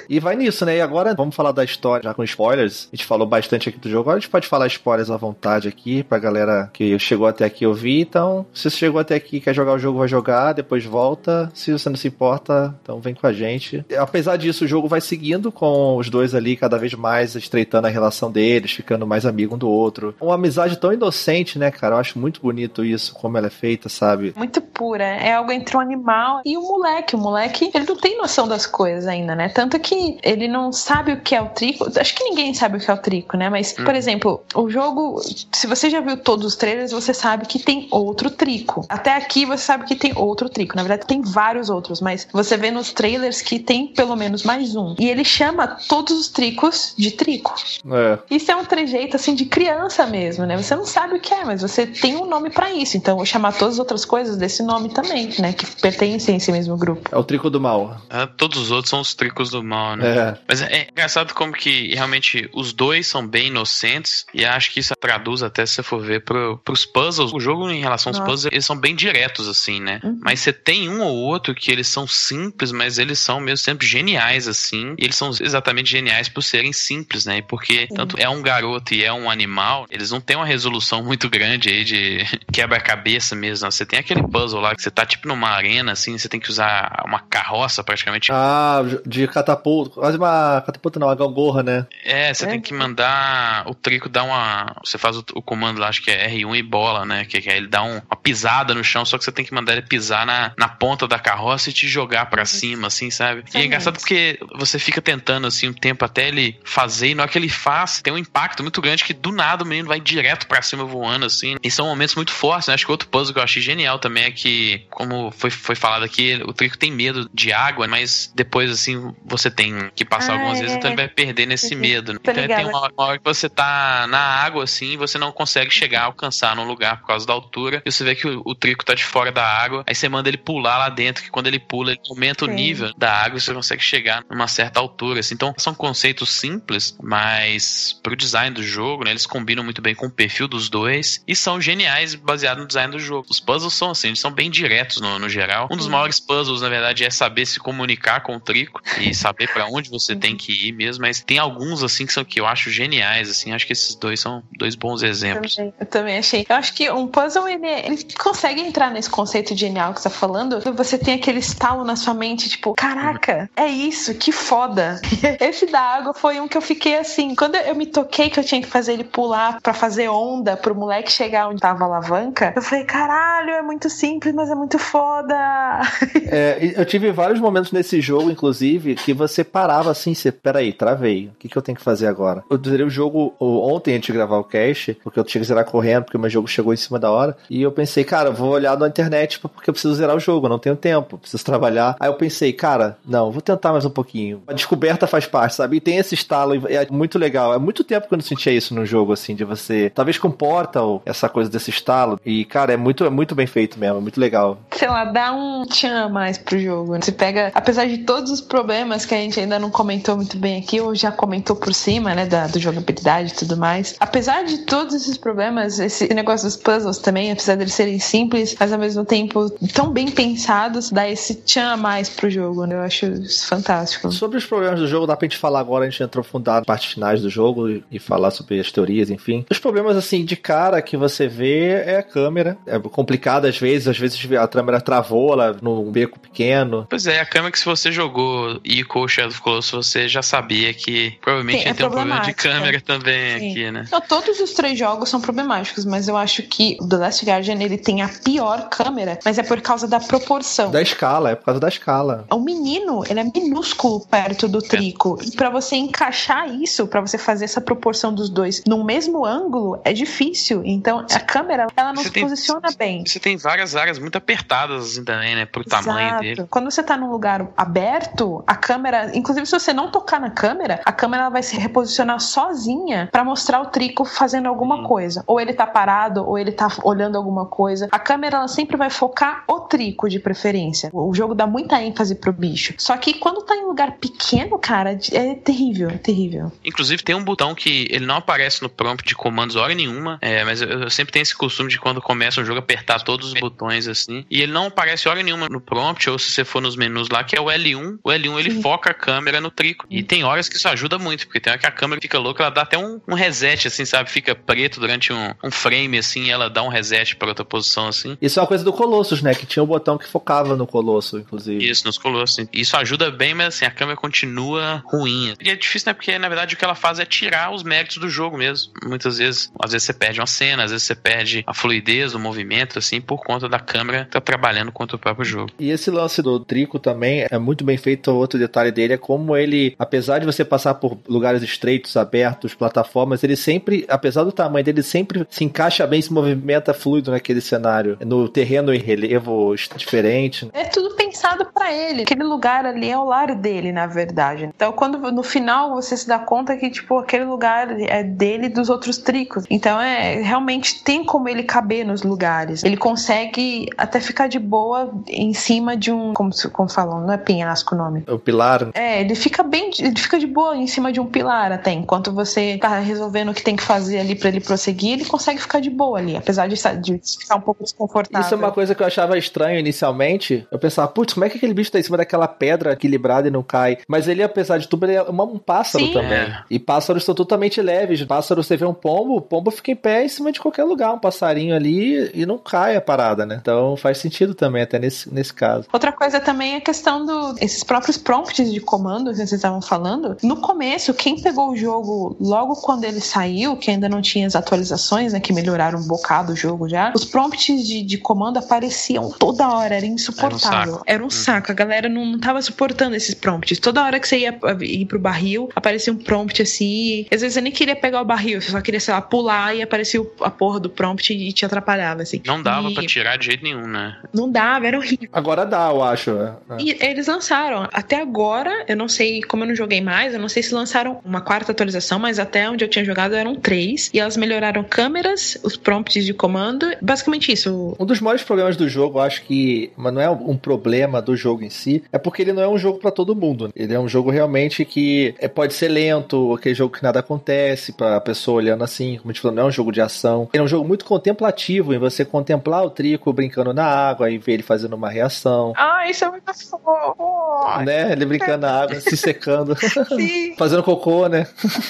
E 0.09 0.19
vai 0.21 0.35
nisso, 0.37 0.65
né? 0.65 0.77
E 0.77 0.81
agora 0.81 1.13
vamos 1.13 1.35
falar 1.35 1.51
da 1.51 1.63
história 1.63 2.03
já 2.05 2.13
com 2.13 2.23
spoilers. 2.23 2.87
A 2.91 2.95
gente 2.95 3.05
falou 3.05 3.27
bastante 3.27 3.67
aqui 3.69 3.77
do 3.77 3.89
jogo. 3.89 4.01
Agora 4.03 4.17
a 4.17 4.19
gente 4.19 4.29
pode 4.29 4.47
falar 4.47 4.67
spoilers 4.67 5.09
à 5.09 5.17
vontade 5.17 5.67
aqui 5.67 6.01
pra 6.03 6.17
galera 6.17 6.69
que 6.73 6.97
chegou 6.99 7.27
até 7.27 7.43
aqui 7.45 7.65
ouvir. 7.65 8.01
Então, 8.01 8.45
se 8.53 8.69
você 8.69 8.77
chegou 8.77 9.01
até 9.01 9.15
aqui 9.15 9.37
e 9.37 9.41
quer 9.41 9.53
jogar 9.53 9.73
o 9.73 9.79
jogo, 9.79 9.99
vai 9.99 10.07
jogar, 10.07 10.53
depois 10.53 10.85
volta. 10.85 11.49
Se 11.53 11.71
você 11.73 11.89
não 11.89 11.97
se 11.97 12.07
importa, 12.07 12.73
então 12.81 13.01
vem 13.01 13.13
com 13.13 13.27
a 13.27 13.33
gente. 13.33 13.85
Apesar 13.97 14.37
disso, 14.37 14.63
o 14.63 14.67
jogo 14.67 14.87
vai 14.87 15.01
seguindo 15.01 15.51
com 15.51 15.97
os 15.97 16.09
dois 16.09 16.33
ali 16.33 16.55
cada 16.55 16.77
vez 16.77 16.93
mais 16.93 17.35
estreitando 17.35 17.87
a 17.87 17.89
relação 17.89 18.31
deles, 18.31 18.71
ficando 18.71 19.05
mais 19.05 19.25
amigo 19.25 19.55
um 19.55 19.57
do 19.57 19.69
outro. 19.69 19.76
Uma 20.19 20.35
amizade 20.35 20.77
tão 20.77 20.93
inocente, 20.93 21.57
né, 21.59 21.71
cara? 21.71 21.95
Eu 21.95 21.99
acho 21.99 22.19
muito 22.19 22.41
bonito 22.41 22.83
isso, 22.83 23.13
como 23.13 23.37
ela 23.37 23.47
é 23.47 23.51
feita, 23.51 23.89
sabe? 23.89 24.33
Muito 24.35 24.61
pura. 24.61 25.03
É 25.03 25.33
algo 25.33 25.51
entre 25.51 25.75
um 25.77 25.79
animal 25.79 26.41
e 26.45 26.57
o 26.57 26.61
moleque. 26.61 27.15
O 27.15 27.19
moleque, 27.19 27.71
ele 27.73 27.85
não 27.85 27.95
tem 27.95 28.17
noção 28.17 28.47
das 28.47 28.65
coisas 28.65 29.07
ainda, 29.07 29.35
né? 29.35 29.49
Tanto 29.49 29.79
que 29.79 30.17
ele 30.23 30.47
não 30.47 30.71
sabe 30.71 31.13
o 31.13 31.21
que 31.21 31.35
é 31.35 31.41
o 31.41 31.49
trico. 31.49 31.87
Acho 31.99 32.15
que 32.15 32.23
ninguém 32.23 32.53
sabe 32.53 32.77
o 32.77 32.79
que 32.79 32.89
é 32.89 32.93
o 32.93 32.97
trico, 32.97 33.37
né? 33.37 33.49
Mas, 33.49 33.73
por 33.73 33.95
exemplo, 33.95 34.43
o 34.55 34.69
jogo, 34.69 35.21
se 35.51 35.67
você 35.67 35.89
já 35.89 35.99
viu 35.99 36.17
todos 36.17 36.45
os 36.45 36.55
trailers, 36.55 36.91
você 36.91 37.13
sabe 37.13 37.45
que 37.45 37.59
tem 37.59 37.87
outro 37.91 38.29
trico. 38.29 38.85
Até 38.89 39.15
aqui 39.15 39.45
você 39.45 39.63
sabe 39.63 39.85
que 39.85 39.95
tem 39.95 40.13
outro 40.15 40.49
trico. 40.49 40.75
Na 40.75 40.83
verdade, 40.83 41.07
tem 41.07 41.21
vários 41.21 41.69
outros, 41.69 42.01
mas 42.01 42.27
você 42.31 42.57
vê 42.57 42.71
nos 42.71 42.91
trailers 42.91 43.41
que 43.41 43.59
tem 43.59 43.87
pelo 43.87 44.15
menos 44.15 44.43
mais 44.43 44.75
um. 44.75 44.95
E 44.99 45.09
ele 45.09 45.23
chama 45.23 45.77
todos 45.87 46.17
os 46.17 46.27
tricos 46.27 46.93
de 46.97 47.11
trico. 47.11 47.55
É. 47.91 48.19
Isso 48.29 48.51
é 48.51 48.55
um 48.55 48.65
trejeito 48.65 49.15
assim 49.15 49.33
de 49.35 49.45
criança 49.45 49.66
mesmo, 50.09 50.45
né? 50.45 50.55
Você 50.55 50.75
não 50.75 50.85
sabe 50.85 51.15
o 51.15 51.19
que 51.19 51.33
é, 51.33 51.43
mas 51.43 51.61
você 51.61 51.85
tem 51.85 52.15
um 52.15 52.25
nome 52.25 52.49
pra 52.49 52.71
isso. 52.71 52.97
Então 52.97 53.13
eu 53.13 53.17
vou 53.17 53.25
chamar 53.25 53.51
todas 53.53 53.75
as 53.75 53.79
outras 53.79 54.05
coisas 54.05 54.37
desse 54.37 54.63
nome 54.63 54.89
também, 54.89 55.29
né? 55.39 55.53
Que 55.53 55.65
pertencem 55.81 56.35
a 56.35 56.37
esse 56.37 56.51
mesmo 56.51 56.77
grupo. 56.77 57.09
É 57.13 57.17
o 57.17 57.23
trico 57.23 57.49
do 57.49 57.59
mal. 57.59 58.01
Ah, 58.09 58.27
todos 58.27 58.57
os 58.57 58.71
outros 58.71 58.89
são 58.89 59.01
os 59.01 59.13
tricos 59.13 59.49
do 59.49 59.63
mal, 59.63 59.95
né? 59.95 60.17
É. 60.17 60.37
Mas 60.47 60.61
é 60.61 60.77
é 60.77 60.87
engraçado 60.91 61.33
como 61.33 61.53
que 61.53 61.93
realmente 61.95 62.49
os 62.53 62.71
dois 62.71 63.07
são 63.07 63.27
bem 63.27 63.47
inocentes 63.47 64.25
e 64.33 64.45
acho 64.45 64.71
que 64.71 64.79
isso 64.79 64.93
traduz 64.99 65.41
até 65.41 65.65
se 65.65 65.75
você 65.75 65.83
for 65.83 65.99
ver 65.99 66.23
pro, 66.23 66.57
pros 66.63 66.85
puzzles. 66.85 67.33
O 67.33 67.39
jogo 67.39 67.69
em 67.69 67.81
relação 67.81 68.11
aos 68.11 68.19
Nossa. 68.19 68.31
puzzles, 68.31 68.51
eles 68.53 68.65
são 68.65 68.77
bem 68.77 68.95
diretos 68.95 69.47
assim, 69.47 69.79
né? 69.79 69.99
Uhum. 70.03 70.19
Mas 70.23 70.39
você 70.41 70.53
tem 70.53 70.89
um 70.89 71.01
ou 71.01 71.15
outro 71.15 71.55
que 71.55 71.71
eles 71.71 71.87
são 71.87 72.07
simples, 72.07 72.71
mas 72.71 72.99
eles 72.99 73.17
são 73.19 73.39
mesmo 73.39 73.57
sempre 73.57 73.87
geniais 73.87 74.47
assim. 74.47 74.95
E 74.97 75.05
eles 75.05 75.15
são 75.15 75.29
exatamente 75.29 75.89
geniais 75.89 76.29
por 76.29 76.43
serem 76.43 76.71
simples, 76.71 77.25
né? 77.25 77.37
E 77.37 77.41
porque 77.41 77.87
tanto 77.95 78.17
é 78.19 78.29
um 78.29 78.41
garoto 78.41 78.93
e 78.93 79.03
é 79.03 79.11
um 79.11 79.29
animal, 79.29 79.56
eles 79.89 80.11
não 80.11 80.19
têm 80.21 80.35
uma 80.35 80.45
resolução 80.45 81.03
muito 81.03 81.29
grande 81.29 81.69
aí 81.69 81.83
de 81.83 82.17
quebra-cabeça 82.51 83.35
mesmo. 83.35 83.69
Você 83.71 83.85
tem 83.85 83.99
aquele 83.99 84.21
puzzle 84.23 84.59
lá 84.61 84.75
que 84.75 84.81
você 84.81 84.91
tá 84.91 85.05
tipo 85.05 85.27
numa 85.27 85.49
arena 85.49 85.91
assim, 85.93 86.17
você 86.17 86.27
tem 86.29 86.39
que 86.39 86.49
usar 86.49 87.03
uma 87.05 87.19
carroça 87.19 87.83
praticamente 87.83 88.31
Ah, 88.31 88.81
de 89.05 89.27
catapulta. 89.27 89.95
Quase 89.99 90.17
uma 90.17 90.61
catapulta, 90.65 90.99
não, 90.99 91.07
uma 91.07 91.15
gangorra, 91.15 91.63
né? 91.63 91.85
É, 92.03 92.33
você 92.33 92.45
É. 92.45 92.49
tem 92.49 92.61
que 92.61 92.73
mandar 92.73 93.63
o 93.67 93.73
trico 93.73 94.09
dar 94.09 94.23
uma. 94.23 94.75
Você 94.83 94.97
faz 94.97 95.17
o, 95.17 95.23
o 95.35 95.41
comando 95.41 95.79
lá, 95.79 95.87
acho 95.89 96.01
que 96.03 96.11
é 96.11 96.29
R1 96.29 96.55
e 96.57 96.63
bola, 96.63 97.05
né? 97.05 97.25
Que, 97.25 97.41
que 97.41 97.49
é 97.49 97.57
ele 97.57 97.67
dá 97.67 97.83
um- 97.83 98.01
uma 98.09 98.15
pisada 98.21 98.73
no 98.73 98.83
chão, 98.83 99.05
só 99.05 99.17
que 99.17 99.23
você 99.23 99.31
tem 99.31 99.45
que 99.45 99.53
mandar 99.53 99.73
ele 99.73 99.81
pisar 99.81 100.25
na, 100.25 100.51
na 100.57 100.67
ponta 100.67 101.07
da 101.07 101.19
carroça 101.19 101.69
e 101.69 101.73
te 101.73 101.87
jogar 101.87 102.25
pra 102.27 102.45
cima, 102.45 102.87
assim, 102.87 103.09
sabe? 103.11 103.43
E 103.53 103.57
é 103.57 103.65
engraçado 103.65 103.97
porque 103.97 104.39
você 104.57 104.77
fica 104.79 105.01
tentando, 105.01 105.47
assim, 105.47 105.69
um 105.69 105.73
tempo 105.73 106.03
até 106.05 106.27
ele 106.27 106.59
fazer, 106.63 107.09
e 107.09 107.15
na 107.15 107.23
hora 107.23 107.31
que 107.31 107.37
ele 107.37 107.49
faz, 107.49 108.01
tem 108.01 108.13
um 108.13 108.17
impacto 108.17 108.61
muito 108.63 108.81
grande 108.81 109.03
que 109.03 109.13
do 109.13 109.31
nada 109.31 109.46
o 109.63 109.65
menino 109.65 109.87
vai 109.87 109.99
direto 109.99 110.47
pra 110.47 110.61
cima 110.61 110.83
voando, 110.83 111.25
assim. 111.25 111.55
E 111.63 111.69
são 111.71 111.87
momentos 111.87 112.15
muito 112.15 112.31
fortes, 112.31 112.67
né? 112.67 112.73
Acho 112.73 112.85
que 112.85 112.91
outro 112.91 113.07
puzzle 113.09 113.33
que 113.33 113.39
eu 113.39 113.43
achei 113.43 113.61
genial 113.61 113.99
também 113.99 114.25
é 114.25 114.31
que, 114.31 114.85
como 114.89 115.31
foi, 115.31 115.49
foi 115.49 115.75
falado 115.75 116.03
aqui, 116.03 116.41
o 116.45 116.53
trico 116.53 116.77
tem 116.77 116.91
medo 116.91 117.29
de 117.33 117.51
água, 117.51 117.87
mas 117.87 118.31
depois, 118.35 118.69
assim, 118.71 119.13
você 119.25 119.49
tem 119.49 119.89
que 119.95 120.03
passar 120.05 120.33
Ah, 120.33 120.35
algumas 120.35 120.59
vezes, 120.59 120.73
é. 120.75 120.77
então 120.77 120.89
ele 120.89 120.97
vai 120.97 121.07
perder 121.07 121.45
nesse 121.45 121.73
Uhum. 121.73 121.81
medo. 121.81 122.13
né? 122.13 122.19
Então 122.21 122.33
tem 122.47 122.65
uma, 122.65 122.89
uma 122.97 123.07
hora 123.07 123.17
que 123.17 123.23
você 123.25 123.49
tá 123.49 124.05
na 124.07 124.19
água, 124.19 124.63
assim, 124.63 124.93
e 124.93 124.97
você 124.97 125.17
não 125.17 125.31
consegue 125.31 125.71
chegar, 125.71 126.03
alcançar 126.03 126.55
num 126.55 126.65
lugar 126.65 126.99
por 127.01 127.07
causa 127.07 127.25
da 127.25 127.33
altura, 127.33 127.81
e 127.85 127.91
você 127.91 128.03
vê 128.03 128.15
que 128.15 128.27
o, 128.27 128.41
o 128.45 128.55
trico 128.55 128.83
tá 128.85 128.93
de 128.93 129.03
fora 129.03 129.31
da 129.31 129.43
água, 129.45 129.83
aí 129.87 129.95
você 129.95 130.07
manda 130.09 130.29
ele 130.29 130.37
pular 130.37 130.77
lá 130.77 130.89
dentro, 130.89 131.23
que 131.23 131.29
quando 131.29 131.47
ele 131.47 131.59
pula, 131.59 131.91
ele 131.91 131.99
aumenta 132.09 132.45
o 132.45 132.47
Sim. 132.47 132.53
nível 132.55 132.91
da 132.97 133.11
água 133.13 133.37
e 133.37 133.41
você 133.41 133.53
consegue 133.53 133.81
chegar 133.83 134.23
numa 134.29 134.47
certa 134.47 134.79
altura. 134.79 135.19
assim. 135.19 135.33
Então 135.35 135.53
são 135.57 135.73
conceitos 135.73 136.29
simples, 136.31 136.95
mas 137.01 137.99
pro 138.03 138.15
design 138.15 138.53
do 138.53 138.63
jogo, 138.63 139.03
né, 139.03 139.11
eles 139.11 139.25
combinam 139.37 139.63
muito 139.63 139.81
bem 139.83 139.93
com 139.93 140.07
o 140.07 140.09
perfil 140.09 140.47
dos 140.47 140.67
dois 140.67 141.21
e 141.27 141.35
são 141.35 141.61
geniais 141.61 142.15
baseado 142.15 142.57
no 142.57 142.67
design 142.67 142.91
do 142.91 142.99
jogo. 142.99 143.27
Os 143.29 143.39
puzzles 143.39 143.73
são 143.75 143.91
assim, 143.91 144.07
eles 144.07 144.19
são 144.19 144.31
bem 144.31 144.49
diretos 144.49 144.99
no, 144.99 145.19
no 145.19 145.29
geral. 145.29 145.67
Um 145.71 145.77
dos 145.77 145.87
maiores 145.87 146.19
puzzles, 146.19 146.61
na 146.61 146.69
verdade, 146.69 147.05
é 147.05 147.09
saber 147.11 147.45
se 147.45 147.59
comunicar 147.59 148.21
com 148.21 148.35
o 148.35 148.39
trico 148.39 148.81
e 148.99 149.13
saber 149.13 149.47
pra 149.53 149.67
onde 149.67 149.91
você 149.91 150.15
tem 150.15 150.35
que 150.35 150.67
ir 150.67 150.71
mesmo, 150.71 151.03
mas 151.03 151.21
tem 151.21 151.37
alguns 151.37 151.83
assim 151.83 152.05
que 152.05 152.13
são 152.13 152.25
que 152.25 152.39
eu 152.39 152.47
acho 152.47 152.71
geniais, 152.71 153.29
assim, 153.29 153.53
acho 153.53 153.67
que 153.67 153.73
esses 153.73 153.93
dois 153.95 154.19
são 154.19 154.41
dois 154.57 154.75
bons 154.75 155.03
exemplos. 155.03 155.55
Também, 155.55 155.73
eu 155.79 155.85
também 155.85 156.17
achei. 156.17 156.45
Eu 156.49 156.55
acho 156.55 156.73
que 156.73 156.89
um 156.89 157.07
puzzle, 157.07 157.47
ele, 157.47 157.67
ele 157.67 158.03
consegue 158.17 158.61
entrar 158.61 158.89
nesse 158.89 159.09
conceito 159.09 159.55
genial 159.55 159.93
que 159.93 160.01
você 160.01 160.09
tá 160.09 160.15
falando. 160.15 160.59
Você 160.75 160.97
tem 160.97 161.13
aquele 161.13 161.39
estalo 161.39 161.83
na 161.83 161.95
sua 161.95 162.13
mente, 162.13 162.49
tipo, 162.49 162.73
caraca, 162.73 163.49
é 163.55 163.67
isso, 163.67 164.15
que 164.15 164.31
foda. 164.31 164.99
Esse 165.39 165.67
da 165.67 165.79
água 165.79 166.13
foi 166.13 166.39
um 166.39 166.47
que 166.47 166.57
eu 166.57 166.61
fiquei 166.61 166.97
assim. 166.97 167.35
Quando 167.35 167.55
eu 167.55 167.75
me 167.75 167.85
toquei 167.85 168.29
que 168.29 168.39
eu 168.39 168.43
tinha 168.43 168.61
que 168.61 168.67
fazer 168.67 168.93
ele 168.93 169.03
pular 169.17 169.59
pra 169.63 169.73
fazer 169.73 170.09
onda 170.09 170.55
pro 170.55 170.75
moleque 170.75 171.11
chegar 171.11 171.49
onde 171.49 171.59
tava 171.59 171.83
a 171.83 171.87
alavanca, 171.87 172.53
eu 172.55 172.61
falei, 172.61 172.85
caralho, 172.85 173.49
é 173.49 173.63
muito 173.63 173.89
simples, 173.89 174.31
mas 174.31 174.47
é 174.47 174.53
muito 174.53 174.77
foda. 174.77 175.35
É, 176.29 176.73
eu 176.75 176.85
tive 176.85 177.09
vários 177.09 177.39
momentos 177.39 177.71
nesse 177.71 178.01
jogo, 178.01 178.29
inclusive, 178.29 178.95
que 178.95 179.13
você 179.13 179.45
parava 179.45 179.91
assim, 179.91 180.13
você, 180.13 180.29
peraí, 180.29 180.73
travei. 180.73 181.27
O 181.27 181.39
que, 181.39 181.47
que 181.47 181.57
eu 181.57 181.61
tenho 181.61 181.77
que 181.77 181.83
fazer 181.83 182.05
agora? 182.07 182.43
Eu 182.49 182.59
zerei 182.61 182.85
o 182.85 182.89
jogo 182.89 183.33
ontem 183.39 183.95
antes 183.95 184.07
de 184.07 184.13
gravar 184.13 184.37
o 184.37 184.43
cast, 184.43 184.93
porque 184.95 185.17
eu 185.17 185.23
tinha 185.23 185.41
que 185.41 185.47
zerar 185.47 185.63
correndo, 185.63 186.03
porque 186.03 186.17
o 186.17 186.19
meu 186.19 186.29
jogo 186.29 186.45
chegou 186.45 186.73
em 186.73 186.77
cima 186.77 186.99
da 186.99 187.09
hora. 187.09 187.37
E 187.49 187.61
eu 187.61 187.71
pensei, 187.71 188.03
cara, 188.03 188.29
vou 188.29 188.49
olhar 188.49 188.77
na 188.77 188.89
internet 188.89 189.39
porque 189.39 189.69
eu 189.69 189.73
preciso 189.73 189.95
zerar 189.95 190.17
o 190.17 190.19
jogo, 190.19 190.49
não 190.49 190.59
tenho 190.59 190.75
tempo, 190.75 191.17
preciso 191.17 191.45
trabalhar. 191.45 191.95
Aí 191.97 192.09
eu 192.09 192.15
pensei, 192.15 192.51
cara, 192.51 192.97
não, 193.05 193.31
vou 193.31 193.41
tentar 193.41 193.71
mais 193.71 193.85
um 193.85 193.89
pouquinho. 193.89 194.43
A 194.47 194.53
descoberta 194.53 195.07
faz 195.07 195.25
parte, 195.25 195.55
sabe? 195.55 195.77
E 195.77 195.81
tem 195.81 195.97
esse 195.97 196.13
estalo, 196.13 196.55
é 196.67 196.85
muito 196.91 197.17
legal. 197.17 197.53
É 197.53 197.57
muito 197.57 197.85
tempo 197.85 198.07
que 198.07 198.13
eu 198.13 198.17
não 198.17 198.25
sentia 198.25 198.51
isso 198.51 198.75
no 198.75 198.85
jogo, 198.85 199.06
assim, 199.13 199.35
de 199.35 199.43
você. 199.43 199.91
Talvez 199.93 200.17
com 200.17 200.31
Portal, 200.31 201.01
essa 201.05 201.29
coisa 201.29 201.49
desse 201.49 201.69
estalo. 201.69 202.19
E, 202.25 202.45
cara, 202.45 202.73
é 202.73 202.77
muito, 202.77 203.05
é 203.05 203.09
muito 203.09 203.35
bem 203.35 203.47
feito 203.47 203.79
mesmo, 203.79 203.97
é 203.97 204.01
muito 204.01 204.19
legal. 204.19 204.59
sei 204.71 204.87
lá, 204.87 205.05
dá 205.05 205.33
um 205.33 205.65
tchan 205.65 206.05
a 206.05 206.09
mais 206.09 206.37
pro 206.37 206.59
jogo. 206.59 206.93
né? 206.93 206.99
Você 207.01 207.11
pega, 207.11 207.51
apesar 207.53 207.85
de 207.85 207.99
todos 207.99 208.31
os 208.31 208.41
problemas 208.41 209.05
que 209.05 209.13
a 209.13 209.17
gente 209.17 209.39
ainda 209.39 209.59
não 209.59 209.69
comentou 209.69 210.15
muito 210.15 210.37
bem 210.37 210.59
aqui, 210.59 210.79
ou 210.79 210.93
já 210.95 211.11
comentou 211.11 211.55
por 211.55 211.73
cima, 211.73 212.13
né, 212.13 212.25
da 212.25 212.47
do 212.47 212.59
jogabilidade 212.59 213.31
e 213.31 213.35
tudo 213.35 213.57
mais. 213.57 213.95
Apesar 213.99 214.43
de 214.43 214.59
todos 214.59 214.95
esses 214.95 215.17
problemas, 215.17 215.79
esse 215.79 216.13
negócio 216.13 216.47
dos 216.47 216.55
puzzles 216.55 216.97
também, 216.97 217.31
apesar 217.31 217.55
deles 217.55 217.73
serem 217.73 217.99
simples, 217.99 218.55
mas 218.59 218.71
ao 218.71 218.79
mesmo 218.79 219.05
tempo 219.05 219.49
tão 219.73 219.91
bem 219.91 220.09
pensados, 220.09 220.89
dá 220.89 221.07
esse 221.07 221.35
tchan 221.35 221.73
a 221.73 221.77
mais 221.77 222.09
pro 222.09 222.29
jogo, 222.29 222.65
né? 222.65 222.75
Eu 222.75 222.81
acho 222.81 223.05
isso 223.05 223.47
fantástico. 223.47 224.11
Sobre 224.11 224.37
os 224.37 224.45
problemas 224.45 224.79
do 224.79 224.87
jogo, 224.87 225.05
dá 225.05 225.15
pra 225.15 225.27
gente 225.27 225.37
falar 225.37 225.59
agora, 225.59 225.85
a 225.85 225.89
gente 225.89 226.01
entrou 226.01 226.23
fundado 226.23 226.59
nas 226.59 226.65
partes 226.65 226.93
finais 226.93 227.21
do 227.21 227.29
jogo 227.29 227.69
e, 227.69 227.83
e 227.91 227.99
falar 227.99 228.31
sobre 228.31 228.59
as 228.59 228.71
teorias, 228.71 228.96
enfim. 229.09 229.45
Os 229.49 229.59
problemas, 229.59 229.95
assim, 229.95 230.25
de 230.25 230.35
cara 230.35 230.81
que 230.81 230.97
você 230.97 231.27
vê 231.27 231.69
é 231.85 231.97
a 231.97 232.03
câmera. 232.03 232.57
É 232.65 232.79
complicado 232.79 233.45
às 233.45 233.57
vezes, 233.57 233.87
às 233.87 233.97
vezes 233.97 234.19
a 234.33 234.47
câmera 234.47 234.81
travou 234.81 235.33
ela 235.33 235.57
num 235.61 235.91
beco 235.91 236.19
pequeno. 236.19 236.85
Pois 236.89 237.07
é, 237.07 237.19
a 237.19 237.25
câmera 237.25 237.51
que 237.51 237.59
se 237.59 237.65
você 237.65 237.91
jogou 237.91 238.59
Ico 238.63 238.99
ou 238.99 239.07
Shadow 239.07 239.29
of 239.29 239.41
Colossus, 239.41 239.87
você 239.87 240.07
já 240.07 240.21
sabia 240.21 240.73
que 240.73 241.17
provavelmente 241.21 241.59
Sim, 241.59 241.65
é 241.65 241.67
ia 241.69 241.75
ter 241.75 241.83
um 241.85 241.89
problema 241.89 242.19
de 242.21 242.33
câmera 242.33 242.81
também 242.81 243.39
Sim. 243.39 243.51
aqui, 243.51 243.71
né? 243.71 243.85
Não, 243.91 244.01
todos 244.01 244.39
os 244.39 244.51
três 244.53 244.77
jogos 244.77 245.09
são 245.09 245.21
problemáticos, 245.21 245.85
mas 245.85 246.07
eu 246.07 246.17
acho 246.17 246.43
que 246.43 246.77
o 246.79 246.87
The 246.87 246.97
Last 246.97 247.25
Guardian 247.25 247.61
ele 247.61 247.77
tem 247.77 248.01
a 248.01 248.09
pior 248.09 248.69
câmera, 248.69 249.19
mas 249.23 249.37
é 249.37 249.43
por 249.43 249.59
causa 249.61 249.87
da 249.87 249.99
proporção. 249.99 250.71
Da 250.71 250.81
escala, 250.81 251.31
é 251.31 251.35
por 251.35 251.45
causa 251.45 251.59
da 251.59 251.67
escala. 251.67 252.25
O 252.31 252.39
menino, 252.39 253.03
ele 253.09 253.19
é 253.19 253.23
minúsculo 253.23 254.05
perto 254.07 254.47
do 254.47 254.59
trico. 254.59 255.17
E 255.25 255.31
pra 255.31 255.49
você 255.49 255.75
encaixar 255.75 256.49
isso, 256.49 256.87
pra 256.87 257.01
você 257.01 257.17
fazer 257.17 257.45
essa 257.45 257.61
proporção 257.61 258.13
dos 258.13 258.29
dois 258.29 258.63
num 258.67 258.83
mesmo 258.87 259.25
ângulo, 259.25 259.79
é 259.83 259.91
difícil. 259.91 260.61
Então, 260.65 261.05
a 261.13 261.19
câmera, 261.19 261.67
ela 261.75 261.89
não 261.89 262.01
Você 262.01 262.07
se 262.07 262.13
tem- 262.13 262.23
posiciona 262.23 262.69
bem. 262.77 263.05
Você 263.05 263.19
tem 263.19 263.35
várias 263.35 263.75
áreas 263.75 263.99
muito 263.99 264.17
apertadas 264.17 264.83
assim 264.91 265.03
também, 265.03 265.35
né? 265.35 265.45
Pro 265.45 265.63
tamanho 265.63 266.07
Exato. 266.07 266.21
dele. 266.21 266.45
Quando 266.49 266.71
você 266.71 266.81
tá 266.81 266.95
num 266.95 267.11
lugar 267.11 267.47
aberto, 267.57 268.43
a 268.47 268.55
câmera 268.55 269.11
inclusive 269.13 269.45
se 269.45 269.51
você 269.51 269.73
não 269.73 269.91
tocar 269.91 270.19
na 270.19 270.29
câmera, 270.29 270.81
a 270.85 270.91
câmera 270.93 271.29
vai 271.29 271.43
se 271.43 271.57
reposicionar 271.57 272.19
sozinha 272.21 273.09
para 273.11 273.23
mostrar 273.23 273.61
o 273.61 273.65
Trico 273.67 274.05
fazendo 274.05 274.47
alguma 274.47 274.83
coisa. 274.87 275.23
Ou 275.27 275.39
ele 275.39 275.53
tá 275.53 275.67
parado, 275.67 276.25
ou 276.27 276.37
ele 276.39 276.51
tá 276.51 276.69
olhando 276.83 277.17
alguma 277.17 277.45
coisa. 277.45 277.87
A 277.91 277.99
câmera 277.99 278.37
ela 278.37 278.47
sempre 278.47 278.77
vai 278.77 278.89
focar 278.89 279.43
o 279.47 279.59
Trico 279.61 280.09
de 280.09 280.19
preferência. 280.19 280.89
O 280.93 281.13
jogo 281.13 281.35
dá 281.35 281.45
muita 281.45 281.81
ênfase 281.83 282.15
pro 282.15 282.31
bicho. 282.31 282.73
Só 282.77 282.95
que 282.97 283.15
quando 283.15 283.41
tá 283.41 283.55
em 283.55 283.65
lugar 283.65 283.91
pequeno, 283.97 284.57
cara, 284.57 284.97
é 285.11 285.35
terrível, 285.35 285.89
é 285.89 285.97
terrível. 285.97 286.51
Inclusive 286.63 287.03
tem 287.03 287.15
um 287.15 287.23
botão 287.23 287.53
que 287.53 287.87
ele 287.89 288.05
não 288.05 288.15
aparece 288.15 288.61
no 288.61 288.69
prompt 288.77 289.05
de 289.05 289.15
comandos 289.15 289.55
hora 289.55 289.73
nenhuma, 289.73 290.19
é, 290.21 290.43
mas 290.43 290.61
eu, 290.61 290.69
eu 290.83 290.89
sempre 290.89 291.11
tenho 291.11 291.23
esse 291.23 291.35
costume 291.35 291.69
de 291.69 291.79
quando 291.79 292.01
começa 292.01 292.39
o 292.39 292.45
jogo 292.45 292.59
apertar 292.59 293.01
todos 293.01 293.33
os 293.33 293.33
botões 293.33 293.87
assim. 293.87 294.23
E 294.29 294.41
ele 294.41 294.51
não 294.51 294.67
aparece 294.67 295.09
hora 295.09 295.23
nenhuma 295.23 295.49
no 295.49 295.59
prompt, 295.59 296.09
ou 296.09 296.19
se 296.19 296.31
você 296.31 296.45
for 296.45 296.61
nos 296.61 296.75
menus 296.75 297.09
lá, 297.09 297.23
que 297.23 297.35
é 297.35 297.41
o 297.41 297.45
L1. 297.45 297.99
O 298.03 298.09
L1 298.09 298.39
ele 298.39 298.51
Sim. 298.51 298.61
foca 298.61 298.91
a 298.91 298.93
câmera 298.93 299.41
no 299.41 299.49
trico. 299.49 299.85
E 299.89 300.03
tem 300.03 300.23
horas 300.23 300.47
que 300.47 300.55
isso 300.55 300.67
ajuda 300.67 300.97
muito, 300.97 301.25
porque 301.25 301.39
tem 301.39 301.51
hora 301.51 301.59
que 301.59 301.65
a 301.65 301.71
câmera 301.71 301.99
fica 302.01 302.19
louca, 302.19 302.43
ela 302.43 302.51
dá 302.51 302.61
até 302.61 302.77
um, 302.77 303.01
um 303.07 303.15
reset, 303.15 303.67
assim, 303.67 303.83
sabe? 303.83 304.09
Fica 304.09 304.35
preto 304.35 304.79
durante 304.79 305.11
um, 305.11 305.33
um 305.43 305.51
frame, 305.51 305.97
assim, 305.97 306.25
e 306.25 306.29
ela 306.29 306.49
dá 306.49 306.61
um 306.61 306.69
reset 306.69 307.15
para 307.15 307.29
outra 307.29 307.43
posição, 307.43 307.87
assim. 307.87 308.17
Isso 308.21 308.39
é 308.39 308.41
uma 308.41 308.47
coisa 308.47 308.63
do 308.63 308.71
Colossus, 308.71 309.21
né? 309.21 309.33
Que 309.33 309.45
tinha 309.45 309.63
um 309.63 309.67
botão 309.67 309.97
que 309.97 310.07
focava 310.07 310.55
no 310.55 310.67
Colosso, 310.67 311.17
inclusive. 311.17 311.67
Isso, 311.67 311.85
nos 311.85 311.97
Colossos. 311.97 312.45
Isso 312.53 312.77
ajuda 312.77 313.09
bem, 313.09 313.33
mas 313.33 313.47
assim, 313.55 313.65
a 313.65 313.71
câmera 313.71 313.97
continua 313.97 314.83
ruim. 314.85 315.33
E 315.41 315.49
é 315.49 315.55
difícil, 315.55 315.89
né? 315.89 315.93
Porque 315.93 316.17
na 316.17 316.27
verdade 316.27 316.55
o 316.55 316.57
que 316.57 316.63
ela 316.63 316.75
faz 316.75 316.99
é 316.99 317.05
tirar 317.05 317.51
os 317.53 317.63
méritos 317.63 317.97
do 317.97 318.09
jogo 318.09 318.37
mesmo. 318.37 318.66
Muitas 318.83 319.17
vezes, 319.17 319.51
às 319.59 319.71
vezes 319.71 319.85
você 319.85 319.93
perde 319.93 320.19
uma 320.19 320.27
cena, 320.27 320.63
às 320.63 320.71
vezes 320.71 320.85
você 320.85 320.95
perde 320.95 321.43
a 321.45 321.53
fluidez 321.53 322.11
do 322.11 322.19
movimento, 322.19 322.79
assim, 322.79 323.01
por 323.01 323.23
conta 323.23 323.49
da 323.49 323.59
câmera 323.59 324.07
tá 324.09 324.21
trabalhando 324.21 324.71
contra 324.71 324.95
o 324.95 324.99
próprio 324.99 325.25
jogo. 325.25 325.51
E 325.59 325.69
esse 325.69 325.89
lance 325.89 326.21
do 326.21 326.39
Trico 326.39 326.79
também 326.79 327.25
é 327.29 327.37
muito 327.37 327.63
bem 327.63 327.77
feito. 327.77 328.11
Outro 328.11 328.39
detalhe 328.39 328.71
dele 328.71 328.93
é 328.93 328.97
como 328.97 329.35
ele, 329.35 329.75
apesar 329.77 330.19
de 330.19 330.25
você 330.25 330.43
passar 330.45 330.75
por 330.75 330.97
lugares 331.07 331.41
estreitos, 331.41 331.97
abertos, 331.97 332.53
plataformas, 332.53 333.23
ele 333.23 333.35
sempre, 333.35 333.85
apesar 333.89 334.23
do 334.23 334.31
tamanho 334.31 334.63
dele, 334.63 334.83
sempre 334.83 335.25
se 335.29 335.43
encaixa 335.43 335.85
bem, 335.85 336.01
se 336.01 336.11
movimenta 336.11 336.73
fluido 336.73 337.11
naquele 337.11 337.41
cenário. 337.41 337.97
No 338.05 338.27
terreno 338.27 338.73
em 338.73 338.79
relevo 338.79 339.55
diferente. 339.75 340.49
É 340.53 340.65
tudo 340.65 340.95
pensado 340.95 341.45
para 341.45 341.73
ele. 341.73 342.03
Aquele 342.03 342.23
lugar 342.23 342.65
ali 342.65 342.89
é 342.89 342.97
o 342.97 343.05
lar 343.05 343.35
dele, 343.35 343.71
na 343.71 343.87
verdade. 343.87 344.49
Então, 344.55 344.71
quando 344.71 344.97
no 345.11 345.23
final 345.23 345.73
você 345.73 345.95
se 345.95 346.07
dá 346.07 346.19
conta 346.19 346.55
que, 346.57 346.69
tipo, 346.69 346.97
aquele 346.97 347.25
lugar 347.25 347.79
é 347.79 348.03
dele 348.03 348.49
dos 348.57 348.69
outros 348.69 348.97
tricos. 348.97 349.45
Então, 349.49 349.79
é 349.79 350.21
realmente 350.21 350.83
tem 350.83 351.03
como 351.03 351.29
ele 351.29 351.43
caber 351.43 351.85
nos 351.85 352.03
lugares. 352.03 352.63
Ele 352.63 352.77
consegue 352.77 353.67
até 353.77 353.99
ficar 353.99 354.27
de 354.27 354.39
boa 354.39 354.91
em 355.07 355.33
cima 355.33 355.77
de 355.77 355.91
um. 355.91 356.13
Como, 356.13 356.31
como 356.51 356.69
falam, 356.69 357.01
não 357.01 357.13
é 357.13 357.17
penhasco 357.17 357.75
o 357.75 357.77
nome? 357.77 358.03
É 358.05 358.11
o 358.11 358.19
pilar. 358.19 358.69
É, 358.73 359.01
ele 359.01 359.15
fica 359.15 359.43
bem. 359.43 359.71
Ele 359.79 359.95
fica 359.99 360.19
de 360.19 360.27
boa 360.27 360.55
em 360.55 360.67
cima 360.67 360.91
de 360.91 360.99
um 360.99 361.05
pilar 361.05 361.51
até. 361.51 361.71
Enquanto 361.71 362.11
você 362.11 362.57
tá 362.57 362.79
resolvendo 362.79 363.29
o 363.29 363.33
que 363.33 363.43
tem 363.43 363.55
que 363.55 363.63
fazer 363.63 363.99
ali 363.99 364.15
para 364.15 364.29
ele 364.29 364.41
prosseguir, 364.41 364.93
ele 364.93 365.05
consegue 365.05 365.39
ficar 365.39 365.59
de 365.59 365.69
boa 365.69 365.97
ali, 365.97 366.15
apesar 366.15 366.47
de, 366.47 366.55
de 366.81 367.01
ficar 367.19 367.35
um 367.35 367.41
pouco 367.41 367.63
desconfortável. 367.63 368.25
Isso 368.25 368.33
é 368.33 368.37
uma 368.37 368.51
coisa 368.51 368.73
que 368.73 368.81
eu 368.81 368.87
achava 368.87 369.17
estranho 369.17 369.59
inicialmente. 369.59 370.47
Eu 370.51 370.59
pensava, 370.59 370.87
putz, 370.87 371.13
como 371.13 371.25
é 371.25 371.29
que 371.29 371.37
aquele 371.37 371.53
bicho 371.53 371.71
tá 371.71 371.79
em 371.79 371.83
cima 371.83 371.97
daquela 371.97 372.27
pedra 372.27 372.73
equilibrada 372.73 373.27
e 373.27 373.31
não 373.31 373.43
cai? 373.43 373.77
Mas 373.87 374.07
ele, 374.07 374.23
apesar 374.23 374.57
de 374.57 374.67
tudo, 374.67 374.85
ele 374.85 374.95
é 374.95 375.03
um 375.03 375.37
pássaro 375.37 375.85
Sim. 375.85 375.93
também. 375.93 376.17
É. 376.17 376.43
E 376.49 376.59
pássaros 376.59 377.03
são 377.03 377.13
totalmente 377.13 377.61
leves. 377.61 378.03
Pássaro, 378.03 378.43
você 378.47 378.57
vê 378.57 378.65
um 378.65 378.73
pombo, 378.73 379.17
o 379.17 379.21
pombo 379.21 379.51
fica 379.51 379.71
em 379.71 379.75
pé 379.75 380.05
em 380.05 380.09
cima 380.09 380.31
de 380.31 380.39
qualquer 380.39 380.63
lugar, 380.63 380.93
um 380.93 380.99
passarinho 380.99 381.55
ali 381.55 382.09
e 382.13 382.25
não 382.25 382.37
cai 382.37 382.75
a 382.75 382.81
parada, 382.81 383.25
né? 383.25 383.37
Então 383.39 383.75
faz 383.77 383.97
sentido 383.97 384.33
também, 384.33 384.61
até 384.61 384.79
nesse, 384.79 385.13
nesse 385.13 385.33
caso. 385.33 385.67
Outra 385.71 385.91
coisa 385.91 386.19
também 386.19 386.53
é 386.53 386.57
a 386.57 386.61
questão 386.61 387.05
do 387.05 387.35
esses 387.39 387.63
próprios 387.63 387.97
prompts 387.97 388.51
de 388.51 388.59
comando 388.59 389.11
que 389.11 389.17
vocês 389.17 389.31
estavam 389.33 389.61
falando. 389.61 390.17
No 390.23 390.37
começo, 390.37 390.93
quem 390.93 391.21
pegou 391.21 391.51
o 391.51 391.55
jogo 391.55 392.15
logo 392.19 392.55
quando 392.55 392.83
ele 392.83 393.01
saiu, 393.01 393.55
que 393.57 393.71
ainda 393.71 393.89
não 393.89 394.01
tinha 394.01 394.27
as 394.27 394.35
atualizações, 394.35 395.13
né? 395.13 395.19
Que 395.19 395.33
melhoraram 395.33 395.79
um 395.79 395.87
bocado 395.87 396.33
o 396.33 396.35
jogo 396.35 396.67
já, 396.67 396.91
os 396.95 397.05
prompts 397.05 397.65
de, 397.65 397.81
de 397.81 397.97
comando 397.97 398.37
apareciam 398.37 399.11
toda 399.11 399.47
hora, 399.49 399.75
era 399.75 399.85
insuportável. 399.85 400.37
Era 400.37 400.67
um 400.67 400.69
saco. 400.69 400.83
Era 400.85 401.03
um 401.03 401.07
hum. 401.07 401.09
saco. 401.09 401.51
A 401.51 401.55
galera 401.55 401.89
não, 401.89 402.05
não 402.05 402.19
tava 402.19 402.41
suportando 402.41 402.95
esses 402.95 403.13
prompts. 403.13 403.59
Toda 403.59 403.83
hora 403.83 403.99
que 403.99 404.07
você 404.07 404.19
ia 404.19 404.37
ir 404.61 404.85
pro 404.85 404.99
barril, 404.99 405.49
aparecia 405.55 405.91
um 405.91 405.97
prompt 405.97 406.41
assim. 406.41 407.05
Às 407.11 407.21
vezes 407.21 407.37
eu 407.37 407.43
nem 407.43 407.51
queria 407.51 407.75
pegar 407.75 408.01
o 408.01 408.05
barril, 408.05 408.26
você 408.35 408.51
só 408.51 408.61
queria, 408.61 408.79
sei 408.79 408.93
lá, 408.93 409.01
pular 409.01 409.55
e 409.55 409.61
aparecia 409.61 410.01
a 410.21 410.29
porra 410.29 410.59
do 410.59 410.69
prompt 410.69 411.13
e 411.13 411.31
te 411.31 411.45
atrapalhava, 411.45 412.01
assim. 412.01 412.21
Não 412.25 412.41
dava 412.41 412.69
e... 412.69 412.73
pra 412.73 412.85
tirar 412.85 413.17
de 413.17 413.25
jeito 413.25 413.43
nenhum, 413.43 413.67
né? 413.67 413.97
Não 414.13 414.29
dava, 414.31 414.67
era 414.67 414.77
horrível. 414.77 415.09
Agora 415.11 415.45
dá, 415.45 415.69
eu 415.69 415.83
acho. 415.83 416.11
É. 416.11 416.57
E 416.59 416.77
eles 416.79 417.07
lançaram. 417.07 417.67
Até 417.71 418.01
agora, 418.01 418.65
eu 418.67 418.75
não 418.75 418.87
sei, 418.87 419.21
como 419.21 419.43
eu 419.43 419.47
não 419.47 419.55
joguei 419.55 419.81
mais, 419.81 420.13
eu 420.13 420.19
não 420.19 420.29
sei 420.29 420.43
se 420.43 420.53
lançaram 420.53 420.99
uma 421.03 421.21
quarta 421.21 421.51
atualização, 421.51 421.99
mas 421.99 422.19
até 422.19 422.49
onde 422.49 422.63
eu 422.63 422.69
tinha 422.69 422.83
jogado 422.83 423.15
eram 423.15 423.35
três. 423.35 423.89
E 423.93 423.99
elas 423.99 424.17
melhoraram 424.17 424.63
câmeras, 424.63 425.37
os 425.43 425.55
prompts 425.55 426.05
de 426.05 426.13
comando. 426.13 426.67
Basicamente 426.81 427.31
isso. 427.31 427.75
Um 427.79 427.85
dos 427.85 427.99
maiores 427.99 428.23
problemas 428.23 428.55
do 428.55 428.67
jogo, 428.67 428.99
eu 428.99 429.03
acho 429.03 429.23
que. 429.23 429.71
Mas 429.75 429.93
não 429.93 430.01
é 430.01 430.09
um 430.09 430.37
problema 430.37 431.01
do 431.01 431.15
jogo 431.15 431.43
em 431.43 431.49
si, 431.49 431.83
é 431.91 431.97
porque 431.97 432.21
ele 432.21 432.33
não 432.33 432.43
é 432.43 432.47
um 432.47 432.57
jogo 432.57 432.79
para 432.79 432.91
todo 432.91 433.15
mundo. 433.15 433.51
Ele 433.55 433.73
é 433.73 433.79
um 433.79 433.87
jogo 433.87 434.09
realmente 434.09 434.63
que 434.65 435.15
é, 435.19 435.27
pode 435.27 435.53
ser 435.53 435.69
lento, 435.69 436.33
aquele 436.33 436.55
jogo 436.55 436.75
que 436.75 436.83
nada 436.83 436.99
acontece, 436.99 437.71
pra 437.71 437.99
pessoa 438.01 438.16
olhando 438.25 438.63
assim, 438.63 438.97
como 438.97 439.09
a 439.09 439.13
gente 439.13 439.21
falou, 439.21 439.35
não 439.35 439.43
é 439.43 439.45
um 439.47 439.51
jogo 439.51 439.71
de 439.71 439.81
ação. 439.81 440.29
Ele 440.33 440.41
é 440.41 440.43
um 440.43 440.47
jogo 440.47 440.67
muito 440.67 440.85
contemplativo, 440.85 441.73
em 441.73 441.77
você 441.77 442.03
contemplar 442.03 442.63
o 442.63 442.69
trico 442.69 443.11
brincando 443.13 443.53
na 443.53 443.65
água 443.65 444.09
e 444.09 444.17
ver 444.17 444.33
ele 444.33 444.43
fazendo 444.43 444.75
uma 444.75 444.89
reação. 444.89 445.53
Ah, 445.55 445.89
isso 445.89 446.03
é 446.05 446.09
muito 446.09 446.33
fofo! 446.33 447.63
Né? 447.63 447.91
Ele 447.91 448.05
brincando 448.05 448.45
na 448.45 448.61
água, 448.61 448.79
se 448.79 448.97
secando, 448.97 449.55
fazendo 450.37 450.63
cocô, 450.63 451.07
né? 451.07 451.27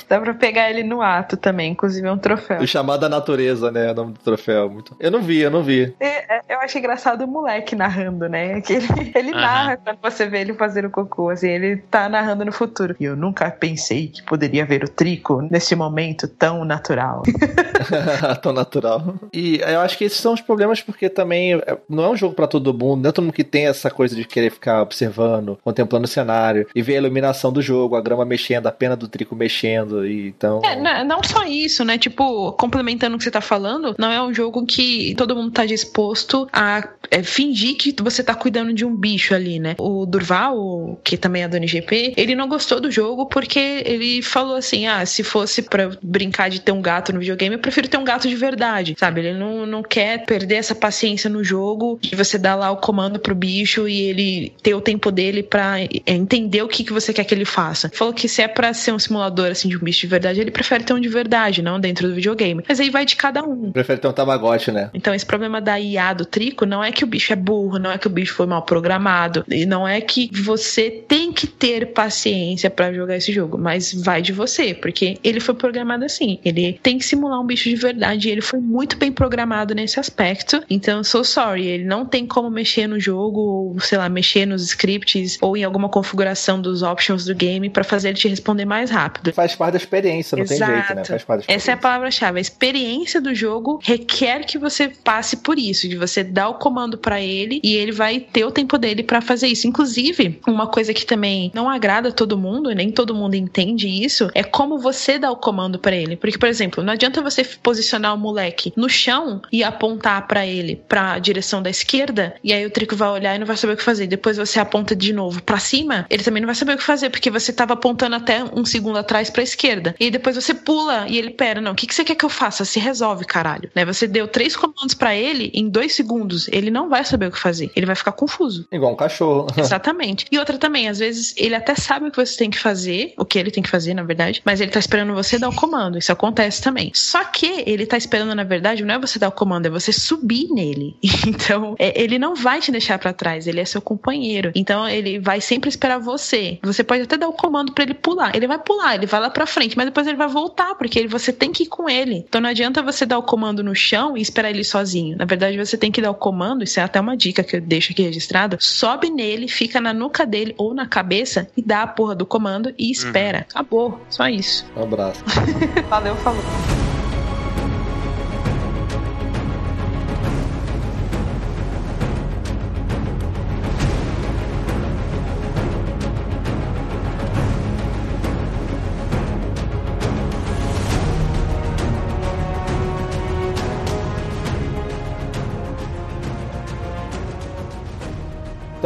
Dá 0.07 0.19
pra 0.19 0.33
pegar 0.33 0.69
ele 0.69 0.83
no 0.83 1.01
ato 1.01 1.37
também, 1.37 1.71
inclusive 1.71 2.07
é 2.07 2.11
um 2.11 2.17
troféu. 2.17 2.61
O 2.61 2.67
chamado 2.67 3.01
da 3.01 3.09
natureza, 3.09 3.71
né? 3.71 3.91
O 3.91 3.95
nome 3.95 4.13
do 4.13 4.19
troféu. 4.19 4.69
Muito... 4.69 4.95
Eu 4.99 5.11
não 5.11 5.21
vi, 5.21 5.39
eu 5.39 5.51
não 5.51 5.63
vi. 5.63 5.93
É, 5.99 6.37
é, 6.37 6.41
eu 6.49 6.59
acho 6.59 6.77
engraçado 6.77 7.23
o 7.23 7.27
moleque 7.27 7.75
narrando, 7.75 8.27
né? 8.27 8.61
Que 8.61 8.73
ele, 8.73 8.87
ele 9.15 9.31
uhum. 9.31 9.39
narra 9.39 9.77
quando 9.77 9.97
você 10.01 10.27
vê 10.27 10.41
ele 10.41 10.53
fazer 10.53 10.85
o 10.85 10.89
cocô, 10.89 11.29
assim, 11.29 11.49
ele 11.49 11.77
tá 11.77 12.07
narrando 12.09 12.45
no 12.45 12.51
futuro. 12.51 12.95
E 12.99 13.05
eu 13.05 13.15
nunca 13.15 13.49
pensei 13.51 14.07
que 14.07 14.23
poderia 14.23 14.65
ver 14.65 14.83
o 14.83 14.89
trico 14.89 15.41
nesse 15.41 15.75
momento 15.75 16.27
tão 16.37 16.63
natural. 16.63 17.23
tão 18.41 18.53
natural. 18.53 19.15
E 19.33 19.57
eu 19.57 19.79
acho 19.79 19.97
que 19.97 20.03
esses 20.03 20.19
são 20.19 20.33
os 20.33 20.41
problemas 20.41 20.81
porque 20.81 21.09
também 21.09 21.53
é, 21.53 21.77
não 21.89 22.03
é 22.03 22.09
um 22.09 22.15
jogo 22.15 22.35
para 22.35 22.47
todo 22.47 22.73
mundo, 22.73 23.03
não 23.03 23.09
é 23.09 23.13
todo 23.13 23.25
mundo 23.25 23.33
que 23.33 23.43
tem 23.43 23.67
essa 23.67 23.89
coisa 23.89 24.15
de 24.15 24.25
querer 24.25 24.51
ficar 24.51 24.81
observando, 24.81 25.57
contemplando 25.63 26.05
o 26.05 26.07
cenário 26.07 26.67
e 26.73 26.81
ver 26.81 26.95
a 26.95 26.97
iluminação 26.97 27.51
do 27.51 27.61
jogo, 27.61 27.95
a 27.95 28.01
grama 28.01 28.25
mexendo, 28.25 28.67
a 28.67 28.71
pena 28.71 28.95
do 28.95 29.07
trico 29.07 29.35
mexendo, 29.35 30.05
e 30.05 30.27
então... 30.27 30.61
É, 30.63 31.03
não 31.03 31.23
só 31.23 31.43
isso, 31.43 31.83
né? 31.83 31.97
Tipo, 31.97 32.51
complementando 32.53 33.15
o 33.15 33.17
que 33.17 33.23
você 33.23 33.31
tá 33.31 33.41
falando, 33.41 33.95
não 33.97 34.11
é 34.11 34.21
um 34.21 34.33
jogo 34.33 34.65
que 34.65 35.15
todo 35.15 35.35
mundo 35.35 35.51
tá 35.51 35.65
disposto 35.65 36.47
a 36.51 36.87
é, 37.09 37.23
fingir 37.23 37.75
que 37.75 37.95
você 38.01 38.23
tá 38.23 38.35
cuidando 38.35 38.73
de 38.73 38.85
um 38.85 38.95
bicho 38.95 39.33
ali, 39.33 39.59
né? 39.59 39.75
O 39.77 40.05
Durval, 40.05 40.99
que 41.03 41.17
também 41.17 41.43
é 41.43 41.47
do 41.47 41.57
NGP, 41.57 42.13
ele 42.17 42.35
não 42.35 42.47
gostou 42.47 42.79
do 42.79 42.91
jogo 42.91 43.25
porque 43.25 43.83
ele 43.85 44.21
falou 44.21 44.55
assim: 44.55 44.87
ah, 44.87 45.05
se 45.05 45.23
fosse 45.23 45.61
para 45.61 45.89
brincar 46.01 46.26
de 46.49 46.61
ter 46.61 46.71
um 46.71 46.81
gato 46.81 47.13
no 47.13 47.19
videogame, 47.19 47.55
eu 47.55 47.59
prefiro 47.59 47.87
ter 47.87 47.97
um 47.97 48.03
gato 48.03 48.27
de 48.27 48.35
verdade, 48.35 48.95
sabe? 48.97 49.21
Ele 49.21 49.37
não, 49.37 49.65
não 49.65 49.83
quer 49.83 50.25
perder 50.25 50.55
essa 50.55 50.75
paciência 50.75 51.29
no 51.29 51.43
jogo 51.43 51.99
de 52.01 52.15
você 52.15 52.37
dar 52.37 52.55
lá 52.55 52.71
o 52.71 52.77
comando 52.77 53.19
pro 53.19 53.35
bicho 53.35 53.87
e 53.87 54.01
ele 54.01 54.53
ter 54.61 54.73
o 54.73 54.81
tempo 54.81 55.11
dele 55.11 55.43
para 55.43 55.81
é, 55.81 55.87
entender 56.07 56.61
o 56.61 56.67
que, 56.67 56.83
que 56.83 56.93
você 56.93 57.13
quer 57.13 57.23
que 57.23 57.33
ele 57.33 57.45
faça. 57.45 57.89
Falou 57.93 58.13
que 58.13 58.27
se 58.27 58.41
é 58.41 58.47
para 58.47 58.73
ser 58.73 58.91
um 58.91 58.99
simulador 58.99 59.51
assim 59.51 59.69
de 59.69 59.77
um 59.77 59.81
bicho 59.81 60.01
de 60.01 60.07
verdade, 60.07 60.39
ele 60.39 60.51
prefere 60.51 60.83
ter 60.83 60.93
um 60.93 60.99
de 60.99 61.09
verdade, 61.09 61.61
não 61.61 61.79
dentro 61.79 62.07
do 62.07 62.15
videogame. 62.15 62.63
Mas 62.67 62.79
aí 62.79 62.89
vai 62.89 63.05
de 63.05 63.15
cada 63.15 63.43
um. 63.43 63.71
Prefere 63.71 63.99
ter 63.99 64.07
um 64.07 64.13
Tamagotchi, 64.13 64.71
né? 64.71 64.89
Então 64.93 65.13
esse 65.13 65.25
problema 65.25 65.59
da 65.61 65.79
IA 65.79 66.13
do 66.13 66.25
Trico 66.25 66.65
não 66.65 66.83
é 66.83 66.91
que 66.91 67.03
o 67.03 67.07
bicho 67.07 67.33
é 67.33 67.35
burro, 67.35 67.79
não 67.79 67.91
é 67.91 67.97
que 67.97 68.07
o 68.07 68.09
bicho 68.09 68.33
foi 68.33 68.45
mal 68.45 68.61
programado, 68.63 69.45
e 69.49 69.65
não 69.65 69.87
é 69.87 69.99
que 70.01 70.29
você 70.33 70.89
tem 71.07 71.31
que 71.31 71.47
ter 71.47 71.87
paciência 71.93 72.69
para 72.69 72.93
jogar 72.93 73.15
esse 73.15 73.31
jogo, 73.31 73.57
mas 73.57 73.93
vai 73.93 74.21
de 74.21 74.31
você, 74.31 74.73
porque 74.73 75.17
ele 75.23 75.39
foi 75.39 75.55
programado 75.55 76.05
assim. 76.05 76.16
Ele 76.43 76.79
tem 76.81 76.97
que 76.97 77.05
simular 77.05 77.39
um 77.41 77.45
bicho 77.45 77.69
de 77.69 77.75
verdade 77.75 78.27
e 78.27 78.31
ele 78.31 78.41
foi 78.41 78.59
muito 78.59 78.97
bem 78.97 79.11
programado 79.11 79.73
nesse 79.75 79.99
aspecto. 79.99 80.63
Então, 80.69 81.03
sou 81.03 81.23
sorry, 81.23 81.65
ele 81.65 81.83
não 81.83 82.05
tem 82.05 82.25
como 82.25 82.49
mexer 82.49 82.87
no 82.87 82.99
jogo, 82.99 83.39
ou, 83.39 83.79
sei 83.79 83.97
lá, 83.97 84.09
mexer 84.09 84.45
nos 84.45 84.63
scripts 84.63 85.37
ou 85.41 85.55
em 85.57 85.63
alguma 85.63 85.89
configuração 85.89 86.61
dos 86.61 86.81
options 86.81 87.25
do 87.25 87.35
game 87.35 87.69
para 87.69 87.83
fazer 87.83 88.09
ele 88.09 88.17
te 88.17 88.27
responder 88.27 88.65
mais 88.65 88.89
rápido. 88.89 89.33
Faz 89.33 89.55
parte 89.55 89.73
da 89.73 89.77
experiência, 89.77 90.35
não 90.35 90.43
Exato. 90.43 90.71
tem 90.71 90.81
jeito, 90.81 90.95
né? 90.95 91.05
Faz 91.05 91.23
parte 91.23 91.47
da 91.47 91.53
Essa 91.53 91.71
é 91.71 91.73
a 91.73 91.77
palavra-chave. 91.77 92.37
A 92.37 92.41
experiência 92.41 93.21
do 93.21 93.33
jogo 93.33 93.79
requer 93.83 94.45
que 94.45 94.57
você 94.57 94.87
passe 94.87 95.37
por 95.37 95.57
isso, 95.57 95.87
de 95.87 95.95
você 95.95 96.23
dar 96.23 96.49
o 96.49 96.55
comando 96.55 96.97
para 96.97 97.21
ele 97.21 97.59
e 97.63 97.75
ele 97.75 97.91
vai 97.91 98.19
ter 98.19 98.45
o 98.45 98.51
tempo 98.51 98.77
dele 98.77 99.03
para 99.03 99.21
fazer 99.21 99.47
isso. 99.47 99.67
Inclusive, 99.67 100.39
uma 100.47 100.67
coisa 100.67 100.93
que 100.93 101.05
também 101.05 101.51
não 101.53 101.69
agrada 101.69 102.11
todo 102.11 102.37
mundo, 102.37 102.71
nem 102.71 102.91
todo 102.91 103.15
mundo 103.15 103.35
entende 103.35 103.87
isso, 103.87 104.29
é 104.33 104.43
como 104.43 104.77
você 104.77 105.17
dá 105.17 105.31
o 105.31 105.35
comando 105.35 105.79
para 105.79 105.95
ele. 105.95 106.06
Porque, 106.15 106.37
por 106.37 106.47
exemplo, 106.47 106.83
não 106.83 106.93
adianta 106.93 107.21
você 107.21 107.43
posicionar 107.43 108.13
o 108.13 108.17
moleque 108.17 108.73
no 108.75 108.89
chão 108.89 109.41
e 109.51 109.63
apontar 109.63 110.27
para 110.27 110.45
ele 110.45 110.81
para 110.87 111.13
a 111.13 111.19
direção 111.19 111.61
da 111.61 111.69
esquerda, 111.69 112.35
e 112.43 112.53
aí 112.53 112.65
o 112.65 112.69
Trico 112.69 112.95
vai 112.95 113.09
olhar 113.09 113.35
e 113.35 113.39
não 113.39 113.45
vai 113.45 113.57
saber 113.57 113.73
o 113.73 113.77
que 113.77 113.83
fazer. 113.83 114.07
Depois 114.07 114.37
você 114.37 114.59
aponta 114.59 114.95
de 114.95 115.11
novo 115.13 115.41
para 115.41 115.59
cima, 115.59 116.05
ele 116.09 116.23
também 116.23 116.41
não 116.41 116.47
vai 116.47 116.55
saber 116.55 116.73
o 116.73 116.77
que 116.77 116.83
fazer, 116.83 117.09
porque 117.09 117.29
você 117.29 117.51
tava 117.51 117.73
apontando 117.73 118.15
até 118.15 118.43
um 118.43 118.65
segundo 118.65 118.97
atrás 118.97 119.29
pra 119.29 119.43
esquerda. 119.43 119.95
E 119.99 120.09
depois 120.09 120.35
você 120.35 120.53
pula 120.53 121.05
e 121.07 121.17
ele, 121.17 121.31
pera, 121.31 121.59
não, 121.59 121.71
o 121.71 121.75
que, 121.75 121.87
que 121.87 121.93
você 121.93 122.03
quer 122.03 122.15
que 122.15 122.25
eu 122.25 122.29
faça? 122.29 122.63
Se 122.65 122.79
resolve, 122.79 123.25
caralho. 123.25 123.69
Né? 123.75 123.85
Você 123.85 124.07
deu 124.07 124.27
três 124.27 124.55
comandos 124.55 124.93
para 124.93 125.15
ele 125.15 125.51
em 125.53 125.69
dois 125.69 125.93
segundos. 125.93 126.47
Ele 126.49 126.69
não 126.71 126.89
vai 126.89 127.03
saber 127.03 127.27
o 127.27 127.31
que 127.31 127.39
fazer. 127.39 127.71
Ele 127.75 127.85
vai 127.85 127.95
ficar 127.95 128.11
confuso. 128.11 128.67
Igual 128.71 128.93
um 128.93 128.95
cachorro. 128.95 129.47
Exatamente. 129.57 130.25
E 130.31 130.37
outra 130.37 130.57
também, 130.57 130.87
às 130.87 130.99
vezes 130.99 131.33
ele 131.37 131.55
até 131.55 131.75
sabe 131.75 132.07
o 132.07 132.11
que 132.11 132.17
você 132.17 132.37
tem 132.37 132.49
que 132.49 132.59
fazer, 132.59 133.13
o 133.17 133.25
que 133.25 133.37
ele 133.37 133.51
tem 133.51 133.63
que 133.63 133.69
fazer, 133.69 133.93
na 133.93 134.03
verdade, 134.03 134.41
mas 134.45 134.61
ele 134.61 134.71
tá 134.71 134.79
esperando 134.79 135.13
você 135.13 135.37
dar 135.37 135.49
o 135.49 135.55
comando. 135.55 135.96
Isso 135.97 136.11
acontece 136.11 136.61
também. 136.61 136.91
Só 136.93 137.23
que 137.23 137.63
ele 137.65 137.85
tá 137.85 137.97
esperando, 137.97 138.33
na 138.33 138.43
verdade, 138.43 138.83
não 138.83 138.95
é 138.95 138.99
você 138.99 139.19
dar 139.19 139.29
o 139.29 139.31
comando, 139.31 139.65
é 139.65 139.69
você 139.69 139.91
subir 139.91 140.47
nele. 140.49 140.95
Então, 141.27 141.75
é, 141.77 142.01
ele 142.01 142.17
não 142.17 142.35
vai 142.35 142.59
te 142.61 142.71
deixar 142.71 142.97
para 142.97 143.11
trás, 143.11 143.47
ele 143.47 143.59
é 143.59 143.65
seu 143.65 143.81
companheiro. 143.81 144.51
Então, 144.55 144.87
ele 144.87 145.19
vai 145.19 145.41
sempre 145.41 145.69
esperar 145.69 145.99
você. 145.99 146.57
Você 146.63 146.83
pode 146.83 147.03
até 147.03 147.17
dar 147.17 147.27
o 147.27 147.33
comando 147.33 147.73
para 147.73 147.83
ele 147.83 147.93
pular. 147.93 148.35
Ele 148.35 148.47
vai 148.47 148.57
pular, 148.57 148.95
ele 148.95 149.05
vai 149.05 149.19
lá 149.19 149.29
pra 149.29 149.45
frente, 149.45 149.75
mas 149.75 149.85
depois 149.85 150.07
ele 150.07 150.15
vai 150.15 150.27
voltar, 150.27 150.75
porque 150.75 150.99
ele, 150.99 151.07
você 151.07 151.33
tem 151.33 151.51
que 151.51 151.63
ir 151.63 151.67
com 151.67 151.89
ele. 151.89 152.23
Então, 152.27 152.39
não 152.39 152.49
adianta 152.49 152.81
você 152.81 153.05
dar 153.05 153.17
o 153.17 153.23
comando 153.23 153.63
no 153.63 153.75
chão 153.75 154.17
e 154.17 154.21
esperar 154.21 154.49
ele 154.49 154.63
sozinho. 154.63 155.17
Na 155.17 155.25
verdade, 155.25 155.57
você 155.57 155.77
tem 155.77 155.91
que 155.91 156.01
dar 156.01 156.11
o 156.11 156.15
comando, 156.15 156.63
isso 156.63 156.79
é 156.79 156.83
até 156.83 156.99
uma 156.99 157.17
dica 157.17 157.43
que 157.43 157.57
eu 157.57 157.61
deixo 157.61 157.91
aqui 157.91 158.03
registrada. 158.03 158.57
Sobe 158.59 159.09
nele, 159.09 159.47
fica 159.47 159.81
na 159.81 159.93
nuca 159.93 160.25
dele 160.25 160.55
ou 160.57 160.73
na 160.73 160.87
cabeça 160.87 161.49
e 161.55 161.61
dá 161.61 161.83
a 161.83 161.87
porra 161.87 162.15
do 162.15 162.25
comando 162.25 162.73
e 162.77 162.91
espera. 162.91 163.39
Uhum. 163.39 163.45
Acabou. 163.49 164.01
Só 164.09 164.27
isso. 164.27 164.65
Um 164.75 164.83
abraço. 164.83 165.23
Valeu, 165.89 166.15
falou. 166.17 166.86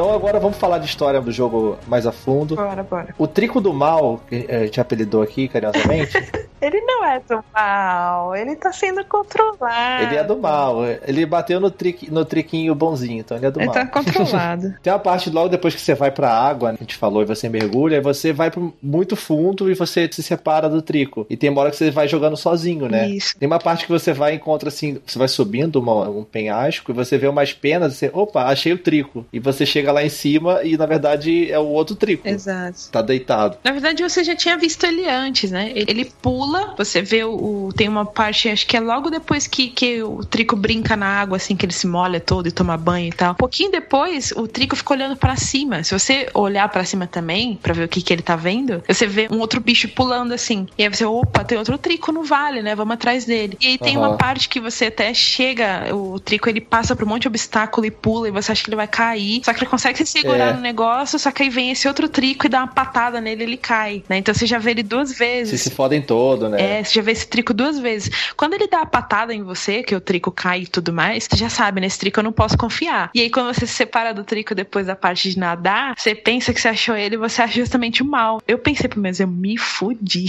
Então 0.02 0.16
agora 0.16 0.40
vamos 0.40 0.58
falar 0.58 0.80
de 0.80 0.88
história 0.88 1.22
do 1.22 1.32
jogo 1.32 1.78
mais 1.86 2.08
a 2.08 2.12
fundo. 2.12 2.56
Bora, 2.56 2.82
bora. 2.82 3.14
O 3.20 3.28
Trico 3.28 3.62
do 3.62 3.72
Mal, 3.72 4.20
que 4.28 4.48
a 4.50 4.66
gente 4.66 4.82
apelidou 4.82 5.22
aqui 5.22 5.48
carinhosamente. 5.48 6.18
Ele 6.62 6.80
não 6.82 7.04
é 7.04 7.20
do 7.20 7.44
mal, 7.52 8.36
ele 8.36 8.56
tá 8.56 8.72
sendo 8.72 9.04
controlado. 9.06 10.04
Ele 10.04 10.16
é 10.16 10.24
do 10.24 10.38
mal. 10.38 10.86
Ele 10.86 11.26
bateu 11.26 11.60
no, 11.60 11.72
triqui, 11.72 12.12
no 12.12 12.24
triquinho 12.24 12.76
bonzinho, 12.76 13.22
então 13.22 13.36
ele 13.36 13.48
é 13.48 13.52
do 13.52 13.60
ele 13.60 13.66
mal. 13.66 13.76
Ele 13.76 13.86
tá 13.86 13.92
controlado. 13.92 14.76
Tem 14.84 14.94
uma 14.94 15.00
parte 15.00 15.32
logo 15.32 15.50
depois 15.50 15.74
que 15.74 15.82
você 15.82 15.96
vai 15.96 16.12
pra 16.12 16.32
água, 16.32 16.72
né, 16.72 16.78
a 16.80 16.84
gente 16.84 16.96
falou, 16.96 17.24
e 17.24 17.26
você 17.26 17.50
mergulha, 17.50 17.96
e 17.96 18.02
você 18.02 18.32
vai 18.32 18.52
pro 18.52 18.72
muito 18.82 19.16
fundo 19.16 19.72
e 19.72 19.74
você 19.74 20.08
se 20.12 20.22
separa 20.22 20.70
do 20.70 20.84
trico. 20.84 21.26
E 21.32 21.36
tem 21.36 21.50
uma 21.50 21.62
hora 21.62 21.72
que 21.72 21.78
você 21.78 21.90
vai 21.90 22.08
jogando 22.08 22.38
sozinho, 22.38 22.88
né? 22.88 23.10
Isso. 23.10 23.36
Tem 23.40 23.48
uma 23.48 23.60
parte 23.60 23.86
que 23.86 23.92
você 23.92 24.14
vai 24.14 24.34
e 24.34 24.36
encontra 24.36 24.70
assim, 24.70 25.02
você 25.04 25.18
vai 25.18 25.28
subindo 25.28 25.78
uma, 25.78 26.10
um 26.10 26.24
penhasco 26.24 26.92
e 26.92 26.94
você 26.94 27.18
vê 27.18 27.28
umas 27.28 27.54
penas 27.54 27.94
e 27.94 27.96
você, 27.98 28.12
opa, 28.14 28.44
achei 28.44 28.72
o 28.72 28.78
trico. 28.78 29.26
E 29.34 29.40
você 29.40 29.66
chega 29.66 29.91
lá 29.92 30.04
em 30.04 30.10
cima 30.10 30.62
e 30.64 30.78
na 30.78 30.86
verdade 30.86 31.52
é 31.52 31.60
o 31.60 31.68
outro 31.68 31.96
trico. 31.96 32.28
Exato. 32.28 32.90
Tá 32.92 33.02
deitado. 33.02 33.58
Na 33.64 33.72
verdade 33.72 34.02
você 34.02 34.24
já 34.24 34.36
tinha 34.36 34.58
visto 34.58 34.86
ele 34.86 35.08
antes, 35.08 35.52
né? 35.52 35.72
Ele 35.76 36.06
pula 36.22 36.72
você 36.78 37.02
vê 37.02 37.24
o, 37.24 37.34
o, 37.68 37.74
Tem 37.74 37.88
uma 37.88 38.06
parte, 38.06 38.50
acho 38.50 38.66
que 38.66 38.76
é 38.76 38.80
logo 38.80 39.10
depois 39.10 39.48
que, 39.48 39.70
que 39.70 40.02
o 40.04 40.24
Trico 40.24 40.56
brinca 40.56 40.96
na 40.96 41.08
água, 41.08 41.38
assim, 41.38 41.56
que 41.56 41.66
ele 41.66 41.74
se 41.74 41.88
molha 41.88 42.20
todo 42.20 42.48
e 42.48 42.52
toma 42.52 42.78
banho 42.78 43.08
e 43.08 43.12
tal. 43.12 43.32
Um 43.32 43.36
pouquinho 43.36 43.72
depois, 43.72 44.32
o 44.32 44.48
Trico 44.48 44.76
fica 44.76 44.94
olhando 44.94 45.16
para 45.16 45.36
cima. 45.36 45.84
Se 45.84 45.98
você 45.98 46.28
olhar 46.34 46.68
para 46.70 46.84
cima 46.84 47.08
também, 47.08 47.56
para 47.62 47.74
ver 47.74 47.86
o 47.86 47.88
que, 47.88 48.02
que 48.02 48.14
ele 48.14 48.22
tá 48.22 48.36
vendo, 48.36 48.84
você 48.88 49.08
vê 49.08 49.28
um 49.32 49.40
outro 49.40 49.60
bicho 49.60 49.88
pulando 49.90 50.34
assim. 50.34 50.68
E 50.78 50.84
aí 50.84 50.90
você, 50.90 51.06
opa, 51.06 51.44
tem 51.44 51.58
outro 51.58 51.78
Trico 51.78 52.12
no 52.12 52.24
vale, 52.24 52.62
né? 52.62 52.76
Vamos 52.76 52.94
atrás 52.94 53.26
dele. 53.26 53.58
E 53.60 53.68
aí 53.68 53.78
tem 53.78 53.98
uhum. 53.98 54.04
uma 54.04 54.18
parte 54.18 54.50
que 54.50 54.60
você 54.60 54.86
até 54.86 55.14
chega, 55.14 55.94
o 55.96 56.20
Trico 56.20 56.50
ele 56.50 56.62
passa 56.62 56.96
por 56.96 57.06
um 57.06 57.10
monte 57.10 57.24
de 57.24 57.28
obstáculo 57.28 57.86
e 57.86 57.92
pula, 57.92 58.28
e 58.28 58.32
você 58.32 58.52
acha 58.52 58.64
que 58.64 58.70
ele 58.70 58.76
vai 58.76 58.88
cair. 58.88 59.42
Só 59.44 59.54
que 59.54 59.60
ele 59.60 59.70
consegue 59.70 59.81
se 59.82 60.06
segurar 60.06 60.50
é. 60.50 60.54
no 60.54 60.62
negócio, 60.62 61.20
só 61.20 61.32
que 61.32 61.44
aí 61.44 61.50
vem 61.50 61.72
esse 61.72 61.88
outro 61.88 62.10
Trico 62.10 62.46
e 62.46 62.50
dá 62.50 62.60
uma 62.60 62.68
patada 62.68 63.22
nele 63.22 63.44
ele 63.44 63.58
cai. 63.58 64.04
Né? 64.10 64.18
Então 64.18 64.34
você 64.34 64.46
já 64.46 64.58
vê 64.58 64.72
ele 64.72 64.84
duas 64.84 65.18
vezes. 65.18 65.62
Se 65.62 65.70
se 65.70 65.76
fodem 65.76 66.02
todo 66.02 66.22
todo, 66.22 66.50
né? 66.50 66.80
É, 66.80 66.84
você 66.84 66.94
já 66.96 67.02
vê 67.02 67.12
esse 67.12 67.28
trico 67.28 67.54
duas 67.54 67.80
vezes. 67.80 68.10
Quando 68.36 68.54
ele 68.54 68.68
dá 68.68 68.82
a 68.82 68.86
patada 68.86 69.34
em 69.34 69.44
você, 69.44 69.84
que 69.84 69.96
o 69.96 70.02
trico 70.02 70.32
cai 70.32 70.62
e 70.62 70.68
tudo 70.68 70.92
mais, 70.94 71.28
você 71.30 71.38
já 71.38 71.50
sabe, 71.50 71.82
nesse 71.82 72.00
trico 72.00 72.20
eu 72.20 72.24
não 72.24 72.32
posso 72.32 72.58
confiar. 72.58 73.12
E 73.14 73.22
aí, 73.22 73.30
quando 73.30 73.54
você 73.54 73.68
se 73.68 73.74
separa 73.74 74.14
do 74.14 74.24
trico 74.24 74.56
depois 74.56 74.88
da 74.88 74.96
parte 74.96 75.30
de 75.30 75.38
nadar, 75.38 75.96
você 75.98 76.16
pensa 76.16 76.54
que 76.54 76.62
você 76.62 76.70
achou 76.70 76.96
ele 76.96 77.16
e 77.16 77.18
você 77.18 77.42
acha 77.42 77.54
justamente 77.54 78.02
o 78.02 78.06
mal. 78.06 78.42
Eu 78.48 78.58
pensei 78.58 78.88
pro 78.88 79.00
menos, 79.00 79.20
eu 79.20 79.28
me 79.28 79.58
fudi. 79.58 80.28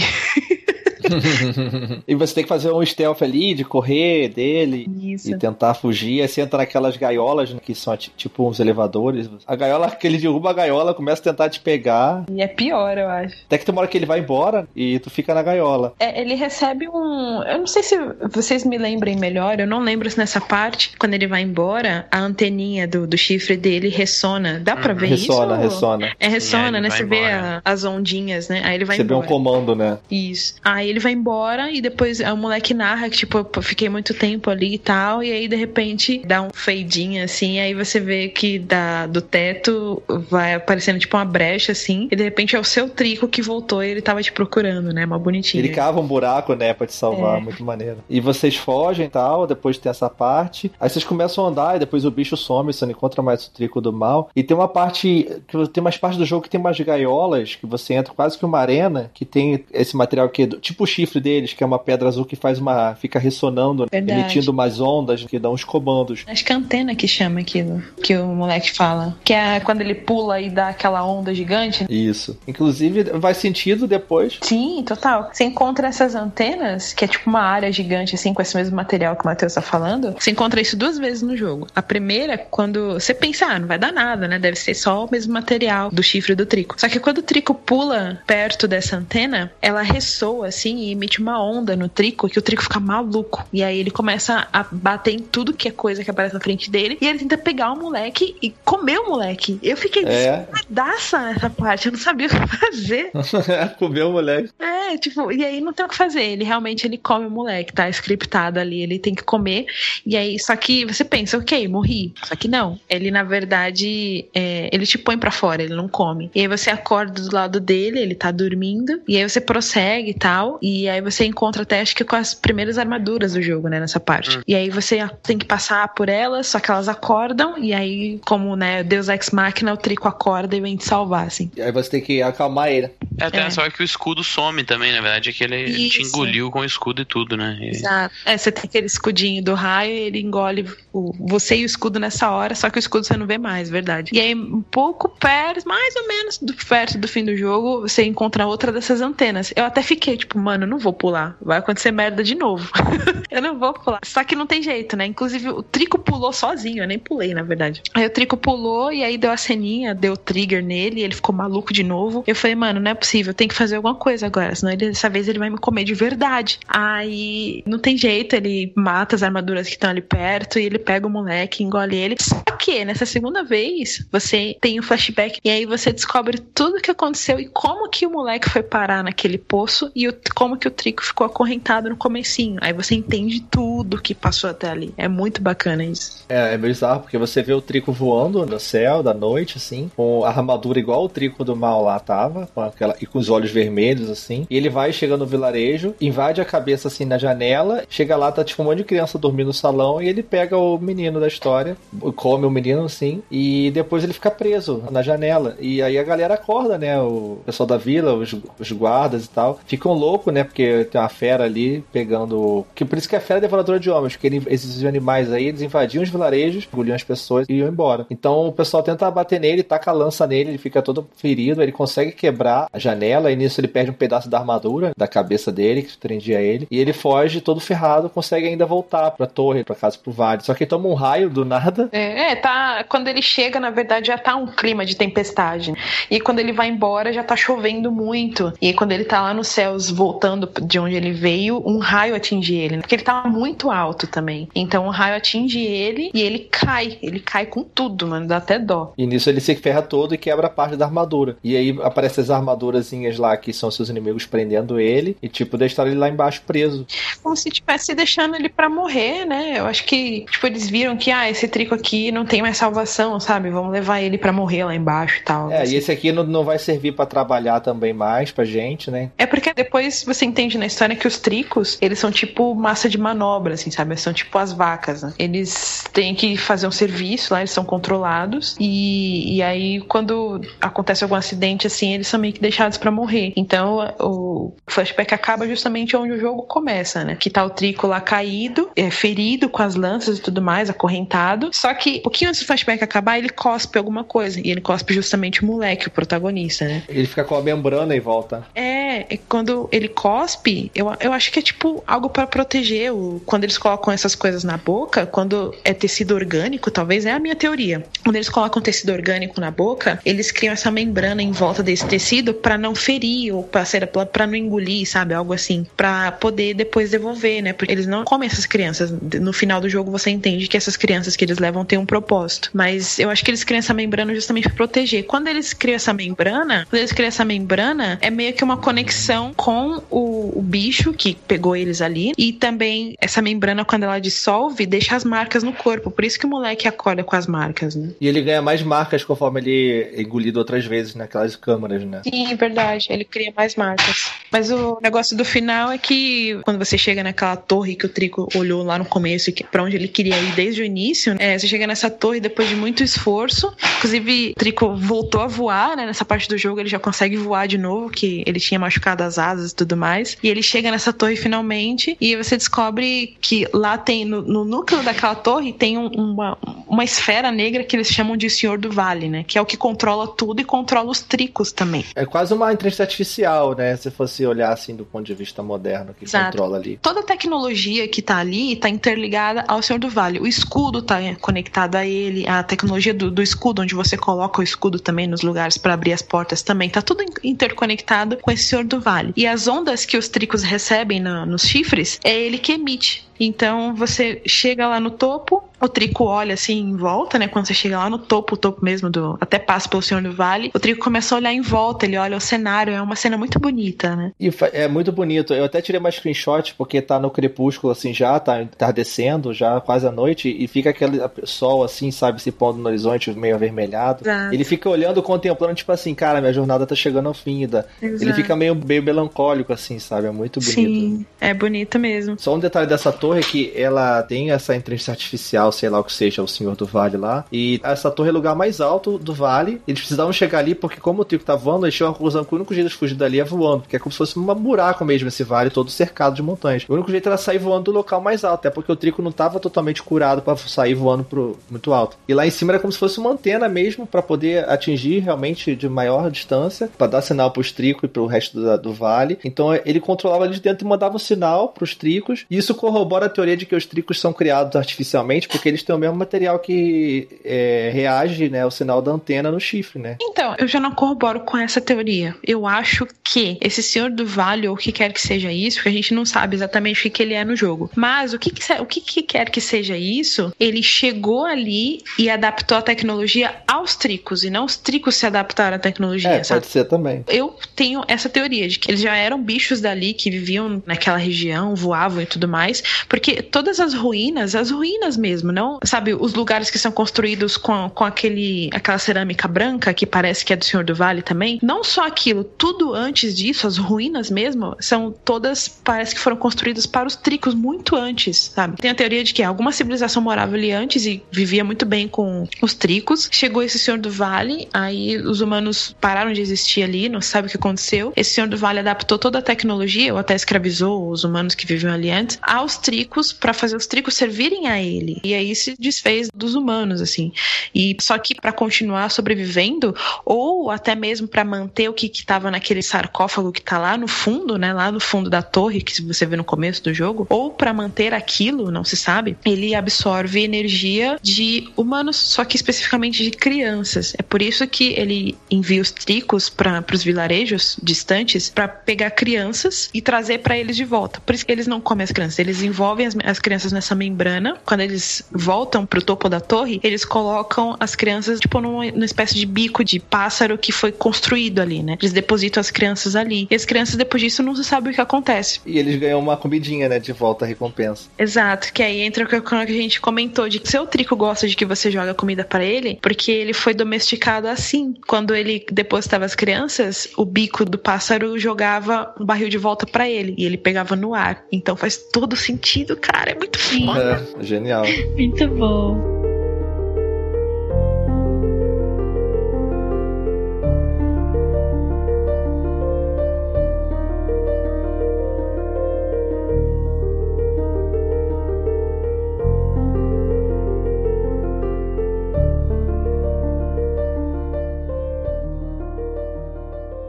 e 2.07 2.15
você 2.15 2.33
tem 2.33 2.43
que 2.43 2.49
fazer 2.49 2.71
um 2.71 2.85
stealth 2.85 3.21
ali, 3.21 3.53
de 3.53 3.63
correr 3.63 4.29
dele 4.29 4.89
Isso. 5.01 5.29
e 5.29 5.37
tentar 5.37 5.73
fugir. 5.73 6.21
Aí 6.21 6.27
você 6.27 6.41
entra 6.41 6.59
naquelas 6.59 6.97
gaiolas, 6.97 7.53
né, 7.53 7.59
que 7.63 7.75
são 7.75 7.95
tipo 7.97 8.47
uns 8.47 8.59
elevadores. 8.59 9.29
A 9.47 9.55
gaiola, 9.55 9.89
que 9.91 10.07
ele 10.07 10.17
derruba 10.17 10.49
a 10.49 10.53
gaiola, 10.53 10.93
começa 10.93 11.21
a 11.21 11.23
tentar 11.23 11.49
te 11.49 11.59
pegar. 11.59 12.23
E 12.31 12.41
é 12.41 12.47
pior, 12.47 12.97
eu 12.97 13.07
acho. 13.09 13.35
Até 13.45 13.57
que 13.57 13.65
tem 13.65 13.73
uma 13.73 13.81
hora 13.81 13.89
que 13.89 13.97
ele 13.97 14.05
vai 14.05 14.19
embora 14.19 14.67
e 14.75 14.99
tu 14.99 15.09
fica 15.09 15.33
na 15.33 15.41
gaiola. 15.43 15.93
É, 15.99 16.21
ele 16.21 16.35
recebe 16.35 16.87
um. 16.87 17.43
Eu 17.43 17.59
não 17.59 17.67
sei 17.67 17.83
se 17.83 17.97
vocês 18.31 18.63
me 18.65 18.77
lembrem 18.77 19.15
melhor, 19.17 19.59
eu 19.59 19.67
não 19.67 19.79
lembro 19.79 20.09
se 20.09 20.17
nessa 20.17 20.39
parte, 20.41 20.91
quando 20.97 21.13
ele 21.13 21.27
vai 21.27 21.41
embora, 21.41 22.07
a 22.11 22.19
anteninha 22.19 22.87
do, 22.87 23.05
do 23.07 23.17
chifre 23.17 23.57
dele 23.57 23.89
ressona. 23.89 24.59
Dá 24.59 24.75
pra 24.75 24.93
ver 24.93 25.07
ressona, 25.07 25.55
isso? 25.55 25.63
Ressona, 25.63 26.11
É, 26.19 26.27
ressona, 26.27 26.81
né? 26.81 26.89
Você 26.89 27.03
embora. 27.03 27.21
vê 27.21 27.31
a, 27.31 27.61
as 27.65 27.83
ondinhas, 27.83 28.49
né? 28.49 28.61
Aí 28.63 28.75
ele 28.75 28.85
vai 28.85 28.95
você 28.95 29.03
embora. 29.03 29.21
Você 29.21 29.27
vê 29.27 29.33
um 29.33 29.37
comando, 29.37 29.75
né? 29.75 29.97
Isso. 30.09 30.55
Aí 30.63 30.89
ele 30.89 30.99
vai 30.99 31.11
embora 31.13 31.71
e 31.71 31.81
depois 31.81 32.19
o 32.19 32.35
moleque 32.37 32.73
narra 32.73 33.09
que, 33.09 33.17
tipo, 33.17 33.37
eu 33.37 33.61
fiquei 33.61 33.89
muito 33.89 34.13
tempo 34.13 34.49
ali 34.49 34.75
e 34.75 34.77
tal, 34.77 35.23
e 35.23 35.31
aí 35.31 35.47
de 35.47 35.55
repente 35.55 36.21
dá 36.25 36.41
um 36.41 36.49
feidinho 36.53 37.23
assim, 37.23 37.59
aí 37.59 37.73
você 37.73 37.99
vê 37.99 38.27
que 38.29 38.59
da, 38.59 39.07
do 39.07 39.21
teto 39.33 40.03
vai 40.29 40.53
aparecendo 40.53 40.99
tipo 40.99 41.17
uma 41.17 41.25
brecha 41.25 41.71
assim, 41.71 42.07
e 42.11 42.15
de 42.15 42.23
repente 42.23 42.55
é 42.55 42.59
o 42.59 42.63
seu 42.63 42.87
trico 42.87 43.27
que 43.27 43.41
voltou 43.41 43.83
e 43.83 43.89
ele 43.89 44.01
tava 44.01 44.21
te 44.21 44.31
procurando, 44.31 44.93
né? 44.93 45.03
Uma 45.05 45.17
bonitinha. 45.17 45.63
Ele 45.63 45.73
cava 45.73 45.99
um 45.99 46.05
buraco, 46.05 46.53
né, 46.53 46.71
pra 46.71 46.85
te 46.85 46.93
salvar, 46.93 47.39
é. 47.39 47.41
muito 47.41 47.63
maneiro. 47.63 47.97
E 48.07 48.19
vocês 48.19 48.55
fogem 48.55 49.07
e 49.07 49.09
tal, 49.09 49.47
depois 49.47 49.79
tem 49.79 49.89
essa 49.89 50.07
parte, 50.07 50.71
aí 50.79 50.87
vocês 50.87 51.03
começam 51.03 51.43
a 51.43 51.49
andar 51.49 51.75
e 51.75 51.79
depois 51.79 52.05
o 52.05 52.11
bicho 52.11 52.37
some, 52.37 52.71
você 52.71 52.85
não 52.85 52.91
encontra 52.91 53.23
mais 53.23 53.47
o 53.47 53.51
trico 53.51 53.81
do 53.81 53.91
mal. 53.91 54.29
E 54.35 54.43
tem 54.43 54.55
uma 54.55 54.67
parte, 54.67 55.41
que 55.47 55.67
tem 55.69 55.81
umas 55.81 55.97
partes 55.97 56.19
do 56.19 56.25
jogo 56.25 56.43
que 56.43 56.49
tem 56.49 56.59
umas 56.59 56.79
gaiolas, 56.79 57.55
que 57.55 57.65
você 57.65 57.95
entra 57.95 58.13
quase 58.13 58.37
que 58.37 58.45
uma 58.45 58.59
arena, 58.59 59.09
que 59.15 59.25
tem 59.25 59.65
esse 59.73 59.97
material 59.97 60.29
que 60.29 60.43
é 60.43 60.45
do, 60.45 60.59
tipo 60.59 60.83
o 60.83 60.87
chifre 60.87 61.19
deles, 61.19 61.53
que 61.53 61.63
que 61.63 61.65
é 61.65 61.67
uma 61.67 61.79
pedra 61.79 62.09
azul 62.09 62.25
que 62.25 62.35
faz 62.35 62.59
uma. 62.59 62.93
fica 62.95 63.17
ressonando, 63.17 63.87
Verdade. 63.89 64.19
emitindo 64.19 64.51
umas 64.51 64.81
ondas 64.81 65.23
que 65.23 65.39
dão 65.39 65.53
uns 65.53 65.63
comandos. 65.63 66.25
Acho 66.27 66.43
que 66.43 66.51
é 66.51 66.55
antena 66.55 66.93
que 66.93 67.07
chama 67.07 67.39
aquilo, 67.39 67.81
que 68.03 68.15
o 68.17 68.27
moleque 68.27 68.71
fala. 68.71 69.12
Que 69.23 69.33
é 69.33 69.59
quando 69.59 69.81
ele 69.81 69.95
pula 69.95 70.39
e 70.39 70.49
dá 70.49 70.69
aquela 70.69 71.05
onda 71.05 71.33
gigante. 71.33 71.85
Isso. 71.89 72.37
Inclusive, 72.47 73.05
faz 73.19 73.37
sentido 73.37 73.87
depois. 73.87 74.37
Sim, 74.41 74.83
total. 74.85 75.29
Você 75.31 75.43
encontra 75.43 75.87
essas 75.87 76.15
antenas, 76.15 76.93
que 76.93 77.05
é 77.05 77.07
tipo 77.07 77.29
uma 77.29 77.41
área 77.41 77.71
gigante, 77.71 78.15
assim, 78.15 78.33
com 78.33 78.41
esse 78.41 78.55
mesmo 78.55 78.75
material 78.75 79.15
que 79.15 79.23
o 79.23 79.27
Matheus 79.27 79.53
tá 79.53 79.61
falando. 79.61 80.15
Você 80.17 80.31
encontra 80.31 80.61
isso 80.61 80.77
duas 80.77 80.97
vezes 80.97 81.21
no 81.21 81.35
jogo. 81.35 81.67
A 81.75 81.81
primeira, 81.81 82.37
quando 82.37 82.93
você 82.93 83.13
pensa, 83.13 83.45
ah, 83.45 83.59
não 83.59 83.67
vai 83.67 83.77
dar 83.77 83.91
nada, 83.91 84.27
né? 84.27 84.39
Deve 84.39 84.57
ser 84.57 84.73
só 84.73 85.05
o 85.05 85.11
mesmo 85.11 85.33
material 85.33 85.89
do 85.89 86.03
chifre 86.03 86.35
do 86.35 86.45
trico. 86.45 86.75
Só 86.79 86.87
que 86.87 86.99
quando 86.99 87.19
o 87.19 87.23
trico 87.23 87.53
pula 87.53 88.21
perto 88.27 88.67
dessa 88.67 88.97
antena, 88.97 89.51
ela 89.61 89.81
ressoa, 89.81 90.47
assim, 90.47 90.77
e 90.77 90.91
emite 90.91 91.21
uma 91.21 91.41
onda 91.43 91.53
onda 91.53 91.75
no 91.75 91.87
Trico 91.87 92.27
que 92.27 92.37
o 92.37 92.41
Trico 92.41 92.63
fica 92.63 92.79
maluco. 92.79 93.45
E 93.53 93.63
aí 93.63 93.79
ele 93.79 93.89
começa 93.89 94.47
a 94.51 94.65
bater 94.69 95.13
em 95.13 95.19
tudo 95.19 95.53
que 95.53 95.67
é 95.67 95.71
coisa 95.71 96.03
que 96.03 96.11
aparece 96.11 96.33
na 96.33 96.39
frente 96.39 96.69
dele. 96.69 96.97
E 96.99 97.07
ele 97.07 97.19
tenta 97.19 97.37
pegar 97.37 97.71
o 97.71 97.79
moleque 97.79 98.35
e 98.41 98.51
comer 98.65 98.99
moleque. 99.09 99.59
Eu 99.61 99.77
fiquei 99.77 100.03
é. 100.05 100.47
nessa 100.69 101.49
parte. 101.57 101.87
Eu 101.87 101.93
não 101.93 101.99
sabia 101.99 102.27
o 102.27 102.29
que 102.29 102.57
fazer. 102.57 103.11
comer 103.77 104.03
o 104.03 104.11
moleque. 104.11 104.49
É, 104.59 104.97
tipo, 104.97 105.31
e 105.31 105.43
aí 105.43 105.61
não 105.61 105.73
tem 105.73 105.85
o 105.85 105.89
que 105.89 105.95
fazer. 105.95 106.23
Ele 106.23 106.43
realmente 106.43 106.85
ele 106.85 106.97
come 106.97 107.25
o 107.25 107.29
moleque, 107.29 107.73
tá 107.73 107.89
scriptado 107.89 108.59
ali. 108.59 108.81
Ele 108.81 108.99
tem 108.99 109.13
que 109.13 109.23
comer. 109.23 109.65
E 110.05 110.15
aí, 110.15 110.39
só 110.39 110.55
que 110.55 110.85
você 110.85 111.03
pensa, 111.03 111.37
ok, 111.37 111.67
morri. 111.67 112.13
Só 112.23 112.35
que 112.35 112.47
não. 112.47 112.79
Ele, 112.89 113.11
na 113.11 113.23
verdade, 113.23 114.25
é, 114.33 114.69
ele 114.71 114.85
te 114.85 114.97
põe 114.97 115.17
para 115.17 115.31
fora, 115.31 115.63
ele 115.63 115.75
não 115.75 115.87
come. 115.87 116.31
E 116.33 116.41
aí 116.41 116.47
você 116.47 116.69
acorda 116.69 117.21
do 117.21 117.33
lado 117.33 117.59
dele, 117.59 117.99
ele 117.99 118.15
tá 118.15 118.31
dormindo. 118.31 119.01
E 119.07 119.17
aí 119.17 119.27
você 119.27 119.41
prossegue 119.41 120.11
e 120.11 120.13
tal. 120.13 120.59
e 120.61 120.87
aí 120.89 121.01
você 121.01 121.25
encontra 121.25 121.63
até 121.63 121.81
acho 121.81 121.95
que 121.95 122.03
com 122.03 122.15
as 122.15 122.33
primeiras 122.33 122.77
armaduras 122.77 123.33
do 123.33 123.41
jogo, 123.41 123.67
né, 123.67 123.79
nessa 123.79 123.99
parte. 123.99 124.39
E 124.47 124.55
aí 124.55 124.69
você 124.69 125.07
tem 125.21 125.37
que 125.37 125.45
passar 125.45 125.87
por 125.89 126.09
elas, 126.09 126.47
só 126.47 126.59
que 126.59 126.71
elas 126.71 126.87
acordam, 126.87 127.57
e 127.57 127.73
aí, 127.73 128.19
como, 128.25 128.55
né, 128.55 128.83
Deus 128.93 129.09
Ex 129.09 129.31
Machina, 129.31 129.73
o 129.73 129.77
Trico 129.77 130.07
acorda 130.07 130.55
e 130.55 130.61
vem 130.61 130.75
te 130.75 130.85
salvar, 130.85 131.25
assim. 131.25 131.49
E 131.57 131.61
aí 131.61 131.71
você 131.71 131.89
tem 131.89 132.01
que 132.01 132.21
acalmar 132.21 132.69
ele. 132.69 132.91
É, 133.19 133.29
tem 133.31 133.41
É. 133.41 133.49
sorte 133.49 133.75
que 133.75 133.81
o 133.81 133.85
escudo 133.85 134.23
some 134.23 134.63
também, 134.63 134.91
na 134.91 135.01
verdade, 135.01 135.29
é 135.29 135.33
que 135.33 135.43
ele 135.43 135.55
ele 135.55 135.89
te 135.89 136.01
engoliu 136.03 136.51
com 136.51 136.59
o 136.59 136.65
escudo 136.65 137.01
e 137.01 137.05
tudo, 137.05 137.35
né? 137.35 137.57
E- 137.59 137.69
Exato. 137.69 138.13
É, 138.25 138.37
você 138.37 138.51
tem 138.51 138.63
aquele 138.65 138.85
escudinho 138.85 139.43
do 139.43 139.53
raio 139.55 139.91
e 139.91 139.99
ele 140.01 140.19
engole 140.19 140.69
o, 140.91 141.11
você 141.27 141.55
e 141.57 141.63
o 141.63 141.65
escudo 141.65 141.99
nessa 141.99 142.29
hora, 142.31 142.53
só 142.55 142.69
que 142.69 142.77
o 142.77 142.79
escudo 142.79 143.05
você 143.05 143.17
não 143.17 143.25
vê 143.25 143.37
mais, 143.37 143.69
verdade. 143.69 144.11
E 144.13 144.19
aí, 144.19 144.35
um 144.35 144.61
pouco 144.61 145.09
perto, 145.09 145.67
mais 145.67 145.95
ou 145.95 146.07
menos 146.07 146.37
do, 146.37 146.53
perto 146.53 146.97
do 146.99 147.07
fim 147.07 147.25
do 147.25 147.35
jogo, 147.35 147.81
você 147.81 148.03
encontra 148.03 148.45
outra 148.45 148.71
dessas 148.71 149.01
antenas. 149.01 149.51
Eu 149.55 149.65
até 149.65 149.81
fiquei, 149.81 150.17
tipo, 150.17 150.37
mano, 150.37 150.65
eu 150.65 150.67
não 150.67 150.77
vou 150.77 150.93
pular. 150.93 151.35
Vai 151.41 151.57
acontecer 151.59 151.91
merda 151.91 152.23
de 152.23 152.35
novo. 152.35 152.69
eu 153.31 153.41
não 153.41 153.57
vou 153.57 153.73
pular. 153.73 153.99
Só 154.03 154.23
que 154.23 154.35
não 154.35 154.45
tem 154.45 154.61
jeito, 154.61 154.95
né? 154.97 155.05
Inclusive, 155.05 155.49
o 155.49 155.63
Trico 155.63 155.97
pulou 155.99 156.33
sozinho, 156.33 156.83
eu 156.83 156.87
nem 156.87 156.99
pulei, 156.99 157.33
na 157.33 157.43
verdade. 157.43 157.81
Aí 157.93 158.05
o 158.05 158.09
Trico 158.09 158.35
pulou 158.37 158.82
e 158.91 159.03
aí 159.03 159.17
deu 159.17 159.31
a 159.31 159.37
ceninha, 159.37 159.93
deu 159.93 160.15
trigger 160.17 160.63
nele, 160.63 161.01
ele 161.01 161.15
ficou 161.15 161.33
maluco 161.35 161.73
de 161.73 161.83
novo. 161.83 162.23
Eu 162.27 162.35
falei, 162.35 162.55
mano, 162.55 162.79
não 162.79 162.91
é 162.91 162.93
possível, 162.93 163.33
tem 163.33 163.47
que 163.47 163.53
fazer 163.53 163.75
alguma 163.75 163.95
coisa 163.95 164.25
agora, 164.25 164.55
senão 164.55 164.71
ele, 164.71 164.87
dessa 164.87 165.09
vez 165.09 165.27
ele 165.27 165.39
vai 165.39 165.49
me 165.49 165.57
comer 165.57 165.83
de 165.83 165.93
verdade. 165.93 166.59
Aí 166.67 167.63
não 167.65 167.79
tem 167.79 167.97
jeito, 167.97 168.35
ele 168.35 168.71
mata 168.75 169.15
as 169.15 169.23
armaduras 169.23 169.67
que 169.67 169.73
estão 169.73 169.89
ali 169.89 170.01
perto 170.01 170.59
e 170.59 170.65
ele 170.65 170.79
pega 170.79 171.07
o 171.07 171.09
moleque, 171.09 171.63
engole 171.63 171.95
ele. 171.95 172.15
Só 172.19 172.41
que 172.57 172.83
nessa 172.85 173.05
segunda 173.05 173.43
vez 173.43 174.05
você 174.11 174.55
tem 174.59 174.79
o 174.79 174.83
flashback 174.83 175.39
e 175.43 175.49
aí 175.49 175.65
você 175.65 175.91
descobre 175.91 176.39
tudo 176.53 176.77
o 176.77 176.81
que 176.81 176.91
aconteceu 176.91 177.39
e 177.39 177.47
como 177.47 177.89
que 177.89 178.05
o 178.05 178.11
moleque 178.11 178.49
foi 178.49 178.63
parar 178.63 179.03
naquele 179.03 179.37
poço 179.37 179.91
e 179.95 180.07
o- 180.07 180.15
como 180.35 180.57
que 180.57 180.67
o 180.67 180.71
Trico 180.71 181.03
ficou 181.03 181.25
acorrentado 181.27 181.89
no 181.89 181.97
comecinho. 181.97 182.57
Aí 182.61 182.73
você 182.73 182.95
entende 182.95 183.41
tudo 183.41 184.01
que 184.01 184.13
passou 184.15 184.49
até 184.49 184.69
ali. 184.69 184.93
É 184.97 185.07
muito 185.07 185.41
bacana 185.41 185.83
isso. 185.83 186.23
É, 186.29 186.53
é 186.53 186.57
bizarro, 186.57 187.01
porque 187.01 187.17
você 187.17 187.41
vê 187.41 187.53
o 187.53 187.61
Trico 187.61 187.91
voando 187.91 188.45
no 188.45 188.59
céu 188.73 189.03
da 189.03 189.13
noite, 189.13 189.57
assim, 189.57 189.91
com 189.95 190.23
a 190.25 190.29
armadura 190.29 190.79
igual 190.79 191.03
o 191.03 191.09
Trico 191.09 191.43
do 191.43 191.55
mal 191.55 191.83
lá 191.83 191.99
tava, 191.99 192.47
com 192.53 192.61
aquela, 192.61 192.95
e 192.99 193.05
com 193.05 193.19
os 193.19 193.29
olhos 193.29 193.51
vermelhos, 193.51 194.09
assim. 194.09 194.47
E 194.49 194.57
ele 194.57 194.69
vai 194.69 194.91
chegando 194.91 195.19
no 195.21 195.25
vilarejo, 195.27 195.93
invade 196.01 196.41
a 196.41 196.45
cabeça 196.45 196.87
assim 196.87 197.05
na 197.05 197.17
janela, 197.17 197.83
chega 197.89 198.15
lá, 198.17 198.31
tá 198.31 198.43
tipo 198.43 198.61
um 198.61 198.65
monte 198.65 198.77
de 198.79 198.83
criança 198.83 199.17
dormindo 199.19 199.47
no 199.47 199.53
salão, 199.53 200.01
e 200.01 200.07
ele 200.09 200.23
pega 200.23 200.57
o 200.57 200.77
menino 200.79 201.19
da 201.19 201.27
história, 201.27 201.77
come 202.15 202.45
o 202.45 202.49
menino, 202.49 202.83
assim, 202.85 203.21
e 203.31 203.69
depois 203.71 204.03
ele 204.03 204.13
fica 204.13 204.31
preso 204.31 204.83
na 204.91 205.01
janela. 205.01 205.55
E 205.59 205.81
aí 205.81 205.97
a 205.97 206.03
galera 206.03 206.33
acorda, 206.33 206.77
né? 206.77 206.99
O 206.99 207.37
pessoal 207.45 207.67
da 207.67 207.77
vila, 207.77 208.13
os, 208.13 208.35
os 208.59 208.71
guardas 208.71 209.25
e 209.25 209.29
tal, 209.29 209.59
ficam 209.65 209.93
loucos, 209.93 210.33
né? 210.33 210.43
Porque 210.43 210.85
tem 210.85 210.99
uma 210.99 211.09
fera 211.09 211.43
ali 211.43 211.83
pegando. 211.93 212.65
Que 212.75 212.83
por 212.85 212.97
isso 212.97 213.07
que 213.09 213.15
a 213.15 213.19
fera 213.21 213.37
é 213.37 213.41
devoradora 213.41 213.79
de 213.79 213.89
homens, 213.89 214.13
porque 214.13 214.27
ele- 214.27 214.43
esses 214.47 214.83
animais 214.83 215.31
aí, 215.31 215.45
eles 215.47 215.61
invadiam 215.61 216.03
os 216.03 216.09
vilarejos, 216.09 216.67
engoliam 216.73 216.95
as 216.95 217.03
pessoas 217.03 217.45
e 217.49 217.53
iam 217.53 217.67
embora. 217.67 218.05
Então 218.09 218.47
o 218.47 218.51
pessoal 218.63 218.81
tenta 218.81 219.11
bater 219.11 219.39
nele, 219.39 219.61
taca 219.61 219.91
a 219.91 219.93
lança 219.93 220.25
nele, 220.25 220.51
ele 220.51 220.57
fica 220.57 220.81
todo 220.81 221.07
ferido, 221.17 221.61
ele 221.61 221.71
consegue 221.71 222.11
quebrar 222.11 222.67
a 222.71 222.79
janela, 222.79 223.31
e 223.31 223.35
nisso 223.35 223.59
ele 223.59 223.67
perde 223.67 223.91
um 223.91 223.93
pedaço 223.93 224.29
da 224.29 224.39
armadura 224.39 224.93
da 224.97 225.07
cabeça 225.07 225.51
dele, 225.51 225.83
que 225.83 225.97
prendia 225.97 226.41
ele, 226.41 226.67
e 226.71 226.79
ele 226.79 226.93
foge 226.93 227.41
todo 227.41 227.59
ferrado, 227.59 228.09
consegue 228.09 228.47
ainda 228.47 228.65
voltar 228.65 229.11
pra 229.11 229.27
torre, 229.27 229.63
pra 229.63 229.75
casa, 229.75 229.97
pro 229.97 230.11
vale. 230.11 230.43
Só 230.43 230.53
que 230.53 230.63
ele 230.63 230.69
toma 230.69 230.87
um 230.87 230.93
raio 230.93 231.29
do 231.29 231.43
nada. 231.43 231.89
É, 231.91 232.31
é, 232.31 232.35
tá. 232.35 232.85
Quando 232.87 233.07
ele 233.07 233.21
chega, 233.21 233.59
na 233.59 233.69
verdade, 233.69 234.07
já 234.07 234.17
tá 234.17 234.35
um 234.35 234.47
clima 234.47 234.85
de 234.85 234.95
tempestade. 234.95 235.73
E 236.09 236.19
quando 236.19 236.39
ele 236.39 236.53
vai 236.53 236.69
embora, 236.69 237.11
já 237.11 237.23
tá 237.23 237.35
chovendo 237.35 237.91
muito. 237.91 238.53
E 238.61 238.73
quando 238.73 238.93
ele 238.93 239.03
tá 239.03 239.21
lá 239.21 239.33
nos 239.33 239.47
céus, 239.47 239.89
voltando 239.89 240.49
de 240.61 240.79
onde 240.79 240.95
ele 240.95 241.11
veio, 241.11 241.61
um 241.65 241.79
raio 241.79 242.15
atinge 242.15 242.55
ele. 242.55 242.77
Porque 242.77 242.95
ele 242.95 243.03
tá 243.03 243.23
muito 243.27 243.69
alto 243.69 244.07
também. 244.07 244.47
Então 244.55 244.87
o 244.87 244.89
raio 244.89 245.17
atinge 245.17 245.59
ele 245.59 246.11
e 246.13 246.21
ele 246.21 246.39
cai. 246.51 246.97
Ele 247.01 247.19
cai 247.19 247.45
com 247.45 247.63
tudo, 247.63 248.07
mano. 248.07 248.27
Dá 248.27 248.37
até 248.37 248.52
dó. 248.59 248.93
E 248.97 249.05
nisso 249.05 249.29
ele 249.29 249.39
se 249.39 249.55
ferra 249.55 249.81
todo 249.81 250.13
e 250.13 250.17
quebra 250.17 250.49
parte 250.49 250.75
da 250.75 250.85
armadura. 250.85 251.37
E 251.43 251.55
aí 251.55 251.77
aparecem 251.81 252.23
as 252.23 252.29
armadurazinhas 252.29 253.17
lá 253.17 253.35
que 253.37 253.53
são 253.53 253.69
seus 253.71 253.89
inimigos 253.89 254.25
prendendo 254.25 254.79
ele 254.79 255.17
e 255.21 255.27
tipo 255.27 255.57
deixaram 255.57 255.89
ele 255.89 255.99
lá 255.99 256.09
embaixo 256.09 256.43
preso. 256.45 256.85
Como 257.21 257.35
se 257.35 257.49
tivesse 257.49 257.93
deixando 257.95 258.35
ele 258.35 258.49
pra 258.49 258.69
morrer, 258.69 259.25
né? 259.25 259.59
Eu 259.59 259.65
acho 259.65 259.85
que, 259.85 260.25
tipo, 260.29 260.45
eles 260.47 260.69
viram 260.69 260.97
que, 260.97 261.11
ah, 261.11 261.29
esse 261.29 261.47
trico 261.47 261.73
aqui 261.73 262.11
não 262.11 262.25
tem 262.25 262.41
mais 262.41 262.57
salvação, 262.57 263.19
sabe? 263.19 263.49
Vamos 263.49 263.71
levar 263.71 264.01
ele 264.01 264.17
pra 264.17 264.31
morrer 264.31 264.65
lá 264.65 264.75
embaixo 264.75 265.19
e 265.19 265.23
tal. 265.23 265.51
É, 265.51 265.61
assim. 265.61 265.73
e 265.73 265.77
esse 265.77 265.91
aqui 265.91 266.11
não, 266.11 266.23
não 266.23 266.43
vai 266.43 266.59
servir 266.59 266.93
pra 266.93 267.05
trabalhar 267.05 267.59
também 267.59 267.93
mais 267.93 268.31
pra 268.31 268.45
gente, 268.45 268.89
né? 268.89 269.11
É 269.17 269.25
porque 269.25 269.53
depois 269.53 270.03
você 270.03 270.25
entende 270.25 270.57
na 270.57 270.65
história 270.65 270.95
que 270.95 271.07
os 271.07 271.17
tricos, 271.17 271.77
eles 271.81 271.99
são 271.99 272.11
tipo 272.11 272.53
massa 272.55 272.89
de 272.89 272.97
manobra, 272.97 273.53
assim, 273.53 273.71
sabe? 273.71 273.95
São 273.97 274.13
tipo 274.13 274.37
as 274.37 274.51
vacas, 274.51 275.03
né? 275.03 275.13
Eles 275.17 275.83
têm 275.93 276.15
que 276.15 276.35
fazer 276.37 276.67
um 276.67 276.71
serviço 276.71 277.33
lá, 277.33 277.39
eles 277.39 277.51
são 277.51 277.63
controlados. 277.63 278.42
E, 278.59 279.37
e 279.37 279.41
aí, 279.41 279.81
quando 279.81 280.41
acontece 280.61 281.03
algum 281.03 281.15
acidente, 281.15 281.67
assim, 281.67 281.93
eles 281.93 282.07
são 282.07 282.19
meio 282.19 282.33
que 282.33 282.41
deixados 282.41 282.77
pra 282.77 282.91
morrer. 282.91 283.33
Então, 283.35 283.93
o 283.99 284.53
flashback 284.67 285.13
acaba 285.13 285.47
justamente 285.47 285.95
onde 285.95 286.13
o 286.13 286.19
jogo 286.19 286.43
começa, 286.43 287.03
né? 287.03 287.15
Que 287.15 287.29
tá 287.29 287.43
o 287.43 287.49
trico 287.49 287.87
lá 287.87 288.01
caído, 288.01 288.69
é, 288.75 288.89
ferido 288.89 289.49
com 289.49 289.61
as 289.61 289.75
lanças 289.75 290.17
e 290.17 290.21
tudo 290.21 290.41
mais, 290.41 290.69
acorrentado. 290.69 291.49
Só 291.53 291.73
que, 291.73 291.97
um 291.97 292.01
pouquinho 292.03 292.29
antes 292.29 292.41
do 292.41 292.47
flashback 292.47 292.83
acabar, 292.83 293.17
ele 293.17 293.29
cospe 293.29 293.77
alguma 293.77 294.03
coisa. 294.03 294.39
E 294.39 294.49
ele 294.49 294.61
cospe 294.61 294.93
justamente 294.93 295.43
o 295.43 295.45
moleque, 295.45 295.87
o 295.87 295.91
protagonista, 295.91 296.65
né? 296.65 296.83
Ele 296.87 297.07
fica 297.07 297.23
com 297.23 297.35
a 297.35 297.41
membrana 297.41 297.95
e 297.95 297.99
volta. 297.99 298.45
É, 298.55 299.13
é 299.13 299.17
quando 299.27 299.67
ele 299.71 299.87
cospe, 299.87 300.71
eu, 300.75 300.91
eu 300.99 301.13
acho 301.13 301.31
que 301.31 301.39
é 301.39 301.41
tipo 301.41 301.83
algo 301.85 302.09
pra 302.09 302.27
proteger. 302.27 302.93
O, 302.93 303.21
quando 303.25 303.43
eles 303.43 303.57
colocam 303.57 303.93
essas 303.93 304.15
coisas 304.15 304.43
na 304.43 304.57
boca, 304.57 305.05
quando 305.05 305.53
é 305.63 305.73
tecido 305.73 306.15
orgânico, 306.15 306.71
talvez 306.71 307.05
é 307.05 307.11
a 307.11 307.19
minha 307.19 307.35
teoria. 307.35 307.83
Quando 308.03 308.15
eles 308.23 308.29
colocam 308.29 308.61
tecido 308.61 308.93
orgânico 308.93 309.39
na 309.41 309.51
boca, 309.51 309.99
eles 310.05 310.31
criam 310.31 310.53
essa 310.53 310.71
membrana 310.71 311.21
em 311.21 311.31
volta 311.31 311.61
desse 311.61 311.85
tecido 311.85 312.33
pra 312.33 312.57
não 312.57 312.73
ferir 312.73 313.33
ou 313.33 313.43
pra 313.43 314.25
não 314.25 314.35
engolir, 314.35 314.87
sabe? 314.87 315.13
Algo 315.13 315.33
assim. 315.33 315.65
Pra 315.75 316.11
poder 316.11 316.53
depois 316.53 316.91
devolver, 316.91 317.41
né? 317.41 317.53
Porque 317.53 317.71
eles 317.71 317.85
não 317.85 318.03
comem 318.05 318.27
essas 318.27 318.45
crianças. 318.45 318.91
No 318.91 319.33
final 319.33 319.59
do 319.59 319.67
jogo 319.67 319.91
você 319.91 320.09
entende 320.09 320.47
que 320.47 320.55
essas 320.55 320.77
crianças 320.77 321.15
que 321.15 321.25
eles 321.25 321.37
levam 321.37 321.65
têm 321.65 321.77
um 321.77 321.85
propósito. 321.85 322.49
Mas 322.53 322.97
eu 322.97 323.09
acho 323.09 323.23
que 323.23 323.31
eles 323.31 323.43
criam 323.43 323.59
essa 323.59 323.73
membrana 323.73 324.13
justamente 324.15 324.47
pra 324.47 324.55
proteger. 324.55 325.03
Quando 325.03 325.27
eles 325.27 325.53
criam 325.53 325.75
essa 325.75 325.93
membrana, 325.93 326.65
quando 326.69 326.79
eles 326.79 326.93
criam 326.93 327.07
essa 327.07 327.25
membrana, 327.25 327.97
é 328.01 328.09
meio 328.09 328.33
que 328.33 328.43
uma 328.43 328.57
conexão 328.57 329.33
com 329.35 329.81
o, 329.89 330.39
o 330.39 330.41
bicho 330.41 330.93
que 330.93 331.15
pegou 331.27 331.55
eles 331.55 331.81
ali. 331.81 332.13
E 332.17 332.31
também 332.31 332.95
essa 333.01 333.21
membrana, 333.21 333.65
quando 333.65 333.83
ela 333.83 333.99
dissolve, 333.99 334.65
deixa 334.65 334.95
as 334.95 335.03
marcas 335.03 335.43
no 335.43 335.51
corpo. 335.51 335.91
Por 335.91 336.05
isso 336.05 336.17
que 336.17 336.25
o 336.25 336.29
moleque 336.29 336.67
acorda 336.67 337.03
com 337.03 337.15
as 337.15 337.27
marcas, 337.27 337.75
né? 337.75 337.89
E 337.99 338.07
ele 338.13 338.21
ganha 338.21 338.41
mais 338.41 338.61
marcas 338.61 339.03
conforme 339.03 339.41
ele 339.41 339.89
é 339.95 340.01
engolido 340.01 340.39
outras 340.39 340.65
vezes 340.65 340.95
naquelas 340.95 341.35
câmaras, 341.35 341.83
né? 341.83 342.01
Sim, 342.03 342.31
é 342.31 342.35
verdade. 342.35 342.87
Ele 342.89 343.03
cria 343.03 343.33
mais 343.35 343.55
marcas. 343.55 344.11
Mas 344.31 344.51
o 344.51 344.79
negócio 344.81 345.15
do 345.17 345.25
final 345.25 345.71
é 345.71 345.77
que 345.77 346.39
quando 346.43 346.57
você 346.63 346.77
chega 346.77 347.03
naquela 347.03 347.35
torre 347.35 347.75
que 347.75 347.85
o 347.85 347.89
Trico 347.89 348.27
olhou 348.35 348.63
lá 348.63 348.77
no 348.77 348.85
começo, 348.85 349.31
que 349.31 349.43
para 349.43 349.63
onde 349.63 349.75
ele 349.75 349.87
queria 349.87 350.17
ir 350.17 350.31
desde 350.33 350.61
o 350.61 350.65
início, 350.65 351.15
é, 351.19 351.37
você 351.37 351.47
chega 351.47 351.65
nessa 351.67 351.89
torre 351.89 352.19
depois 352.19 352.47
de 352.47 352.55
muito 352.55 352.83
esforço. 352.83 353.53
Inclusive, 353.77 354.31
o 354.31 354.39
Trico 354.39 354.75
voltou 354.75 355.21
a 355.21 355.27
voar, 355.27 355.75
né? 355.75 355.85
Nessa 355.85 356.05
parte 356.05 356.27
do 356.29 356.37
jogo 356.37 356.59
ele 356.59 356.69
já 356.69 356.79
consegue 356.79 357.17
voar 357.17 357.47
de 357.47 357.57
novo, 357.57 357.89
que 357.89 358.23
ele 358.25 358.39
tinha 358.39 358.59
machucado 358.59 359.03
as 359.03 359.17
asas 359.17 359.51
e 359.51 359.55
tudo 359.55 359.75
mais. 359.77 360.17
E 360.21 360.29
ele 360.29 360.41
chega 360.41 360.69
nessa 360.71 360.91
torre 360.93 361.15
finalmente 361.15 361.97
e 361.99 362.15
você 362.15 362.37
descobre 362.37 363.15
que 363.21 363.47
lá 363.53 363.77
tem, 363.77 364.05
no, 364.05 364.21
no 364.21 364.43
núcleo 364.45 364.83
daquela 364.83 365.15
torre, 365.15 365.51
tem 365.53 365.77
um- 365.77 365.87
uma, 365.87 366.37
uma 366.67 366.83
esfera 366.83 367.31
negra 367.31 367.63
que 367.63 367.75
eles 367.75 367.87
chamam 367.87 368.02
de 368.17 368.29
Senhor 368.29 368.57
do 368.57 368.69
Vale, 368.71 369.07
né? 369.09 369.23
Que 369.25 369.37
é 369.37 369.41
o 369.41 369.45
que 369.45 369.55
controla 369.57 370.07
tudo 370.07 370.41
e 370.41 370.43
controla 370.43 370.91
os 370.91 371.01
tricos 371.01 371.51
também. 371.51 371.85
É 371.95 372.05
quase 372.05 372.33
uma 372.33 372.51
inteligência 372.51 372.83
artificial, 372.83 373.55
né? 373.55 373.75
Se 373.77 373.89
fosse 373.89 374.25
olhar 374.25 374.51
assim 374.51 374.75
do 374.75 374.83
ponto 374.85 375.05
de 375.05 375.13
vista 375.13 375.41
moderno 375.41 375.93
que 375.93 376.05
Exato. 376.05 376.31
controla 376.31 376.57
ali. 376.57 376.77
Toda 376.81 376.99
a 376.99 377.03
tecnologia 377.03 377.87
que 377.87 378.01
tá 378.01 378.17
ali 378.17 378.55
tá 378.55 378.69
interligada 378.69 379.45
ao 379.47 379.61
Senhor 379.61 379.79
do 379.79 379.89
Vale. 379.89 380.19
O 380.19 380.27
escudo 380.27 380.81
tá 380.81 380.97
conectado 381.21 381.75
a 381.75 381.85
ele, 381.85 382.27
a 382.27 382.43
tecnologia 382.43 382.93
do, 382.93 383.09
do 383.09 383.21
escudo, 383.21 383.61
onde 383.61 383.75
você 383.75 383.97
coloca 383.97 384.39
o 384.41 384.43
escudo 384.43 384.79
também 384.79 385.07
nos 385.07 385.21
lugares 385.21 385.57
para 385.57 385.73
abrir 385.73 385.93
as 385.93 386.01
portas 386.01 386.41
também, 386.41 386.69
tá 386.69 386.81
tudo 386.81 387.01
in- 387.03 387.29
interconectado 387.31 388.17
com 388.17 388.31
esse 388.31 388.43
Senhor 388.43 388.63
do 388.65 388.79
Vale. 388.79 389.13
E 389.15 389.25
as 389.27 389.47
ondas 389.47 389.85
que 389.85 389.97
os 389.97 390.07
tricos 390.07 390.43
recebem 390.43 390.99
na- 390.99 391.25
nos 391.25 391.43
chifres, 391.43 391.99
é 392.03 392.13
ele 392.19 392.37
que 392.37 392.51
emite. 392.53 393.07
Então 393.19 393.75
você 393.75 394.21
chega 394.25 394.67
lá 394.67 394.79
no 394.79 394.89
topo, 394.89 395.43
O 395.63 395.69
Trico 395.69 396.03
olha 396.03 396.33
assim 396.33 396.59
em 396.59 396.75
volta, 396.75 397.17
né? 397.17 397.29
Quando 397.29 397.47
você 397.47 397.53
chega 397.53 397.77
lá 397.77 397.89
no 397.89 397.97
topo, 397.97 398.35
o 398.35 398.37
topo 398.37 398.65
mesmo 398.65 398.89
do. 398.89 399.17
Até 399.21 399.39
passa 399.39 399.69
pelo 399.69 399.81
Senhor 399.81 400.03
do 400.03 400.11
Vale. 400.11 400.51
O 400.53 400.59
Trico 400.59 400.83
começa 400.83 401.15
a 401.15 401.17
olhar 401.17 401.31
em 401.31 401.39
volta, 401.39 401.85
ele 401.85 401.95
olha 401.95 402.17
o 402.17 402.19
cenário, 402.19 402.73
é 402.73 402.81
uma 402.81 402.97
cena 402.97 403.17
muito 403.17 403.39
bonita, 403.39 403.95
né? 403.95 404.11
E 404.19 404.29
é 404.51 404.67
muito 404.67 404.91
bonito. 404.91 405.33
Eu 405.33 405.45
até 405.45 405.61
tirei 405.61 405.79
uma 405.79 405.89
screenshot 405.89 406.53
porque 406.57 406.81
tá 406.81 406.99
no 406.99 407.09
crepúsculo 407.09 407.71
assim 407.71 407.93
já, 407.93 408.19
tá 408.19 408.41
entardecendo, 408.41 409.33
já 409.33 409.61
quase 409.61 409.87
a 409.87 409.91
noite, 409.91 410.35
e 410.37 410.45
fica 410.49 410.71
aquele 410.71 410.99
sol 411.23 411.63
assim, 411.63 411.91
sabe, 411.91 412.21
se 412.21 412.29
pondo 412.29 412.59
no 412.59 412.67
horizonte 412.67 413.09
meio 413.13 413.35
avermelhado. 413.35 414.03
Exato. 414.03 414.33
Ele 414.33 414.43
fica 414.43 414.69
olhando, 414.69 415.01
contemplando, 415.01 415.55
tipo 415.55 415.71
assim, 415.71 415.95
cara, 415.95 416.19
minha 416.19 416.33
jornada 416.33 416.67
tá 416.67 416.75
chegando 416.75 417.07
ao 417.07 417.13
fim. 417.13 417.47
Da... 417.47 417.63
Ele 417.81 418.11
fica 418.11 418.35
meio, 418.35 418.53
meio 418.53 418.83
melancólico, 418.83 419.53
assim, 419.53 419.79
sabe? 419.79 420.07
É 420.07 420.11
muito 420.11 420.41
bonito. 420.41 420.55
Sim, 420.55 421.05
é 421.21 421.33
bonito 421.33 421.79
mesmo. 421.79 422.19
Só 422.19 422.35
um 422.35 422.39
detalhe 422.39 422.67
dessa 422.67 422.91
torre 422.91 423.21
é 423.21 423.23
que 423.23 423.53
ela 423.55 424.03
tem 424.03 424.31
essa 424.31 424.53
inteligência 424.53 424.91
artificial, 424.91 425.52
sei 425.53 425.69
lá 425.69 425.79
o 425.79 425.83
que 425.83 425.93
seja, 425.93 426.21
o 426.21 426.27
Senhor 426.27 426.55
do 426.55 426.65
Vale 426.65 426.97
lá. 426.97 427.25
E 427.31 427.59
essa 427.63 427.89
torre 427.91 428.09
é 428.09 428.11
o 428.11 428.15
lugar 428.15 428.35
mais 428.35 428.59
alto 428.59 428.97
do 428.97 429.13
vale. 429.13 429.61
Eles 429.67 429.79
precisavam 429.79 430.11
chegar 430.11 430.39
ali 430.39 430.55
porque, 430.55 430.79
como 430.79 431.01
o 431.01 431.05
Tico 431.05 431.23
tá 431.23 431.35
voando, 431.35 431.65
eles 431.65 431.75
tinham 431.75 431.89
a 431.89 431.93
conclusão 431.93 432.23
que 432.23 432.33
o 432.33 432.37
único 432.37 432.53
jeito 432.53 432.69
de 432.69 432.75
fugir 432.75 432.95
dali 432.95 433.19
é 433.19 433.23
voando. 433.23 433.61
Porque 433.61 433.75
é 433.75 433.79
como 433.79 433.91
se 433.91 433.97
fosse 433.97 434.17
um 434.17 434.23
buraco 434.35 434.83
mesmo 434.83 435.07
esse 435.07 435.23
vale 435.23 435.49
todo 435.49 435.69
cercado 435.69 436.15
de 436.15 436.21
montanhas. 436.21 436.65
O 436.67 436.73
único 436.73 436.91
jeito 436.91 437.07
era 437.07 437.17
sair 437.17 437.37
voando 437.37 437.65
do 437.65 437.71
local 437.71 438.01
mais 438.01 438.23
alto, 438.23 438.35
até 438.35 438.49
porque 438.49 438.71
o 438.71 438.75
Trico 438.75 439.01
não 439.01 439.11
tava 439.11 439.39
totalmente 439.39 439.81
curado 439.81 440.21
para 440.21 440.35
sair 440.37 440.73
voando 440.73 441.03
pro 441.03 441.37
muito 441.49 441.73
alto. 441.73 441.97
E 442.07 442.13
lá 442.13 442.25
em 442.25 442.31
cima 442.31 442.53
era 442.53 442.59
como 442.59 442.73
se 442.73 442.79
fosse 442.79 442.99
uma 442.99 443.11
antena 443.11 443.47
mesmo 443.47 443.85
para 443.85 444.01
poder 444.01 444.49
atingir 444.49 444.99
realmente 444.99 445.55
de 445.55 445.69
maior 445.69 446.09
distância, 446.09 446.69
para 446.77 446.87
dar 446.87 447.01
sinal 447.01 447.31
pros 447.31 447.51
Tricos 447.51 447.83
e 447.83 447.87
pro 447.87 448.05
resto 448.05 448.39
do, 448.39 448.57
do 448.57 448.73
vale. 448.73 449.17
Então 449.23 449.53
ele 449.65 449.79
controlava 449.79 450.23
ali 450.25 450.33
de 450.33 450.41
dentro 450.41 450.65
e 450.65 450.69
mandava 450.69 450.95
o 450.95 450.99
sinal 450.99 451.49
pros 451.49 451.75
Tricos. 451.75 452.25
E 452.29 452.37
isso 452.37 452.53
corrobora 452.55 453.05
a 453.05 453.09
teoria 453.09 453.37
de 453.37 453.45
que 453.45 453.55
os 453.55 453.65
Tricos 453.65 453.99
são 453.99 454.13
criados 454.13 454.55
artificialmente 454.55 455.27
porque 455.27 455.42
eles 455.49 455.63
têm 455.63 455.75
o 455.75 455.79
mesmo 455.79 455.95
material 455.95 456.39
que 456.39 457.07
é, 457.23 457.71
reage, 457.73 458.29
né, 458.29 458.41
ao 458.41 458.51
sinal 458.51 458.81
da 458.81 458.91
antena 458.91 459.31
no 459.31 459.39
chifre, 459.39 459.79
né? 459.79 459.97
Então, 460.01 460.35
eu 460.37 460.47
já 460.47 460.59
não 460.59 460.71
corroboro 460.71 461.21
com 461.21 461.37
essa 461.37 461.61
teoria. 461.61 462.15
Eu 462.25 462.47
acho 462.47 462.87
que 463.03 463.37
esse 463.41 463.61
Senhor 463.61 463.89
do 463.89 464.05
Vale, 464.05 464.47
ou 464.47 464.55
o 464.55 464.57
que 464.57 464.71
quer 464.71 464.91
que 464.93 465.01
seja 465.01 465.31
isso, 465.31 465.57
porque 465.57 465.69
a 465.69 465.73
gente 465.73 465.93
não 465.93 466.05
sabe 466.05 466.35
exatamente 466.35 466.79
o 466.79 466.83
que, 466.83 466.89
que 466.89 467.03
ele 467.03 467.13
é 467.13 467.23
no 467.23 467.35
jogo. 467.35 467.69
Mas 467.75 468.13
o 468.13 468.19
que, 468.19 468.29
que, 468.31 468.53
o 468.53 468.65
que, 468.65 468.81
que 468.81 469.01
quer 469.01 469.29
que 469.29 469.41
seja 469.41 469.77
isso, 469.77 470.33
ele 470.39 470.61
chegou 470.61 471.25
ali 471.25 471.81
e 471.97 472.09
adaptou 472.09 472.57
a 472.57 472.61
tecnologia 472.61 473.35
aos 473.47 473.75
tricos, 473.75 474.23
e 474.23 474.29
não 474.29 474.45
os 474.45 474.57
tricos 474.57 474.95
se 474.95 475.05
adaptaram 475.05 475.55
à 475.55 475.59
tecnologia. 475.59 476.09
É, 476.09 476.23
sabe? 476.23 476.41
pode 476.41 476.51
ser 476.51 476.65
também. 476.65 477.03
Eu 477.07 477.35
tenho 477.55 477.83
essa 477.87 478.09
teoria 478.09 478.47
de 478.47 478.59
que 478.59 478.71
eles 478.71 478.81
já 478.81 478.95
eram 478.95 479.21
bichos 479.21 479.61
dali 479.61 479.93
que 479.93 480.09
viviam 480.09 480.61
naquela 480.65 480.97
região, 480.97 481.55
voavam 481.55 482.01
e 482.01 482.05
tudo 482.05 482.27
mais, 482.27 482.63
porque 482.87 483.21
todas 483.21 483.59
as 483.59 483.73
ruínas, 483.73 484.35
as 484.35 484.51
ruínas 484.51 484.97
mesmo, 484.97 485.22
não, 485.31 485.59
sabe, 485.63 485.93
os 485.93 486.13
lugares 486.13 486.49
que 486.49 486.59
são 486.59 486.71
construídos 486.71 487.37
com, 487.37 487.69
com 487.69 487.83
aquele, 487.83 488.49
aquela 488.53 488.77
cerâmica 488.77 489.27
branca 489.27 489.73
que 489.73 489.85
parece 489.85 490.25
que 490.25 490.33
é 490.33 490.35
do 490.35 490.45
Senhor 490.45 490.63
do 490.63 490.75
Vale 490.75 491.01
também, 491.01 491.39
não 491.41 491.63
só 491.63 491.85
aquilo, 491.85 492.23
tudo 492.23 492.73
antes 492.73 493.15
disso, 493.15 493.47
as 493.47 493.57
ruínas 493.57 494.09
mesmo, 494.09 494.55
são 494.59 494.91
todas, 494.91 495.47
parece 495.47 495.95
que 495.95 496.01
foram 496.01 496.17
construídas 496.17 496.65
para 496.65 496.87
os 496.87 496.95
tricos 496.95 497.33
muito 497.33 497.75
antes, 497.75 498.31
sabe? 498.33 498.57
Tem 498.57 498.71
a 498.71 498.75
teoria 498.75 499.03
de 499.03 499.13
que 499.13 499.23
alguma 499.23 499.51
civilização 499.51 500.01
morava 500.01 500.35
ali 500.35 500.51
antes 500.51 500.85
e 500.85 501.03
vivia 501.11 501.43
muito 501.43 501.65
bem 501.65 501.87
com 501.87 502.27
os 502.41 502.53
tricos. 502.53 503.09
Chegou 503.11 503.43
esse 503.43 503.59
Senhor 503.59 503.79
do 503.79 503.89
Vale, 503.89 504.47
aí 504.53 504.97
os 504.97 505.21
humanos 505.21 505.75
pararam 505.79 506.11
de 506.13 506.21
existir 506.21 506.63
ali, 506.63 506.89
não 506.89 507.01
sabe 507.01 507.27
o 507.27 507.31
que 507.31 507.37
aconteceu. 507.37 507.93
Esse 507.95 508.13
Senhor 508.13 508.27
do 508.27 508.37
Vale 508.37 508.59
adaptou 508.59 508.97
toda 508.97 509.19
a 509.19 509.21
tecnologia, 509.21 509.93
ou 509.93 509.99
até 509.99 510.15
escravizou 510.15 510.89
os 510.89 511.03
humanos 511.03 511.35
que 511.35 511.45
viviam 511.45 511.73
ali 511.73 511.89
antes, 511.89 512.17
aos 512.21 512.57
tricos 512.57 513.13
para 513.13 513.33
fazer 513.33 513.55
os 513.55 513.67
tricos 513.67 513.95
servirem 513.95 514.47
a 514.47 514.61
ele. 514.61 514.99
E 515.03 515.12
aí 515.13 515.35
se 515.35 515.55
desfez 515.59 516.09
dos 516.13 516.35
humanos, 516.35 516.81
assim. 516.81 517.11
E 517.53 517.75
só 517.79 517.97
que 517.97 518.15
para 518.15 518.31
continuar 518.31 518.89
sobrevivendo, 518.89 519.75
ou 520.05 520.49
até 520.49 520.75
mesmo 520.75 521.07
para 521.07 521.23
manter 521.23 521.69
o 521.69 521.73
que 521.73 521.87
estava 521.87 522.31
naquele 522.31 522.61
sarcófago 522.61 523.31
que 523.31 523.41
tá 523.41 523.57
lá 523.57 523.77
no 523.77 523.87
fundo, 523.87 524.37
né, 524.37 524.53
lá 524.53 524.71
no 524.71 524.79
fundo 524.79 525.09
da 525.09 525.21
torre 525.21 525.61
que 525.61 525.81
você 525.81 526.05
vê 526.05 526.15
no 526.15 526.23
começo 526.23 526.63
do 526.63 526.73
jogo, 526.73 527.05
ou 527.09 527.31
para 527.31 527.53
manter 527.53 527.93
aquilo, 527.93 528.51
não 528.51 528.63
se 528.63 528.75
sabe, 528.75 529.17
ele 529.25 529.55
absorve 529.55 530.23
energia 530.23 530.97
de 531.01 531.49
humanos, 531.55 531.97
só 531.97 532.23
que 532.25 532.35
especificamente 532.35 533.03
de 533.03 533.11
crianças. 533.11 533.93
É 533.97 534.01
por 534.01 534.21
isso 534.21 534.47
que 534.47 534.73
ele 534.73 535.17
envia 535.29 535.61
os 535.61 535.71
tricos 535.71 536.29
para 536.29 536.63
os 536.73 536.83
vilarejos 536.83 537.57
distantes 537.61 538.29
para 538.29 538.47
pegar 538.47 538.91
crianças 538.91 539.69
e 539.73 539.81
trazer 539.81 540.19
para 540.19 540.37
eles 540.37 540.55
de 540.55 540.65
volta. 540.65 540.99
Por 541.01 541.13
isso 541.15 541.25
que 541.25 541.31
eles 541.31 541.47
não 541.47 541.61
comem 541.61 541.83
as 541.83 541.91
crianças, 541.91 542.19
eles 542.19 542.41
envolvem 542.41 542.85
as, 542.85 542.95
as 543.03 543.19
crianças 543.19 543.51
nessa 543.51 543.75
membrana. 543.75 544.37
Quando 544.45 544.61
eles 544.61 545.02
voltam 545.11 545.65
pro 545.65 545.81
topo 545.81 546.09
da 546.09 546.19
torre, 546.19 546.59
eles 546.63 546.85
colocam 546.85 547.55
as 547.59 547.75
crianças 547.75 548.19
tipo 548.19 548.39
numa, 548.39 548.65
numa 548.71 548.85
espécie 548.85 549.15
de 549.15 549.25
bico 549.25 549.63
de 549.63 549.79
pássaro 549.79 550.37
que 550.37 550.51
foi 550.51 550.71
construído 550.71 551.39
ali, 551.39 551.61
né? 551.61 551.77
Eles 551.79 551.93
depositam 551.93 552.41
as 552.41 552.51
crianças 552.51 552.95
ali. 552.95 553.27
E 553.29 553.35
as 553.35 553.45
crianças 553.45 553.75
depois 553.75 554.01
disso 554.01 554.23
não 554.23 554.35
se 554.35 554.43
sabe 554.43 554.69
o 554.69 554.73
que 554.73 554.81
acontece. 554.81 555.41
E 555.45 555.57
eles 555.57 555.75
ganham 555.77 555.99
uma 555.99 556.17
comidinha, 556.17 556.67
né, 556.69 556.79
de 556.79 556.91
volta 556.91 557.25
a 557.25 557.27
recompensa. 557.27 557.89
Exato, 557.97 558.51
que 558.53 558.61
aí 558.61 558.81
entra 558.81 559.03
o 559.03 559.07
que 559.07 559.15
a 559.15 559.45
gente 559.45 559.81
comentou 559.81 560.27
de 560.29 560.39
que 560.39 560.49
seu 560.49 560.65
trico 560.65 560.95
gosta 560.95 561.27
de 561.27 561.35
que 561.35 561.45
você 561.45 561.69
joga 561.69 561.93
comida 561.93 562.23
para 562.23 562.43
ele, 562.43 562.79
porque 562.81 563.11
ele 563.11 563.33
foi 563.33 563.53
domesticado 563.53 564.27
assim. 564.27 564.73
Quando 564.87 565.15
ele 565.15 565.45
depositava 565.51 566.05
as 566.05 566.15
crianças, 566.15 566.87
o 566.97 567.05
bico 567.05 567.45
do 567.45 567.57
pássaro 567.57 568.17
jogava 568.17 568.93
um 568.99 569.05
barril 569.05 569.29
de 569.29 569.37
volta 569.37 569.65
para 569.65 569.89
ele 569.89 570.15
e 570.17 570.25
ele 570.25 570.37
pegava 570.37 570.75
no 570.75 570.93
ar. 570.93 571.23
Então 571.31 571.55
faz 571.55 571.77
todo 571.77 572.15
sentido, 572.15 572.75
cara. 572.75 573.11
É 573.11 573.15
muito 573.15 573.39
foda. 573.39 574.07
É, 574.19 574.23
genial. 574.23 574.65
Muito 574.95 575.27
bom. 575.27 576.12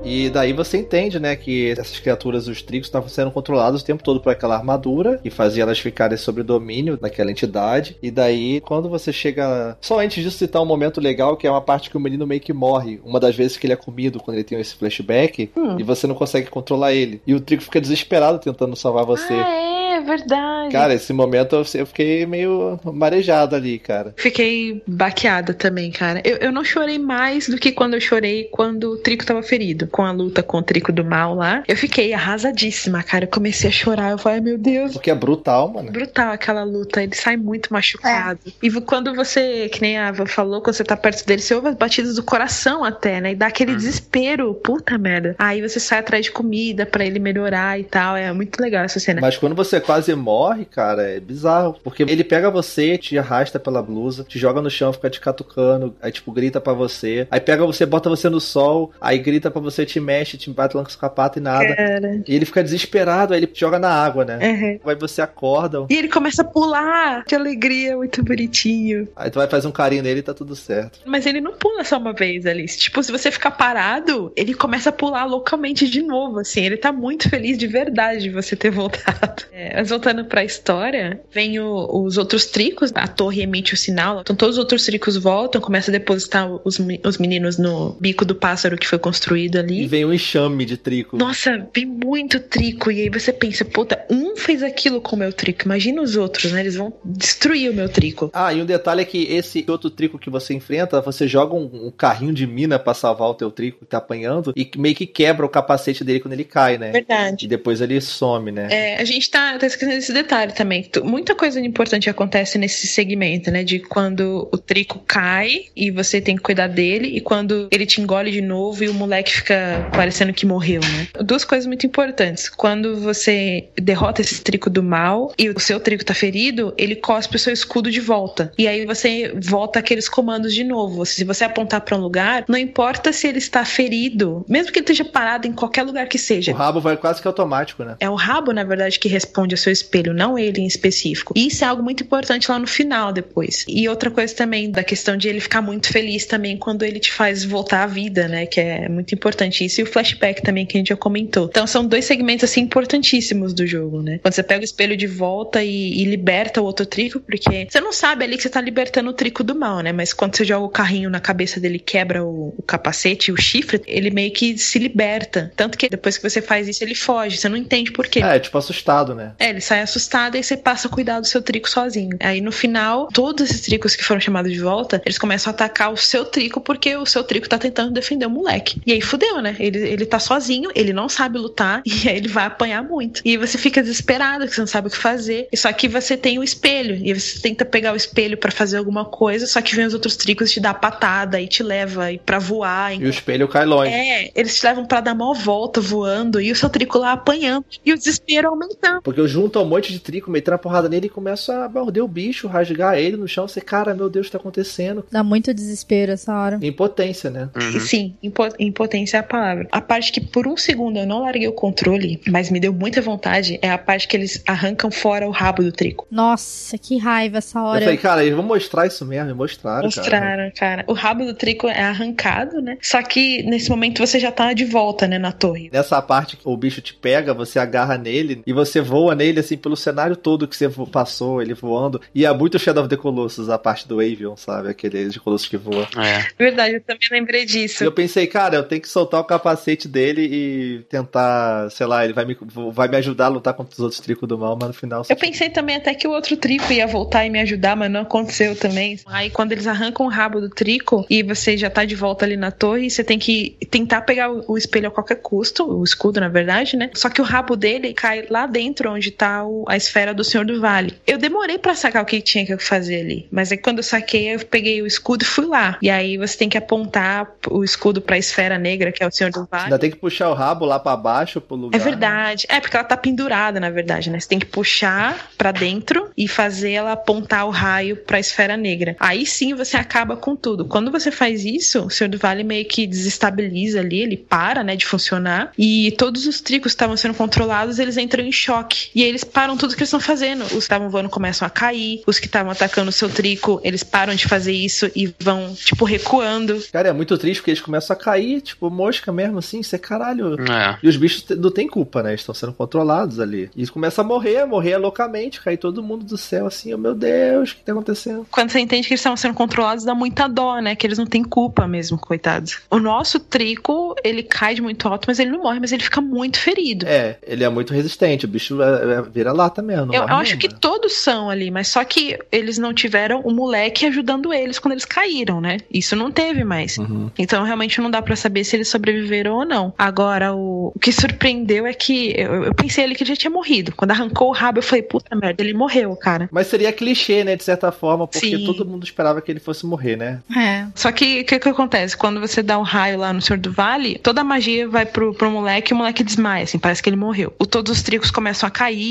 E 0.05 0.28
daí 0.28 0.52
você 0.52 0.76
entende, 0.76 1.18
né, 1.18 1.35
que 1.35 1.70
essas 1.70 1.98
criaturas, 1.98 2.47
os 2.47 2.60
trigos, 2.60 2.89
estavam 2.89 3.09
sendo 3.09 3.31
controlados 3.31 3.81
o 3.81 3.85
tempo 3.85 4.02
todo 4.02 4.20
por 4.20 4.31
aquela 4.31 4.55
armadura 4.55 5.18
e 5.24 5.31
fazia 5.31 5.62
elas 5.62 5.78
ficarem 5.78 6.16
sob 6.18 6.43
domínio 6.43 6.98
daquela 6.98 7.31
entidade. 7.31 7.97
E 8.02 8.10
daí, 8.10 8.60
quando 8.60 8.89
você 8.89 9.12
chega. 9.12 9.76
Só 9.81 10.01
antes 10.01 10.22
disso, 10.22 10.36
citar 10.36 10.60
um 10.60 10.66
momento 10.66 11.01
legal, 11.01 11.36
que 11.36 11.47
é 11.47 11.51
uma 11.51 11.60
parte 11.60 11.89
que 11.89 11.97
o 11.97 12.01
menino 12.01 12.26
meio 12.26 12.40
que 12.40 12.52
morre. 12.52 13.01
Uma 13.05 13.18
das 13.18 13.35
vezes 13.35 13.56
que 13.56 13.66
ele 13.66 13.72
é 13.72 13.76
comido, 13.76 14.20
quando 14.20 14.36
ele 14.36 14.44
tem 14.44 14.60
esse 14.60 14.74
flashback, 14.74 15.51
hum. 15.56 15.78
e 15.78 15.82
você 15.82 16.06
não 16.06 16.14
consegue 16.14 16.51
controlar 16.51 16.93
ele. 16.93 17.22
E 17.26 17.35
o 17.35 17.40
trigo 17.40 17.62
fica 17.62 17.81
desesperado 17.81 18.39
tentando 18.39 18.76
salvar 18.76 19.05
você. 19.05 19.32
Ah, 19.32 19.81
é? 19.81 19.84
É 20.05 20.16
verdade. 20.16 20.72
Cara, 20.72 20.94
esse 20.94 21.12
momento 21.12 21.56
eu 21.56 21.86
fiquei 21.86 22.26
meio 22.26 22.78
marejado 22.85 23.56
ali, 23.56 23.78
cara. 23.78 24.12
Fiquei 24.16 24.82
baqueada 24.86 25.55
também, 25.55 25.90
cara. 25.90 26.20
Eu, 26.22 26.36
eu 26.36 26.52
não 26.52 26.62
chorei 26.62 26.98
mais 26.98 27.48
do 27.48 27.56
que 27.56 27.72
quando 27.72 27.94
eu 27.94 28.01
chorei 28.01 28.44
quando 28.52 28.93
o 28.93 28.97
Trico 28.98 29.24
tava 29.24 29.43
ferido. 29.43 29.86
Com 29.86 30.02
a 30.02 30.12
luta 30.12 30.43
com 30.43 30.59
o 30.59 30.62
Trico 30.62 30.93
do 30.93 31.05
Mal 31.05 31.35
lá. 31.35 31.64
Eu 31.66 31.76
fiquei 31.76 32.12
arrasadíssima, 32.12 33.02
cara. 33.02 33.24
Eu 33.24 33.28
comecei 33.28 33.70
a 33.70 33.72
chorar. 33.72 34.10
Eu 34.10 34.18
falei, 34.18 34.40
meu 34.40 34.59
Deus. 34.59 34.93
Porque 34.93 35.10
é 35.10 35.14
brutal, 35.14 35.72
mano. 35.72 35.90
Brutal 35.90 36.32
aquela 36.32 36.64
luta. 36.64 37.02
Ele 37.02 37.14
sai 37.14 37.36
muito 37.36 37.72
machucado. 37.72 38.40
É. 38.47 38.51
E 38.62 38.70
quando 38.82 39.14
você, 39.14 39.68
que 39.70 39.81
nem 39.81 39.97
a 39.97 40.09
Ava 40.09 40.26
falou, 40.26 40.60
quando 40.60 40.76
você 40.76 40.85
tá 40.85 40.97
perto 40.97 41.24
dele, 41.24 41.40
você 41.40 41.55
ouve 41.55 41.68
as 41.68 41.74
batidas 41.74 42.16
do 42.16 42.22
coração 42.22 42.85
até, 42.85 43.20
né? 43.20 43.32
E 43.32 43.35
dá 43.35 43.47
aquele 43.47 43.72
hum. 43.72 43.76
desespero. 43.76 44.55
Puta 44.55 44.98
merda. 44.98 45.35
Aí 45.39 45.62
você 45.62 45.81
sai 45.81 46.01
atrás 46.01 46.26
de 46.26 46.31
comida 46.31 46.85
para 46.85 47.06
ele 47.06 47.18
melhorar 47.18 47.81
e 47.81 47.85
tal. 47.85 48.16
É 48.16 48.31
muito 48.32 48.60
legal 48.60 48.85
essa 48.85 49.01
cena. 49.01 49.20
Mas 49.20 49.39
quando 49.39 49.55
você 49.55 49.81
quase 49.81 49.93
morre, 50.16 50.64
cara, 50.64 51.02
é 51.02 51.20
bizarro. 51.20 51.76
Porque 51.82 52.02
ele 52.02 52.24
pega 52.24 52.50
você, 52.50 52.98
te 52.98 53.18
arrasta 53.18 53.58
pela 53.58 53.82
blusa, 53.82 54.24
te 54.24 54.38
joga 54.38 54.60
no 54.60 54.70
chão, 54.70 54.92
fica 54.92 55.10
te 55.10 55.20
catucando, 55.20 55.94
aí 56.00 56.12
tipo, 56.12 56.32
grita 56.32 56.60
para 56.60 56.72
você. 56.72 57.26
Aí 57.30 57.40
pega 57.40 57.66
você, 57.66 57.86
bota 57.86 58.08
você 58.08 58.28
no 58.28 58.40
sol, 58.40 58.92
aí 59.00 59.18
grita 59.18 59.50
para 59.50 59.60
você, 59.60 59.84
te 59.84 60.00
mexe, 60.00 60.36
te 60.36 60.50
bate 60.50 60.76
lá 60.76 60.84
com 60.84 61.06
o 61.06 61.10
pata 61.10 61.38
e 61.38 61.42
nada. 61.42 61.74
Cara. 61.74 62.22
E 62.26 62.34
ele 62.34 62.44
fica 62.44 62.62
desesperado, 62.62 63.32
aí 63.32 63.40
ele 63.40 63.46
te 63.46 63.60
joga 63.60 63.78
na 63.78 63.90
água, 63.90 64.24
né? 64.24 64.38
Uhum. 64.42 64.90
Aí 64.90 64.96
você 64.96 65.22
acorda. 65.22 65.86
E 65.88 65.94
ele 65.94 66.08
começa 66.08 66.42
a 66.42 66.44
pular, 66.44 67.24
que 67.24 67.34
alegria, 67.34 67.96
muito 67.96 68.22
bonitinho. 68.22 69.08
Aí 69.16 69.30
tu 69.30 69.38
vai 69.38 69.48
fazer 69.48 69.68
um 69.68 69.72
carinho 69.72 70.02
nele 70.02 70.20
e 70.20 70.22
tá 70.22 70.34
tudo 70.34 70.56
certo. 70.56 71.00
Mas 71.04 71.26
ele 71.26 71.40
não 71.40 71.52
pula 71.52 71.84
só 71.84 71.98
uma 71.98 72.12
vez, 72.12 72.46
Alice. 72.46 72.78
Tipo, 72.78 73.02
se 73.02 73.12
você 73.12 73.30
ficar 73.30 73.52
parado, 73.52 74.32
ele 74.36 74.54
começa 74.54 74.90
a 74.90 74.92
pular 74.92 75.24
loucamente 75.24 75.88
de 75.88 76.02
novo, 76.02 76.40
assim. 76.40 76.64
Ele 76.64 76.76
tá 76.76 76.92
muito 76.92 77.28
feliz 77.28 77.58
de 77.58 77.66
verdade 77.66 78.22
de 78.22 78.30
você 78.30 78.56
ter 78.56 78.70
voltado. 78.72 79.44
É, 79.52 79.84
Mas 79.85 79.90
voltando 79.90 80.24
pra 80.24 80.43
história, 80.43 81.20
vem 81.31 81.61
o- 81.61 82.05
os 82.06 82.16
outros 82.16 82.47
tricos, 82.47 82.90
a 82.94 83.06
torre 83.06 83.43
emite 83.43 83.74
o 83.74 83.77
sinal, 83.77 84.20
então 84.23 84.35
todos 84.35 84.55
os 84.56 84.59
outros 84.59 84.86
tricos 84.86 85.15
voltam, 85.19 85.61
começa 85.61 85.90
a 85.90 85.93
depositar 85.93 86.51
os, 86.65 86.81
os 87.05 87.19
meninos 87.19 87.59
no 87.59 87.94
bico 88.01 88.24
do 88.24 88.35
pássaro 88.35 88.78
que 88.78 88.86
foi 88.89 88.98
construído 88.98 89.56
E 89.56 89.59
ali. 89.59 89.86
vem 89.86 90.06
um 90.06 90.12
enxame 90.12 90.65
de 90.65 90.78
trico. 90.78 91.19
Nossa, 91.19 91.69
vem 91.74 91.85
muito 91.85 92.40
trico. 92.40 92.90
E 92.90 93.02
aí 93.02 93.11
você 93.11 93.31
pensa, 93.31 93.62
puta, 93.62 94.02
um 94.09 94.35
fez 94.36 94.62
aquilo 94.62 95.02
com 95.02 95.16
o 95.16 95.19
meu 95.19 95.32
trico. 95.35 95.65
Imagina 95.66 96.01
os 96.01 96.16
outros, 96.16 96.51
né? 96.51 96.61
Eles 96.61 96.77
vão 96.77 96.90
destruir 97.05 97.70
o 97.70 97.74
meu 97.74 97.89
trico. 97.90 98.31
Ah, 98.32 98.55
e 98.55 98.62
um 98.62 98.65
detalhe 98.65 99.02
é 99.02 99.05
que 99.05 99.24
esse 99.24 99.66
outro 99.69 99.90
trico 99.90 100.19
que 100.19 100.31
você 100.31 100.55
enfrenta, 100.55 101.02
você 101.02 101.28
joga 101.28 101.55
um, 101.55 101.89
um 101.89 101.90
carrinho 101.90 102.32
de 102.32 102.47
mina 102.47 102.78
pra 102.78 102.94
salvar 102.94 103.28
o 103.28 103.35
teu 103.35 103.51
trico 103.51 103.81
que 103.81 103.86
tá 103.86 103.98
apanhando 103.98 104.55
e 104.56 104.70
meio 104.78 104.94
que 104.94 105.06
quebra 105.06 105.44
o 105.44 105.48
capacete 105.48 106.02
dele 106.02 106.20
quando 106.20 106.32
ele 106.32 106.44
cai, 106.44 106.78
né? 106.78 106.90
Verdade. 106.90 107.44
E 107.44 107.48
depois 107.48 107.82
ele 107.82 108.01
some, 108.01 108.51
né? 108.51 108.69
É, 108.70 108.97
a 108.97 109.05
gente 109.05 109.31
tá, 109.31 109.59
tá 109.59 109.66
esquecendo 109.74 109.96
desse 109.96 110.12
detalhe 110.12 110.52
também. 110.52 110.88
Muita 111.02 111.34
coisa 111.34 111.60
importante 111.60 112.09
acontece 112.09 112.59
nesse 112.59 112.86
segmento, 112.86 113.51
né? 113.51 113.62
De 113.62 113.78
quando 113.80 114.48
o 114.52 114.59
trico 114.59 114.98
cai 115.06 115.66
e 115.76 115.90
você 115.90 116.20
tem 116.20 116.36
que 116.36 116.42
cuidar 116.42 116.68
dele, 116.68 117.09
e 117.09 117.20
quando 117.20 117.68
ele 117.70 117.86
te 117.86 118.01
engole 118.01 118.30
de 118.30 118.40
novo 118.40 118.84
e 118.84 118.88
o 118.88 118.94
moleque 118.94 119.32
fica 119.32 119.88
parecendo 119.92 120.32
que 120.32 120.46
morreu, 120.46 120.80
né? 120.80 121.09
Duas 121.24 121.44
coisas 121.44 121.66
muito 121.66 121.86
importantes. 121.86 122.48
Quando 122.48 122.96
você 122.96 123.68
derrota 123.76 124.20
esse 124.20 124.42
trico 124.42 124.70
do 124.70 124.82
mal 124.82 125.32
e 125.38 125.48
o 125.48 125.59
seu 125.59 125.80
trico 125.80 126.05
tá 126.05 126.14
ferido, 126.14 126.74
ele 126.76 126.96
cospe 126.96 127.36
o 127.36 127.38
seu 127.38 127.52
escudo 127.52 127.90
de 127.90 128.01
volta. 128.01 128.52
E 128.59 128.66
aí 128.68 128.84
você 128.84 129.32
volta 129.40 129.78
aqueles 129.78 130.09
comandos 130.09 130.55
de 130.55 130.64
novo. 130.64 131.05
Se 131.05 131.24
você 131.24 131.44
apontar 131.44 131.80
pra 131.80 131.96
um 131.96 132.01
lugar, 132.01 132.44
não 132.48 132.59
importa 132.59 133.12
se 133.12 133.26
ele 133.26 133.38
está 133.38 133.64
ferido, 133.64 134.44
mesmo 134.48 134.72
que 134.72 134.78
ele 134.78 134.84
esteja 134.84 135.05
parado 135.05 135.46
em 135.46 135.52
qualquer 135.52 135.82
lugar 135.82 136.06
que 136.09 136.18
seja. 136.18 136.52
O 136.52 136.55
rabo 136.55 136.80
vai 136.80 136.96
quase 136.96 137.20
que 137.20 137.28
automático, 137.28 137.84
né? 137.84 137.96
É 138.01 138.09
o 138.09 138.14
rabo, 138.14 138.52
na 138.52 138.64
verdade, 138.64 138.98
que 138.98 139.09
responde 139.09 139.55
ao 139.55 139.59
seu 139.65 139.73
espelho, 139.73 140.12
não 140.12 140.39
ele 140.39 140.61
em 140.61 140.66
específico. 140.66 141.32
E 141.36 141.49
isso 141.49 141.65
é 141.65 141.66
algo 141.66 141.82
muito 141.82 142.03
importante 142.03 142.51
lá 142.51 142.59
no 142.59 142.66
final, 142.66 143.12
depois. 143.12 143.65
E 143.69 143.89
outra 143.89 144.11
coisa 144.11 144.35
também, 144.35 144.70
da 144.70 144.85
questão 144.85 145.16
de 145.16 145.28
ele 145.28 145.41
ficar 145.41 145.62
muito 145.62 145.89
feliz 145.89 146.27
também 146.27 146.57
quando 146.57 146.82
ele 146.82 147.01
te 147.01 147.12
faz 147.12 147.45
voltar 147.45 147.82
à 147.82 147.86
vida, 147.86 148.28
né? 148.28 148.47
Que 148.47 148.61
é 148.61 148.89
muito 148.89 149.15
importante 149.15 149.65
isso. 149.65 149.81
E 149.81 149.85
o 149.85 149.86
flashback 149.86 150.43
também, 150.43 150.66
que 150.66 150.77
a 150.77 150.81
gente 150.81 150.89
já 150.89 150.97
comentou. 150.97 151.47
Então 151.47 151.66
são 151.66 151.86
dois 151.86 152.05
segmentos, 152.05 152.45
assim, 152.45 152.61
importantíssimos 152.61 153.53
do 153.53 153.66
jogo, 153.66 154.03
né? 154.03 154.19
Quando 154.23 154.35
você 154.35 154.43
pega 154.43 154.61
o 154.61 154.65
espelho 154.65 154.97
de 154.97 155.07
volta 155.07 155.62
e, 155.62 156.03
e 156.03 156.05
liberta 156.05 156.61
o 156.61 156.65
outro 156.65 156.85
trico, 156.85 157.20
porque 157.20 157.66
você 157.69 157.81
não 157.81 157.93
sabe 157.93 158.24
ali 158.24 158.36
que 158.36 158.43
você 158.43 158.51
tá 158.51 158.61
libertando 158.61 159.11
o 159.11 159.12
trico 159.12 159.43
do 159.43 159.55
mal, 159.55 159.81
né? 159.81 159.93
Mas 159.93 160.12
quando 160.12 160.36
você 160.36 160.45
joga 160.45 160.65
o 160.66 160.69
carrinho 160.69 161.09
na 161.09 161.20
cabeça 161.20 161.59
dele 161.59 161.77
e 161.77 161.81
quebra 161.81 162.24
o, 162.24 162.55
o 162.57 162.62
capacete, 162.62 163.32
o 163.32 163.36
chifre, 163.36 163.81
ele 163.86 164.11
meio 164.11 164.32
que 164.32 164.59
se 164.59 164.78
liberta. 164.78 165.53
Tanto 165.57 165.78
que 165.78 165.89
depois 165.89 166.16
que 166.19 166.28
você 166.28 166.43
faz 166.43 166.69
isso, 166.69 166.82
ele 166.82 166.95
foge. 166.95 167.39
Você 167.39 167.49
não 167.49 167.57
entende 167.57 167.93
por 167.93 168.07
quê. 168.07 168.20
É, 168.20 168.39
tipo 168.39 168.59
assustado, 168.59 169.15
né? 169.15 169.32
É, 169.39 169.53
ele 169.55 169.60
sai 169.60 169.81
assustado 169.81 170.36
e 170.36 170.43
você 170.43 170.56
passa 170.56 170.89
a 170.89 170.90
cuidar 170.90 171.20
do 171.20 171.26
seu 171.26 171.40
trico 171.43 171.68
sozinho. 171.68 172.16
Aí 172.20 172.40
no 172.40 172.52
final, 172.52 173.09
todos 173.12 173.51
esses 173.51 173.60
tricos 173.62 173.97
que 173.97 174.05
foram 174.05 174.20
chamados 174.20 174.52
de 174.52 174.60
volta, 174.60 175.01
eles 175.05 175.18
começam 175.18 175.51
a 175.51 175.55
atacar 175.55 175.93
o 175.93 175.97
seu 175.97 176.24
trico 176.24 176.60
porque 176.60 176.97
o 176.97 177.06
seu 177.06 177.22
trico 177.24 177.48
tá 177.48 177.59
tentando 177.59 177.93
defender 177.93 178.26
o 178.26 178.31
moleque. 178.31 178.81
E 178.86 178.93
aí 178.93 179.01
fudeu, 179.01 179.40
né? 179.40 179.56
Ele, 179.59 179.78
ele 179.78 180.06
tá 180.06 180.18
sozinho, 180.18 180.70
ele 180.74 180.93
não 180.93 181.09
sabe 181.09 181.39
lutar 181.39 181.82
e 181.86 182.09
aí 182.09 182.16
ele 182.16 182.28
vai 182.28 182.44
apanhar 182.44 182.82
muito. 182.82 183.20
E 183.24 183.36
você 183.36 183.56
fica 183.56 183.82
desesperado, 183.82 184.47
que 184.47 184.55
você 184.55 184.60
não 184.60 184.66
sabe 184.66 184.89
o 184.89 184.90
que 184.90 184.97
fazer. 184.97 185.48
E 185.52 185.56
só 185.56 185.72
que 185.72 185.89
você 185.89 186.16
tem 186.16 186.39
o 186.39 186.44
espelho 186.44 186.97
e 186.97 187.12
você 187.12 187.40
tenta 187.40 187.64
pegar 187.64 187.93
o 187.93 187.97
espelho 187.97 188.36
pra 188.36 188.51
fazer 188.51 188.76
alguma 188.76 189.05
coisa, 189.05 189.47
só 189.47 189.60
que 189.60 189.74
vem 189.74 189.86
os 189.86 189.94
outros 189.94 190.16
tricos 190.16 190.51
te 190.51 190.60
dá 190.60 190.74
patada 190.74 191.40
e 191.40 191.47
te 191.47 191.62
leva 191.62 192.12
e 192.12 192.18
para 192.18 192.39
voar. 192.39 192.94
E 192.94 193.05
o 193.05 193.09
espelho 193.09 193.48
cai 193.48 193.64
longe. 193.64 193.90
É, 193.90 194.31
eles 194.35 194.59
te 194.59 194.66
levam 194.66 194.85
pra 194.86 195.01
dar 195.01 195.14
mó 195.14 195.32
volta 195.32 195.81
voando 195.81 196.40
e 196.40 196.51
o 196.51 196.56
seu 196.56 196.68
trico 196.68 196.98
lá 196.98 197.12
apanhando 197.12 197.64
e 197.85 197.93
o 197.93 197.97
desespero 197.97 198.48
aumentando. 198.48 199.02
Porque 199.02 199.20
eu 199.20 199.28
junto 199.35 199.59
um 199.61 199.65
monte 199.65 199.93
de 199.93 199.98
trico, 199.98 200.31
metendo 200.31 200.55
a 200.55 200.59
porrada 200.59 200.89
nele 200.89 201.06
e 201.06 201.11
começo 201.11 201.51
a 201.51 201.69
morder 201.69 202.02
o 202.05 202.06
bicho, 202.09 202.47
rasgar 202.47 202.97
ele 202.97 203.16
no 203.16 203.27
chão. 203.27 203.48
Você, 203.48 203.61
cara, 203.61 203.93
meu 203.93 204.09
Deus, 204.09 204.27
o 204.27 204.28
que 204.28 204.32
tá 204.32 204.39
acontecendo? 204.39 205.05
Dá 205.11 205.24
muito 205.24 205.52
desespero 205.52 206.12
essa 206.12 206.32
hora. 206.32 206.59
Impotência, 206.62 207.31
né? 207.31 207.48
Uhum. 207.56 207.81
Sim, 207.81 208.15
impo- 208.23 208.55
impotência 208.61 209.16
é 209.16 209.20
a 209.20 209.23
palavra. 209.24 209.66
A 209.73 209.81
parte 209.81 210.12
que 210.12 210.20
por 210.20 210.47
um 210.47 210.56
segundo 210.56 210.98
eu 211.01 211.06
não 211.06 211.20
larguei 211.23 211.48
o 211.48 211.52
controle, 211.52 212.20
mas 212.28 212.48
me 212.48 212.61
deu 212.61 212.73
muita 212.73 213.01
vontade, 213.02 213.59
é 213.61 213.70
a 213.70 213.78
parte 213.78 214.06
que 214.06 214.16
eles 214.16 214.40
arrancam 214.47 214.89
fora 214.90 215.27
o 215.27 215.31
rabo 215.32 215.62
do 215.65 215.73
trico. 215.73 216.06
Nossa, 216.11 216.78
que 216.78 216.97
raiva 216.98 217.39
essa 217.39 217.59
Eu 217.59 217.65
hora. 217.65 217.81
falei, 217.81 217.97
cara, 217.97 218.23
eles 218.23 218.36
vão 218.36 218.44
mostrar 218.44 218.86
isso 218.86 219.05
mesmo, 219.05 219.31
e 219.31 219.35
mostraram, 219.35 219.89
cara. 219.90 220.01
Mostraram, 220.01 220.52
cara. 220.56 220.85
O 220.86 220.93
rabo 220.93 221.24
do 221.24 221.35
trico 221.35 221.66
é 221.66 221.82
arrancado, 221.82 222.61
né? 222.62 222.78
Só 222.81 223.02
que 223.02 223.43
nesse 223.43 223.69
momento 223.69 223.98
você 224.06 224.20
já 224.20 224.31
tá 224.31 224.52
de 224.52 224.65
volta, 224.65 225.09
né, 225.09 225.19
na 225.19 225.32
torre. 225.32 225.70
Nessa 225.73 226.01
parte 226.01 226.36
que 226.36 226.48
o 226.48 226.56
bicho 226.56 226.81
te 226.81 226.94
pega, 226.94 227.35
você 227.35 227.59
agarra 227.59 227.97
nele 227.98 228.43
e 228.47 228.52
você 228.52 228.81
voa 228.81 229.15
nele, 229.15 229.23
assim, 229.40 229.56
pelo 229.56 229.76
cenário 229.76 230.16
todo 230.16 230.46
que 230.48 230.56
você 230.56 230.68
vo- 230.68 230.86
passou, 230.86 231.40
ele 231.42 231.55
voando. 231.55 232.01
E 232.14 232.24
é 232.24 232.32
muito 232.32 232.59
Shadow 232.59 232.82
of 232.84 232.90
the 232.90 232.96
Colossus, 232.96 233.48
a 233.48 233.59
parte 233.59 233.86
do 233.88 234.01
Avion, 234.01 234.36
sabe? 234.36 234.68
Aquele 234.68 235.09
de 235.09 235.20
Colossus 235.20 235.48
que 235.48 235.56
voa. 235.56 235.86
É. 235.96 236.26
Verdade, 236.38 236.74
eu 236.74 236.80
também 236.80 237.09
lembrei 237.10 237.42
E 237.42 237.46
disso. 237.46 237.82
eu 237.84 237.92
pensei, 237.92 238.26
cara, 238.26 238.56
eu 238.56 238.62
tenho 238.64 238.80
que 238.80 238.88
soltar 238.88 239.20
o 239.20 239.24
capacete 239.24 239.86
dele 239.88 240.22
e 240.22 240.78
tentar, 240.88 241.70
sei 241.70 241.86
lá, 241.86 242.05
ele 242.05 242.12
vai 242.12 242.24
me, 242.24 242.36
vai 242.72 242.88
me 242.88 242.96
ajudar 242.96 243.26
a 243.26 243.28
lutar 243.28 243.55
contra 243.55 243.72
os 243.72 243.80
outros 243.80 244.01
tricos 244.01 244.28
do 244.28 244.38
mal, 244.38 244.56
mas 244.59 244.68
no 244.68 244.74
final. 244.74 245.05
Eu 245.09 245.16
pensei 245.16 245.51
também 245.51 245.76
até 245.76 245.94
que 245.94 246.06
o 246.06 246.10
outro 246.12 246.36
trico 246.36 246.72
ia 246.72 246.86
voltar 246.86 247.26
e 247.26 247.30
me 247.30 247.40
ajudar, 247.40 247.76
mas 247.76 247.90
não 247.90 248.01
aconteceu 248.01 248.55
também. 248.56 248.98
Aí 249.06 249.30
quando 249.30 249.52
eles 249.52 249.66
arrancam 249.66 250.06
o 250.06 250.09
rabo 250.09 250.40
do 250.40 250.48
trico 250.51 251.05
e 251.10 251.22
você 251.22 251.56
já 251.56 251.68
tá 251.70 251.84
de 251.84 251.94
volta 251.94 252.24
ali 252.24 252.36
na 252.36 252.51
torre, 252.51 252.90
você 252.90 253.02
tem 253.05 253.18
que 253.18 253.56
tentar 253.70 254.02
pegar 254.02 254.30
o 254.32 254.44
o 254.46 254.59
espelho 254.59 254.88
a 254.88 254.90
qualquer 254.90 255.16
custo, 255.16 255.64
o 255.64 255.82
escudo 255.82 256.20
na 256.20 256.28
verdade, 256.28 256.76
né? 256.76 256.90
Só 256.94 257.09
que 257.09 257.20
o 257.20 257.24
rabo 257.24 257.56
dele 257.56 257.92
cai 257.94 258.26
lá 258.30 258.46
dentro 258.46 258.90
onde 258.92 259.10
tá 259.15 259.45
o- 259.45 259.65
a 259.69 259.77
esfera 259.77 260.12
do 260.12 260.23
Senhor 260.24 260.45
do 260.45 260.61
Vale. 260.61 260.95
Eu 261.07 261.19
demorei 261.19 261.59
pra 261.59 261.74
sacar 261.74 262.03
o 262.03 262.07
que 262.07 262.20
tinha 262.20 262.45
que 262.45 262.57
fazer 262.59 263.01
ali, 263.01 263.27
mas 263.31 263.51
aí 263.53 263.59
quando 263.59 263.78
eu 263.78 263.82
saquei, 263.82 264.35
eu 264.35 264.39
peguei 264.47 264.82
o 264.82 264.86
escudo 264.86 265.23
e 265.23 265.27
fui 265.27 265.47
lá. 265.47 265.78
E 265.81 265.89
aí 265.91 266.16
você 266.16 266.36
tem 266.36 266.49
que 266.49 266.59
apontar 266.59 267.27
o 267.51 267.62
escudo 267.65 268.01
pra 268.01 268.19
esfera 268.19 268.59
negra, 268.59 268.93
que 268.93 269.03
é 269.03 269.07
o 269.07 269.11
Senhor 269.11 269.31
do 269.31 269.47
Vale. 269.51 269.65
Ainda 269.65 269.78
tem 269.78 269.91
que 269.91 269.97
puxar 269.97 270.28
o 270.31 270.35
rabo 270.35 270.65
lá 270.65 270.78
pra 270.78 270.97
baixo, 270.97 271.41
pro 271.41 271.57
lugar. 271.57 271.78
É 271.78 271.82
verdade. 271.82 272.47
É, 272.49 272.61
porque 272.61 272.77
ela 272.77 272.85
tá 272.85 272.97
pendurada, 272.97 273.61
na 273.61 273.70
verdade, 273.70 274.11
né? 274.11 274.19
Você 274.20 274.28
tem 274.28 274.39
que 274.39 274.47
puxar 274.47 275.31
pra 275.39 275.53
dentro 275.53 276.11
e 276.16 276.27
fazer 276.27 276.73
ela 276.73 276.93
apontar 276.93 277.47
o 277.47 277.51
raio 277.51 277.97
pra 277.97 278.19
esfera 278.19 278.57
negra. 278.57 278.97
Aí 278.99 279.24
sim 279.27 279.55
você 279.55 279.77
acaba 279.77 280.16
com 280.16 280.35
tudo. 280.35 280.65
Quando 280.65 280.91
você 280.91 281.11
faz 281.11 281.45
isso, 281.45 281.86
o 281.86 281.91
Senhor 281.91 282.09
do 282.09 282.19
Vale 282.19 282.43
meio 282.43 282.65
que 282.65 282.86
desestabiliza 282.86 283.81
ali, 283.81 284.01
ele 284.01 284.16
para, 284.16 284.62
né, 284.65 284.74
de 284.77 284.86
funcionar. 284.86 285.53
E 285.59 285.93
todos 285.99 286.27
os 286.27 286.41
tricos 286.41 286.73
que 286.73 286.77
estavam 286.77 286.97
sendo 286.97 287.15
controlados, 287.15 287.78
eles 287.78 287.97
entram 287.97 288.24
em 288.24 288.32
choque. 288.32 288.89
E 288.95 289.03
eles 289.05 289.24
param 289.24 289.56
tudo 289.56 289.74
que 289.74 289.81
eles 289.81 289.89
estão 289.89 290.01
fazendo. 290.01 290.44
Os 290.44 290.51
que 290.51 290.59
estavam 290.59 290.89
voando 290.90 291.09
começam 291.09 291.47
a 291.47 291.51
cair. 291.51 292.02
Os 292.06 292.18
que 292.18 292.26
estavam 292.26 292.51
atacando 292.51 292.89
o 292.89 292.93
seu 292.93 293.09
trico, 293.09 293.60
eles 293.62 293.82
param 293.82 294.14
de 294.14 294.26
fazer 294.26 294.52
isso 294.52 294.90
e 294.94 295.12
vão, 295.18 295.55
tipo, 295.55 295.85
recuando. 295.85 296.62
Cara, 296.72 296.89
é 296.89 296.93
muito 296.93 297.16
triste 297.18 297.40
porque 297.40 297.51
eles 297.51 297.60
começam 297.60 297.94
a 297.94 297.98
cair, 297.98 298.40
tipo, 298.40 298.70
mosca 298.70 299.12
mesmo, 299.12 299.39
assim, 299.39 299.62
você 299.62 299.78
caralho. 299.78 300.36
É. 300.51 300.78
E 300.82 300.89
os 300.89 300.97
bichos 300.97 301.24
não 301.36 301.51
têm 301.51 301.66
culpa, 301.66 302.02
né? 302.02 302.10
Eles 302.10 302.20
estão 302.20 302.35
sendo 302.35 302.52
controlados 302.52 303.20
ali. 303.20 303.51
E 303.55 303.60
eles 303.60 303.70
começam 303.70 304.05
a 304.05 304.09
morrer, 304.09 304.44
morrer 304.44 304.76
loucamente, 304.76 305.40
cair 305.40 305.56
todo 305.56 305.82
mundo 305.82 306.05
do 306.05 306.16
céu 306.16 306.47
assim, 306.47 306.72
oh 306.74 306.78
meu 306.78 306.94
Deus, 306.94 307.51
o 307.51 307.56
que 307.56 307.62
tá 307.62 307.72
acontecendo? 307.72 308.26
quando 308.31 308.51
você 308.51 308.60
entende 308.60 308.86
que 308.86 308.93
eles 308.93 309.01
estavam 309.01 309.16
sendo 309.16 309.35
controlados, 309.35 309.85
dá 309.85 309.94
muita 309.94 310.28
dó, 310.28 310.59
né? 310.59 310.74
Que 310.74 310.86
eles 310.86 310.98
não 310.98 311.06
têm 311.06 311.22
culpa 311.22 311.66
mesmo, 311.66 311.97
coitados. 311.97 312.59
O 312.70 312.78
nosso 312.78 313.20
trico, 313.20 313.94
ele 314.02 314.22
cai 314.22 314.55
de 314.55 314.62
muito 314.62 314.86
alto, 314.89 315.06
mas 315.06 315.18
ele 315.18 315.31
não 315.31 315.43
morre, 315.43 315.60
mas 315.60 315.72
ele 315.72 315.82
fica 315.82 316.01
muito 316.01 316.39
ferido. 316.39 316.86
É, 316.86 317.16
ele 317.22 317.44
é 317.44 317.48
muito 317.48 317.72
resistente, 317.72 318.24
o 318.24 318.28
bicho 318.28 318.60
é, 318.62 318.93
vira 319.02 319.32
lata 319.32 319.62
mesmo. 319.62 319.94
Eu, 319.94 320.02
eu 320.02 320.14
acho 320.16 320.36
que 320.38 320.48
todos 320.48 320.92
são 320.94 321.30
ali, 321.30 321.50
mas 321.50 321.68
só 321.68 321.84
que 321.84 322.18
eles 322.30 322.58
não 322.58 322.72
tiveram 322.72 323.20
o 323.20 323.32
moleque 323.32 323.86
ajudando 323.86 324.32
eles 324.32 324.58
quando 324.58 324.72
eles 324.72 324.84
caíram, 324.84 325.40
né? 325.40 325.58
Isso 325.72 325.96
não 325.96 326.10
teve 326.10 326.44
mais. 326.44 326.78
Uhum. 326.78 327.10
Então 327.18 327.44
realmente 327.44 327.80
não 327.80 327.90
dá 327.90 328.00
pra 328.02 328.16
saber 328.16 328.44
se 328.44 328.56
eles 328.56 328.68
sobreviveram 328.68 329.34
ou 329.34 329.44
não. 329.44 329.72
Agora, 329.78 330.34
o, 330.34 330.72
o 330.74 330.78
que 330.78 330.92
surpreendeu 330.92 331.66
é 331.66 331.72
que 331.72 332.14
eu, 332.16 332.44
eu 332.44 332.54
pensei 332.54 332.84
ali 332.84 332.94
que 332.94 333.02
ele 333.02 333.10
já 333.10 333.16
tinha 333.16 333.30
morrido. 333.30 333.72
Quando 333.76 333.90
arrancou 333.90 334.28
o 334.28 334.32
rabo, 334.32 334.58
eu 334.58 334.62
falei, 334.62 334.82
puta 334.82 335.14
merda, 335.16 335.42
ele 335.42 335.54
morreu, 335.54 335.94
cara. 335.96 336.28
Mas 336.30 336.46
seria 336.46 336.72
clichê, 336.72 337.24
né, 337.24 337.36
de 337.36 337.44
certa 337.44 337.70
forma, 337.72 338.06
porque 338.06 338.36
Sim. 338.36 338.44
todo 338.44 338.64
mundo 338.64 338.84
esperava 338.84 339.20
que 339.20 339.30
ele 339.30 339.40
fosse 339.40 339.66
morrer, 339.66 339.96
né? 339.96 340.20
É. 340.36 340.66
Só 340.74 340.90
que 340.92 341.20
o 341.20 341.24
que, 341.24 341.38
que 341.38 341.48
acontece? 341.48 341.96
Quando 341.96 342.20
você 342.20 342.42
dá 342.42 342.58
um 342.58 342.62
raio 342.62 342.98
lá 342.98 343.12
no 343.12 343.20
Senhor 343.20 343.38
do 343.38 343.52
Vale, 343.52 343.98
toda 343.98 344.20
a 344.20 344.24
magia 344.24 344.68
vai 344.68 344.86
pro, 344.86 345.14
pro 345.14 345.30
moleque 345.30 345.72
e 345.72 345.74
o 345.74 345.76
moleque 345.76 346.02
desmaia, 346.02 346.44
assim, 346.44 346.58
parece 346.58 346.82
que 346.82 346.88
ele 346.88 346.96
morreu. 346.96 347.32
O, 347.38 347.46
todos 347.46 347.72
os 347.72 347.82
tricos 347.82 348.10
começam 348.10 348.46
a 348.46 348.50
cair, 348.50 348.84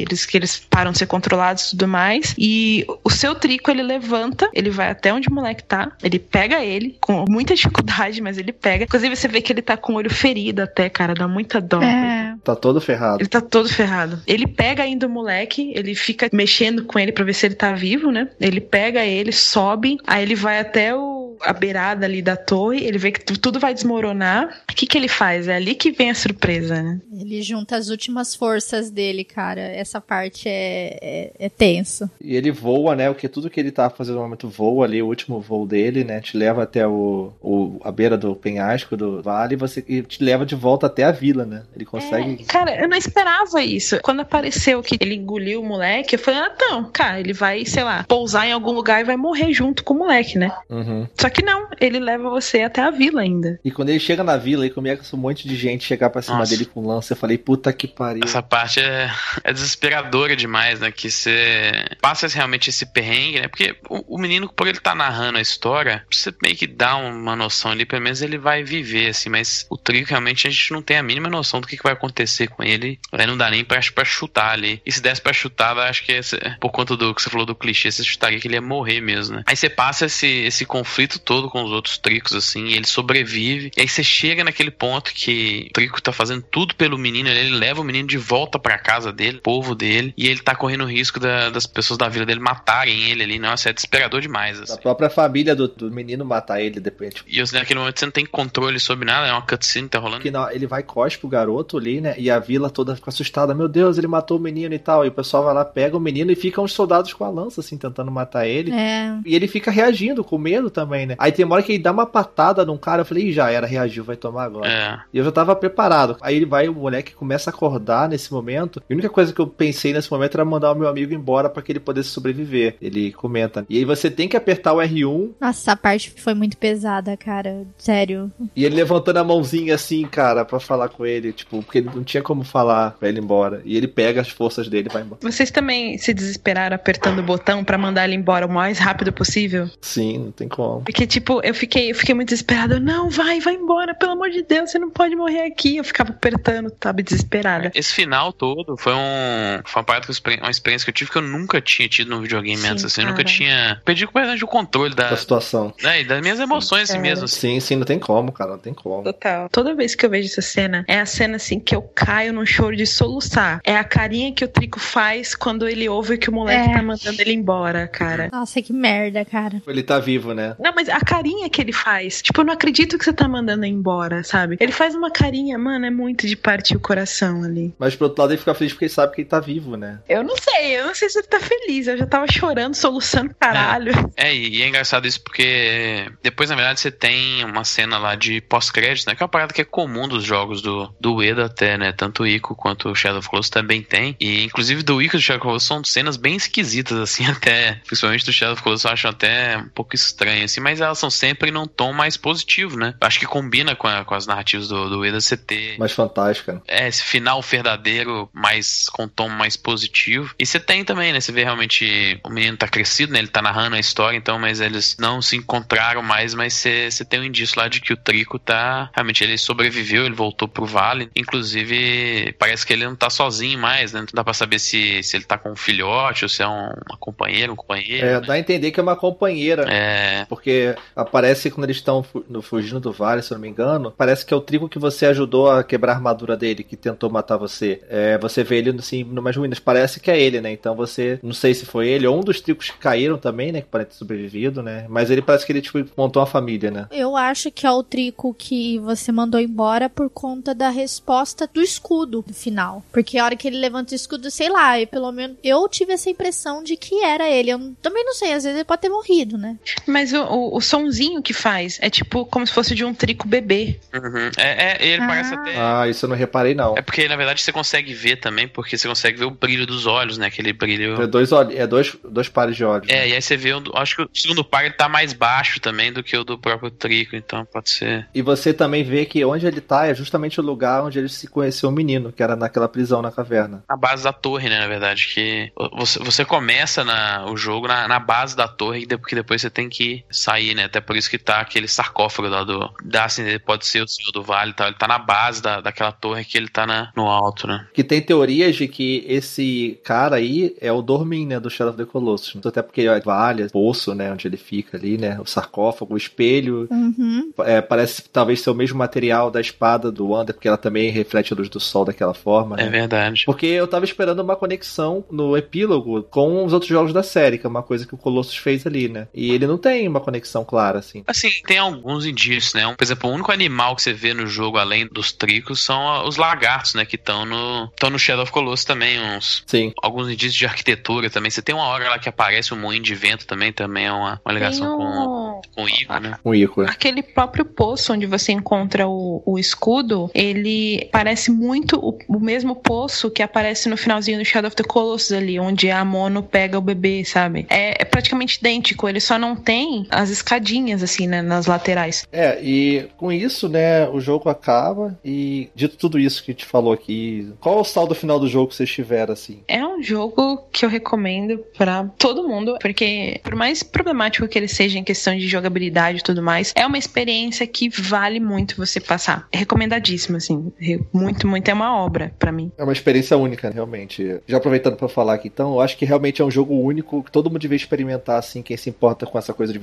eles, 0.00 0.26
que 0.26 0.36
eles 0.36 0.58
param 0.58 0.92
de 0.92 0.98
ser 0.98 1.06
controlados 1.06 1.66
e 1.66 1.70
tudo 1.70 1.88
mais. 1.88 2.34
E 2.38 2.86
o 3.04 3.10
seu 3.10 3.34
trico, 3.34 3.70
ele 3.70 3.82
levanta, 3.82 4.48
ele 4.52 4.70
vai 4.70 4.90
até 4.90 5.12
onde 5.12 5.28
o 5.28 5.32
moleque 5.32 5.62
tá, 5.62 5.92
ele 6.02 6.18
pega 6.18 6.64
ele, 6.64 6.96
com 7.00 7.24
muita 7.28 7.54
dificuldade, 7.54 8.20
mas 8.20 8.38
ele 8.38 8.52
pega. 8.52 8.84
Inclusive, 8.84 9.16
você 9.16 9.28
vê 9.28 9.40
que 9.40 9.52
ele 9.52 9.62
tá 9.62 9.76
com 9.76 9.92
o 9.92 9.96
olho 9.96 10.10
ferido 10.10 10.62
até, 10.62 10.88
cara, 10.88 11.14
dá 11.14 11.28
muita 11.28 11.60
dó. 11.60 11.82
É. 11.82 12.34
Tá 12.42 12.56
todo 12.56 12.80
ferrado. 12.80 13.20
Ele 13.20 13.28
tá 13.28 13.40
todo 13.40 13.68
ferrado. 13.68 14.20
Ele 14.26 14.46
pega 14.46 14.82
ainda 14.82 15.06
o 15.06 15.10
moleque, 15.10 15.72
ele 15.74 15.94
fica 15.94 16.28
mexendo 16.32 16.84
com 16.84 16.98
ele 16.98 17.12
pra 17.12 17.24
ver 17.24 17.34
se 17.34 17.46
ele 17.46 17.54
tá 17.54 17.72
vivo, 17.72 18.10
né? 18.10 18.28
Ele 18.40 18.60
pega 18.60 19.04
ele, 19.04 19.32
sobe, 19.32 19.98
aí 20.06 20.22
ele 20.22 20.34
vai 20.34 20.58
até 20.58 20.94
o, 20.94 21.19
a 21.42 21.52
beirada 21.52 22.06
ali 22.06 22.22
da 22.22 22.36
torre, 22.36 22.84
ele 22.84 22.98
vê 22.98 23.12
que 23.12 23.20
tudo 23.20 23.58
vai 23.58 23.74
desmoronar. 23.74 24.62
O 24.70 24.74
que, 24.74 24.86
que 24.86 24.96
ele 24.96 25.08
faz? 25.08 25.48
É 25.48 25.54
ali 25.54 25.74
que 25.74 25.90
vem 25.90 26.10
a 26.10 26.14
surpresa, 26.14 26.82
né? 26.82 27.00
Ele 27.12 27.42
junta 27.42 27.76
as 27.76 27.88
últimas 27.88 28.34
forças 28.34 28.90
dele, 28.90 29.24
cara. 29.24 29.60
Essa 29.60 30.00
parte 30.00 30.48
é, 30.48 30.98
é, 31.00 31.32
é 31.38 31.48
tenso. 31.48 32.10
E 32.20 32.36
ele 32.36 32.50
voa, 32.50 32.94
né? 32.94 33.08
Porque 33.08 33.28
tudo 33.28 33.50
que 33.50 33.60
ele 33.60 33.70
tá 33.70 33.88
fazendo 33.88 34.16
no 34.16 34.22
momento 34.22 34.48
voa 34.48 34.84
ali, 34.84 35.02
o 35.02 35.06
último 35.06 35.40
voo 35.40 35.66
dele, 35.66 36.04
né? 36.04 36.20
Te 36.20 36.36
leva 36.36 36.62
até 36.62 36.86
o, 36.86 37.32
o 37.40 37.80
a 37.82 37.90
beira 37.90 38.16
do 38.16 38.34
penhasco 38.34 38.96
do 38.96 39.22
vale 39.22 39.54
e 39.54 39.56
você 39.56 39.84
e 39.88 40.02
te 40.02 40.22
leva 40.22 40.44
de 40.44 40.54
volta 40.54 40.86
até 40.86 41.04
a 41.04 41.12
vila, 41.12 41.44
né? 41.44 41.62
Ele 41.74 41.84
consegue. 41.84 42.42
É, 42.42 42.44
cara, 42.44 42.80
eu 42.80 42.88
não 42.88 42.96
esperava 42.96 43.62
isso. 43.62 43.98
Quando 44.02 44.20
apareceu 44.20 44.82
que 44.82 44.96
ele 45.00 45.14
engoliu 45.14 45.60
o 45.60 45.64
moleque, 45.64 46.14
eu 46.14 46.18
falei, 46.18 46.40
ah, 46.40 46.52
não, 46.58 46.84
cara, 46.90 47.20
ele 47.20 47.32
vai, 47.32 47.64
sei 47.64 47.82
lá, 47.82 48.04
pousar 48.04 48.46
em 48.46 48.52
algum 48.52 48.72
lugar 48.72 49.00
e 49.00 49.04
vai 49.04 49.16
morrer 49.16 49.52
junto 49.52 49.84
com 49.84 49.94
o 49.94 49.98
moleque, 49.98 50.38
né? 50.38 50.52
Uhum. 50.68 51.06
Só 51.18 51.29
que 51.30 51.42
não, 51.42 51.68
ele 51.80 51.98
leva 51.98 52.28
você 52.28 52.62
até 52.62 52.82
a 52.82 52.90
vila 52.90 53.22
ainda. 53.22 53.58
E 53.64 53.70
quando 53.70 53.88
ele 53.90 54.00
chega 54.00 54.22
na 54.24 54.36
vila 54.36 54.66
e 54.66 54.70
começa 54.70 55.14
um 55.16 55.18
monte 55.18 55.46
de 55.48 55.56
gente 55.56 55.84
chegar 55.84 56.10
pra 56.10 56.22
cima 56.22 56.38
Nossa. 56.38 56.50
dele 56.50 56.64
com 56.64 56.86
lança, 56.86 57.12
eu 57.12 57.16
falei, 57.16 57.38
puta 57.38 57.72
que 57.72 57.86
pariu. 57.88 58.22
Essa 58.24 58.42
parte 58.42 58.80
é, 58.80 59.10
é 59.44 59.52
desesperadora 59.52 60.34
demais, 60.36 60.80
né? 60.80 60.90
Que 60.90 61.10
você 61.10 61.72
passa 62.00 62.26
realmente 62.28 62.70
esse 62.70 62.86
perrengue, 62.86 63.40
né? 63.40 63.48
Porque 63.48 63.76
o, 63.88 64.16
o 64.16 64.18
menino, 64.18 64.48
por 64.52 64.66
ele 64.66 64.78
estar 64.78 64.94
narrando 64.94 65.38
a 65.38 65.42
história, 65.42 66.04
você 66.10 66.32
meio 66.42 66.56
que 66.56 66.66
dá 66.66 66.96
uma 66.96 67.34
noção 67.36 67.70
ali, 67.70 67.84
pelo 67.86 68.02
menos 68.02 68.22
ele 68.22 68.38
vai 68.38 68.62
viver, 68.62 69.08
assim, 69.10 69.28
mas 69.28 69.66
o 69.70 69.76
Trico 69.76 70.10
realmente 70.10 70.46
a 70.46 70.50
gente 70.50 70.72
não 70.72 70.82
tem 70.82 70.96
a 70.98 71.02
mínima 71.02 71.28
noção 71.28 71.60
do 71.60 71.66
que, 71.66 71.76
que 71.76 71.82
vai 71.82 71.92
acontecer 71.92 72.48
com 72.48 72.62
ele. 72.62 72.98
Aí 73.12 73.26
não 73.26 73.36
dá 73.36 73.50
nem 73.50 73.64
pra, 73.64 73.80
pra 73.94 74.04
chutar 74.04 74.52
ali. 74.52 74.80
E 74.84 74.92
se 74.92 75.00
desse 75.00 75.20
pra 75.20 75.32
chutar, 75.32 75.74
eu 75.76 75.82
acho 75.82 76.04
que 76.04 76.12
esse- 76.12 76.38
por 76.60 76.70
conta 76.70 76.96
do 76.96 77.14
que 77.14 77.22
você 77.22 77.30
falou 77.30 77.46
do 77.46 77.54
clichê, 77.54 77.90
você 77.90 78.02
chutaria 78.04 78.38
que 78.38 78.46
ele 78.48 78.54
ia 78.54 78.60
morrer 78.60 79.00
mesmo, 79.00 79.36
né? 79.36 79.42
Aí 79.46 79.56
você 79.56 79.68
passa 79.68 80.06
esse, 80.06 80.26
esse 80.26 80.64
conflito 80.64 81.09
todo 81.18 81.48
com 81.48 81.62
os 81.64 81.70
outros 81.72 81.98
Tricos, 81.98 82.32
assim, 82.34 82.66
e 82.66 82.74
ele 82.74 82.86
sobrevive. 82.86 83.70
E 83.76 83.80
aí 83.80 83.88
você 83.88 84.02
chega 84.04 84.44
naquele 84.44 84.70
ponto 84.70 85.12
que 85.12 85.66
o 85.70 85.72
Trico 85.72 86.00
tá 86.00 86.12
fazendo 86.12 86.42
tudo 86.42 86.74
pelo 86.74 86.96
menino, 86.98 87.28
ele 87.28 87.50
leva 87.56 87.80
o 87.80 87.84
menino 87.84 88.06
de 88.08 88.16
volta 88.18 88.58
pra 88.58 88.78
casa 88.78 89.12
dele, 89.12 89.40
povo 89.42 89.74
dele, 89.74 90.14
e 90.16 90.26
ele 90.28 90.40
tá 90.40 90.54
correndo 90.54 90.84
o 90.84 90.86
risco 90.88 91.18
da- 91.18 91.50
das 91.50 91.66
pessoas 91.66 91.98
da 91.98 92.08
vila 92.08 92.24
dele 92.24 92.40
matarem 92.40 93.10
ele 93.10 93.22
ali. 93.22 93.38
Nossa, 93.38 93.70
é 93.70 93.72
desesperador 93.72 94.20
demais, 94.20 94.58
Da 94.58 94.64
assim. 94.64 94.76
própria 94.82 95.10
família 95.10 95.54
do, 95.56 95.66
do 95.68 95.90
menino 95.90 96.24
matar 96.24 96.60
ele 96.60 96.78
depois. 96.80 97.14
Tipo, 97.14 97.28
E 97.30 97.40
assim, 97.40 97.56
naquele 97.56 97.78
momento 97.80 97.98
você 97.98 98.06
não 98.06 98.12
tem 98.12 98.26
controle 98.26 98.78
sobre 98.78 99.04
nada, 99.04 99.26
é 99.26 99.32
uma 99.32 99.42
cutscene 99.42 99.86
que 99.86 99.90
tá 99.92 99.98
rolando. 99.98 100.22
que 100.22 100.30
não, 100.30 100.50
ele 100.50 100.66
vai 100.66 100.82
cospe 100.82 101.26
o 101.26 101.28
garoto 101.28 101.78
ali, 101.78 102.00
né? 102.00 102.14
E 102.18 102.30
a 102.30 102.38
vila 102.38 102.70
toda 102.70 102.94
fica 102.96 103.10
assustada. 103.10 103.54
Meu 103.54 103.68
Deus, 103.68 103.98
ele 103.98 104.06
matou 104.06 104.36
o 104.38 104.40
menino 104.40 104.74
e 104.74 104.78
tal. 104.78 105.04
E 105.04 105.08
o 105.08 105.12
pessoal 105.12 105.44
vai 105.44 105.54
lá, 105.54 105.64
pega 105.64 105.96
o 105.96 106.00
menino 106.00 106.30
e 106.30 106.36
ficam 106.36 106.64
os 106.64 106.72
soldados 106.72 107.12
com 107.12 107.24
a 107.24 107.30
lança, 107.30 107.60
assim, 107.60 107.76
tentando 107.76 108.10
matar 108.10 108.46
ele. 108.46 108.70
É. 108.72 109.14
E 109.24 109.34
ele 109.34 109.48
fica 109.48 109.70
reagindo 109.70 110.22
com 110.24 110.38
medo 110.38 110.70
também, 110.70 110.99
né? 111.06 111.14
Aí 111.18 111.32
tem 111.32 111.44
uma 111.44 111.54
hora 111.54 111.62
que 111.62 111.72
ele 111.72 111.82
dá 111.82 111.92
uma 111.92 112.06
patada 112.06 112.64
num 112.64 112.76
cara. 112.76 113.02
Eu 113.02 113.06
falei, 113.06 113.32
já 113.32 113.50
era, 113.50 113.66
reagiu, 113.66 114.04
vai 114.04 114.16
tomar 114.16 114.44
agora. 114.44 114.68
É. 114.68 115.00
E 115.12 115.18
eu 115.18 115.24
já 115.24 115.32
tava 115.32 115.54
preparado. 115.56 116.16
Aí 116.20 116.36
ele 116.36 116.46
vai, 116.46 116.68
o 116.68 116.74
moleque 116.74 117.14
começa 117.14 117.50
a 117.50 117.52
acordar 117.52 118.08
nesse 118.08 118.32
momento. 118.32 118.82
E 118.88 118.92
a 118.92 118.94
única 118.94 119.08
coisa 119.08 119.32
que 119.32 119.40
eu 119.40 119.46
pensei 119.46 119.92
nesse 119.92 120.10
momento 120.10 120.34
era 120.34 120.44
mandar 120.44 120.72
o 120.72 120.74
meu 120.74 120.88
amigo 120.88 121.14
embora 121.14 121.48
pra 121.48 121.62
que 121.62 121.72
ele 121.72 121.80
pudesse 121.80 122.08
sobreviver. 122.08 122.76
Ele 122.80 123.12
comenta. 123.12 123.64
E 123.68 123.78
aí 123.78 123.84
você 123.84 124.10
tem 124.10 124.28
que 124.28 124.36
apertar 124.36 124.72
o 124.72 124.78
R1 124.78 125.30
Nossa, 125.40 125.60
essa 125.60 125.76
parte 125.76 126.12
foi 126.16 126.34
muito 126.34 126.56
pesada, 126.56 127.16
cara. 127.16 127.64
Sério. 127.78 128.30
e 128.54 128.64
ele 128.64 128.76
levantando 128.76 129.18
a 129.18 129.24
mãozinha 129.24 129.74
assim, 129.74 130.06
cara, 130.06 130.44
pra 130.44 130.60
falar 130.60 130.88
com 130.88 131.04
ele, 131.06 131.32
tipo, 131.32 131.62
porque 131.62 131.78
ele 131.78 131.90
não 131.94 132.04
tinha 132.04 132.22
como 132.22 132.44
falar 132.44 132.92
pra 132.92 133.08
ele 133.08 133.18
ir 133.18 133.22
embora. 133.22 133.62
E 133.64 133.76
ele 133.76 133.88
pega 133.88 134.20
as 134.20 134.28
forças 134.28 134.68
dele 134.68 134.88
e 134.90 134.92
vai 134.92 135.02
embora. 135.02 135.20
Vocês 135.22 135.50
também 135.50 135.98
se 135.98 136.12
desesperaram 136.12 136.74
apertando 136.74 137.18
o 137.18 137.22
botão 137.22 137.64
pra 137.64 137.78
mandar 137.78 138.04
ele 138.04 138.16
embora 138.16 138.46
o 138.46 138.50
mais 138.50 138.78
rápido 138.78 139.12
possível? 139.12 139.68
Sim, 139.80 140.18
não 140.18 140.30
tem 140.32 140.48
como. 140.48 140.82
Porque, 140.90 141.06
tipo, 141.06 141.40
eu 141.44 141.54
fiquei, 141.54 141.90
eu 141.90 141.94
fiquei 141.94 142.14
muito 142.14 142.28
desesperada. 142.30 142.74
Eu, 142.74 142.80
Não, 142.80 143.08
vai, 143.08 143.40
vai 143.40 143.54
embora, 143.54 143.94
pelo 143.94 144.12
amor 144.12 144.30
de 144.30 144.42
Deus, 144.42 144.70
você 144.70 144.78
não 144.78 144.90
pode 144.90 145.14
morrer 145.14 145.42
aqui. 145.44 145.76
Eu 145.76 145.84
ficava 145.84 146.10
apertando, 146.10 146.72
sabe, 146.82 147.02
desesperada. 147.02 147.70
Esse 147.74 147.92
final 147.94 148.32
todo 148.32 148.76
foi 148.76 148.92
um. 148.92 149.60
Foi 149.64 149.80
uma, 149.80 149.84
parada 149.84 150.04
que 150.04 150.10
eu 150.10 150.12
experi- 150.12 150.40
uma 150.40 150.50
experiência 150.50 150.84
que 150.84 150.90
eu 150.90 150.94
tive 150.94 151.10
que 151.10 151.18
eu 151.18 151.22
nunca 151.22 151.60
tinha 151.60 151.88
tido 151.88 152.10
num 152.10 152.20
videogame 152.20 152.56
Sim, 152.58 152.68
antes, 152.68 152.84
assim. 152.84 153.02
Eu 153.02 153.06
nunca 153.08 153.22
cara. 153.22 153.28
tinha. 153.36 153.80
Perdi 153.84 154.06
completamente 154.06 154.44
o 154.44 154.48
controle 154.48 154.94
da. 154.94 155.08
A 155.10 155.16
situação. 155.16 155.72
né, 155.82 156.00
e 156.02 156.04
das 156.04 156.20
minhas 156.20 156.40
emoções 156.40 156.84
assim 156.84 156.94
cara. 156.94 157.02
mesmo. 157.02 157.24
Assim. 157.24 157.40
Sim, 157.40 157.60
sim, 157.60 157.76
não 157.76 157.84
tem 157.84 157.98
como, 157.98 158.32
cara, 158.32 158.50
não 158.52 158.58
tem 158.58 158.74
como. 158.74 159.02
Total. 159.04 159.48
Toda 159.48 159.74
vez 159.74 159.94
que 159.94 160.04
eu 160.04 160.10
vejo 160.10 160.28
essa 160.28 160.42
cena, 160.42 160.84
é 160.88 160.98
a 161.00 161.06
cena 161.06 161.36
assim 161.36 161.58
que 161.60 161.74
eu 161.74 161.82
caio 161.82 162.32
num 162.32 162.44
choro 162.44 162.76
de 162.76 162.86
soluçar. 162.86 163.60
É 163.64 163.76
a 163.76 163.84
carinha 163.84 164.32
que 164.32 164.44
o 164.44 164.48
Trico 164.48 164.78
faz 164.80 165.34
quando 165.34 165.68
ele 165.68 165.88
ouve 165.88 166.18
que 166.18 166.28
o 166.28 166.32
moleque 166.32 166.70
É. 166.70 166.74
tá 166.74 166.82
mandando 166.82 167.20
ele 167.20 167.32
embora, 167.32 167.86
cara. 167.88 168.28
Nossa, 168.32 168.60
que 168.60 168.72
merda, 168.72 169.24
cara. 169.24 169.62
Ele 169.66 169.82
tá 169.82 169.98
vivo, 169.98 170.34
né? 170.34 170.54
Não, 170.58 170.72
mas 170.74 170.79
a 170.88 171.00
carinha 171.00 171.48
que 171.48 171.60
ele 171.60 171.72
faz, 171.72 172.22
tipo, 172.22 172.40
eu 172.40 172.44
não 172.44 172.52
acredito 172.52 172.98
que 172.98 173.04
você 173.04 173.12
tá 173.12 173.26
mandando 173.26 173.64
embora, 173.64 174.22
sabe? 174.22 174.56
Ele 174.60 174.72
faz 174.72 174.94
uma 174.94 175.10
carinha, 175.10 175.58
mano, 175.58 175.86
é 175.86 175.90
muito 175.90 176.26
de 176.26 176.36
partir 176.36 176.76
o 176.76 176.80
coração 176.80 177.42
ali. 177.42 177.74
Mas 177.78 177.96
por 177.96 178.04
outro 178.04 178.22
lado 178.22 178.32
ele 178.32 178.38
fica 178.38 178.54
feliz 178.54 178.72
porque 178.72 178.84
ele 178.86 178.92
sabe 178.92 179.14
que 179.14 179.22
ele 179.22 179.28
tá 179.28 179.40
vivo, 179.40 179.76
né? 179.76 180.00
Eu 180.08 180.22
não 180.22 180.36
sei, 180.36 180.78
eu 180.78 180.86
não 180.86 180.94
sei 180.94 181.08
se 181.08 181.18
ele 181.18 181.26
tá 181.26 181.40
feliz. 181.40 181.86
Eu 181.86 181.96
já 181.96 182.06
tava 182.06 182.30
chorando, 182.30 182.74
soluçando, 182.74 183.34
caralho. 183.38 183.92
É, 184.16 184.34
e 184.34 184.60
e 184.60 184.62
é 184.62 184.68
engraçado 184.68 185.06
isso 185.06 185.22
porque 185.22 186.06
depois, 186.22 186.50
na 186.50 186.56
verdade, 186.56 186.80
você 186.80 186.90
tem 186.90 187.42
uma 187.44 187.64
cena 187.64 187.98
lá 187.98 188.14
de 188.14 188.42
pós-crédito, 188.42 189.06
né? 189.06 189.14
Que 189.14 189.22
é 189.22 189.24
uma 189.24 189.30
parada 189.30 189.54
que 189.54 189.62
é 189.62 189.64
comum 189.64 190.06
dos 190.06 190.22
jogos 190.22 190.60
do, 190.60 190.94
do 191.00 191.14
Ueda 191.14 191.46
até, 191.46 191.78
né? 191.78 191.92
Tanto 191.92 192.24
o 192.24 192.26
Ico 192.26 192.54
quanto 192.54 192.90
o 192.90 192.94
Shadow 192.94 193.20
of 193.20 193.28
Colossus 193.28 193.48
também 193.48 193.82
tem. 193.82 194.14
E 194.20 194.44
inclusive 194.44 194.82
do 194.82 195.00
Ico 195.00 195.16
e 195.16 195.18
do 195.18 195.22
Shadow 195.22 195.38
of 195.38 195.46
Colossus 195.46 195.66
são 195.66 195.82
cenas 195.82 196.18
bem 196.18 196.36
esquisitas, 196.36 196.98
assim, 196.98 197.24
até. 197.30 197.80
Principalmente 197.86 198.26
do 198.26 198.32
Shadow 198.32 198.52
of 198.52 198.62
Colossus 198.62 198.84
eu 198.84 198.90
acho 198.90 199.08
até 199.08 199.56
um 199.56 199.68
pouco 199.68 199.94
estranho, 199.94 200.44
assim, 200.44 200.60
mas 200.60 200.69
elas 200.78 200.98
são 200.98 201.08
sempre 201.08 201.50
num 201.50 201.66
tom 201.66 201.94
mais 201.94 202.18
positivo, 202.18 202.76
né? 202.76 202.94
Acho 203.00 203.18
que 203.18 203.24
combina 203.26 203.74
com, 203.74 203.88
a- 203.88 204.04
com 204.04 204.14
as 204.14 204.26
narrativas 204.26 204.68
do, 204.68 204.90
do 204.90 204.98
Ueda 205.00 205.18
você 205.22 205.38
ter 205.38 205.76
Mas 205.78 205.92
fantástica. 205.92 206.52
né? 206.52 206.60
é, 206.68 206.86
esse 206.86 207.02
final 207.02 207.40
verdadeiro, 207.40 208.28
mais 208.34 208.90
com 208.90 209.04
um 209.04 209.08
tom 209.08 209.30
mais 209.30 209.56
positivo. 209.56 210.34
E 210.38 210.44
você 210.44 210.60
tem 210.60 210.84
também, 210.84 211.12
né? 211.14 211.20
Você 211.20 211.32
vê 211.32 211.44
realmente 211.44 212.20
o 212.22 212.28
menino 212.28 212.58
tá 212.58 212.68
crescido, 212.68 213.12
né? 213.14 213.18
Ele 213.20 213.28
tá 213.28 213.40
narrando 213.40 213.76
a 213.76 213.78
história, 213.80 214.16
então, 214.18 214.38
mas 214.38 214.60
eles 214.60 214.96
não 214.98 215.22
se 215.22 215.36
encontraram 215.36 216.02
mais, 216.02 216.34
mas 216.34 216.52
você, 216.52 216.90
você 216.90 217.04
tem 217.04 217.20
um 217.20 217.24
indício 217.24 217.58
lá 217.58 217.68
de 217.68 217.80
que 217.80 217.92
o 217.92 217.96
Trico 217.96 218.38
tá. 218.38 218.90
Realmente 218.94 219.24
ele 219.24 219.38
sobreviveu, 219.38 220.04
ele 220.04 220.14
voltou 220.14 220.46
pro 220.46 220.66
vale. 220.66 221.08
Inclusive, 221.16 222.32
parece 222.38 222.66
que 222.66 222.72
ele 222.72 222.84
não 222.84 222.96
tá 222.96 223.08
sozinho 223.10 223.58
mais, 223.58 223.92
né? 223.92 224.00
Não 224.00 224.06
dá 224.12 224.22
pra 224.24 224.34
saber 224.34 224.58
se, 224.58 225.02
se 225.02 225.16
ele 225.16 225.24
tá 225.24 225.38
com 225.38 225.52
um 225.52 225.56
filhote 225.56 226.24
ou 226.24 226.28
se 226.28 226.42
é 226.42 226.48
um, 226.48 226.70
uma 226.88 226.98
companheira, 226.98 227.52
um 227.52 227.56
companheiro. 227.56 228.06
É, 228.06 228.20
né? 228.20 228.26
dá 228.26 228.34
a 228.34 228.38
entender 228.38 228.70
que 228.70 228.80
é 228.80 228.82
uma 228.82 228.96
companheira. 228.96 229.64
É, 229.68 230.24
Porque 230.28 230.59
aparece 230.94 231.50
quando 231.50 231.64
eles 231.64 231.76
estão 231.76 232.04
fugindo 232.42 232.80
do 232.80 232.92
vale, 232.92 233.22
se 233.22 233.32
eu 233.32 233.36
não 233.36 233.42
me 233.42 233.48
engano. 233.48 233.92
Parece 233.96 234.24
que 234.24 234.32
é 234.32 234.36
o 234.36 234.40
trigo 234.40 234.68
que 234.68 234.78
você 234.78 235.06
ajudou 235.06 235.50
a 235.50 235.64
quebrar 235.64 235.92
a 235.92 235.96
armadura 235.96 236.36
dele, 236.36 236.64
que 236.64 236.76
tentou 236.76 237.10
matar 237.10 237.36
você. 237.36 237.82
É, 237.88 238.18
você 238.18 238.42
vê 238.42 238.58
ele 238.58 238.70
assim, 238.78 239.04
numas 239.04 239.36
ruínas. 239.36 239.58
Parece 239.58 240.00
que 240.00 240.10
é 240.10 240.20
ele, 240.20 240.40
né? 240.40 240.52
Então 240.52 240.74
você. 240.74 241.18
Não 241.22 241.32
sei 241.32 241.54
se 241.54 241.66
foi 241.66 241.88
ele, 241.88 242.06
ou 242.06 242.18
um 242.18 242.24
dos 242.24 242.40
trigos 242.40 242.70
que 242.70 242.78
caíram 242.78 243.18
também, 243.18 243.52
né? 243.52 243.60
Que 243.60 243.68
parece 243.68 243.90
ter 243.90 243.96
sobrevivido, 243.96 244.62
né? 244.62 244.86
Mas 244.88 245.10
ele 245.10 245.22
parece 245.22 245.46
que 245.46 245.52
ele, 245.52 245.62
tipo, 245.62 245.84
montou 245.96 246.20
uma 246.20 246.26
família, 246.26 246.70
né? 246.70 246.86
Eu 246.90 247.16
acho 247.16 247.50
que 247.50 247.66
é 247.66 247.70
o 247.70 247.82
trico 247.82 248.34
que 248.34 248.78
você 248.78 249.12
mandou 249.12 249.40
embora 249.40 249.88
por 249.88 250.08
conta 250.10 250.54
da 250.54 250.70
resposta 250.70 251.48
do 251.52 251.60
escudo 251.60 252.24
no 252.26 252.34
final. 252.34 252.82
Porque 252.92 253.18
a 253.18 253.24
hora 253.24 253.36
que 253.36 253.48
ele 253.48 253.58
levanta 253.58 253.92
o 253.92 253.96
escudo, 253.96 254.30
sei 254.30 254.48
lá, 254.48 254.80
e 254.80 254.86
pelo 254.86 255.10
menos 255.12 255.36
eu 255.42 255.68
tive 255.68 255.92
essa 255.92 256.10
impressão 256.10 256.62
de 256.62 256.76
que 256.76 257.02
era 257.02 257.28
ele. 257.28 257.50
Eu 257.50 257.74
também 257.82 258.04
não 258.04 258.14
sei, 258.14 258.32
às 258.32 258.44
vezes 258.44 258.56
ele 258.56 258.64
pode 258.64 258.82
ter 258.82 258.88
morrido, 258.88 259.36
né? 259.36 259.58
Mas 259.86 260.12
o, 260.12 260.22
o, 260.22 260.49
o 260.56 260.60
sonzinho 260.60 261.22
que 261.22 261.32
faz 261.32 261.78
é 261.82 261.88
tipo 261.90 262.24
como 262.26 262.46
se 262.46 262.52
fosse 262.52 262.74
de 262.74 262.84
um 262.84 262.92
trico 262.94 263.26
bebê. 263.28 263.78
uhum. 263.94 264.30
é, 264.36 264.72
é, 264.72 264.86
ele 264.86 265.02
Ah. 265.02 265.06
parece 265.06 265.34
até. 265.34 265.54
Ah, 265.56 265.88
isso 265.88 266.04
eu 266.04 266.08
não 266.08 266.16
reparei, 266.16 266.54
não. 266.54 266.76
É 266.76 266.82
porque, 266.82 267.06
na 267.08 267.16
verdade, 267.16 267.42
você 267.42 267.52
consegue 267.52 267.92
ver 267.94 268.16
também, 268.16 268.46
porque 268.48 268.76
você 268.76 268.88
consegue 268.88 269.18
ver 269.18 269.24
o 269.26 269.30
brilho 269.30 269.66
dos 269.66 269.86
olhos, 269.86 270.18
né? 270.18 270.26
Aquele 270.26 270.52
brilho. 270.52 271.00
É 271.02 271.06
dois, 271.06 271.32
olhos- 271.32 271.54
é 271.54 271.66
dois, 271.66 271.96
dois 272.08 272.28
pares 272.28 272.56
de 272.56 272.64
olhos. 272.64 272.88
É, 272.88 273.08
e 273.08 273.12
aí 273.14 273.22
você 273.22 273.36
vê, 273.36 273.52
o 273.54 273.60
do- 273.60 273.76
acho 273.76 273.96
que 273.96 274.02
o 274.02 274.10
segundo 274.12 274.44
par 274.44 274.64
ele 274.64 274.74
tá 274.74 274.88
mais 274.88 275.12
baixo 275.12 275.60
também 275.60 275.92
do 275.92 276.02
que 276.02 276.16
o 276.16 276.24
do 276.24 276.38
próprio 276.38 276.70
Trico, 276.70 277.16
então 277.16 277.44
pode 277.44 277.70
ser. 277.70 278.08
E 278.14 278.22
você 278.22 278.52
também 278.52 278.82
vê 278.82 279.04
que 279.04 279.24
onde 279.24 279.46
ele 279.46 279.60
tá 279.60 279.86
é 279.86 279.94
justamente 279.94 280.40
o 280.40 280.42
lugar 280.42 280.82
onde 280.84 280.98
ele 280.98 281.08
se 281.08 281.26
conheceu 281.26 281.68
o 281.68 281.72
menino, 281.72 282.12
que 282.12 282.22
era 282.22 282.34
naquela 282.36 282.68
prisão 282.68 283.02
na 283.02 283.10
caverna. 283.12 283.62
A 283.68 283.76
base 283.76 284.04
da 284.04 284.12
torre, 284.12 284.48
né, 284.48 284.58
na 284.58 284.66
verdade, 284.66 285.06
que 285.12 285.52
você, 285.76 285.98
você 285.98 286.24
começa 286.24 286.84
na, 286.84 287.26
o 287.30 287.36
jogo 287.36 287.66
na, 287.68 287.86
na 287.88 287.98
base 287.98 288.34
da 288.36 288.48
torre, 288.48 288.86
e 288.90 288.96
porque 288.96 289.14
depois 289.14 289.40
você 289.42 289.50
tem 289.50 289.68
que 289.68 290.04
sair, 290.10 290.39
né, 290.54 290.64
até 290.64 290.80
por 290.80 290.96
isso 290.96 291.10
que 291.10 291.18
tá 291.18 291.40
aquele 291.40 291.68
sarcófago 291.68 292.28
lá 292.28 292.44
do, 292.44 292.70
da, 292.84 293.04
assim, 293.04 293.22
ele 293.22 293.38
pode 293.38 293.66
ser 293.66 293.82
o 293.82 293.88
Senhor 293.88 294.10
do 294.12 294.22
Vale 294.22 294.50
e 294.50 294.54
tal, 294.54 294.68
ele 294.68 294.76
tá 294.76 294.88
na 294.88 294.98
base 294.98 295.42
da, 295.42 295.60
daquela 295.60 295.92
torre 295.92 296.24
que 296.24 296.36
ele 296.36 296.48
tá 296.48 296.66
na, 296.66 296.90
no 296.96 297.06
alto, 297.06 297.46
né. 297.46 297.66
Que 297.72 297.84
tem 297.84 298.00
teorias 298.00 298.56
de 298.56 298.68
que 298.68 299.04
esse 299.06 299.78
cara, 299.84 300.16
aí 300.16 300.56
é 300.60 300.72
o 300.72 300.82
Dormin, 300.82 301.26
né, 301.26 301.40
do 301.40 301.50
Shadow 301.50 301.72
of 301.72 301.82
the 301.82 301.90
Colossus. 301.90 302.44
Até 302.44 302.62
porque 302.62 302.82
é 302.82 303.00
valha, 303.00 303.48
poço, 303.50 303.94
né, 303.94 304.12
onde 304.12 304.26
ele 304.26 304.36
fica 304.36 304.76
ali, 304.76 304.96
né, 304.98 305.18
o 305.20 305.26
sarcófago, 305.26 305.94
o 305.94 305.96
espelho. 305.96 306.68
Uhum. 306.70 307.32
É, 307.40 307.60
parece 307.60 308.08
talvez 308.08 308.40
ser 308.40 308.50
o 308.50 308.54
mesmo 308.54 308.78
material 308.78 309.30
da 309.30 309.40
espada 309.40 309.90
do 309.90 310.08
Wander, 310.08 310.34
porque 310.34 310.48
ela 310.48 310.56
também 310.56 310.90
reflete 310.90 311.32
a 311.32 311.36
luz 311.36 311.48
do 311.48 311.60
sol 311.60 311.84
daquela 311.84 312.14
forma. 312.14 312.56
É 312.56 312.64
né? 312.64 312.70
verdade. 312.70 313.24
Porque 313.26 313.46
eu 313.46 313.66
tava 313.66 313.84
esperando 313.84 314.20
uma 314.20 314.36
conexão 314.36 315.04
no 315.10 315.36
epílogo 315.36 316.02
com 316.04 316.44
os 316.44 316.52
outros 316.52 316.70
jogos 316.70 316.92
da 316.92 317.02
série, 317.02 317.38
que 317.38 317.46
é 317.46 317.48
uma 317.48 317.62
coisa 317.62 317.86
que 317.86 317.94
o 317.94 317.98
Colossus 317.98 318.36
fez 318.36 318.66
ali, 318.66 318.88
né? 318.88 319.08
E 319.14 319.32
ele 319.32 319.46
não 319.46 319.58
tem 319.58 319.86
uma 319.86 320.00
conexão 320.00 320.29
clara, 320.44 320.78
assim. 320.78 321.02
Assim, 321.06 321.30
tem 321.46 321.58
alguns 321.58 322.06
indícios, 322.06 322.54
né? 322.54 322.62
Por 322.76 322.82
exemplo, 322.84 323.10
o 323.10 323.12
único 323.12 323.32
animal 323.32 323.74
que 323.76 323.82
você 323.82 323.92
vê 323.92 324.14
no 324.14 324.26
jogo, 324.26 324.58
além 324.58 324.86
dos 324.86 325.12
tricos, 325.12 325.60
são 325.64 325.80
ah, 325.88 326.06
os 326.06 326.16
lagartos, 326.16 326.74
né? 326.74 326.84
Que 326.84 326.96
estão 326.96 327.24
no, 327.24 327.64
estão 327.66 327.90
no 327.90 327.98
Shadow 327.98 328.22
of 328.22 328.32
Colossus 328.32 328.64
também, 328.64 329.00
uns 329.00 329.42
Sim. 329.46 329.72
alguns 329.82 330.08
indícios 330.08 330.34
de 330.34 330.46
arquitetura 330.46 331.10
também. 331.10 331.30
Você 331.30 331.42
tem 331.42 331.54
uma 331.54 331.64
hora 331.64 331.88
lá 331.90 331.98
que 331.98 332.08
aparece 332.08 332.52
um 332.54 332.58
moinho 332.60 332.82
de 332.82 332.94
vento 332.94 333.26
também, 333.26 333.52
também 333.52 333.86
é 333.86 333.92
uma, 333.92 334.20
uma 334.24 334.34
ligação 334.34 334.68
Tem 334.68 334.76
com, 334.76 334.84
o- 334.84 335.40
com 335.54 335.64
o 335.64 335.68
Igor, 335.68 336.00
né? 336.00 336.18
Um 336.24 336.34
ícone. 336.34 336.68
Aquele 336.68 337.02
próprio 337.02 337.44
poço 337.44 337.92
onde 337.92 338.06
você 338.06 338.32
encontra 338.32 338.86
o, 338.86 339.22
o 339.24 339.38
escudo, 339.38 340.10
ele 340.14 340.88
parece 340.92 341.30
muito 341.30 341.76
o, 341.78 341.98
o 342.08 342.20
mesmo 342.20 342.54
poço 342.56 343.10
que 343.10 343.22
aparece 343.22 343.68
no 343.68 343.76
finalzinho 343.76 344.18
do 344.18 344.24
Shadow 344.24 344.48
of 344.48 344.56
the 344.56 344.64
Colossus 344.64 345.12
ali, 345.12 345.38
onde 345.40 345.70
a 345.70 345.84
Mono 345.84 346.22
pega 346.22 346.58
o 346.58 346.60
bebê, 346.60 347.04
sabe? 347.04 347.46
É, 347.48 347.82
é 347.82 347.84
praticamente 347.84 348.38
idêntico, 348.38 348.88
ele 348.88 349.00
só 349.00 349.18
não 349.18 349.34
tem 349.34 349.86
as 349.90 350.09
escadinhas, 350.10 350.82
assim, 350.82 351.06
né, 351.06 351.22
nas 351.22 351.46
laterais. 351.46 352.06
É, 352.12 352.38
e 352.42 352.88
com 352.96 353.10
isso, 353.10 353.48
né, 353.48 353.88
o 353.88 354.00
jogo 354.00 354.28
acaba 354.28 354.98
e 355.04 355.48
dito 355.54 355.76
tudo 355.76 355.98
isso 355.98 356.22
que 356.22 356.34
te 356.34 356.44
falou 356.44 356.72
aqui, 356.72 357.32
qual 357.40 357.58
é 357.58 357.60
o 357.60 357.64
saldo 357.64 357.94
final 357.94 358.18
do 358.18 358.28
jogo 358.28 358.48
que 358.48 358.56
vocês 358.56 358.70
tiveram, 358.70 359.12
assim? 359.12 359.40
É 359.48 359.64
um 359.64 359.82
jogo 359.82 360.38
que 360.52 360.64
eu 360.64 360.68
recomendo 360.68 361.38
pra 361.56 361.84
todo 361.98 362.26
mundo, 362.26 362.56
porque 362.60 363.20
por 363.22 363.34
mais 363.34 363.62
problemático 363.62 364.28
que 364.28 364.38
ele 364.38 364.48
seja 364.48 364.78
em 364.78 364.84
questão 364.84 365.16
de 365.16 365.26
jogabilidade 365.28 365.98
e 365.98 366.02
tudo 366.02 366.22
mais, 366.22 366.52
é 366.54 366.66
uma 366.66 366.78
experiência 366.78 367.46
que 367.46 367.68
vale 367.68 368.20
muito 368.20 368.56
você 368.56 368.80
passar. 368.80 369.26
É 369.32 369.38
recomendadíssimo, 369.38 370.16
assim. 370.16 370.52
Muito, 370.92 371.26
muito. 371.26 371.48
É 371.48 371.54
uma 371.54 371.76
obra 371.76 372.12
pra 372.18 372.32
mim. 372.32 372.50
É 372.56 372.62
uma 372.62 372.72
experiência 372.72 373.16
única, 373.16 373.50
realmente. 373.50 374.20
Já 374.26 374.36
aproveitando 374.36 374.76
pra 374.76 374.88
falar 374.88 375.14
aqui, 375.14 375.28
então, 375.28 375.54
eu 375.54 375.60
acho 375.60 375.76
que 375.76 375.84
realmente 375.84 376.22
é 376.22 376.24
um 376.24 376.30
jogo 376.30 376.54
único 376.54 377.02
que 377.02 377.10
todo 377.10 377.30
mundo 377.30 377.40
devia 377.40 377.56
experimentar, 377.56 378.18
assim, 378.18 378.42
quem 378.42 378.56
se 378.56 378.68
importa 378.68 379.06
com 379.06 379.18
essa 379.18 379.32
coisa 379.32 379.52
de 379.52 379.58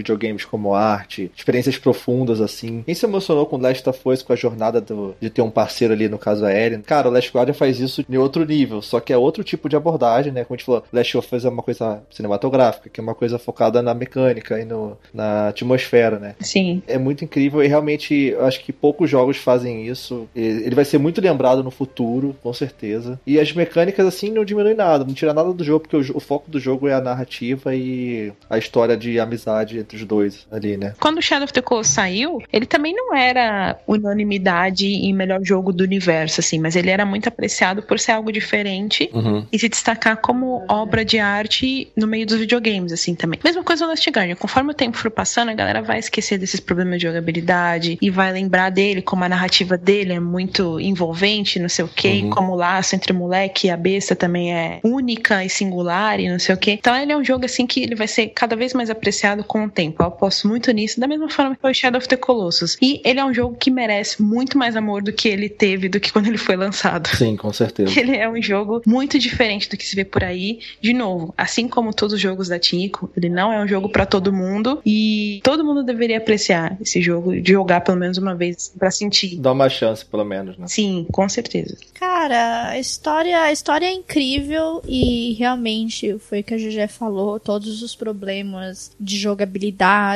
como 0.45 0.73
arte, 0.73 1.31
experiências 1.35 1.77
profundas, 1.77 2.41
assim. 2.41 2.83
Quem 2.85 2.95
se 2.95 3.05
emocionou 3.05 3.45
com 3.45 3.57
Last 3.57 3.87
of 3.89 3.99
Us, 4.05 4.21
com 4.21 4.33
a 4.33 4.35
jornada 4.35 4.79
do- 4.81 5.15
de 5.19 5.29
ter 5.29 5.41
um 5.41 5.49
parceiro 5.49 5.93
ali, 5.93 6.07
no 6.09 6.17
caso 6.17 6.45
a 6.45 6.51
Eren. 6.51 6.81
Cara, 6.81 7.09
o 7.09 7.11
Last 7.11 7.31
Guardian 7.31 7.53
faz 7.53 7.79
isso 7.79 8.05
em 8.09 8.17
outro 8.17 8.45
nível, 8.45 8.81
só 8.81 8.99
que 8.99 9.11
é 9.13 9.17
outro 9.17 9.43
tipo 9.43 9.67
de 9.69 9.75
abordagem, 9.75 10.31
né? 10.31 10.43
Como 10.43 10.55
a 10.55 10.57
gente 10.57 10.65
falou, 10.65 10.83
Last 10.91 11.17
of 11.17 11.35
Us 11.35 11.45
é 11.45 11.49
uma 11.49 11.63
coisa 11.63 12.01
cinematográfica, 12.09 12.89
que 12.89 12.99
é 12.99 13.03
uma 13.03 13.15
coisa 13.15 13.37
focada 13.39 13.81
na 13.81 13.93
mecânica 13.93 14.59
e 14.59 14.65
no, 14.65 14.97
na 15.13 15.47
atmosfera, 15.49 16.19
né? 16.19 16.35
Sim. 16.39 16.81
É 16.87 16.97
muito 16.97 17.23
incrível 17.23 17.63
e 17.63 17.67
realmente 17.67 18.13
eu 18.13 18.45
acho 18.45 18.63
que 18.63 18.73
poucos 18.73 19.09
jogos 19.09 19.37
fazem 19.37 19.87
isso. 19.87 20.27
Ele 20.35 20.75
vai 20.75 20.85
ser 20.85 20.97
muito 20.97 21.21
lembrado 21.21 21.63
no 21.63 21.71
futuro, 21.71 22.35
com 22.41 22.53
certeza. 22.53 23.19
E 23.25 23.39
as 23.39 23.51
mecânicas, 23.53 24.05
assim, 24.05 24.31
não 24.31 24.43
diminuem 24.43 24.75
nada, 24.75 25.03
não 25.05 25.13
tira 25.13 25.33
nada 25.33 25.53
do 25.53 25.63
jogo, 25.63 25.81
porque 25.87 25.95
o, 26.11 26.17
o 26.17 26.19
foco 26.19 26.49
do 26.49 26.59
jogo 26.59 26.87
é 26.87 26.93
a 26.93 27.01
narrativa 27.01 27.75
e 27.75 28.31
a 28.49 28.57
história 28.57 28.97
de 28.97 29.19
amizade 29.19 29.77
entre 29.77 29.95
os 29.97 30.03
dois 30.05 30.26
ali, 30.51 30.77
né? 30.77 30.93
Quando 30.99 31.17
o 31.17 31.21
Shadow 31.21 31.45
of 31.45 31.53
the 31.53 31.61
Colossus 31.61 31.93
saiu, 31.93 32.41
ele 32.51 32.65
também 32.65 32.93
não 32.93 33.15
era 33.15 33.77
unanimidade 33.87 34.85
em 34.87 35.13
melhor 35.13 35.39
jogo 35.43 35.71
do 35.71 35.83
universo, 35.83 36.39
assim, 36.39 36.59
mas 36.59 36.75
ele 36.75 36.89
era 36.89 37.05
muito 37.05 37.27
apreciado 37.27 37.81
por 37.83 37.99
ser 37.99 38.11
algo 38.13 38.31
diferente 38.31 39.09
e 39.51 39.59
se 39.59 39.69
destacar 39.69 40.17
como 40.17 40.65
obra 40.69 41.03
de 41.05 41.19
arte 41.19 41.91
no 41.95 42.07
meio 42.07 42.25
dos 42.25 42.37
videogames, 42.39 42.91
assim, 42.91 43.15
também. 43.15 43.39
Mesma 43.43 43.63
coisa 43.63 43.85
no 43.85 43.91
Last 43.91 44.09
Guardian. 44.09 44.35
Conforme 44.35 44.71
o 44.71 44.73
tempo 44.73 44.97
for 44.97 45.11
passando, 45.11 45.49
a 45.49 45.53
galera 45.53 45.81
vai 45.81 45.99
esquecer 45.99 46.37
desses 46.37 46.59
problemas 46.59 46.99
de 46.99 47.07
jogabilidade 47.07 47.97
e 48.01 48.09
vai 48.09 48.31
lembrar 48.31 48.69
dele, 48.69 49.01
como 49.01 49.23
a 49.23 49.29
narrativa 49.29 49.77
dele 49.77 50.13
é 50.13 50.19
muito 50.19 50.79
envolvente, 50.79 51.59
não 51.59 51.69
sei 51.69 51.85
o 51.85 51.87
quê, 51.87 52.21
Uhum. 52.23 52.29
como 52.29 52.53
o 52.53 52.55
laço 52.55 52.95
entre 52.95 53.11
o 53.11 53.15
moleque 53.15 53.67
e 53.67 53.69
a 53.69 53.77
besta 53.77 54.15
também 54.15 54.53
é 54.53 54.79
única 54.83 55.43
e 55.43 55.49
singular 55.49 56.19
e 56.19 56.29
não 56.29 56.39
sei 56.39 56.55
o 56.55 56.57
quê. 56.57 56.71
Então 56.71 56.95
ele 56.95 57.11
é 57.11 57.17
um 57.17 57.23
jogo, 57.23 57.45
assim, 57.45 57.65
que 57.67 57.81
ele 57.83 57.95
vai 57.95 58.07
ser 58.07 58.27
cada 58.27 58.55
vez 58.55 58.73
mais 58.73 58.89
apreciado 58.89 59.43
com 59.43 59.65
o 59.65 59.69
tempo. 59.69 60.03
Aposto 60.17 60.47
muito 60.47 60.71
nisso, 60.71 60.99
da 60.99 61.07
mesma 61.07 61.29
forma 61.29 61.55
que 61.55 61.61
foi 61.61 61.71
o 61.71 61.75
Shadow 61.75 61.99
of 61.99 62.07
the 62.07 62.17
Colossus. 62.17 62.75
E 62.81 62.99
ele 63.05 63.19
é 63.19 63.25
um 63.25 63.33
jogo 63.33 63.55
que 63.55 63.69
merece 63.69 64.21
muito 64.21 64.57
mais 64.57 64.75
amor 64.75 65.03
do 65.03 65.13
que 65.13 65.29
ele 65.29 65.47
teve 65.47 65.87
do 65.87 65.99
que 65.99 66.11
quando 66.11 66.27
ele 66.27 66.37
foi 66.37 66.55
lançado. 66.55 67.07
Sim, 67.09 67.35
com 67.35 67.53
certeza. 67.53 67.87
Ele 67.99 68.15
é 68.15 68.29
um 68.29 68.41
jogo 68.41 68.81
muito 68.85 69.19
diferente 69.19 69.69
do 69.69 69.77
que 69.77 69.85
se 69.85 69.95
vê 69.95 70.03
por 70.03 70.23
aí. 70.23 70.59
De 70.81 70.93
novo, 70.93 71.33
assim 71.37 71.67
como 71.67 71.93
todos 71.93 72.13
os 72.13 72.19
jogos 72.19 72.47
da 72.47 72.57
Tico, 72.57 73.09
ele 73.15 73.29
não 73.29 73.51
é 73.51 73.63
um 73.63 73.67
jogo 73.67 73.89
pra 73.89 74.05
todo 74.05 74.33
mundo 74.33 74.81
e 74.85 75.39
todo 75.43 75.63
mundo 75.63 75.83
deveria 75.83 76.17
apreciar 76.17 76.77
esse 76.81 77.01
jogo, 77.01 77.39
de 77.39 77.51
jogar 77.51 77.81
pelo 77.81 77.97
menos 77.97 78.17
uma 78.17 78.35
vez 78.35 78.73
pra 78.77 78.89
sentir. 78.89 79.37
Dá 79.37 79.51
uma 79.51 79.69
chance, 79.69 80.05
pelo 80.05 80.25
menos, 80.25 80.57
né? 80.57 80.67
Sim, 80.67 81.05
com 81.11 81.27
certeza. 81.29 81.77
Cara, 81.93 82.69
a 82.69 82.79
história, 82.79 83.41
a 83.41 83.51
história 83.51 83.85
é 83.85 83.93
incrível 83.93 84.81
e 84.87 85.33
realmente 85.33 86.17
foi 86.19 86.39
o 86.39 86.43
que 86.43 86.53
a 86.53 86.57
GG 86.57 86.87
falou, 86.87 87.39
todos 87.39 87.81
os 87.81 87.95
problemas 87.95 88.91
de 88.99 89.17
jogabilidade, 89.17 90.06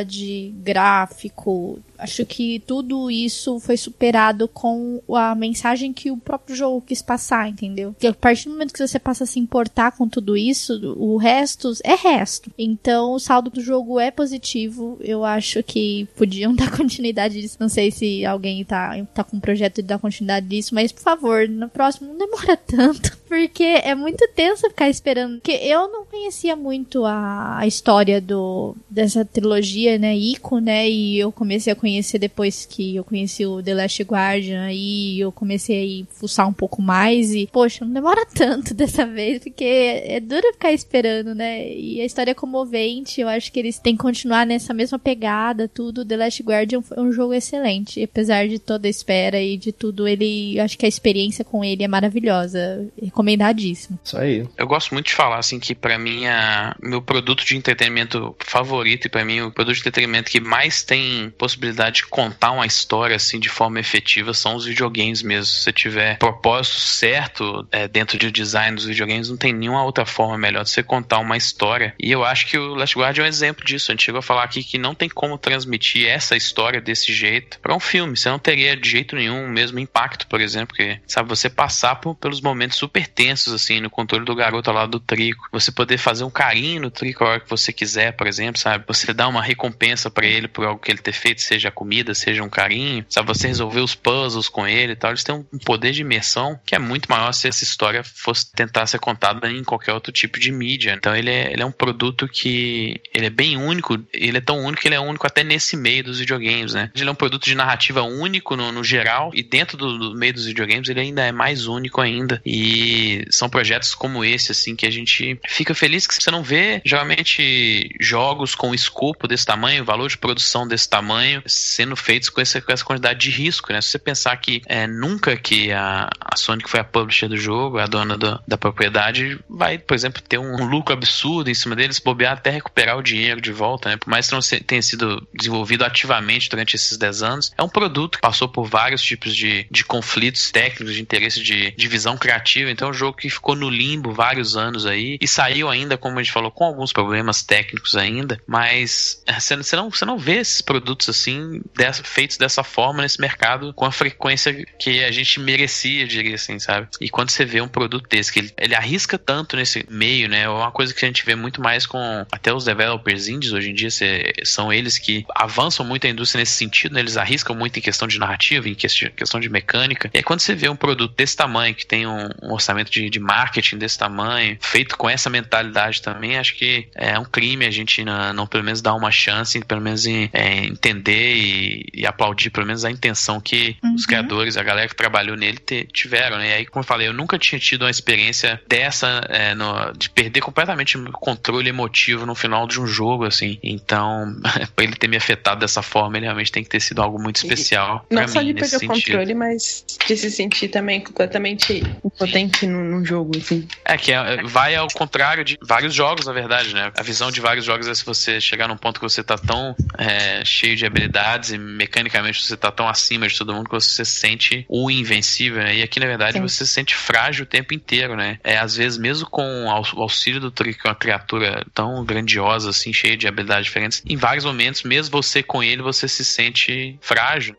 gráfico, 0.64 1.80
acho 1.98 2.26
que 2.26 2.60
tudo 2.66 3.12
isso 3.12 3.60
foi 3.60 3.78
superado 3.78 4.48
com 4.48 5.02
a 5.14 5.36
mensagem 5.36 5.94
que 5.94 6.10
o 6.10 6.18
próprio 6.18 6.56
jogo 6.56 6.82
quis 6.82 7.02
passar, 7.02 7.48
entendeu? 7.48 7.96
Que 8.00 8.08
a 8.08 8.14
partir 8.14 8.46
do 8.46 8.52
momento 8.52 8.74
que 8.74 8.86
você 8.86 9.00
passa 9.00 9.24
a 9.24 9.28
se 9.28 9.40
importar 9.40 9.92
com 9.92 10.08
tudo 10.08 10.36
isso, 10.36 10.96
o 10.98 11.18
resto 11.18 11.72
é 11.84 11.96
resto. 11.96 12.52
Então, 12.58 13.14
o 13.14 13.20
saldo 13.20 13.50
do 13.50 13.62
jogo 13.62 14.00
é 14.00 14.10
positivo. 14.10 14.98
Eu 15.02 15.24
acho 15.24 15.62
que 15.64 16.08
podiam 16.18 16.54
dar 16.56 16.76
continuidade 16.76 17.40
disso. 17.40 17.58
Não 17.60 17.70
sei 17.70 17.92
se 17.92 18.26
alguém 18.26 18.64
tá, 18.66 19.04
tá 19.14 19.24
com 19.24 19.38
um 19.38 19.40
projeto 19.40 19.76
de 19.76 19.84
dar 19.84 20.00
continuidade 20.00 20.48
disso, 20.48 20.74
mas 20.74 20.92
por 20.92 21.02
favor, 21.02 21.48
no 21.48 21.70
próximo 21.70 22.08
não 22.10 22.18
demora 22.18 22.58
tanto. 22.66 23.21
Porque 23.32 23.64
é 23.64 23.96
muito 23.96 24.28
tenso 24.36 24.68
ficar 24.68 24.90
esperando. 24.90 25.36
Porque 25.36 25.54
eu 25.54 25.88
não 25.88 26.04
conhecia 26.04 26.54
muito 26.54 27.06
a, 27.06 27.60
a 27.60 27.66
história 27.66 28.20
do, 28.20 28.76
dessa 28.90 29.24
trilogia, 29.24 29.98
né? 29.98 30.14
Ico, 30.14 30.60
né? 30.60 30.90
E 30.90 31.18
eu 31.18 31.32
comecei 31.32 31.72
a 31.72 31.76
conhecer 31.76 32.20
depois 32.20 32.66
que 32.66 32.98
eu 32.98 33.06
conheci 33.06 33.46
o 33.46 33.64
The 33.64 33.74
Last 33.74 34.04
Guardian. 34.04 34.64
Aí 34.64 35.18
eu 35.18 35.32
comecei 35.32 36.02
a 36.02 36.14
fuçar 36.14 36.46
um 36.46 36.52
pouco 36.52 36.82
mais. 36.82 37.34
E, 37.34 37.48
poxa, 37.48 37.86
não 37.86 37.94
demora 37.94 38.26
tanto 38.36 38.74
dessa 38.74 39.06
vez. 39.06 39.42
Porque 39.42 39.64
é 39.64 40.20
duro 40.20 40.52
ficar 40.52 40.74
esperando, 40.74 41.34
né? 41.34 41.74
E 41.74 42.02
a 42.02 42.06
história 42.06 42.32
é 42.32 42.34
comovente. 42.34 43.22
Eu 43.22 43.30
acho 43.30 43.50
que 43.50 43.60
eles 43.62 43.80
têm 43.80 43.96
que 43.96 44.02
continuar 44.02 44.46
nessa 44.46 44.74
mesma 44.74 45.00
pegada, 45.00 45.70
tudo. 45.70 46.04
The 46.04 46.18
Last 46.18 46.44
Guardian 46.44 46.82
foi 46.82 47.00
um 47.00 47.14
jogo 47.14 47.34
excelente. 47.34 48.04
Apesar 48.04 48.50
de 48.50 48.60
toda 48.60 48.88
a 48.88 48.92
espera 48.92 49.42
e 49.42 49.56
de 49.56 49.72
tudo, 49.72 50.06
ele. 50.06 50.60
Acho 50.60 50.78
que 50.78 50.86
a 50.86 50.90
experiência 50.90 51.46
com 51.46 51.64
ele 51.64 51.86
é 51.86 51.88
maravilhosa. 51.88 52.92
Recomendadíssimo. 53.22 54.00
Isso 54.04 54.18
aí. 54.18 54.48
Eu 54.58 54.68
gosto 54.68 54.94
muito 54.94 55.08
de 55.08 55.14
falar 55.14 55.38
assim 55.38 55.60
que 55.60 55.76
pra 55.76 55.98
mim 55.98 56.26
a 56.26 56.76
meu 56.82 57.02
produto 57.02 57.46
de 57.46 57.56
entretenimento 57.56 58.36
favorito 58.40 59.06
e 59.06 59.10
pra 59.10 59.24
mim 59.24 59.42
o 59.42 59.52
produto 59.52 59.76
de 59.76 59.82
entretenimento 59.82 60.32
que 60.32 60.40
mais 60.40 60.84
tem 60.84 61.30
possibilidade 61.38 61.98
de 61.98 62.08
contar 62.08 62.52
uma 62.52 62.66
história 62.66 63.16
assim 63.16 63.40
de 63.40 63.50
forma 63.50 63.80
efetiva 63.80 64.34
são 64.34 64.56
os 64.56 64.66
videogames 64.66 65.22
mesmo. 65.22 65.46
Se 65.46 65.64
você 65.64 65.72
tiver 65.72 66.18
propósito 66.18 66.78
certo 66.78 67.68
é, 67.72 67.88
dentro 67.88 68.18
de 68.18 68.32
design 68.32 68.76
dos 68.76 68.86
videogames, 68.86 69.30
não 69.30 69.38
tem 69.38 69.54
nenhuma 69.54 69.84
outra 69.84 70.06
forma 70.06 70.38
melhor 70.38 70.64
de 70.64 70.72
você 70.72 70.82
contar 70.82 71.20
uma 71.20 71.38
história. 71.38 71.94
E 72.00 72.12
eu 72.12 72.26
acho 72.26 72.48
que 72.48 72.58
o 72.58 72.74
Last 72.74 72.98
Guard 72.98 73.18
é 73.20 73.22
um 73.22 73.26
exemplo 73.26 73.64
disso. 73.64 73.92
A 73.92 73.94
gente 73.94 74.04
chegou 74.04 74.20
a 74.20 74.24
falar 74.24 74.44
aqui 74.44 74.64
que 74.64 74.78
não 74.78 74.96
tem 74.96 75.10
como 75.10 75.38
transmitir 75.38 76.08
essa 76.08 76.36
história 76.36 76.82
desse 76.82 77.14
jeito 77.14 77.60
pra 77.60 77.76
um 77.76 77.80
filme. 77.80 78.18
Você 78.18 78.30
não 78.30 78.40
teria 78.40 78.76
de 78.76 78.90
jeito 78.90 79.16
nenhum 79.16 79.46
o 79.46 79.50
mesmo 79.50 79.80
impacto, 79.80 80.26
por 80.28 80.42
exemplo, 80.42 80.76
que 80.76 81.00
sabe 81.06 81.30
você 81.30 81.50
passar 81.50 81.96
por, 81.96 82.16
pelos 82.16 82.42
momentos 82.42 82.78
super 82.78 83.11
tensos 83.14 83.54
assim 83.54 83.80
no 83.80 83.90
controle 83.90 84.26
do 84.26 84.36
garoto 84.36 84.70
ao 84.70 84.76
lado 84.76 84.92
do 84.92 85.00
Trico, 85.00 85.48
você 85.52 85.72
poder 85.72 85.98
fazer 85.98 86.24
um 86.24 86.30
carinho 86.30 86.82
no 86.82 86.92
Trico 86.92 87.24
a 87.24 87.30
hora 87.30 87.40
que 87.40 87.50
você 87.50 87.72
quiser, 87.72 88.14
por 88.14 88.28
exemplo, 88.28 88.60
sabe? 88.60 88.84
Você 88.88 89.14
dar 89.14 89.28
uma 89.28 89.42
recompensa 89.42 90.10
pra 90.10 90.26
ele 90.26 90.48
por 90.48 90.66
algo 90.66 90.80
que 90.80 90.92
ele 90.92 91.00
ter 91.00 91.14
feito, 91.14 91.42
seja 91.42 91.72
comida, 91.72 92.14
seja 92.14 92.44
um 92.44 92.50
carinho, 92.50 93.06
sabe? 93.10 93.28
Você 93.28 93.48
resolver 93.48 93.82
os 93.82 93.96
puzzles 93.96 94.50
com 94.50 94.68
ele 94.68 94.94
e 94.94 94.96
tal. 94.96 95.12
Eles 95.12 95.24
têm 95.24 95.36
um 95.36 95.60
poder 95.60 95.92
de 95.92 96.02
imersão 96.02 96.60
que 96.66 96.76
é 96.76 96.80
muito 96.80 97.10
maior 97.10 97.32
se 97.32 97.48
essa 97.48 97.64
história 97.64 98.04
fosse 98.04 98.52
tentar 98.52 98.86
ser 98.88 99.00
contada 99.00 99.50
em 99.52 99.64
qualquer 99.64 99.94
outro 99.94 100.12
tipo 100.12 100.40
de 100.40 100.52
mídia. 100.52 100.94
Então 100.94 101.16
ele 101.16 101.30
é, 101.30 101.52
ele 101.52 101.62
é 101.62 101.66
um 101.66 101.72
produto 101.72 102.28
que 102.28 103.02
ele 103.14 103.26
é 103.26 103.30
bem 103.30 103.58
único, 103.58 103.98
ele 104.14 104.38
é 104.38 104.42
tão 104.42 104.60
único 104.60 104.82
que 104.82 104.88
ele 104.88 104.96
é 104.96 105.00
único 105.00 105.28
até 105.28 105.44
nesse 105.44 105.76
meio 105.76 106.04
dos 106.04 106.20
videogames, 106.20 106.74
né? 106.74 106.92
Ele 106.96 107.10
é 107.10 107.12
um 107.12 107.16
produto 107.16 107.46
de 107.46 107.56
narrativa 107.56 108.02
único 108.02 108.56
no, 108.56 108.72
no 108.72 108.84
geral 108.84 109.32
e 109.34 109.44
dentro 109.44 109.78
do, 109.78 109.98
do 109.98 110.18
meio 110.18 110.34
dos 110.34 110.46
videogames 110.46 110.90
ele 110.90 111.00
ainda 111.00 111.24
é 111.24 111.32
mais 111.32 111.68
único 111.68 112.02
ainda. 112.02 112.42
E 112.46 113.01
São 113.30 113.50
projetos 113.50 113.94
como 113.94 114.24
esse, 114.24 114.52
assim, 114.52 114.76
que 114.76 114.86
a 114.86 114.92
gente 114.92 115.40
fica 115.48 115.74
feliz 115.74 116.08
que 116.08 116.16
você 116.16 116.32
não 116.32 116.44
vê, 116.44 116.82
geralmente, 116.86 117.90
jogos 118.00 118.56
com 118.56 118.74
escopo 118.74 119.28
desse 119.28 119.46
tamanho, 119.46 119.86
valor 119.86 120.10
de 120.10 120.18
produção 120.18 120.68
desse 120.68 120.90
tamanho, 120.90 121.42
sendo 121.46 121.96
feitos 121.96 122.30
com 122.30 122.42
essa, 122.42 122.62
com 122.62 122.72
essa 122.72 122.84
quantidade 122.84 123.20
de 123.20 123.32
risco, 123.32 123.72
né? 123.72 123.82
Se 123.82 123.90
você 123.90 124.00
pensar 124.00 124.36
que 124.38 124.62
é, 124.66 124.88
nunca 124.88 125.36
que 125.36 125.72
a, 125.72 126.10
a 126.20 126.36
Sony, 126.36 126.64
que 126.64 126.70
foi 126.70 126.80
a 126.80 126.84
publisher 126.84 127.28
do 127.28 127.38
jogo, 127.38 127.78
a 127.78 127.86
dona 127.86 128.18
do, 128.18 128.40
da 128.48 128.58
propriedade, 128.58 129.40
vai, 129.50 129.78
por 129.78 129.94
exemplo, 129.94 130.22
ter 130.22 130.38
um 130.38 130.66
lucro 130.66 130.94
absurdo 130.94 131.50
em 131.50 131.54
cima 131.54 131.76
deles, 131.76 132.00
bobear 132.00 132.34
até 132.34 132.50
recuperar 132.50 132.98
o 132.98 133.04
dinheiro 133.04 133.42
de 133.42 133.52
volta, 133.52 133.90
né? 133.90 133.98
Por 133.98 134.10
mais 134.10 134.28
que 134.28 134.34
não 134.34 134.42
tenha 134.42 134.82
sido 134.82 135.28
desenvolvido 135.34 135.84
ativamente 135.84 136.50
durante 136.50 136.76
esses 136.76 136.98
10 136.98 137.24
anos, 137.24 137.52
é 137.58 137.64
um 137.64 137.70
produto 137.70 138.18
que 138.18 138.22
passou 138.22 138.48
por 138.48 138.68
vários 138.68 139.02
tipos 139.02 139.36
de, 139.36 139.66
de 139.70 139.84
conflitos 139.84 140.52
técnicos, 140.52 140.96
de 140.96 141.02
interesse 141.02 141.42
de 141.44 141.72
divisão 141.72 142.18
criativa, 142.18 142.70
então 142.70 142.91
um 142.92 142.94
jogo 142.94 143.18
que 143.18 143.30
ficou 143.30 143.56
no 143.56 143.70
limbo 143.70 144.12
vários 144.12 144.56
anos 144.56 144.86
aí 144.86 145.18
e 145.20 145.28
saiu 145.28 145.70
ainda, 145.70 145.98
como 145.98 146.20
a 146.20 146.24
gente 146.24 146.32
falou, 146.32 146.52
com 146.52 146.66
alguns 146.66 146.94
problemas 146.94 147.42
técnicos 147.42 147.96
ainda, 147.96 148.40
mas 148.46 149.24
você, 149.40 149.56
você, 149.56 149.76
não, 149.76 149.90
você 149.90 150.06
não 150.06 150.18
vê 150.18 150.38
esses 150.38 150.62
produtos 150.62 151.10
assim, 151.10 151.62
dessa, 151.76 152.04
feitos 152.04 152.38
dessa 152.38 152.64
forma 152.64 153.02
nesse 153.02 153.20
mercado 153.20 153.74
com 153.74 153.86
a 153.86 153.92
frequência 153.92 154.66
que 154.78 155.04
a 155.04 155.12
gente 155.12 155.40
merecia, 155.40 156.08
diria 156.08 156.36
assim, 156.36 156.60
sabe? 156.60 156.88
E 157.00 157.10
quando 157.10 157.30
você 157.30 157.46
vê 157.46 157.62
um 157.62 157.68
produto 157.68 158.08
desse, 158.10 158.32
que 158.32 158.40
ele, 158.40 158.54
ele 158.58 158.76
arrisca 158.76 159.18
tanto 159.18 159.56
nesse 159.56 159.86
meio, 159.90 160.28
né? 160.28 160.42
É 160.42 160.50
uma 160.50 160.72
coisa 160.72 160.94
que 160.94 161.04
a 161.04 161.08
gente 161.08 161.26
vê 161.26 161.36
muito 161.36 161.62
mais 161.62 161.86
com 161.86 162.26
até 162.32 162.54
os 162.54 162.66
developers 162.66 163.28
indies 163.28 163.54
hoje 163.54 163.70
em 163.70 163.74
dia, 163.74 163.90
cê, 163.90 164.34
são 164.44 164.72
eles 164.72 164.98
que 164.98 165.26
avançam 165.36 165.86
muito 165.86 166.06
a 166.08 166.10
indústria 166.10 166.40
nesse 166.42 166.54
sentido, 166.54 166.94
né? 166.94 167.00
Eles 167.00 167.18
arriscam 167.18 167.56
muito 167.56 167.78
em 167.78 167.82
questão 167.82 168.08
de 168.08 168.20
narrativa, 168.20 168.68
em 168.68 168.76
questão 168.76 169.40
de 169.40 169.50
mecânica. 169.50 170.10
E 170.14 170.18
aí 170.18 170.24
quando 170.24 170.40
você 170.40 170.56
vê 170.56 170.70
um 170.70 170.76
produto 170.76 171.14
desse 171.16 171.36
tamanho, 171.36 171.76
que 171.76 171.86
tem 171.86 172.08
um, 172.08 172.30
um 172.42 172.52
orçamento 172.54 172.81
de, 172.90 173.10
de, 173.10 173.20
marketing 173.20 173.78
desse 173.78 173.98
tamanho, 173.98 174.58
feito 174.60 174.98
com 174.98 175.10
essa 175.10 175.30
mentalidade 175.30 176.02
também, 176.02 176.38
acho 176.38 176.56
que 176.56 176.88
é 176.96 177.18
um 177.20 177.26
crime 177.26 177.66
a 177.66 177.72
gente 177.72 178.04
não, 178.04 178.34
não 178.34 178.48
pelo 178.48 178.64
menos 178.64 178.82
dar 178.82 178.94
uma 178.94 179.12
chance, 179.12 179.60
pelo 179.66 179.82
menos 179.82 180.06
é, 180.06 180.66
entender 180.66 181.36
e, 181.36 181.90
e, 181.94 182.06
aplaudir 182.06 182.50
pelo 182.50 182.66
menos 182.66 182.84
a 182.84 182.92
intenção 182.92 183.40
que 183.40 183.76
uhum. 183.84 183.96
os 183.96 184.06
criadores, 184.06 184.58
a 184.58 184.64
galera 184.64 184.88
que 184.88 184.96
trabalhou 184.96 185.36
nele 185.36 185.58
te, 185.58 185.88
tiveram, 185.92 186.38
né? 186.38 186.50
E 186.50 186.54
aí, 186.54 186.66
como 186.66 186.82
eu 186.82 186.88
falei, 186.88 187.08
eu 187.08 187.14
nunca 187.14 187.38
tinha 187.38 187.60
tido 187.60 187.84
uma 187.84 187.92
experiência 187.92 188.62
dessa, 188.68 189.26
é, 189.30 189.54
no, 189.54 189.92
de 189.94 190.10
perder 190.10 190.42
completamente 190.42 190.98
o 190.98 191.12
controle 191.12 191.70
emotivo 191.70 192.26
no 192.26 192.36
final 192.36 192.68
de 192.68 192.80
um 192.80 192.88
jogo, 192.88 193.26
assim. 193.26 193.60
Então, 193.64 194.36
pra 194.76 194.84
ele 194.84 194.96
ter 194.96 195.08
me 195.08 195.18
afetado 195.18 195.62
dessa 195.62 195.82
forma, 195.82 196.18
ele 196.18 196.26
realmente 196.26 196.52
tem 196.52 196.64
que 196.64 196.70
ter 196.70 196.80
sido 196.80 197.02
algo 197.02 197.22
muito 197.22 197.38
especial. 197.38 198.06
Não 198.10 198.28
só 198.28 198.42
de 198.42 198.54
perder 198.54 198.78
o 198.78 198.88
controle, 198.88 199.34
mas 199.34 199.86
de 200.08 200.18
se 200.18 200.32
sentir 200.32 200.68
também 200.68 201.02
completamente 201.02 201.84
impotente 202.04 202.61
num, 202.68 202.84
num 202.84 203.06
jogo, 203.06 203.38
assim. 203.38 203.68
É, 203.86 203.98
que 203.98 204.12
é, 204.12 204.44
vai 204.44 204.76
ao 204.76 204.88
contrário 204.88 205.44
de 205.44 205.58
vários 205.62 205.94
jogos, 205.94 206.26
na 206.26 206.34
verdade, 206.34 206.74
né? 206.74 206.92
A 206.98 207.04
visão 207.04 207.32
de 207.32 207.40
vários 207.40 207.66
jogos 207.66 207.88
é 207.88 207.96
se 207.96 208.06
você 208.06 208.40
chegar 208.40 208.68
num 208.68 208.78
ponto 208.78 209.00
que 209.00 209.06
você 209.06 209.24
tá 209.24 209.38
tão 209.38 209.76
é, 209.98 210.44
cheio 210.46 210.76
de 210.76 210.86
habilidades 210.86 211.52
e 211.52 211.58
mecanicamente 211.58 212.44
você 212.44 212.58
tá 212.58 212.72
tão 212.72 212.88
acima 212.88 213.28
de 213.28 213.38
todo 213.38 213.54
mundo 213.54 213.66
que 213.70 213.76
você 213.76 214.06
se 214.06 214.12
sente 214.12 214.66
o 214.68 214.90
invencível, 214.90 215.64
né? 215.64 215.76
E 215.76 215.84
aqui, 215.84 216.00
na 216.00 216.06
verdade, 216.06 216.34
Sim. 216.34 216.42
você 216.42 216.66
se 216.66 216.72
sente 216.72 216.96
frágil 216.96 217.44
o 217.44 217.48
tempo 217.48 217.74
inteiro, 217.74 218.16
né? 218.16 218.40
É, 218.44 218.58
às 218.58 218.76
vezes, 218.76 218.98
mesmo 218.98 219.30
com 219.30 219.66
o 219.66 220.02
auxílio 220.02 220.40
do 220.40 220.52
Trick, 220.52 220.80
uma 220.86 220.96
criatura 220.96 221.66
tão 221.74 222.04
grandiosa, 222.06 222.70
assim, 222.70 222.94
cheia 222.94 223.18
de 223.18 223.28
habilidades 223.28 223.66
diferentes, 223.66 224.04
em 224.06 224.16
vários 224.16 224.46
momentos, 224.46 224.84
mesmo 224.84 225.12
você 225.12 225.42
com 225.42 225.64
ele, 225.64 225.82
você 225.82 226.08
se 226.08 226.24
sente 226.24 226.98
frágil. 227.02 227.56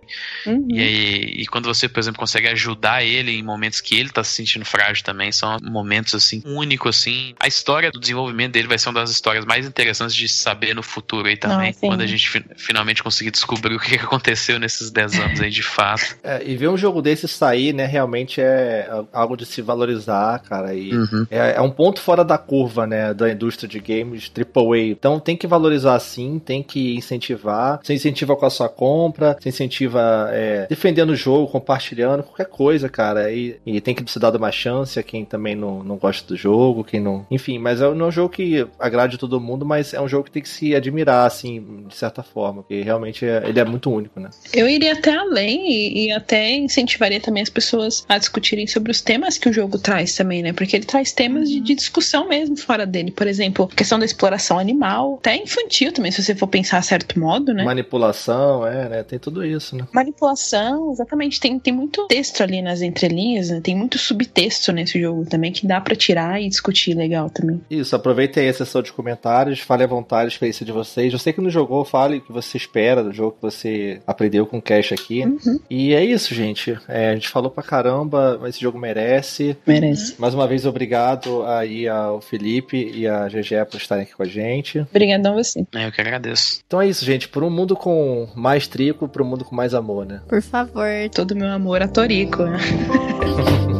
Uhum. 0.47 0.69
E, 0.71 0.81
aí, 0.81 1.35
e 1.39 1.47
quando 1.47 1.67
você, 1.67 1.89
por 1.89 2.01
exemplo, 2.01 2.19
consegue 2.19 2.49
ajudar 2.49 3.05
ele 3.05 3.33
em 3.33 3.43
momentos 3.43 3.81
que 3.81 3.97
ele 3.97 4.11
tá 4.11 4.23
se 4.23 4.33
sentindo 4.33 4.65
frágil 4.65 4.92
também, 5.01 5.31
são 5.31 5.57
momentos, 5.63 6.15
assim, 6.15 6.43
únicos, 6.45 6.99
assim. 6.99 7.35
A 7.39 7.47
história 7.47 7.91
do 7.91 8.01
desenvolvimento 8.01 8.53
dele 8.53 8.67
vai 8.67 8.79
ser 8.79 8.89
uma 8.89 9.01
das 9.01 9.11
histórias 9.11 9.45
mais 9.45 9.67
interessantes 9.67 10.15
de 10.15 10.29
saber 10.29 10.75
no 10.75 10.83
futuro 10.83 11.29
aí 11.29 11.37
também, 11.37 11.71
ah, 11.71 11.75
quando 11.81 12.01
a 12.01 12.07
gente 12.07 12.29
fi 12.29 12.45
finalmente 12.57 13.03
conseguir 13.03 13.31
descobrir 13.31 13.75
o 13.75 13.79
que 13.79 13.95
aconteceu 13.95 14.59
nesses 14.59 14.91
10 14.91 15.19
anos 15.21 15.41
aí 15.41 15.51
de 15.51 15.63
fato. 15.63 16.03
É, 16.25 16.43
e 16.45 16.57
ver 16.57 16.69
um 16.69 16.77
jogo 16.77 17.03
desse 17.03 17.27
sair, 17.27 17.73
né, 17.73 17.85
realmente 17.85 18.41
é 18.41 18.89
algo 19.13 19.37
de 19.37 19.45
se 19.45 19.61
valorizar, 19.61 20.39
cara, 20.41 20.75
e 20.75 20.95
uhum. 20.95 21.27
é, 21.31 21.55
é, 21.57 21.61
um 21.61 21.71
ponto 21.71 22.01
fora 22.01 22.25
da 22.25 22.39
curva, 22.39 22.87
né, 22.87 23.13
da 23.13 23.31
indústria 23.31 23.69
de 23.69 23.81
games 23.81 24.31
AAA. 24.31 24.79
Então 24.91 25.19
tem 25.19 25.37
que 25.37 25.47
valorizar 25.47 25.99
sim, 25.99 26.39
tem 26.39 26.63
que 26.63 26.95
incentivar, 26.95 27.81
você 27.83 27.95
incentiva 27.95 28.37
com 28.37 28.47
a 28.47 28.51
sua 28.51 28.69
compra, 28.69 29.37
você 29.39 29.49
incentiva 29.49 30.29
é, 30.33 30.67
defendendo 30.69 31.11
o 31.11 31.17
jogo, 31.17 31.51
compartilhando, 31.51 32.23
qualquer 32.23 32.47
coisa, 32.47 32.89
cara, 32.89 33.33
e, 33.33 33.57
e 33.67 33.81
tem 33.81 33.95
que 33.95 34.11
se 34.11 34.19
dar 34.19 34.35
uma 34.37 34.53
chance 34.53 34.82
a 34.83 35.03
quem 35.03 35.25
também 35.25 35.55
não, 35.55 35.83
não 35.83 35.97
gosta 35.97 36.27
do 36.27 36.37
jogo, 36.37 36.85
quem 36.85 37.01
não... 37.01 37.27
Enfim, 37.31 37.59
mas 37.59 37.81
é, 37.81 37.95
não 37.95 38.07
é 38.07 38.09
um 38.09 38.13
jogo 38.13 38.29
que 38.31 38.67
agrade 38.79 39.19
todo 39.19 39.41
mundo, 39.41 39.65
mas 39.65 39.95
é 39.95 40.01
um 40.01 40.09
jogo 40.09 40.25
que 40.25 40.31
tem 40.31 40.43
que 40.43 40.49
se 40.49 40.75
admirar, 40.75 41.27
assim, 41.27 41.85
de 41.89 41.95
certa 41.95 42.23
forma, 42.23 42.63
porque 42.63 42.83
realmente 42.83 43.25
é, 43.25 43.43
ele 43.47 43.59
é 43.59 43.65
muito 43.65 43.91
único, 43.91 44.19
né? 44.21 44.31
Eu 44.53 44.69
iria 44.69 44.93
até 44.93 45.15
além 45.15 45.71
e, 45.71 46.07
e 46.07 46.13
até 46.13 46.51
incentivaria 46.51 47.21
também 47.21 47.43
as 47.43 47.51
pessoas 47.51 48.05
a 48.09 48.19
discutirem 48.19 48.67
sobre 48.67 48.91
os 48.91 49.01
temas 49.01 49.39
que 49.39 49.49
o 49.49 49.53
jogo 49.53 49.79
traz 49.79 50.15
também, 50.15 50.43
né? 50.43 50.53
Porque 50.53 50.77
ele 50.77 50.85
traz 50.85 51.13
temas 51.13 51.49
de, 51.49 51.61
de 51.61 51.75
discussão 51.75 52.29
mesmo 52.29 52.57
fora 52.57 52.87
dele. 52.87 53.11
Por 53.11 53.27
exemplo, 53.27 53.69
questão 53.69 53.99
da 53.99 54.05
exploração 54.05 54.59
animal, 54.59 55.19
até 55.21 55.37
infantil 55.37 55.93
também, 55.93 56.11
se 56.11 56.23
você 56.23 56.35
for 56.35 56.47
pensar 56.47 56.79
a 56.79 56.83
certo 56.83 57.19
modo, 57.19 57.53
né? 57.53 57.65
Manipulação, 57.65 58.67
é, 58.67 58.89
né? 58.89 59.03
Tem 59.03 59.19
tudo 59.19 59.45
isso, 59.45 59.77
né? 59.77 59.87
Manipulação, 59.93 60.93
exatamente. 60.93 61.41
Tem, 61.41 61.59
tem 61.59 61.73
muito 61.73 62.07
texto 62.07 62.43
ali 62.43 62.63
nas 62.63 62.83
entrelinhas, 62.83 63.51
né? 63.51 63.61
Tem 63.61 63.77
muito 63.77 63.99
subtexto 63.99 64.72
nesse 64.73 65.01
jogo 65.01 65.25
também 65.25 65.53
que 65.53 65.67
dá 65.67 65.81
para 65.81 65.95
tirar 65.95 66.41
e 66.41 66.49
discutir 66.49 66.95
legal 66.95 67.31
também. 67.31 67.61
Isso, 67.71 67.95
aproveite 67.95 68.41
aí 68.41 68.49
a 68.49 68.55
sessão 68.55 68.83
de 68.83 68.93
comentários, 68.93 69.61
fale 69.61 69.85
à 69.85 69.87
vontade 69.87 70.25
a 70.25 70.29
experiência 70.29 70.65
de 70.65 70.73
vocês. 70.73 71.13
Eu 71.13 71.19
sei 71.19 71.33
que 71.33 71.41
não 71.41 71.51
jogou, 71.51 71.85
fale 71.85 72.19
o 72.19 72.21
que 72.21 72.33
você 72.33 72.57
espera 72.57 73.03
do 73.03 73.13
jogo 73.13 73.33
que 73.33 73.43
você 73.43 74.01
aprendeu 74.07 74.47
com 74.47 74.59
o 74.59 74.63
Cash 74.63 74.93
aqui. 74.93 75.25
Uhum. 75.25 75.61
E 75.69 75.95
é 75.95 76.05
isso, 76.05 76.35
gente. 76.35 76.79
É, 76.89 77.11
a 77.11 77.15
gente 77.15 77.29
falou 77.29 77.51
pra 77.51 77.63
caramba, 77.63 78.41
esse 78.47 78.61
jogo 78.61 78.79
merece. 78.79 79.57
Merece. 79.67 80.15
Mais 80.19 80.35
uma 80.35 80.47
vez, 80.47 80.67
obrigado 80.67 81.45
aí 81.45 81.89
ao 81.89 82.21
Felipe 82.21 82.91
e 82.95 83.07
a 83.07 83.29
GG 83.29 83.67
por 83.71 83.77
estarem 83.77 84.05
aqui 84.05 84.15
com 84.15 84.23
a 84.23 84.27
gente. 84.27 84.81
Obrigadão 84.81 85.33
a 85.33 85.43
você. 85.43 85.65
É, 85.75 85.87
eu 85.87 85.93
que 85.93 86.01
agradeço. 86.01 86.61
Então 86.67 86.81
é 86.81 86.89
isso, 86.89 87.05
gente. 87.05 87.29
Por 87.29 87.43
um 87.43 87.51
mundo 87.51 87.77
com 87.77 88.29
mais 88.35 88.67
trico, 88.67 89.09
por 89.09 89.23
um 89.23 89.25
mundo 89.25 89.45
com 89.45 89.55
mais 89.55 89.75
amor, 89.75 90.07
né? 90.07 90.21
Por 90.29 90.43
favor. 90.43 90.89
Todo 91.15 91.37
meu 91.37 91.49
amor 91.49 91.83
a 91.83 91.89
Torico. 91.89 92.43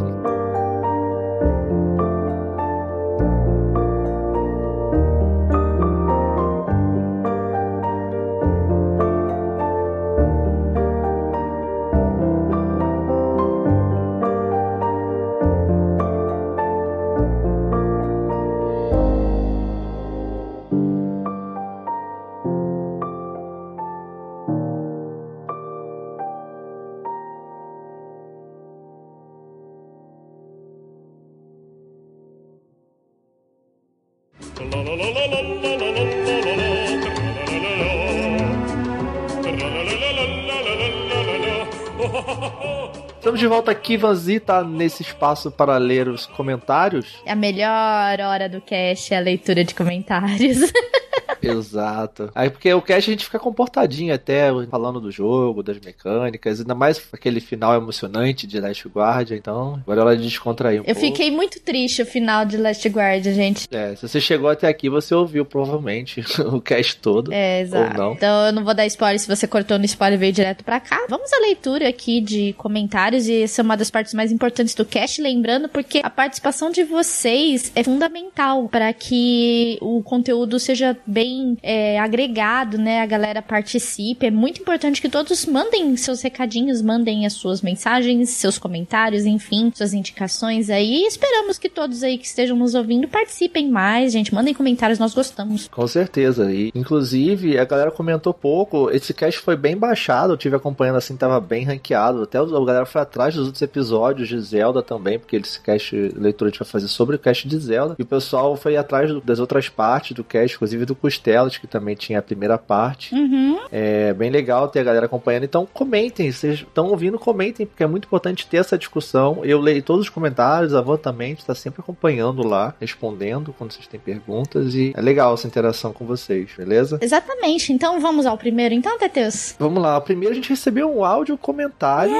Volta 43.83 43.91
aqui, 43.91 43.97
Vanzita, 43.97 44.63
nesse 44.63 45.01
espaço 45.03 45.51
para 45.51 45.77
ler 45.77 46.07
os 46.07 46.25
comentários. 46.25 47.21
A 47.27 47.35
melhor 47.35 48.17
hora 48.21 48.47
do 48.47 48.61
cast 48.61 49.13
é 49.13 49.17
a 49.17 49.19
leitura 49.19 49.65
de 49.65 49.75
comentários. 49.75 50.59
Exato. 51.43 52.31
Aí 52.33 52.49
porque 52.49 52.73
o 52.73 52.81
cast 52.81 53.09
a 53.09 53.13
gente 53.13 53.25
fica 53.25 53.37
comportadinho 53.37 54.13
até, 54.13 54.47
falando 54.69 54.99
do 55.01 55.11
jogo, 55.11 55.61
das 55.61 55.77
mecânicas, 55.79 56.61
ainda 56.61 56.73
mais 56.73 57.01
aquele 57.11 57.41
final 57.41 57.75
emocionante 57.75 58.47
de 58.47 58.59
Last 58.59 58.87
Guardian, 58.87 59.37
então 59.37 59.81
agora 59.83 60.01
é 60.01 60.03
hora 60.05 60.17
de 60.17 60.23
descontrair 60.23 60.81
um 60.81 60.85
Eu 60.85 60.95
pouco. 60.95 61.01
fiquei 61.01 61.29
muito 61.29 61.59
triste 61.59 62.01
o 62.01 62.05
final 62.05 62.45
de 62.45 62.57
Last 62.57 62.87
Guardian, 62.87 63.33
gente. 63.33 63.67
É, 63.71 63.95
se 63.95 64.07
você 64.07 64.21
chegou 64.21 64.49
até 64.49 64.67
aqui, 64.67 64.89
você 64.89 65.13
ouviu 65.13 65.45
provavelmente 65.45 66.23
o 66.47 66.61
cast 66.61 66.97
todo. 66.97 67.33
É, 67.33 67.61
exato. 67.61 68.13
Então 68.15 68.45
eu 68.47 68.53
não 68.53 68.63
vou 68.63 68.73
dar 68.73 68.85
spoiler 68.85 69.19
se 69.19 69.27
você 69.27 69.47
cortou 69.47 69.77
no 69.77 69.85
spoiler 69.85 70.17
e 70.17 70.19
veio 70.19 70.33
direto 70.33 70.63
pra 70.63 70.79
cá. 70.79 71.05
Vamos 71.09 71.31
à 71.33 71.39
leitura 71.39 71.89
aqui 71.89 72.21
de 72.21 72.53
comentários 72.53 73.27
e 73.27 73.43
essa 73.43 73.61
é 73.61 73.63
uma 73.63 73.72
das 73.75 73.89
partes 73.89 74.13
mais 74.13 74.31
importantes 74.31 74.75
do 74.75 74.85
cast, 74.85 75.21
lembrando 75.21 75.67
porque 75.69 76.01
a 76.03 76.09
participação 76.09 76.71
de 76.71 76.83
vocês 76.83 77.71
é 77.75 77.83
fundamental 77.83 78.67
para 78.69 78.91
que 78.93 79.77
o 79.81 80.01
conteúdo 80.03 80.59
seja 80.59 80.97
bem 81.05 81.57
é, 81.61 81.99
agregado, 81.99 82.77
né? 82.77 83.01
A 83.01 83.05
galera 83.05 83.41
participe. 83.41 84.25
É 84.25 84.31
muito 84.31 84.61
importante 84.61 85.01
que 85.01 85.09
todos 85.09 85.45
mandem 85.45 85.95
seus 85.97 86.21
recadinhos, 86.21 86.81
mandem 86.81 87.25
as 87.25 87.33
suas 87.33 87.61
mensagens, 87.61 88.29
seus 88.29 88.57
comentários, 88.57 89.25
enfim, 89.25 89.71
suas 89.73 89.93
indicações 89.93 90.69
aí. 90.69 91.03
E 91.03 91.07
esperamos 91.07 91.57
que 91.57 91.69
todos 91.69 92.03
aí 92.03 92.17
que 92.17 92.25
estejam 92.25 92.55
nos 92.55 92.75
ouvindo 92.75 93.07
participem 93.07 93.69
mais, 93.69 94.11
gente. 94.13 94.33
Mandem 94.33 94.53
comentários, 94.53 94.99
nós 94.99 95.13
gostamos. 95.13 95.67
Com 95.67 95.87
certeza. 95.87 96.51
E, 96.53 96.71
inclusive, 96.75 97.57
a 97.57 97.65
galera 97.65 97.91
comentou 97.91 98.33
pouco. 98.33 98.89
Esse 98.91 99.13
cast 99.13 99.39
foi 99.39 99.55
bem 99.55 99.75
baixado. 99.75 100.33
Eu 100.33 100.37
tive 100.37 100.55
acompanhando 100.55 100.97
assim, 100.97 101.15
tava 101.15 101.39
bem 101.39 101.63
ranqueado. 101.63 102.23
Até 102.23 102.37
a 102.37 102.45
galera 102.45 102.85
foi 102.85 103.01
atrás 103.01 103.35
dos 103.35 103.45
outros 103.47 103.62
episódios 103.63 104.27
de 104.27 104.39
Zelda 104.39 104.81
também, 104.81 105.19
porque 105.19 105.35
esse 105.37 105.59
cast 105.59 105.95
leitura 106.15 106.49
a 106.49 106.51
gente 106.51 106.59
vai 106.59 106.67
fazer 106.67 106.87
sobre 106.87 107.15
o 107.15 107.19
cast 107.19 107.47
de 107.47 107.57
Zelda. 107.57 107.95
E 107.97 108.03
o 108.03 108.05
pessoal 108.05 108.55
foi 108.55 108.77
atrás 108.77 109.09
do, 109.09 109.21
das 109.21 109.39
outras 109.39 109.69
partes 109.69 110.15
do 110.15 110.23
cast, 110.23 110.55
inclusive 110.55 110.85
do 110.85 110.95
Costelas, 110.95 111.57
que 111.57 111.67
também 111.67 111.95
tinha 111.95 112.19
a 112.19 112.21
primeira 112.21 112.57
parte. 112.57 113.13
Uhum. 113.13 113.59
É 113.71 114.13
bem 114.13 114.29
legal 114.29 114.67
ter 114.67 114.79
a 114.79 114.83
galera 114.83 115.05
acompanhando. 115.05 115.43
Então 115.43 115.67
comentem, 115.71 116.31
vocês 116.31 116.59
estão 116.59 116.87
ouvindo, 116.87 117.17
comentem, 117.17 117.65
porque 117.65 117.83
é 117.83 117.87
muito 117.87 118.05
importante 118.05 118.47
ter 118.47 118.57
essa 118.57 118.77
discussão. 118.77 119.41
Eu 119.43 119.59
leio 119.59 119.81
todos 119.81 120.05
os 120.05 120.09
comentários, 120.09 120.73
a 120.73 120.81
Van 120.81 120.97
também 120.97 121.33
está 121.33 121.55
sempre 121.55 121.81
acompanhando 121.81 122.45
lá, 122.45 122.73
respondendo 122.79 123.53
quando 123.57 123.71
vocês 123.71 123.87
têm 123.87 123.99
perguntas. 123.99 124.75
E 124.75 124.93
é 124.95 125.01
legal 125.01 125.33
essa 125.33 125.47
interação 125.47 125.93
com 125.93 126.05
vocês, 126.05 126.49
beleza? 126.57 126.99
Exatamente. 127.01 127.71
Então 127.71 127.99
vamos 127.99 128.25
ao 128.25 128.37
primeiro, 128.37 128.73
então, 128.73 128.97
Teteus? 128.97 129.55
Vamos 129.59 129.81
lá. 129.81 129.99
Primeiro 130.01 130.33
a 130.33 130.35
gente 130.35 130.49
recebeu 130.49 130.89
um 130.95 131.03
áudio 131.03 131.37
comentário. 131.37 132.13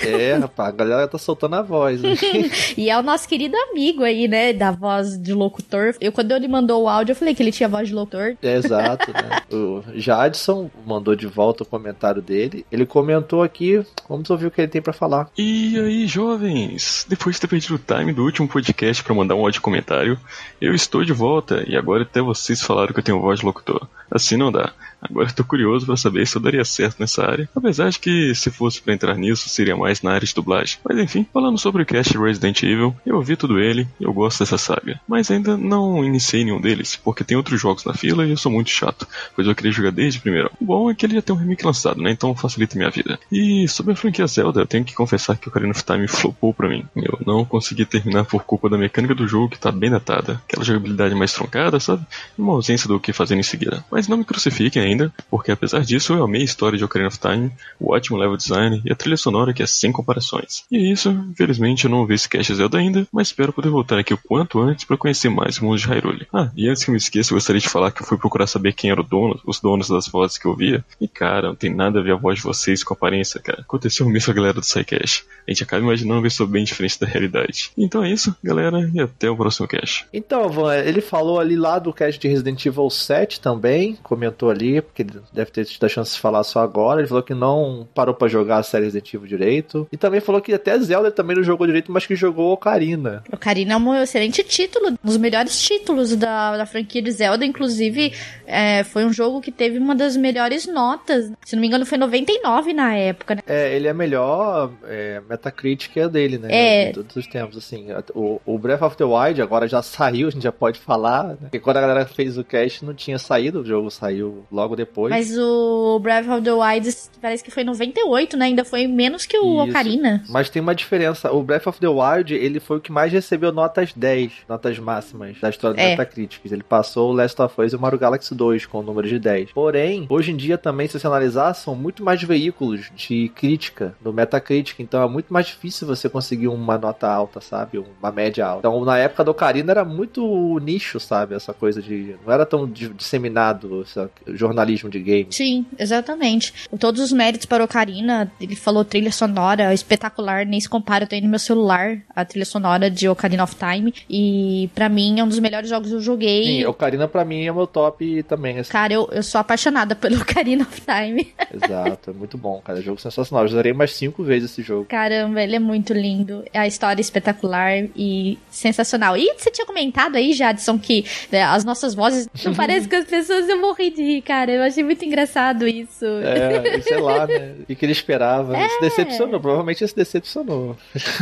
É, 0.00 0.34
rapaz, 0.34 0.68
a 0.68 0.72
galera 0.72 1.08
tá 1.08 1.18
soltando 1.18 1.56
a 1.56 1.62
voz. 1.62 2.00
Né? 2.00 2.14
e 2.76 2.90
é 2.90 2.98
o 2.98 3.02
nosso 3.02 3.28
querido 3.28 3.56
amigo 3.56 4.02
aí, 4.02 4.26
né? 4.26 4.52
Da 4.52 4.70
voz 4.70 5.18
de 5.20 5.32
locutor. 5.32 5.94
Eu, 6.00 6.12
quando 6.12 6.32
ele 6.32 6.48
mandou 6.48 6.82
o 6.82 6.88
áudio, 6.88 7.12
eu 7.12 7.16
falei 7.16 7.34
que 7.34 7.42
ele 7.42 7.52
tinha 7.52 7.68
voz 7.68 7.88
de 7.88 7.94
locutor. 7.94 8.34
É, 8.42 8.56
exato, 8.56 9.12
né? 9.12 9.42
O 9.52 9.82
Jadson 9.94 10.70
mandou 10.86 11.14
de 11.14 11.26
volta 11.26 11.62
o 11.62 11.66
comentário 11.66 12.22
dele. 12.22 12.64
Ele 12.70 12.86
comentou 12.86 13.42
aqui, 13.42 13.84
vamos 14.08 14.28
ouvir 14.30 14.46
o 14.46 14.50
que 14.50 14.60
ele 14.60 14.68
tem 14.68 14.82
para 14.82 14.92
falar. 14.92 15.28
E 15.36 15.78
aí, 15.78 16.06
jovens? 16.06 17.06
Depois 17.08 17.36
de 17.36 17.40
ter 17.40 17.48
perdido 17.48 17.74
o 17.74 17.78
time 17.78 18.12
do 18.12 18.22
último 18.22 18.48
podcast 18.48 19.02
para 19.02 19.14
mandar 19.14 19.34
um 19.34 19.40
áudio 19.40 19.60
comentário, 19.60 20.18
eu 20.60 20.74
estou 20.74 21.04
de 21.04 21.12
volta 21.12 21.64
e 21.66 21.76
agora 21.76 22.02
até 22.02 22.20
vocês 22.20 22.62
falaram 22.62 22.92
que 22.92 23.00
eu 23.00 23.04
tenho 23.04 23.20
voz 23.20 23.40
de 23.40 23.46
locutor. 23.46 23.86
Assim 24.10 24.36
não 24.36 24.52
dá. 24.52 24.72
Agora 25.00 25.26
estou 25.26 25.44
curioso 25.44 25.84
para 25.84 25.96
saber 25.96 26.26
se 26.26 26.36
eu 26.36 26.42
daria 26.42 26.64
certo 26.64 27.00
nessa 27.00 27.24
área. 27.24 27.48
Apesar 27.56 27.90
de 27.90 27.98
que, 27.98 28.34
se 28.34 28.50
fosse 28.50 28.80
para 28.80 28.94
entrar 28.94 29.16
nisso, 29.16 29.48
seria 29.48 29.74
mais 29.82 30.02
na 30.02 30.12
área 30.12 30.26
de 30.26 30.34
dublagem. 30.34 30.78
Mas 30.84 30.98
enfim, 30.98 31.26
falando 31.32 31.58
sobre 31.58 31.82
o 31.82 31.86
cast 31.86 32.16
Resident 32.16 32.62
Evil, 32.62 32.94
eu 33.04 33.16
ouvi 33.16 33.36
tudo 33.36 33.58
ele 33.58 33.86
eu 34.00 34.12
gosto 34.12 34.40
dessa 34.40 34.58
saga. 34.58 35.00
Mas 35.06 35.30
ainda 35.30 35.56
não 35.56 36.04
iniciei 36.04 36.44
nenhum 36.44 36.60
deles, 36.60 36.96
porque 36.96 37.24
tem 37.24 37.36
outros 37.36 37.60
jogos 37.60 37.84
na 37.84 37.94
fila 37.94 38.26
e 38.26 38.30
eu 38.30 38.36
sou 38.36 38.50
muito 38.50 38.70
chato, 38.70 39.06
pois 39.34 39.46
eu 39.46 39.54
queria 39.54 39.72
jogar 39.72 39.90
desde 39.90 40.18
o 40.18 40.22
primeiro. 40.22 40.50
O 40.60 40.64
bom 40.64 40.90
é 40.90 40.94
que 40.94 41.06
ele 41.06 41.14
já 41.14 41.22
tem 41.22 41.34
um 41.34 41.38
remake 41.38 41.64
lançado, 41.64 42.02
né? 42.02 42.10
Então 42.10 42.34
facilita 42.34 42.76
minha 42.76 42.90
vida. 42.90 43.18
E 43.30 43.66
sobre 43.68 43.92
a 43.92 43.96
franquia 43.96 44.26
Zelda, 44.26 44.60
eu 44.60 44.66
tenho 44.66 44.84
que 44.84 44.94
confessar 44.94 45.36
que 45.36 45.48
o 45.48 45.50
Ocarina 45.50 45.72
of 45.72 45.84
Time 45.84 46.08
flopou 46.08 46.52
pra 46.52 46.68
mim. 46.68 46.84
Eu 46.96 47.18
não 47.26 47.44
consegui 47.44 47.84
terminar 47.84 48.24
por 48.24 48.44
culpa 48.44 48.68
da 48.68 48.78
mecânica 48.78 49.14
do 49.14 49.26
jogo 49.26 49.50
que 49.50 49.58
tá 49.58 49.70
bem 49.70 49.90
datada. 49.90 50.40
Aquela 50.48 50.64
jogabilidade 50.64 51.14
mais 51.14 51.32
truncada, 51.32 51.78
sabe? 51.80 52.04
Uma 52.36 52.54
ausência 52.54 52.88
do 52.88 53.00
que 53.00 53.12
fazer 53.12 53.36
em 53.36 53.42
seguida. 53.42 53.84
Mas 53.90 54.08
não 54.08 54.16
me 54.16 54.24
crucifiquem 54.24 54.82
ainda, 54.82 55.12
porque 55.30 55.50
apesar 55.50 55.80
disso 55.80 56.14
eu 56.14 56.24
amei 56.24 56.42
a 56.42 56.44
história 56.44 56.78
de 56.78 56.84
Ocarina 56.84 57.08
of 57.08 57.18
Time, 57.18 57.52
o 57.78 57.92
ótimo 57.92 58.18
level 58.18 58.36
design 58.36 58.82
e 58.84 58.92
a 58.92 58.96
trilha 58.96 59.16
sonora 59.16 59.52
que 59.52 59.62
é 59.62 59.66
sem 59.72 59.92
comparações. 59.92 60.64
E 60.70 60.76
é 60.76 60.92
isso, 60.92 61.10
infelizmente 61.30 61.84
eu 61.84 61.90
não 61.90 62.06
vi 62.06 62.14
esse 62.14 62.28
cast 62.28 62.54
Zelda 62.54 62.78
ainda, 62.78 63.06
mas 63.12 63.28
espero 63.28 63.52
poder 63.52 63.68
voltar 63.68 63.98
aqui 63.98 64.14
o 64.14 64.18
quanto 64.18 64.60
antes 64.60 64.84
para 64.84 64.96
conhecer 64.96 65.28
mais 65.28 65.58
o 65.58 65.64
mundo 65.64 65.78
de 65.78 65.86
Hyrule. 65.86 66.26
Ah, 66.32 66.50
e 66.56 66.68
antes 66.68 66.84
que 66.84 66.90
eu 66.90 66.92
me 66.92 66.98
esqueça, 66.98 67.32
eu 67.32 67.36
gostaria 67.36 67.60
de 67.60 67.68
falar 67.68 67.90
que 67.90 68.02
eu 68.02 68.06
fui 68.06 68.18
procurar 68.18 68.46
saber 68.46 68.72
quem 68.72 68.90
eram 68.90 69.04
dono, 69.04 69.40
os 69.46 69.60
donos 69.60 69.88
das 69.88 70.08
vozes 70.08 70.38
que 70.38 70.46
eu 70.46 70.56
via, 70.56 70.84
e 71.00 71.08
cara, 71.08 71.48
não 71.48 71.54
tem 71.54 71.74
nada 71.74 72.00
a 72.00 72.02
ver 72.02 72.12
a 72.12 72.16
voz 72.16 72.38
de 72.38 72.44
vocês 72.44 72.82
com 72.82 72.94
a 72.94 72.96
aparência, 72.96 73.40
cara. 73.40 73.62
Aconteceu 73.62 74.08
mesmo 74.08 74.30
a 74.30 74.34
galera 74.34 74.54
do 74.54 74.64
SciCast. 74.64 75.24
A 75.46 75.50
gente 75.50 75.62
acaba 75.62 75.82
imaginando 75.82 76.22
ver 76.22 76.30
sou 76.30 76.46
bem 76.46 76.64
diferente 76.64 76.98
da 77.00 77.06
realidade. 77.06 77.70
Então 77.76 78.04
é 78.04 78.10
isso, 78.10 78.34
galera, 78.42 78.90
e 78.92 79.00
até 79.00 79.30
o 79.30 79.36
próximo 79.36 79.68
cast. 79.68 80.06
Então, 80.12 80.48
Van, 80.48 80.74
ele 80.74 81.00
falou 81.00 81.38
ali 81.38 81.56
lá 81.56 81.78
do 81.78 81.92
cast 81.92 82.20
de 82.20 82.28
Resident 82.28 82.64
Evil 82.64 82.90
7 82.90 83.40
também, 83.40 83.96
comentou 84.02 84.50
ali, 84.50 84.80
porque 84.80 85.02
ele 85.02 85.20
deve 85.32 85.50
ter 85.50 85.64
tido 85.64 85.84
a 85.84 85.88
chance 85.88 86.14
de 86.14 86.20
falar 86.20 86.44
só 86.44 86.60
agora. 86.60 87.00
Ele 87.00 87.08
falou 87.08 87.22
que 87.22 87.34
não 87.34 87.86
parou 87.94 88.14
para 88.14 88.28
jogar 88.28 88.58
a 88.58 88.62
série 88.62 88.84
Resident 88.84 89.12
Evil 89.14 89.26
direito. 89.26 89.61
E 89.90 89.96
também 89.96 90.20
falou 90.20 90.40
que 90.40 90.52
até 90.52 90.78
Zelda 90.78 91.10
também 91.10 91.36
não 91.36 91.42
jogou 91.42 91.66
direito, 91.66 91.92
mas 91.92 92.06
que 92.06 92.16
jogou 92.16 92.52
Ocarina. 92.52 93.22
Ocarina 93.32 93.74
é 93.74 93.76
um 93.76 93.94
excelente 93.94 94.42
título, 94.42 94.90
um 94.90 94.96
dos 95.02 95.16
melhores 95.16 95.60
títulos 95.60 96.14
da, 96.16 96.56
da 96.56 96.66
franquia 96.66 97.02
de 97.02 97.10
Zelda. 97.10 97.44
Inclusive, 97.44 98.12
é, 98.46 98.84
foi 98.84 99.04
um 99.04 99.12
jogo 99.12 99.40
que 99.40 99.50
teve 99.50 99.78
uma 99.78 99.94
das 99.94 100.16
melhores 100.16 100.66
notas. 100.66 101.32
Se 101.44 101.56
não 101.56 101.60
me 101.60 101.66
engano, 101.66 101.86
foi 101.86 101.98
99 101.98 102.72
na 102.72 102.94
época, 102.94 103.36
né? 103.36 103.42
É, 103.46 103.74
ele 103.74 103.88
é 103.88 103.92
melhor 103.92 104.70
é, 104.84 105.20
Metacritic 105.28 105.96
é 105.96 106.08
dele, 106.08 106.38
né? 106.38 106.48
É. 106.50 106.86
De 106.88 106.94
todos 106.94 107.16
os 107.16 107.26
tempos, 107.26 107.56
assim. 107.56 107.86
O, 108.14 108.40
o, 108.44 108.58
Breath 108.58 108.82
of 108.82 108.96
the 108.96 109.04
Wild 109.04 109.40
agora 109.40 109.66
já 109.66 109.82
saiu, 109.82 110.28
a 110.28 110.30
gente 110.30 110.42
já 110.42 110.52
pode 110.52 110.78
falar, 110.78 111.24
né? 111.24 111.36
Porque 111.42 111.58
quando 111.58 111.78
a 111.78 111.80
galera 111.80 112.06
fez 112.06 112.38
o 112.38 112.44
cast 112.44 112.84
não 112.84 112.94
tinha 112.94 113.18
saído, 113.18 113.60
o 113.60 113.64
jogo 113.64 113.90
saiu 113.90 114.44
logo 114.50 114.76
depois. 114.76 115.10
Mas 115.10 115.36
o 115.36 115.98
Breath 116.00 116.28
of 116.28 116.42
the 116.42 116.52
Wild 116.52 116.94
parece 117.20 117.42
que 117.42 117.50
foi 117.50 117.64
98, 117.64 118.36
né? 118.36 118.46
Ainda 118.46 118.64
foi 118.64 118.86
menos 118.86 119.26
que 119.26 119.38
o 119.38 119.51
Isso. 119.60 119.70
Ocarina. 119.70 120.22
Mas 120.28 120.48
tem 120.50 120.60
uma 120.62 120.74
diferença. 120.74 121.32
O 121.32 121.42
Breath 121.42 121.66
of 121.66 121.78
the 121.80 121.88
Wild, 121.88 122.34
ele 122.34 122.60
foi 122.60 122.78
o 122.78 122.80
que 122.80 122.92
mais 122.92 123.12
recebeu 123.12 123.52
notas 123.52 123.92
10, 123.94 124.32
notas 124.48 124.78
máximas 124.78 125.38
da 125.40 125.50
história 125.50 125.76
do 125.76 125.80
É. 125.80 125.90
Metacritic. 125.90 126.40
Ele 126.44 126.62
passou 126.62 127.10
o 127.10 127.12
Last 127.12 127.40
of 127.42 127.60
Us 127.60 127.72
e 127.72 127.76
o 127.76 127.80
Mario 127.80 127.98
Galaxy 127.98 128.34
2 128.34 128.66
com 128.66 128.78
o 128.80 128.82
número 128.82 129.08
de 129.08 129.18
10. 129.18 129.52
Porém, 129.52 130.06
hoje 130.08 130.32
em 130.32 130.36
dia 130.36 130.56
também, 130.58 130.86
se 130.88 130.98
você 130.98 131.06
analisar, 131.06 131.52
são 131.54 131.74
muito 131.74 132.02
mais 132.04 132.22
veículos 132.22 132.90
de 132.94 133.28
crítica 133.34 133.94
do 134.00 134.12
Metacritic. 134.12 134.78
Então 134.80 135.02
é 135.02 135.08
muito 135.08 135.32
mais 135.32 135.46
difícil 135.46 135.86
você 135.86 136.08
conseguir 136.08 136.48
uma 136.48 136.78
nota 136.78 137.08
alta, 137.08 137.40
sabe? 137.40 137.78
Uma 138.00 138.10
média 138.12 138.46
alta. 138.46 138.58
Então 138.68 138.84
na 138.84 138.98
época 138.98 139.24
do 139.24 139.30
Ocarina 139.30 139.70
era 139.72 139.84
muito 139.84 140.58
nicho, 140.62 140.98
sabe? 141.00 141.34
Essa 141.34 141.52
coisa 141.52 141.80
de. 141.82 142.16
Não 142.24 142.32
era 142.32 142.44
tão 142.46 142.68
di- 142.68 142.88
disseminado 142.90 143.82
esse 143.82 144.08
jornalismo 144.36 144.88
de 144.90 145.00
game. 145.00 145.26
Sim, 145.30 145.64
exatamente. 145.78 146.52
Todos 146.78 147.00
os 147.00 147.12
méritos 147.12 147.46
para 147.46 147.64
Ocarina, 147.64 148.30
ele 148.40 148.56
falou 148.56 148.84
trilha 148.84 149.12
sonora 149.12 149.41
espetacular, 149.72 150.46
nem 150.46 150.60
se 150.60 150.68
compara, 150.68 151.04
eu 151.04 151.08
tenho 151.08 151.24
no 151.24 151.30
meu 151.30 151.38
celular 151.38 151.98
a 152.14 152.24
trilha 152.24 152.44
sonora 152.44 152.90
de 152.90 153.08
Ocarina 153.08 153.44
of 153.44 153.54
Time, 153.56 153.92
e 154.08 154.70
pra 154.74 154.88
mim 154.88 155.20
é 155.20 155.24
um 155.24 155.28
dos 155.28 155.38
melhores 155.38 155.68
jogos 155.68 155.88
que 155.88 155.94
eu 155.94 156.00
joguei. 156.00 156.44
Sim, 156.44 156.64
Ocarina 156.66 157.08
pra 157.08 157.24
mim 157.24 157.46
é 157.46 157.52
meu 157.52 157.66
top 157.66 158.22
também. 158.24 158.58
Assim. 158.58 158.70
Cara, 158.70 158.92
eu, 158.92 159.08
eu 159.12 159.22
sou 159.22 159.40
apaixonada 159.40 159.94
pelo 159.94 160.16
Ocarina 160.22 160.62
of 160.62 160.80
Time. 160.80 161.32
Exato, 161.52 162.10
é 162.10 162.12
muito 162.12 162.36
bom, 162.38 162.60
cara. 162.60 162.78
É 162.78 162.80
um 162.80 162.84
jogo 162.84 163.00
sensacional. 163.00 163.44
Eu 163.44 163.48
jogarei 163.48 163.72
mais 163.72 163.92
cinco 163.92 164.22
vezes 164.22 164.50
esse 164.50 164.62
jogo. 164.62 164.86
Caramba, 164.86 165.42
ele 165.42 165.56
é 165.56 165.58
muito 165.58 165.92
lindo. 165.92 166.44
A 166.52 166.66
história 166.66 167.00
é 167.00 167.02
espetacular 167.02 167.84
e 167.96 168.38
sensacional. 168.50 169.16
E 169.16 169.32
você 169.36 169.50
tinha 169.50 169.66
comentado 169.66 170.16
aí, 170.16 170.32
Jadson, 170.32 170.78
que 170.78 171.04
né, 171.30 171.42
as 171.42 171.64
nossas 171.64 171.94
vozes 171.94 172.28
não 172.44 172.54
parecem 172.54 172.88
com 172.88 172.96
as 172.96 173.04
pessoas. 173.04 173.48
Eu 173.48 173.60
morri 173.60 173.90
de 173.90 174.02
rir, 174.02 174.22
cara. 174.22 174.50
Eu 174.50 174.62
achei 174.62 174.82
muito 174.82 175.04
engraçado 175.04 175.66
isso. 175.66 176.04
É, 176.04 176.80
sei 176.80 176.98
lá, 176.98 177.26
né? 177.26 177.54
O 177.60 177.66
que, 177.66 177.74
que 177.74 177.84
ele 177.84 177.92
esperava? 177.92 178.56
É. 178.56 178.68
Se 178.68 178.80
decepcionou, 178.80 179.31
provavelmente 179.40 179.82
ele 179.82 179.88
se 179.88 179.96
decepcionou. 179.96 180.76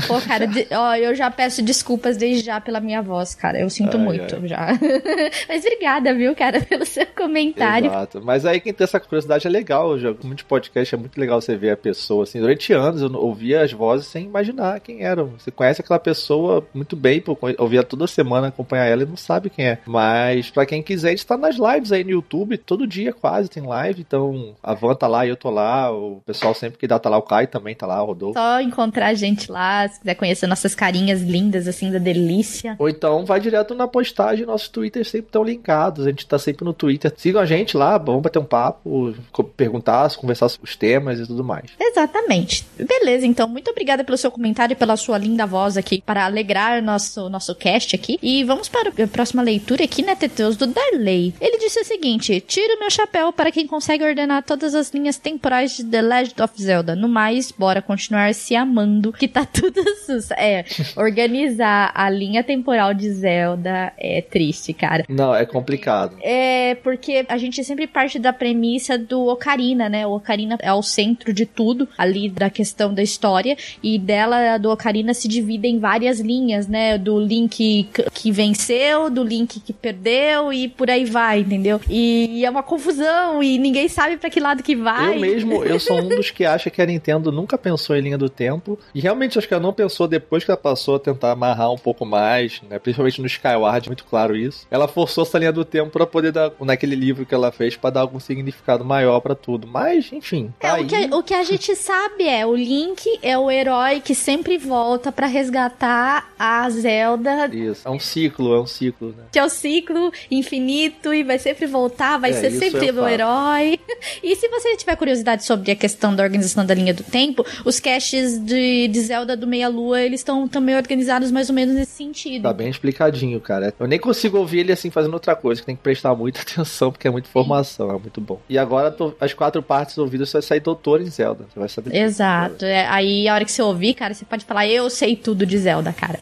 Pô, 0.06 0.20
cara, 0.20 0.46
de- 0.46 0.66
ó, 0.72 0.94
eu 0.94 1.14
já 1.14 1.30
peço 1.30 1.62
desculpas 1.62 2.16
desde 2.16 2.44
já 2.44 2.60
pela 2.60 2.80
minha 2.80 3.02
voz, 3.02 3.34
cara. 3.34 3.58
Eu 3.60 3.70
sinto 3.70 3.96
Ai, 3.96 4.02
muito 4.02 4.34
ai. 4.36 4.48
já. 4.48 4.68
Mas 5.48 5.64
obrigada, 5.64 6.14
viu, 6.14 6.34
cara, 6.34 6.60
pelo 6.64 6.84
seu 6.86 7.06
comentário. 7.06 7.86
Exato. 7.88 8.20
Mas 8.24 8.44
aí 8.46 8.60
quem 8.60 8.72
tem 8.72 8.84
essa 8.84 9.00
curiosidade 9.00 9.46
é 9.46 9.50
legal. 9.50 9.96
Muito 10.22 10.44
podcast, 10.46 10.94
é 10.94 10.98
muito 10.98 11.18
legal 11.18 11.40
você 11.40 11.56
ver 11.56 11.70
a 11.70 11.76
pessoa. 11.76 12.24
Assim, 12.24 12.40
durante 12.40 12.72
anos 12.72 13.02
eu 13.02 13.12
ouvia 13.14 13.62
as 13.62 13.72
vozes 13.72 14.06
sem 14.06 14.24
imaginar 14.24 14.80
quem 14.80 15.02
eram. 15.02 15.34
Você 15.38 15.50
conhece 15.50 15.80
aquela 15.80 15.98
pessoa 15.98 16.66
muito 16.74 16.96
bem, 16.96 17.20
pô, 17.20 17.36
ouvia 17.58 17.82
toda 17.82 18.06
semana, 18.06 18.48
acompanhar 18.48 18.86
ela 18.86 19.02
e 19.02 19.06
não 19.06 19.16
sabe 19.16 19.50
quem 19.50 19.66
é. 19.66 19.78
Mas 19.86 20.50
pra 20.50 20.66
quem 20.66 20.82
quiser, 20.82 21.08
a 21.08 21.10
gente 21.12 21.26
tá 21.26 21.36
nas 21.36 21.56
lives 21.56 21.92
aí 21.92 22.04
no 22.04 22.10
YouTube, 22.10 22.56
todo 22.58 22.86
dia 22.86 23.12
quase 23.12 23.48
tem 23.48 23.62
live. 23.62 24.00
Então 24.00 24.54
a 24.62 24.74
Van 24.74 24.94
tá 24.94 25.06
lá, 25.06 25.26
eu 25.26 25.36
tô 25.36 25.50
lá, 25.50 25.90
o 25.92 26.20
pessoal 26.24 26.54
sempre 26.54 26.78
que 26.78 26.86
dá 26.86 26.98
tá 26.98 27.08
lá, 27.08 27.18
o 27.18 27.22
Kai 27.22 27.46
também 27.46 27.74
tá 27.74 27.86
lá, 27.86 27.99
o 28.02 28.06
Rodolfo. 28.06 28.38
Só 28.38 28.60
encontrar 28.60 29.08
a 29.08 29.14
gente 29.14 29.50
lá, 29.50 29.88
se 29.88 30.00
quiser 30.00 30.14
conhecer 30.14 30.46
nossas 30.46 30.74
carinhas 30.74 31.22
lindas, 31.22 31.66
assim, 31.66 31.90
da 31.90 31.98
delícia. 31.98 32.76
Ou 32.78 32.88
então 32.88 33.24
vai 33.24 33.40
direto 33.40 33.74
na 33.74 33.86
postagem, 33.86 34.46
nossos 34.46 34.68
twitters 34.68 35.08
sempre 35.08 35.28
estão 35.28 35.42
linkados. 35.42 36.06
A 36.06 36.10
gente 36.10 36.26
tá 36.26 36.38
sempre 36.38 36.64
no 36.64 36.72
Twitter. 36.72 37.12
Sigam 37.16 37.40
a 37.40 37.46
gente 37.46 37.76
lá, 37.76 37.96
vamos 37.98 38.22
bater 38.22 38.38
um 38.38 38.44
papo, 38.44 39.14
perguntar, 39.56 40.14
conversar 40.16 40.48
sobre 40.48 40.68
os 40.68 40.76
temas 40.76 41.18
e 41.18 41.26
tudo 41.26 41.44
mais. 41.44 41.70
Exatamente. 41.78 42.66
Beleza, 42.78 43.26
então, 43.26 43.48
muito 43.48 43.70
obrigada 43.70 44.04
pelo 44.04 44.18
seu 44.18 44.30
comentário 44.30 44.72
e 44.72 44.76
pela 44.76 44.96
sua 44.96 45.18
linda 45.18 45.46
voz 45.46 45.76
aqui 45.76 46.02
para 46.04 46.24
alegrar 46.24 46.82
nosso, 46.82 47.28
nosso 47.28 47.54
cast 47.54 47.94
aqui. 47.94 48.18
E 48.22 48.44
vamos 48.44 48.68
para 48.68 48.90
a 48.90 49.08
próxima 49.08 49.42
leitura 49.42 49.84
aqui, 49.84 50.02
né, 50.02 50.14
Teteus, 50.14 50.56
do 50.56 50.66
Darley. 50.66 51.34
Ele 51.40 51.58
disse 51.58 51.80
o 51.80 51.84
seguinte. 51.84 52.00
seguinte: 52.00 52.40
tiro 52.40 52.78
meu 52.78 52.90
chapéu 52.90 53.32
para 53.32 53.52
quem 53.52 53.66
consegue 53.66 54.04
ordenar 54.04 54.42
todas 54.42 54.74
as 54.74 54.90
linhas 54.90 55.16
temporais 55.16 55.76
de 55.76 55.84
The 55.84 56.02
Legend 56.02 56.42
of 56.42 56.62
Zelda. 56.62 56.96
No 56.96 57.08
mais, 57.08 57.52
bora 57.52 57.79
continuar 57.82 58.34
se 58.34 58.54
amando, 58.54 59.12
que 59.12 59.28
tá 59.28 59.44
tudo 59.46 59.82
sus. 59.96 60.30
É, 60.32 60.64
organizar 60.96 61.92
a 61.94 62.08
linha 62.10 62.42
temporal 62.42 62.94
de 62.94 63.10
Zelda 63.10 63.92
é 63.98 64.20
triste, 64.20 64.72
cara. 64.72 65.04
Não, 65.08 65.34
é 65.34 65.44
complicado. 65.44 66.16
É, 66.22 66.76
porque 66.76 67.24
a 67.28 67.38
gente 67.38 67.62
sempre 67.64 67.86
parte 67.86 68.18
da 68.18 68.32
premissa 68.32 68.96
do 68.96 69.26
Ocarina, 69.26 69.88
né? 69.88 70.06
O 70.06 70.12
Ocarina 70.12 70.56
é 70.60 70.72
o 70.72 70.82
centro 70.82 71.32
de 71.32 71.46
tudo, 71.46 71.88
ali 71.96 72.28
da 72.28 72.50
questão 72.50 72.92
da 72.92 73.02
história, 73.02 73.56
e 73.82 73.98
dela, 73.98 74.58
do 74.58 74.70
Ocarina, 74.70 75.14
se 75.14 75.28
divide 75.28 75.68
em 75.68 75.78
várias 75.78 76.20
linhas, 76.20 76.66
né? 76.66 76.98
Do 76.98 77.18
Link 77.20 77.88
que 78.14 78.32
venceu, 78.32 79.10
do 79.10 79.22
Link 79.22 79.60
que 79.60 79.72
perdeu, 79.72 80.52
e 80.52 80.68
por 80.68 80.90
aí 80.90 81.04
vai, 81.04 81.40
entendeu? 81.40 81.80
E 81.88 82.44
é 82.44 82.50
uma 82.50 82.62
confusão, 82.62 83.42
e 83.42 83.58
ninguém 83.58 83.88
sabe 83.88 84.16
para 84.16 84.30
que 84.30 84.40
lado 84.40 84.62
que 84.62 84.76
vai. 84.76 85.16
Eu 85.16 85.20
mesmo, 85.20 85.64
eu 85.64 85.78
sou 85.78 85.98
um 85.98 86.08
dos 86.16 86.30
que 86.30 86.44
acha 86.44 86.70
que 86.70 86.80
a 86.80 86.86
Nintendo 86.86 87.32
nunca 87.32 87.56
pensou 87.56 87.69
em 87.96 88.00
linha 88.00 88.18
do 88.18 88.28
tempo, 88.28 88.78
e 88.94 89.00
realmente 89.00 89.38
acho 89.38 89.46
que 89.46 89.54
ela 89.54 89.62
não 89.62 89.72
pensou 89.72 90.06
depois 90.06 90.44
que 90.44 90.50
ela 90.50 90.58
passou 90.58 90.96
a 90.96 90.98
tentar 90.98 91.32
amarrar 91.32 91.72
um 91.72 91.78
pouco 91.78 92.04
mais, 92.04 92.60
né? 92.68 92.78
Principalmente 92.78 93.20
no 93.20 93.26
Skyward, 93.26 93.88
muito 93.88 94.04
claro 94.04 94.36
isso. 94.36 94.66
Ela 94.70 94.88
forçou 94.88 95.22
essa 95.22 95.38
linha 95.38 95.52
do 95.52 95.64
tempo 95.64 95.90
para 95.90 96.06
poder 96.06 96.32
dar, 96.32 96.52
naquele 96.60 96.94
livro 96.94 97.26
que 97.26 97.34
ela 97.34 97.52
fez, 97.52 97.76
para 97.76 97.90
dar 97.90 98.00
algum 98.00 98.20
significado 98.20 98.84
maior 98.84 99.20
para 99.20 99.34
tudo. 99.34 99.66
Mas, 99.66 100.12
enfim. 100.12 100.52
Tá 100.58 100.78
é, 100.78 100.82
o, 100.82 100.86
que, 100.86 101.14
o 101.14 101.22
que 101.22 101.34
a 101.34 101.42
gente 101.42 101.74
sabe 101.76 102.26
é, 102.26 102.46
o 102.46 102.54
Link 102.54 103.18
é 103.22 103.36
o 103.38 103.50
herói 103.50 104.00
que 104.00 104.14
sempre 104.14 104.58
volta 104.58 105.12
para 105.12 105.26
resgatar 105.26 106.30
a 106.38 106.68
Zelda. 106.70 107.48
Isso, 107.52 107.86
é 107.86 107.90
um 107.90 108.00
ciclo, 108.00 108.54
é 108.54 108.60
um 108.60 108.66
ciclo, 108.66 109.08
né? 109.16 109.24
Que 109.32 109.38
é 109.38 109.44
o 109.44 109.48
ciclo 109.48 110.12
infinito 110.30 111.12
e 111.12 111.22
vai 111.22 111.38
sempre 111.38 111.66
voltar, 111.66 112.18
vai 112.18 112.30
é, 112.30 112.34
ser 112.34 112.50
sempre 112.50 112.90
o 112.90 113.08
herói. 113.08 113.78
E 114.22 114.34
se 114.34 114.48
você 114.48 114.76
tiver 114.76 114.96
curiosidade 114.96 115.44
sobre 115.44 115.70
a 115.70 115.76
questão 115.76 116.14
da 116.14 116.22
organização 116.22 116.64
da 116.64 116.74
linha 116.74 116.92
do 116.92 117.02
tempo, 117.02 117.44
os 117.64 117.80
caches 117.80 118.38
de, 118.38 118.88
de 118.88 119.00
Zelda 119.00 119.36
do 119.36 119.46
Meia 119.46 119.68
Lua, 119.68 120.00
eles 120.00 120.20
estão 120.20 120.46
também 120.48 120.76
organizados 120.76 121.30
mais 121.30 121.48
ou 121.48 121.54
menos 121.54 121.74
nesse 121.74 121.92
sentido. 121.92 122.42
Tá 122.42 122.52
bem 122.52 122.68
explicadinho, 122.68 123.40
cara. 123.40 123.74
Eu 123.78 123.86
nem 123.86 123.98
consigo 123.98 124.38
ouvir 124.38 124.60
ele 124.60 124.72
assim 124.72 124.90
fazendo 124.90 125.14
outra 125.14 125.34
coisa, 125.34 125.60
que 125.60 125.66
tem 125.66 125.76
que 125.76 125.82
prestar 125.82 126.14
muita 126.14 126.40
atenção, 126.42 126.90
porque 126.90 127.08
é 127.08 127.10
muita 127.10 127.28
informação, 127.28 127.90
é 127.90 127.98
muito 127.98 128.20
bom. 128.20 128.40
E 128.48 128.58
agora 128.58 128.90
tô, 128.90 129.14
as 129.20 129.32
quatro 129.32 129.62
partes 129.62 129.96
ouvidas 129.98 130.30
você 130.30 130.38
vai 130.38 130.42
sair 130.42 130.60
doutor 130.60 131.00
em 131.00 131.06
Zelda. 131.10 131.46
Você 131.52 131.58
vai 131.58 131.68
saber. 131.68 131.96
Exato. 131.96 132.64
É, 132.64 132.86
aí 132.86 133.28
a 133.28 133.34
hora 133.34 133.44
que 133.44 133.52
você 133.52 133.62
ouvir, 133.62 133.94
cara, 133.94 134.14
você 134.14 134.24
pode 134.24 134.44
falar, 134.44 134.66
eu 134.66 134.88
sei 134.90 135.16
tudo 135.16 135.46
de 135.46 135.58
Zelda, 135.58 135.92
cara. 135.92 136.20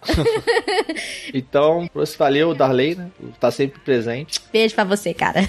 então, 1.32 1.88
valeu, 2.18 2.54
Darley, 2.54 2.94
né? 2.94 3.08
Tá 3.38 3.50
sempre 3.50 3.80
presente. 3.80 4.40
Beijo 4.52 4.74
pra 4.74 4.84
você, 4.84 5.14
cara. 5.14 5.48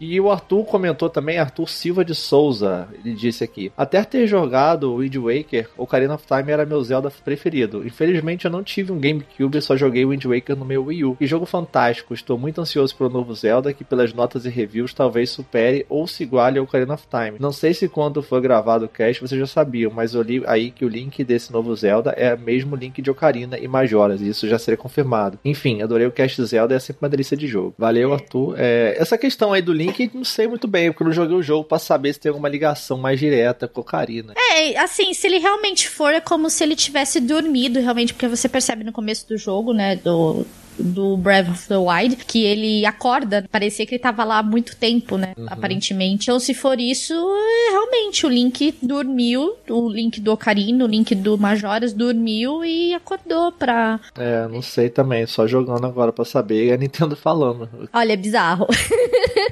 E 0.00 0.20
o 0.20 0.30
Arthur 0.30 0.64
comentou 0.64 1.10
também, 1.10 1.38
Arthur 1.38 1.68
Silva 1.68 2.04
de 2.04 2.14
Souza, 2.14 2.88
ele 3.04 3.14
disse 3.14 3.42
aqui: 3.42 3.72
Até 3.76 4.04
ter 4.04 4.26
jogado 4.26 4.94
o 4.94 5.02
Wind 5.08 5.16
Waker, 5.16 5.68
Ocarina 5.76 6.14
of 6.14 6.26
Time 6.26 6.52
era 6.52 6.66
meu 6.66 6.82
Zelda 6.82 7.10
preferido. 7.24 7.86
Infelizmente 7.86 8.44
eu 8.44 8.50
não 8.50 8.62
tive 8.62 8.92
um 8.92 9.00
GameCube, 9.00 9.60
só 9.62 9.76
joguei 9.76 10.04
o 10.04 10.10
Wind 10.10 10.24
Waker 10.24 10.56
no 10.56 10.64
meu 10.64 10.84
Wii 10.84 11.04
U. 11.04 11.16
Que 11.16 11.26
jogo 11.26 11.46
fantástico, 11.46 12.14
estou 12.14 12.38
muito 12.38 12.60
ansioso 12.60 12.94
para 12.94 13.06
o 13.06 13.10
novo 13.10 13.34
Zelda, 13.34 13.72
que 13.72 13.84
pelas 13.84 14.12
notas 14.12 14.44
e 14.44 14.48
reviews 14.48 14.92
talvez 14.92 15.30
supere 15.30 15.86
ou 15.88 16.06
se 16.06 16.22
iguale 16.22 16.58
ao 16.58 16.64
Ocarina 16.64 16.94
of 16.94 17.04
Time. 17.08 17.38
Não 17.40 17.52
sei 17.52 17.72
se 17.72 17.88
quando 17.88 18.22
foi 18.22 18.40
gravado 18.40 18.84
o 18.84 18.88
cast 18.88 19.22
vocês 19.22 19.40
já 19.40 19.46
sabiam, 19.46 19.90
mas 19.90 20.14
eu 20.14 20.22
li 20.22 20.42
aí 20.46 20.70
que 20.70 20.84
o 20.84 20.88
link 20.88 21.24
desse 21.24 21.52
novo 21.52 21.74
Zelda 21.74 22.10
é 22.10 22.34
o 22.34 22.38
mesmo 22.38 22.76
link 22.76 23.00
de 23.00 23.10
Ocarina 23.10 23.58
e 23.58 23.66
Majoras, 23.66 24.20
e 24.20 24.28
isso 24.28 24.46
já 24.46 24.58
seria 24.58 24.76
confirmado. 24.76 25.38
Enfim, 25.44 25.82
adorei 25.82 26.06
o 26.06 26.12
cast 26.12 26.42
Zelda, 26.44 26.74
é 26.74 26.78
sempre 26.78 27.04
uma 27.04 27.08
delícia 27.08 27.36
de 27.36 27.46
jogo. 27.46 27.74
Valeu, 27.78 28.12
Arthur. 28.12 28.54
É, 28.58 28.96
essa 28.98 29.16
questão 29.16 29.52
aí 29.52 29.62
do 29.62 29.72
link 29.72 30.10
não 30.14 30.24
sei 30.24 30.46
muito 30.46 30.68
bem, 30.68 30.90
porque 30.90 31.02
eu 31.02 31.06
não 31.06 31.12
joguei 31.12 31.36
o 31.36 31.42
jogo 31.42 31.64
para 31.64 31.78
saber 31.78 32.12
se 32.12 32.20
tem 32.20 32.30
alguma 32.30 32.48
ligação 32.48 32.98
mais 32.98 33.18
direta 33.18 33.68
com 33.68 33.80
a 33.80 33.84
Karina. 33.84 34.34
É, 34.36 34.76
assim, 34.78 34.97
se 35.14 35.26
ele 35.26 35.38
realmente 35.38 35.88
for, 35.88 36.12
é 36.12 36.20
como 36.20 36.50
se 36.50 36.62
ele 36.64 36.76
tivesse 36.76 37.20
dormido, 37.20 37.80
realmente, 37.80 38.12
porque 38.12 38.28
você 38.28 38.48
percebe 38.48 38.84
no 38.84 38.92
começo 38.92 39.28
do 39.28 39.36
jogo, 39.36 39.72
né, 39.72 39.96
do 39.96 40.46
do 40.78 41.16
Breath 41.16 41.48
of 41.48 41.68
the 41.68 41.76
Wild, 41.76 42.16
que 42.24 42.44
ele 42.44 42.86
acorda, 42.86 43.44
parecia 43.50 43.84
que 43.84 43.94
ele 43.94 44.02
tava 44.02 44.24
lá 44.24 44.38
há 44.38 44.42
muito 44.42 44.76
tempo, 44.76 45.18
né? 45.18 45.34
Uhum. 45.36 45.46
Aparentemente. 45.48 46.30
Ou 46.30 46.38
se 46.38 46.54
for 46.54 46.78
isso, 46.78 47.12
é, 47.12 47.70
realmente 47.72 48.24
o 48.24 48.28
Link 48.28 48.74
dormiu, 48.80 49.56
o 49.68 49.88
Link 49.88 50.20
do 50.20 50.32
Ocarina, 50.32 50.84
o 50.84 50.88
Link 50.88 51.14
do 51.14 51.36
Majoras 51.36 51.92
dormiu 51.92 52.64
e 52.64 52.94
acordou 52.94 53.52
pra. 53.52 53.98
É, 54.16 54.46
não 54.48 54.62
sei 54.62 54.88
também, 54.88 55.26
só 55.26 55.46
jogando 55.46 55.86
agora 55.86 56.12
pra 56.12 56.24
saber 56.24 56.66
e 56.66 56.72
a 56.72 56.76
Nintendo 56.76 57.16
falando. 57.16 57.68
Olha, 57.92 58.12
é 58.12 58.16
bizarro. 58.16 58.66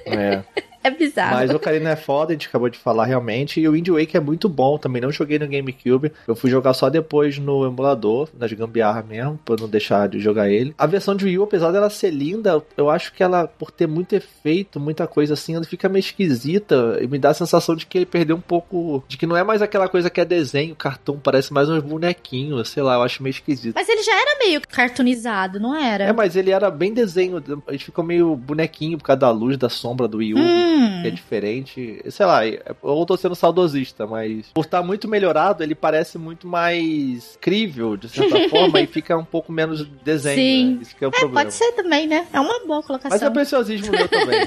É. 0.05 0.43
É 0.87 0.91
bizarro. 0.91 1.35
Mas 1.35 1.51
o 1.51 1.57
Ocarina 1.57 1.91
é 1.91 1.97
foda, 1.97 2.31
a 2.31 2.35
gente 2.35 2.47
acabou 2.47 2.69
de 2.69 2.79
falar 2.79 3.07
realmente. 3.07 3.61
E 3.61 3.69
o 3.69 3.73
Wind 3.73 3.89
Waker 3.89 4.19
é 4.19 4.21
muito 4.21 4.49
bom 4.49 4.79
também. 4.79 5.03
Não 5.03 5.11
joguei 5.11 5.37
no 5.37 5.49
GameCube. 5.49 6.13
Eu 6.29 6.37
fui 6.37 6.49
jogar 6.49 6.75
só 6.75 6.89
depois 6.89 7.39
no 7.39 7.67
emulador, 7.67 8.29
nas 8.39 8.53
gambiarra 8.53 9.03
mesmo, 9.03 9.37
pra 9.45 9.57
não 9.59 9.69
deixar 9.69 10.09
de 10.09 10.21
jogar 10.21 10.49
ele. 10.49 10.73
A 10.79 10.87
versão 10.87 11.17
de 11.17 11.25
Wii 11.25 11.39
U, 11.39 11.43
apesar 11.43 11.73
dela 11.73 11.91
ser 11.91 12.11
linda, 12.11 12.63
eu 12.77 12.89
acho 12.89 13.13
que 13.13 13.21
ela, 13.21 13.49
por 13.49 13.73
ter 13.73 13.89
muito 13.89 14.15
efeito, 14.15 14.79
muita 14.79 15.09
coisa 15.09 15.35
assim, 15.35 15.57
ela 15.57 15.65
fica 15.65 15.89
meio 15.89 16.01
esquisita. 16.01 16.99
E 17.01 17.09
me 17.09 17.19
dá 17.19 17.31
a 17.31 17.35
sensação 17.35 17.75
de 17.75 17.85
que 17.85 17.99
ele 17.99 18.07
perdeu 18.07 18.37
um 18.37 18.41
pouco. 18.41 19.03
De 19.09 19.17
que 19.17 19.27
não 19.27 19.37
é 19.37 19.43
mais 19.43 19.63
aquela 19.63 19.89
coisa 19.89 20.09
que 20.09 20.21
é 20.21 20.25
desenho, 20.25 20.77
cartão, 20.77 21.19
parece 21.19 21.53
mais 21.53 21.69
uns 21.69 21.83
bonequinhos, 21.83 22.69
sei 22.69 22.85
lá, 22.85 22.95
eu 22.95 23.03
acho 23.03 23.25
meio 23.25 23.33
esquisito. 23.33 23.75
Mas 23.75 23.89
ele 23.89 24.05
já 24.05 24.15
era 24.15 24.39
meio 24.39 24.61
cartoonizado, 24.69 25.59
não 25.59 25.75
era? 25.75 26.05
É, 26.05 26.13
mas 26.13 26.37
ele 26.37 26.53
era 26.53 26.71
bem 26.71 26.95
desenho. 26.95 27.43
A 27.67 27.73
gente 27.73 27.87
ficou 27.87 28.05
meio 28.05 28.37
bonequinho 28.37 28.97
por 28.99 29.05
causa 29.05 29.19
da 29.19 29.31
luz, 29.33 29.57
da 29.57 29.69
sombra 29.69 30.07
do 30.07 30.19
Wii 30.19 30.35
U. 30.35 30.39
Hum 30.39 30.76
hum. 30.77 31.03
que 31.03 31.09
é 31.09 31.11
diferente. 31.11 32.03
Sei 32.11 32.27
lá, 32.27 32.47
eu 32.47 33.05
tô 33.07 33.17
sendo 33.17 33.35
saudosista, 33.35 34.07
mas 34.07 34.47
por 34.53 34.65
estar 34.65 34.83
muito 34.83 35.09
melhorado, 35.09 35.63
ele 35.63 35.75
parece 35.75 36.19
muito 36.19 36.47
mais 36.47 37.37
crível, 37.41 37.97
de 37.97 38.09
certa 38.09 38.49
forma, 38.51 38.81
e 38.81 38.87
fica 38.87 39.17
um 39.17 39.25
pouco 39.25 39.53
menos 39.53 39.87
desenho. 40.05 40.37
Sim. 40.37 40.75
Né? 40.75 40.79
Isso 40.83 40.97
que 40.97 41.05
é 41.05 41.09
o 41.09 41.11
é, 41.11 41.19
problema. 41.19 41.43
Pode 41.43 41.55
ser 41.55 41.73
também, 41.73 42.07
né? 42.07 42.27
É 42.33 42.41
uma 42.41 42.61
boa 42.67 42.83
colocação. 42.83 43.11
Mas 43.11 43.23
é 43.23 43.31
preciosismo 43.31 43.91
meu 43.91 44.09
também. 44.09 44.41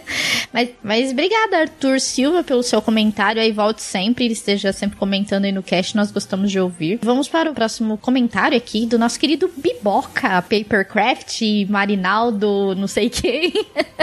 mas, 0.52 0.70
mas 0.82 1.10
obrigada, 1.12 1.58
Arthur 1.58 2.00
Silva, 2.00 2.42
pelo 2.42 2.62
seu 2.62 2.80
comentário. 2.82 3.40
Aí 3.40 3.52
volte 3.52 3.82
sempre, 3.82 4.24
ele 4.24 4.32
esteja 4.32 4.72
sempre 4.72 4.96
comentando 4.96 5.44
aí 5.44 5.52
no 5.52 5.62
cast, 5.62 5.96
nós 5.96 6.10
gostamos 6.10 6.50
de 6.50 6.58
ouvir. 6.58 6.98
Vamos 7.02 7.28
para 7.28 7.50
o 7.50 7.54
próximo 7.54 7.96
comentário 7.98 8.56
aqui 8.56 8.86
do 8.86 8.98
nosso 8.98 9.18
querido 9.18 9.50
Biboca, 9.56 10.42
Papercraft, 10.42 11.42
Marinaldo, 11.68 12.74
não 12.74 12.86
sei 12.86 13.08
quem, 13.08 13.52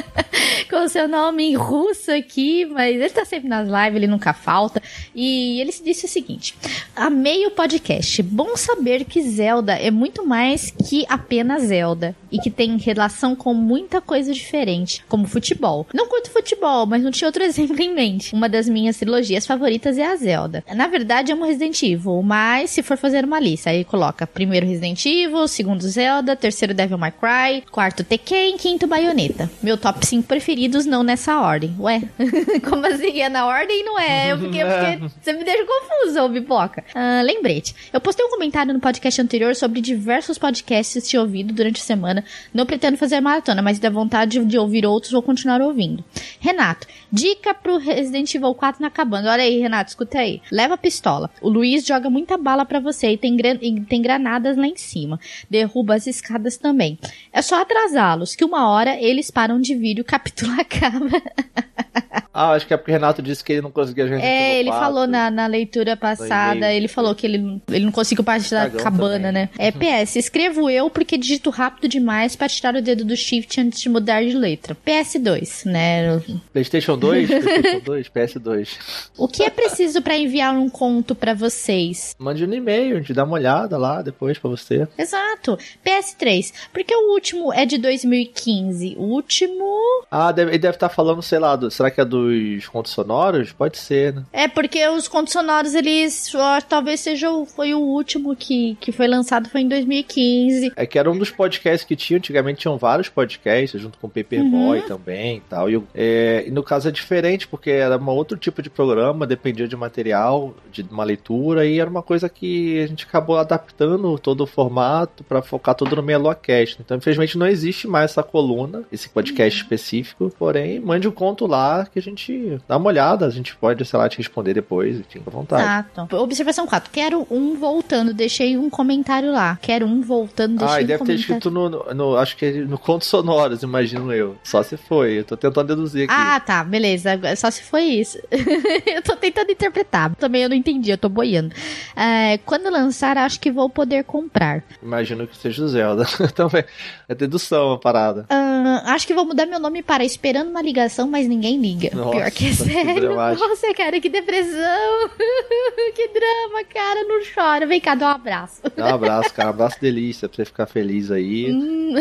com 0.69 0.87
seu 0.87 1.07
nome 1.07 1.51
em 1.51 1.55
russo 1.63 2.11
aqui, 2.11 2.65
mas 2.65 2.95
ele 2.95 3.09
tá 3.09 3.25
sempre 3.25 3.47
nas 3.47 3.67
lives, 3.67 3.95
ele 3.95 4.07
nunca 4.07 4.33
falta. 4.33 4.81
E 5.15 5.59
ele 5.59 5.71
disse 5.83 6.05
o 6.05 6.09
seguinte: 6.09 6.55
Amei 6.95 7.45
o 7.45 7.51
podcast. 7.51 8.21
Bom 8.21 8.55
saber 8.55 9.05
que 9.05 9.21
Zelda 9.21 9.73
é 9.73 9.89
muito 9.89 10.25
mais 10.25 10.71
que 10.71 11.05
apenas 11.09 11.63
Zelda. 11.63 12.15
E 12.31 12.39
que 12.39 12.49
tem 12.49 12.77
relação 12.77 13.35
com 13.35 13.53
muita 13.53 14.01
coisa 14.01 14.33
diferente, 14.33 15.03
como 15.07 15.27
futebol. 15.27 15.85
Não 15.93 16.07
curto 16.07 16.31
futebol, 16.31 16.85
mas 16.85 17.03
não 17.03 17.11
tinha 17.11 17.27
outro 17.27 17.43
exemplo 17.45 17.79
em 17.79 17.93
mente. 17.93 18.33
Uma 18.33 18.49
das 18.49 18.67
minhas 18.67 18.97
trilogias 18.97 19.45
favoritas 19.45 19.97
é 19.97 20.05
a 20.05 20.15
Zelda. 20.15 20.63
Na 20.75 20.87
verdade, 20.87 21.31
é 21.31 21.35
um 21.35 21.45
Resident 21.45 21.81
Evil, 21.83 22.21
mas 22.23 22.71
se 22.71 22.81
for 22.81 22.97
fazer 22.97 23.23
uma 23.23 23.39
lista, 23.39 23.69
aí 23.69 23.83
coloca 23.83 24.25
primeiro 24.25 24.65
Resident 24.65 25.05
Evil, 25.05 25.47
segundo 25.47 25.87
Zelda, 25.87 26.35
terceiro 26.35 26.73
Devil 26.73 26.97
May 26.97 27.11
Cry, 27.11 27.63
quarto 27.71 28.03
Tekken, 28.03 28.57
quinto 28.57 28.87
Bayonetta. 28.87 29.49
Meu 29.61 29.77
top 29.77 30.05
5 30.05 30.27
preferidos 30.27 30.85
não 30.85 31.03
nessa 31.03 31.39
ordem. 31.39 31.52
Ué, 31.79 32.01
como 32.67 32.85
assim? 32.85 33.21
É 33.21 33.29
na 33.29 33.45
ordem 33.45 33.81
e 33.81 33.83
não 33.83 33.99
é? 33.99 34.31
Eu 34.31 34.39
fiquei, 34.39 34.63
porque 34.63 35.13
você 35.21 35.33
me 35.33 35.43
deixa 35.43 35.63
confusa, 35.65 36.23
ô 36.23 36.29
Bipoca. 36.29 36.83
Ah, 36.95 37.21
lembrete. 37.23 37.75
Eu 37.91 38.01
postei 38.01 38.25
um 38.25 38.29
comentário 38.29 38.73
no 38.73 38.79
podcast 38.79 39.21
anterior 39.21 39.55
sobre 39.55 39.81
diversos 39.81 40.37
podcasts 40.37 41.07
que 41.07 41.17
ouvido 41.17 41.53
durante 41.53 41.81
a 41.81 41.83
semana. 41.83 42.23
Não 42.53 42.65
pretendo 42.65 42.97
fazer 42.97 43.19
maratona, 43.21 43.61
mas 43.61 43.79
da 43.79 43.89
vontade 43.89 44.43
de, 44.43 44.57
ouvir 44.57 44.85
outros, 44.85 45.11
vou 45.11 45.21
continuar 45.21 45.61
ouvindo. 45.61 46.03
Renato, 46.39 46.87
dica 47.11 47.53
pro 47.53 47.77
Resident 47.77 48.33
Evil 48.33 48.53
4 48.53 48.81
na 48.81 48.89
cabana. 48.89 49.31
Olha 49.31 49.43
aí, 49.43 49.59
Renato, 49.59 49.89
escuta 49.89 50.19
aí. 50.19 50.41
Leva 50.51 50.73
a 50.73 50.77
pistola. 50.77 51.29
O 51.41 51.49
Luiz 51.49 51.85
joga 51.85 52.09
muita 52.09 52.37
bala 52.37 52.65
para 52.65 52.79
você 52.79 53.11
e 53.11 53.17
tem, 53.17 53.37
e 53.61 53.81
tem 53.81 54.01
granadas 54.01 54.57
lá 54.57 54.67
em 54.67 54.75
cima. 54.75 55.19
Derruba 55.49 55.95
as 55.95 56.07
escadas 56.07 56.57
também. 56.57 56.97
É 57.31 57.41
só 57.41 57.61
atrasá-los, 57.61 58.35
que 58.35 58.45
uma 58.45 58.69
hora 58.69 58.99
eles 58.99 59.29
param 59.29 59.59
de 59.59 59.75
vir 59.75 59.97
e 59.97 60.01
o 60.01 60.05
capítulo 60.05 60.53
acaba. 60.59 61.21
Ah, 62.35 62.53
acho 62.53 62.65
que 62.65 62.73
é 62.73 62.77
porque 62.77 62.89
o 62.89 62.93
Renato 62.95 63.21
disse 63.21 63.43
que 63.43 63.53
ele 63.53 63.61
não 63.61 63.69
conseguia 63.69 64.07
jogar 64.07 64.23
É, 64.23 64.59
ele 64.59 64.69
4. 64.69 64.83
falou 64.85 65.05
na, 65.05 65.29
na 65.29 65.45
leitura 65.45 65.95
passada, 65.95 66.73
ele 66.73 66.87
falou 66.87 67.13
que 67.13 67.27
ele, 67.27 67.37
não- 67.37 67.61
ele 67.69 67.85
não 67.85 67.91
conseguiu 67.91 68.23
partir 68.23 68.49
da 68.49 68.71
cabana, 68.71 69.27
também. 69.27 69.31
né? 69.43 69.49
É 69.59 69.69
PS, 69.71 70.15
escrevo 70.15 70.67
eu 70.67 70.89
porque 70.89 71.15
digito 71.15 71.51
rápido 71.51 71.87
demais 71.87 72.35
pra 72.35 72.49
tirar 72.49 72.73
o 72.75 72.81
dedo 72.81 73.05
do 73.05 73.15
shift 73.15 73.61
antes 73.61 73.79
de 73.79 73.87
mudar 73.87 74.23
de 74.23 74.33
letra. 74.35 74.75
PS2, 74.83 75.65
né? 75.69 76.19
PlayStation 76.51 76.97
2? 76.97 77.27
PlayStation 77.29 77.79
2? 77.85 78.09
PS2. 78.09 78.69
O 79.15 79.27
que 79.27 79.43
é 79.43 79.51
preciso 79.51 80.01
pra 80.01 80.17
enviar 80.17 80.55
um 80.55 80.69
conto 80.69 81.13
pra 81.13 81.35
vocês? 81.35 82.15
Mande 82.17 82.43
um 82.43 82.51
e-mail, 82.51 82.95
a 82.95 82.99
gente 82.99 83.13
dá 83.13 83.25
uma 83.25 83.33
olhada 83.35 83.77
lá 83.77 84.01
depois 84.01 84.39
pra 84.39 84.49
você. 84.49 84.87
Exato. 84.97 85.55
PS3, 85.85 86.51
porque 86.73 86.95
o 86.95 87.13
último 87.13 87.53
é 87.53 87.63
de 87.63 87.77
2015. 87.77 88.95
O 88.97 89.03
último. 89.03 89.63
Ah, 90.09 90.31
deve- 90.31 90.49
ele 90.51 90.57
deve 90.57 90.75
estar 90.77 90.89
falando, 90.89 91.21
sei 91.33 91.39
lá, 91.39 91.55
do- 91.55 91.71
será 91.71 91.89
que 91.89 91.99
é 91.99 92.05
dos 92.05 92.67
contos 92.67 92.91
sonoros? 92.91 93.51
Pode 93.51 93.79
ser, 93.79 94.13
né? 94.13 94.23
É 94.31 94.47
porque 94.47 94.87
os 94.89 95.07
contos 95.07 95.33
sonoros, 95.33 95.73
eles. 95.73 96.31
ó, 96.35 96.61
talvez 96.61 96.99
seja 96.99 97.31
o, 97.31 97.43
foi 97.43 97.73
o 97.73 97.79
último 97.79 98.35
que, 98.35 98.77
que 98.79 98.91
foi 98.91 99.07
lançado, 99.07 99.49
foi 99.49 99.61
em 99.61 99.67
2015. 99.67 100.73
É 100.75 100.85
que 100.85 100.99
era 100.99 101.09
um 101.09 101.17
dos 101.17 101.31
podcasts 101.31 101.83
que 101.87 101.95
tinha, 101.95 102.17
antigamente 102.19 102.59
tinham 102.61 102.77
vários 102.77 103.09
podcasts, 103.09 103.81
junto 103.81 103.97
com 103.97 104.05
o 104.05 104.09
Paperboy 104.11 104.81
também 104.83 105.37
e 105.37 105.41
tal. 105.49 105.71
E, 105.71 105.81
é, 105.95 106.43
e 106.47 106.51
no 106.51 106.61
caso 106.61 106.87
é 106.87 106.91
diferente, 106.91 107.47
porque 107.47 107.71
era 107.71 107.97
um 107.97 108.09
outro 108.09 108.37
tipo 108.37 108.61
de 108.61 108.69
programa, 108.69 109.25
dependia 109.25 109.67
de 109.67 109.75
material, 109.75 110.53
de 110.71 110.83
uma 110.83 111.03
leitura, 111.03 111.65
e 111.65 111.79
era 111.79 111.89
uma 111.89 112.03
coisa 112.03 112.29
que 112.29 112.79
a 112.79 112.85
gente 112.85 113.05
acabou 113.05 113.37
adaptando 113.39 114.19
todo 114.19 114.41
o 114.41 114.45
formato 114.47 115.23
pra 115.23 115.41
focar 115.41 115.73
tudo 115.73 115.95
no 115.95 116.03
MeloaCast. 116.03 116.77
Então, 116.79 116.97
infelizmente, 116.97 117.37
não 117.39 117.47
existe 117.47 117.87
mais 117.87 118.11
essa 118.11 118.21
coluna, 118.21 118.83
esse 118.91 119.09
podcast 119.09 119.61
específico, 119.63 120.31
porém, 120.37 120.79
mande 120.79 121.07
o 121.07 121.11
conto 121.23 121.47
lá 121.47 121.85
que 121.91 121.97
a 121.99 122.01
gente 122.01 122.59
dá 122.67 122.75
uma 122.77 122.87
olhada, 122.87 123.25
a 123.25 123.29
gente 123.29 123.55
pode, 123.55 123.85
sei 123.85 123.97
lá, 123.97 124.09
te 124.09 124.17
responder 124.17 124.53
depois, 124.53 124.99
enfim, 124.99 125.21
à 125.25 125.29
vontade. 125.29 125.63
Exato. 125.63 126.17
Observação 126.17 126.67
4. 126.67 126.91
Quero 126.91 127.25
um 127.31 127.55
voltando. 127.55 128.13
Deixei 128.13 128.57
um 128.57 128.69
comentário 128.69 129.31
lá. 129.31 129.57
Quero 129.61 129.85
um 129.85 130.01
voltando. 130.01 130.57
Deixei 130.59 130.75
Ah, 130.81 130.83
um 130.83 130.85
deve 130.85 130.91
ter 130.93 130.97
comentário. 130.99 131.19
escrito 131.21 131.49
no, 131.51 131.69
no- 131.69 131.93
no- 131.93 132.17
Acho 132.17 132.35
que 132.35 132.51
no 132.61 132.77
Contos 132.77 133.07
Sonoros, 133.07 133.63
imagino 133.63 134.11
eu. 134.13 134.35
Só 134.43 134.61
se 134.63 134.75
foi. 134.77 135.19
Eu 135.19 135.23
tô 135.23 135.37
tentando 135.37 135.67
deduzir 135.67 136.03
aqui. 136.03 136.13
Ah, 136.15 136.39
tá, 136.39 136.63
beleza. 136.63 137.11
Só 137.37 137.49
se 137.49 137.63
foi 137.63 137.83
isso. 137.83 138.17
eu 138.85 139.01
tô 139.01 139.15
tentando 139.15 139.51
interpretar. 139.51 140.13
Também 140.15 140.43
eu 140.43 140.49
não 140.49 140.55
entendi, 140.55 140.91
eu 140.91 140.97
tô 140.97 141.07
boiando. 141.09 141.53
É, 141.95 142.37
quando 142.39 142.69
lançar, 142.69 143.17
acho 143.17 143.39
que 143.39 143.51
vou 143.51 143.69
poder 143.69 144.03
comprar. 144.03 144.63
Imagino 144.81 145.25
que 145.27 145.37
seja 145.37 145.63
o 145.63 145.67
Zelda. 145.67 146.05
Também. 146.35 146.63
É 147.07 147.15
dedução 147.15 147.71
a 147.73 147.77
parada. 147.79 148.25
Ah, 148.29 148.83
acho 148.93 149.05
que 149.07 149.13
vou 149.13 149.25
mudar 149.25 149.45
meu 149.45 149.59
nome 149.59 149.81
para 149.83 150.03
Esperando 150.03 150.49
uma 150.49 150.61
Ligação, 150.61 151.07
mas 151.13 151.27
ninguém 151.27 151.61
liga. 151.61 151.91
Nossa, 151.93 152.09
Pior 152.09 152.31
que 152.31 152.47
é 152.47 152.49
que 152.49 152.55
sério. 152.55 153.01
dramático. 153.01 153.47
Nossa, 153.47 153.71
cara, 153.75 154.01
que 154.01 154.09
depressão. 154.09 155.09
que 155.93 156.07
drama, 156.07 156.63
cara. 156.73 157.03
Não 157.03 157.21
chora. 157.23 157.67
Vem 157.67 157.79
cá, 157.79 157.93
dá 157.93 158.07
um 158.07 158.15
abraço. 158.15 158.61
Dá 158.75 158.87
um 158.87 158.95
abraço, 158.95 159.31
cara. 159.31 159.49
Um 159.49 159.51
abraço 159.51 159.79
delícia 159.79 160.27
pra 160.27 160.37
você 160.37 160.45
ficar 160.45 160.65
feliz 160.65 161.11
aí. 161.11 161.51
Hum. 161.51 161.93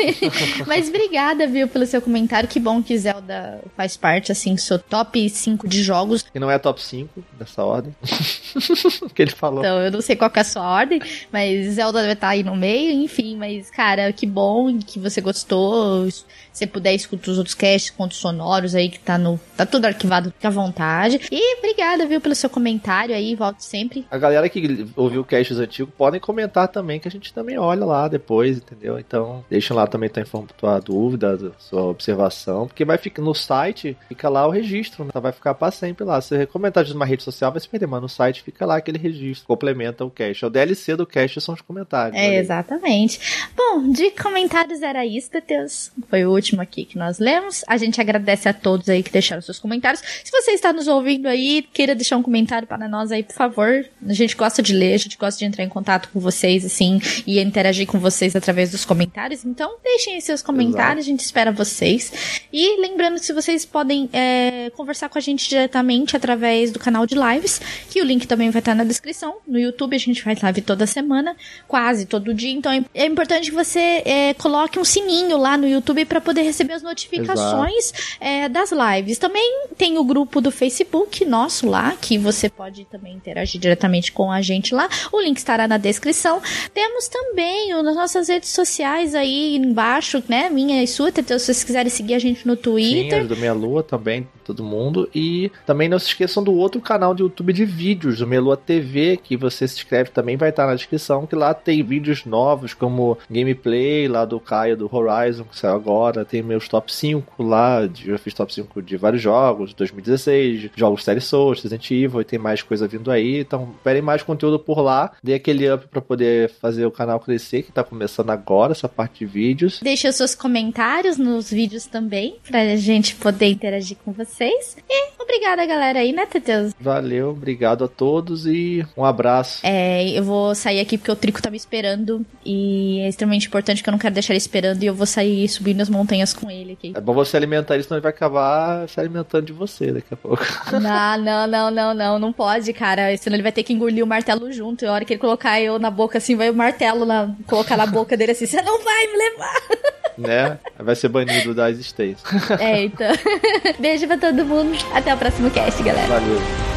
Mas 0.66 0.88
obrigada, 0.88 1.46
viu, 1.46 1.68
pelo 1.68 1.84
seu 1.84 2.00
comentário. 2.00 2.48
Que 2.48 2.58
bom 2.58 2.82
que 2.82 2.96
Zelda 2.96 3.60
faz 3.76 3.94
parte, 3.94 4.32
assim, 4.32 4.54
do 4.54 4.60
seu 4.62 4.78
top 4.78 5.28
5 5.28 5.68
de 5.68 5.82
jogos. 5.82 6.22
Que 6.22 6.40
não 6.40 6.50
é 6.50 6.58
top 6.58 6.82
5 6.82 7.22
dessa 7.38 7.62
ordem. 7.62 7.94
que 9.14 9.20
ele 9.20 9.32
falou. 9.32 9.60
Então, 9.60 9.82
eu 9.82 9.90
não 9.90 10.00
sei 10.00 10.16
qual 10.16 10.30
que 10.30 10.38
é 10.38 10.42
a 10.42 10.46
sua 10.46 10.66
ordem, 10.66 10.98
mas 11.30 11.74
Zelda 11.74 12.00
deve 12.00 12.14
estar 12.14 12.28
aí 12.28 12.42
no 12.42 12.56
meio, 12.56 12.90
enfim. 12.90 13.36
Mas, 13.36 13.68
cara, 13.68 14.10
que 14.14 14.24
bom 14.24 14.78
que 14.78 14.98
você 14.98 15.20
gostou. 15.20 16.10
Se 16.10 16.24
você 16.52 16.66
puder 16.66 16.94
escutar 16.94 17.32
os 17.32 17.36
outros 17.36 17.54
casts, 17.54 17.90
contos 17.90 18.16
sonoros 18.46 18.74
aí, 18.74 18.88
que 18.88 19.00
tá 19.00 19.18
no. 19.18 19.40
Tá 19.56 19.66
tudo 19.66 19.86
arquivado, 19.86 20.30
fica 20.30 20.48
à 20.48 20.50
vontade. 20.50 21.20
E 21.30 21.58
obrigada, 21.58 22.06
viu, 22.06 22.20
pelo 22.20 22.34
seu 22.34 22.48
comentário 22.48 23.14
aí. 23.14 23.34
Volte 23.34 23.64
sempre. 23.64 24.06
A 24.10 24.16
galera 24.16 24.48
que 24.48 24.86
ouviu 24.94 25.22
o 25.22 25.24
casts 25.24 25.58
antigo 25.58 25.90
podem 25.96 26.20
comentar 26.20 26.68
também, 26.68 27.00
que 27.00 27.08
a 27.08 27.10
gente 27.10 27.32
também 27.32 27.58
olha 27.58 27.84
lá 27.84 28.06
depois, 28.06 28.58
entendeu? 28.58 28.98
Então, 28.98 29.44
deixa 29.50 29.74
lá 29.74 29.86
também 29.86 30.08
tua, 30.08 30.24
tua 30.56 30.80
dúvida, 30.80 31.52
sua 31.58 31.84
observação, 31.84 32.66
porque 32.66 32.84
vai 32.84 32.98
ficar 32.98 33.22
no 33.22 33.34
site, 33.34 33.96
fica 34.08 34.28
lá 34.28 34.46
o 34.46 34.50
registro, 34.50 35.04
né? 35.04 35.08
Então 35.10 35.22
vai 35.22 35.32
ficar 35.32 35.54
pra 35.54 35.70
sempre 35.70 36.04
lá. 36.04 36.20
Se 36.20 36.28
você 36.28 36.46
comentar 36.46 36.84
de 36.84 36.92
uma 36.92 37.04
rede 37.04 37.22
social, 37.22 37.50
vai 37.50 37.60
se 37.60 37.68
perder, 37.68 37.86
mas 37.86 38.02
no 38.02 38.08
site 38.08 38.42
fica 38.42 38.64
lá 38.64 38.76
aquele 38.76 38.98
registro, 38.98 39.46
complementa 39.46 40.04
o 40.04 40.10
cast. 40.10 40.44
É 40.44 40.46
O 40.46 40.50
DLC 40.50 40.94
do 40.94 41.06
cast 41.06 41.40
são 41.40 41.54
os 41.54 41.60
comentários. 41.60 42.16
É, 42.16 42.26
aí. 42.26 42.36
exatamente. 42.36 43.18
Bom, 43.56 43.90
de 43.90 44.10
comentários 44.10 44.82
era 44.82 45.04
isso, 45.04 45.30
Teteus. 45.30 45.90
Foi 46.08 46.24
o 46.24 46.30
último 46.30 46.60
aqui 46.60 46.84
que 46.84 46.98
nós 46.98 47.18
lemos. 47.18 47.64
A 47.66 47.76
gente 47.76 48.00
agradece 48.00 48.35
a 48.44 48.52
todos 48.52 48.88
aí 48.88 49.02
que 49.02 49.10
deixaram 49.10 49.40
seus 49.40 49.58
comentários. 49.58 50.02
Se 50.24 50.30
você 50.30 50.50
está 50.50 50.72
nos 50.72 50.88
ouvindo 50.88 51.26
aí, 51.26 51.62
queira 51.72 51.94
deixar 51.94 52.16
um 52.16 52.22
comentário 52.22 52.66
para 52.66 52.88
nós 52.88 53.12
aí, 53.12 53.22
por 53.22 53.34
favor. 53.34 53.86
A 54.06 54.12
gente 54.12 54.34
gosta 54.36 54.62
de 54.62 54.74
ler, 54.74 54.94
a 54.94 54.98
gente 54.98 55.16
gosta 55.16 55.38
de 55.38 55.44
entrar 55.44 55.64
em 55.64 55.68
contato 55.68 56.08
com 56.12 56.20
vocês, 56.20 56.64
assim, 56.64 57.00
e 57.26 57.40
interagir 57.40 57.86
com 57.86 57.98
vocês 57.98 58.34
através 58.34 58.70
dos 58.72 58.84
comentários. 58.84 59.44
Então, 59.44 59.76
deixem 59.82 60.14
aí 60.14 60.20
seus 60.20 60.42
comentários, 60.42 61.04
a 61.06 61.08
gente 61.08 61.20
espera 61.20 61.52
vocês. 61.52 62.12
E 62.52 62.80
lembrando 62.80 63.14
que 63.20 63.24
se 63.26 63.32
vocês 63.32 63.64
podem 63.64 64.08
é, 64.12 64.70
conversar 64.76 65.08
com 65.08 65.18
a 65.18 65.20
gente 65.20 65.48
diretamente 65.48 66.16
através 66.16 66.70
do 66.72 66.78
canal 66.78 67.06
de 67.06 67.14
lives, 67.14 67.60
que 67.90 68.00
o 68.00 68.04
link 68.04 68.26
também 68.26 68.50
vai 68.50 68.60
estar 68.60 68.74
na 68.74 68.84
descrição. 68.84 69.36
No 69.46 69.58
YouTube 69.58 69.94
a 69.94 69.98
gente 69.98 70.22
faz 70.22 70.40
live 70.40 70.60
toda 70.62 70.86
semana, 70.86 71.36
quase 71.68 72.06
todo 72.06 72.34
dia. 72.34 72.50
Então 72.50 72.72
é- 72.72 72.84
é 72.94 73.06
importante 73.06 73.50
que 73.50 73.54
você 73.54 74.02
é, 74.04 74.34
coloque 74.34 74.78
um 74.78 74.84
sininho 74.84 75.36
lá 75.36 75.56
no 75.56 75.68
YouTube 75.68 76.04
para 76.06 76.20
poder 76.20 76.42
receber 76.42 76.72
as 76.74 76.82
notificações 76.82 78.15
é, 78.20 78.48
das 78.48 78.70
lives. 78.72 79.18
Também 79.18 79.66
tem 79.76 79.98
o 79.98 80.04
grupo 80.04 80.40
do 80.40 80.50
Facebook 80.50 81.24
nosso 81.24 81.68
lá, 81.68 81.94
que 82.00 82.16
você 82.18 82.48
pode 82.48 82.84
também 82.86 83.14
interagir 83.14 83.60
diretamente 83.60 84.12
com 84.12 84.30
a 84.30 84.40
gente 84.42 84.74
lá. 84.74 84.88
O 85.12 85.20
link 85.20 85.36
estará 85.36 85.66
na 85.68 85.76
descrição. 85.78 86.40
Temos 86.72 87.08
também 87.08 87.74
o- 87.74 87.82
nas 87.82 87.96
nossas 87.96 88.28
redes 88.28 88.50
sociais 88.50 89.14
aí 89.14 89.56
embaixo, 89.56 90.22
né? 90.28 90.48
Minha 90.50 90.82
e 90.82 90.86
sua, 90.86 91.10
Teteu, 91.12 91.38
se 91.38 91.46
vocês 91.46 91.64
quiserem 91.64 91.90
seguir 91.90 92.14
a 92.14 92.18
gente 92.18 92.46
no 92.46 92.54
Sim, 92.54 92.60
Twitter. 92.62 93.22
as 93.22 93.28
do 93.28 93.36
Meia 93.36 93.52
Lua 93.52 93.82
também, 93.82 94.26
todo 94.44 94.62
mundo. 94.64 95.08
E 95.14 95.50
também 95.64 95.88
não 95.88 95.98
se 95.98 96.06
esqueçam 96.08 96.42
do 96.42 96.54
outro 96.54 96.80
canal 96.80 97.14
de 97.14 97.22
YouTube 97.22 97.52
de 97.52 97.64
vídeos, 97.64 98.20
o 98.20 98.26
Meia 98.26 98.40
Lua 98.40 98.56
TV, 98.56 99.18
que 99.22 99.36
você 99.36 99.66
se 99.68 99.76
inscreve 99.76 100.10
também, 100.10 100.36
vai 100.36 100.50
estar 100.50 100.66
na 100.66 100.74
descrição, 100.74 101.26
que 101.26 101.34
lá 101.34 101.52
tem 101.54 101.82
vídeos 101.82 102.24
novos, 102.24 102.74
como 102.74 103.18
gameplay 103.30 104.08
lá 104.08 104.24
do 104.24 104.38
Caio 104.40 104.76
do 104.76 104.88
Horizon, 104.94 105.44
que 105.44 105.58
saiu 105.58 105.74
agora, 105.74 106.24
tem 106.24 106.42
meus 106.42 106.68
top 106.68 106.92
5 106.92 107.42
lá, 107.42 107.86
de- 107.86 108.05
eu 108.10 108.18
fiz 108.18 108.34
top 108.34 108.52
5 108.52 108.82
de 108.82 108.96
vários 108.96 109.22
jogos, 109.22 109.74
2016, 109.74 110.70
jogos 110.74 111.04
série 111.04 111.20
Souls, 111.20 111.62
Resident 111.62 111.90
Evil, 111.90 112.20
e 112.20 112.24
tem 112.24 112.38
mais 112.38 112.62
coisa 112.62 112.88
vindo 112.88 113.10
aí, 113.10 113.40
então 113.40 113.74
esperem 113.76 114.02
mais 114.02 114.22
conteúdo 114.22 114.58
por 114.58 114.80
lá, 114.80 115.12
dê 115.22 115.34
aquele 115.34 115.70
up 115.70 115.86
pra 115.88 116.00
poder 116.00 116.50
fazer 116.50 116.86
o 116.86 116.90
canal 116.90 117.20
crescer, 117.20 117.62
que 117.62 117.72
tá 117.72 117.84
começando 117.84 118.30
agora, 118.30 118.72
essa 118.72 118.88
parte 118.88 119.20
de 119.20 119.26
vídeos. 119.26 119.80
Deixe 119.82 120.08
os 120.08 120.16
seus 120.16 120.34
comentários 120.34 121.16
nos 121.16 121.50
vídeos 121.50 121.86
também, 121.86 122.36
pra 122.48 122.76
gente 122.76 123.14
poder 123.16 123.46
interagir 123.46 123.96
com 124.04 124.12
vocês. 124.12 124.76
E 124.88 125.22
obrigada, 125.22 125.64
galera, 125.66 126.00
aí, 126.00 126.12
né, 126.12 126.26
Teteus? 126.26 126.72
Valeu, 126.80 127.30
obrigado 127.30 127.84
a 127.84 127.88
todos 127.88 128.46
e 128.46 128.86
um 128.96 129.04
abraço. 129.04 129.60
É, 129.64 130.08
eu 130.10 130.22
vou 130.22 130.54
sair 130.54 130.80
aqui 130.80 130.96
porque 130.98 131.10
o 131.10 131.16
Trico 131.16 131.42
tá 131.42 131.50
me 131.50 131.56
esperando 131.56 132.24
e 132.44 133.00
é 133.00 133.08
extremamente 133.08 133.46
importante 133.46 133.82
que 133.82 133.88
eu 133.88 133.92
não 133.92 133.98
quero 133.98 134.14
deixar 134.14 134.32
ele 134.32 134.38
esperando 134.38 134.82
e 134.82 134.86
eu 134.86 134.94
vou 134.94 135.06
sair 135.06 135.48
subindo 135.48 135.80
as 135.80 135.88
montanhas 135.88 136.32
com 136.32 136.50
ele 136.50 136.72
aqui. 136.72 136.92
É 136.94 137.00
bom 137.00 137.12
você 137.12 137.36
alimentar 137.36 137.74
ele, 137.74 137.82
senão 137.96 137.98
ele 137.98 138.02
vai 138.02 138.10
acabar 138.10 138.88
se 138.88 139.00
alimentando 139.00 139.46
de 139.46 139.52
você 139.52 139.92
daqui 139.92 140.12
a 140.12 140.16
pouco. 140.16 140.44
Não, 140.72 141.18
não, 141.18 141.46
não, 141.46 141.70
não, 141.70 141.94
não, 141.94 142.18
não 142.18 142.32
pode, 142.32 142.72
cara. 142.72 143.16
Senão 143.16 143.36
ele 143.36 143.42
vai 143.42 143.52
ter 143.52 143.62
que 143.62 143.72
engolir 143.72 144.04
o 144.04 144.06
martelo 144.06 144.52
junto. 144.52 144.84
E 144.84 144.88
a 144.88 144.92
hora 144.92 145.04
que 145.04 145.14
ele 145.14 145.20
colocar 145.20 145.60
eu 145.60 145.78
na 145.78 145.90
boca 145.90 146.18
assim, 146.18 146.36
vai 146.36 146.50
o 146.50 146.54
martelo 146.54 147.04
na, 147.04 147.34
colocar 147.46 147.76
na 147.76 147.86
boca 147.86 148.16
dele 148.16 148.32
assim, 148.32 148.46
você 148.46 148.60
não 148.62 148.82
vai 148.82 149.06
me 149.06 149.16
levar. 149.16 149.62
né? 150.18 150.58
Vai 150.78 150.94
ser 150.94 151.08
banido 151.08 151.54
da 151.54 151.70
existência. 151.70 152.26
É, 152.60 152.84
então. 152.84 153.12
Beijo 153.78 154.06
pra 154.06 154.18
todo 154.18 154.44
mundo. 154.44 154.76
Até 154.92 155.14
o 155.14 155.18
próximo 155.18 155.50
cast, 155.50 155.82
galera. 155.82 156.06
Valeu. 156.06 156.75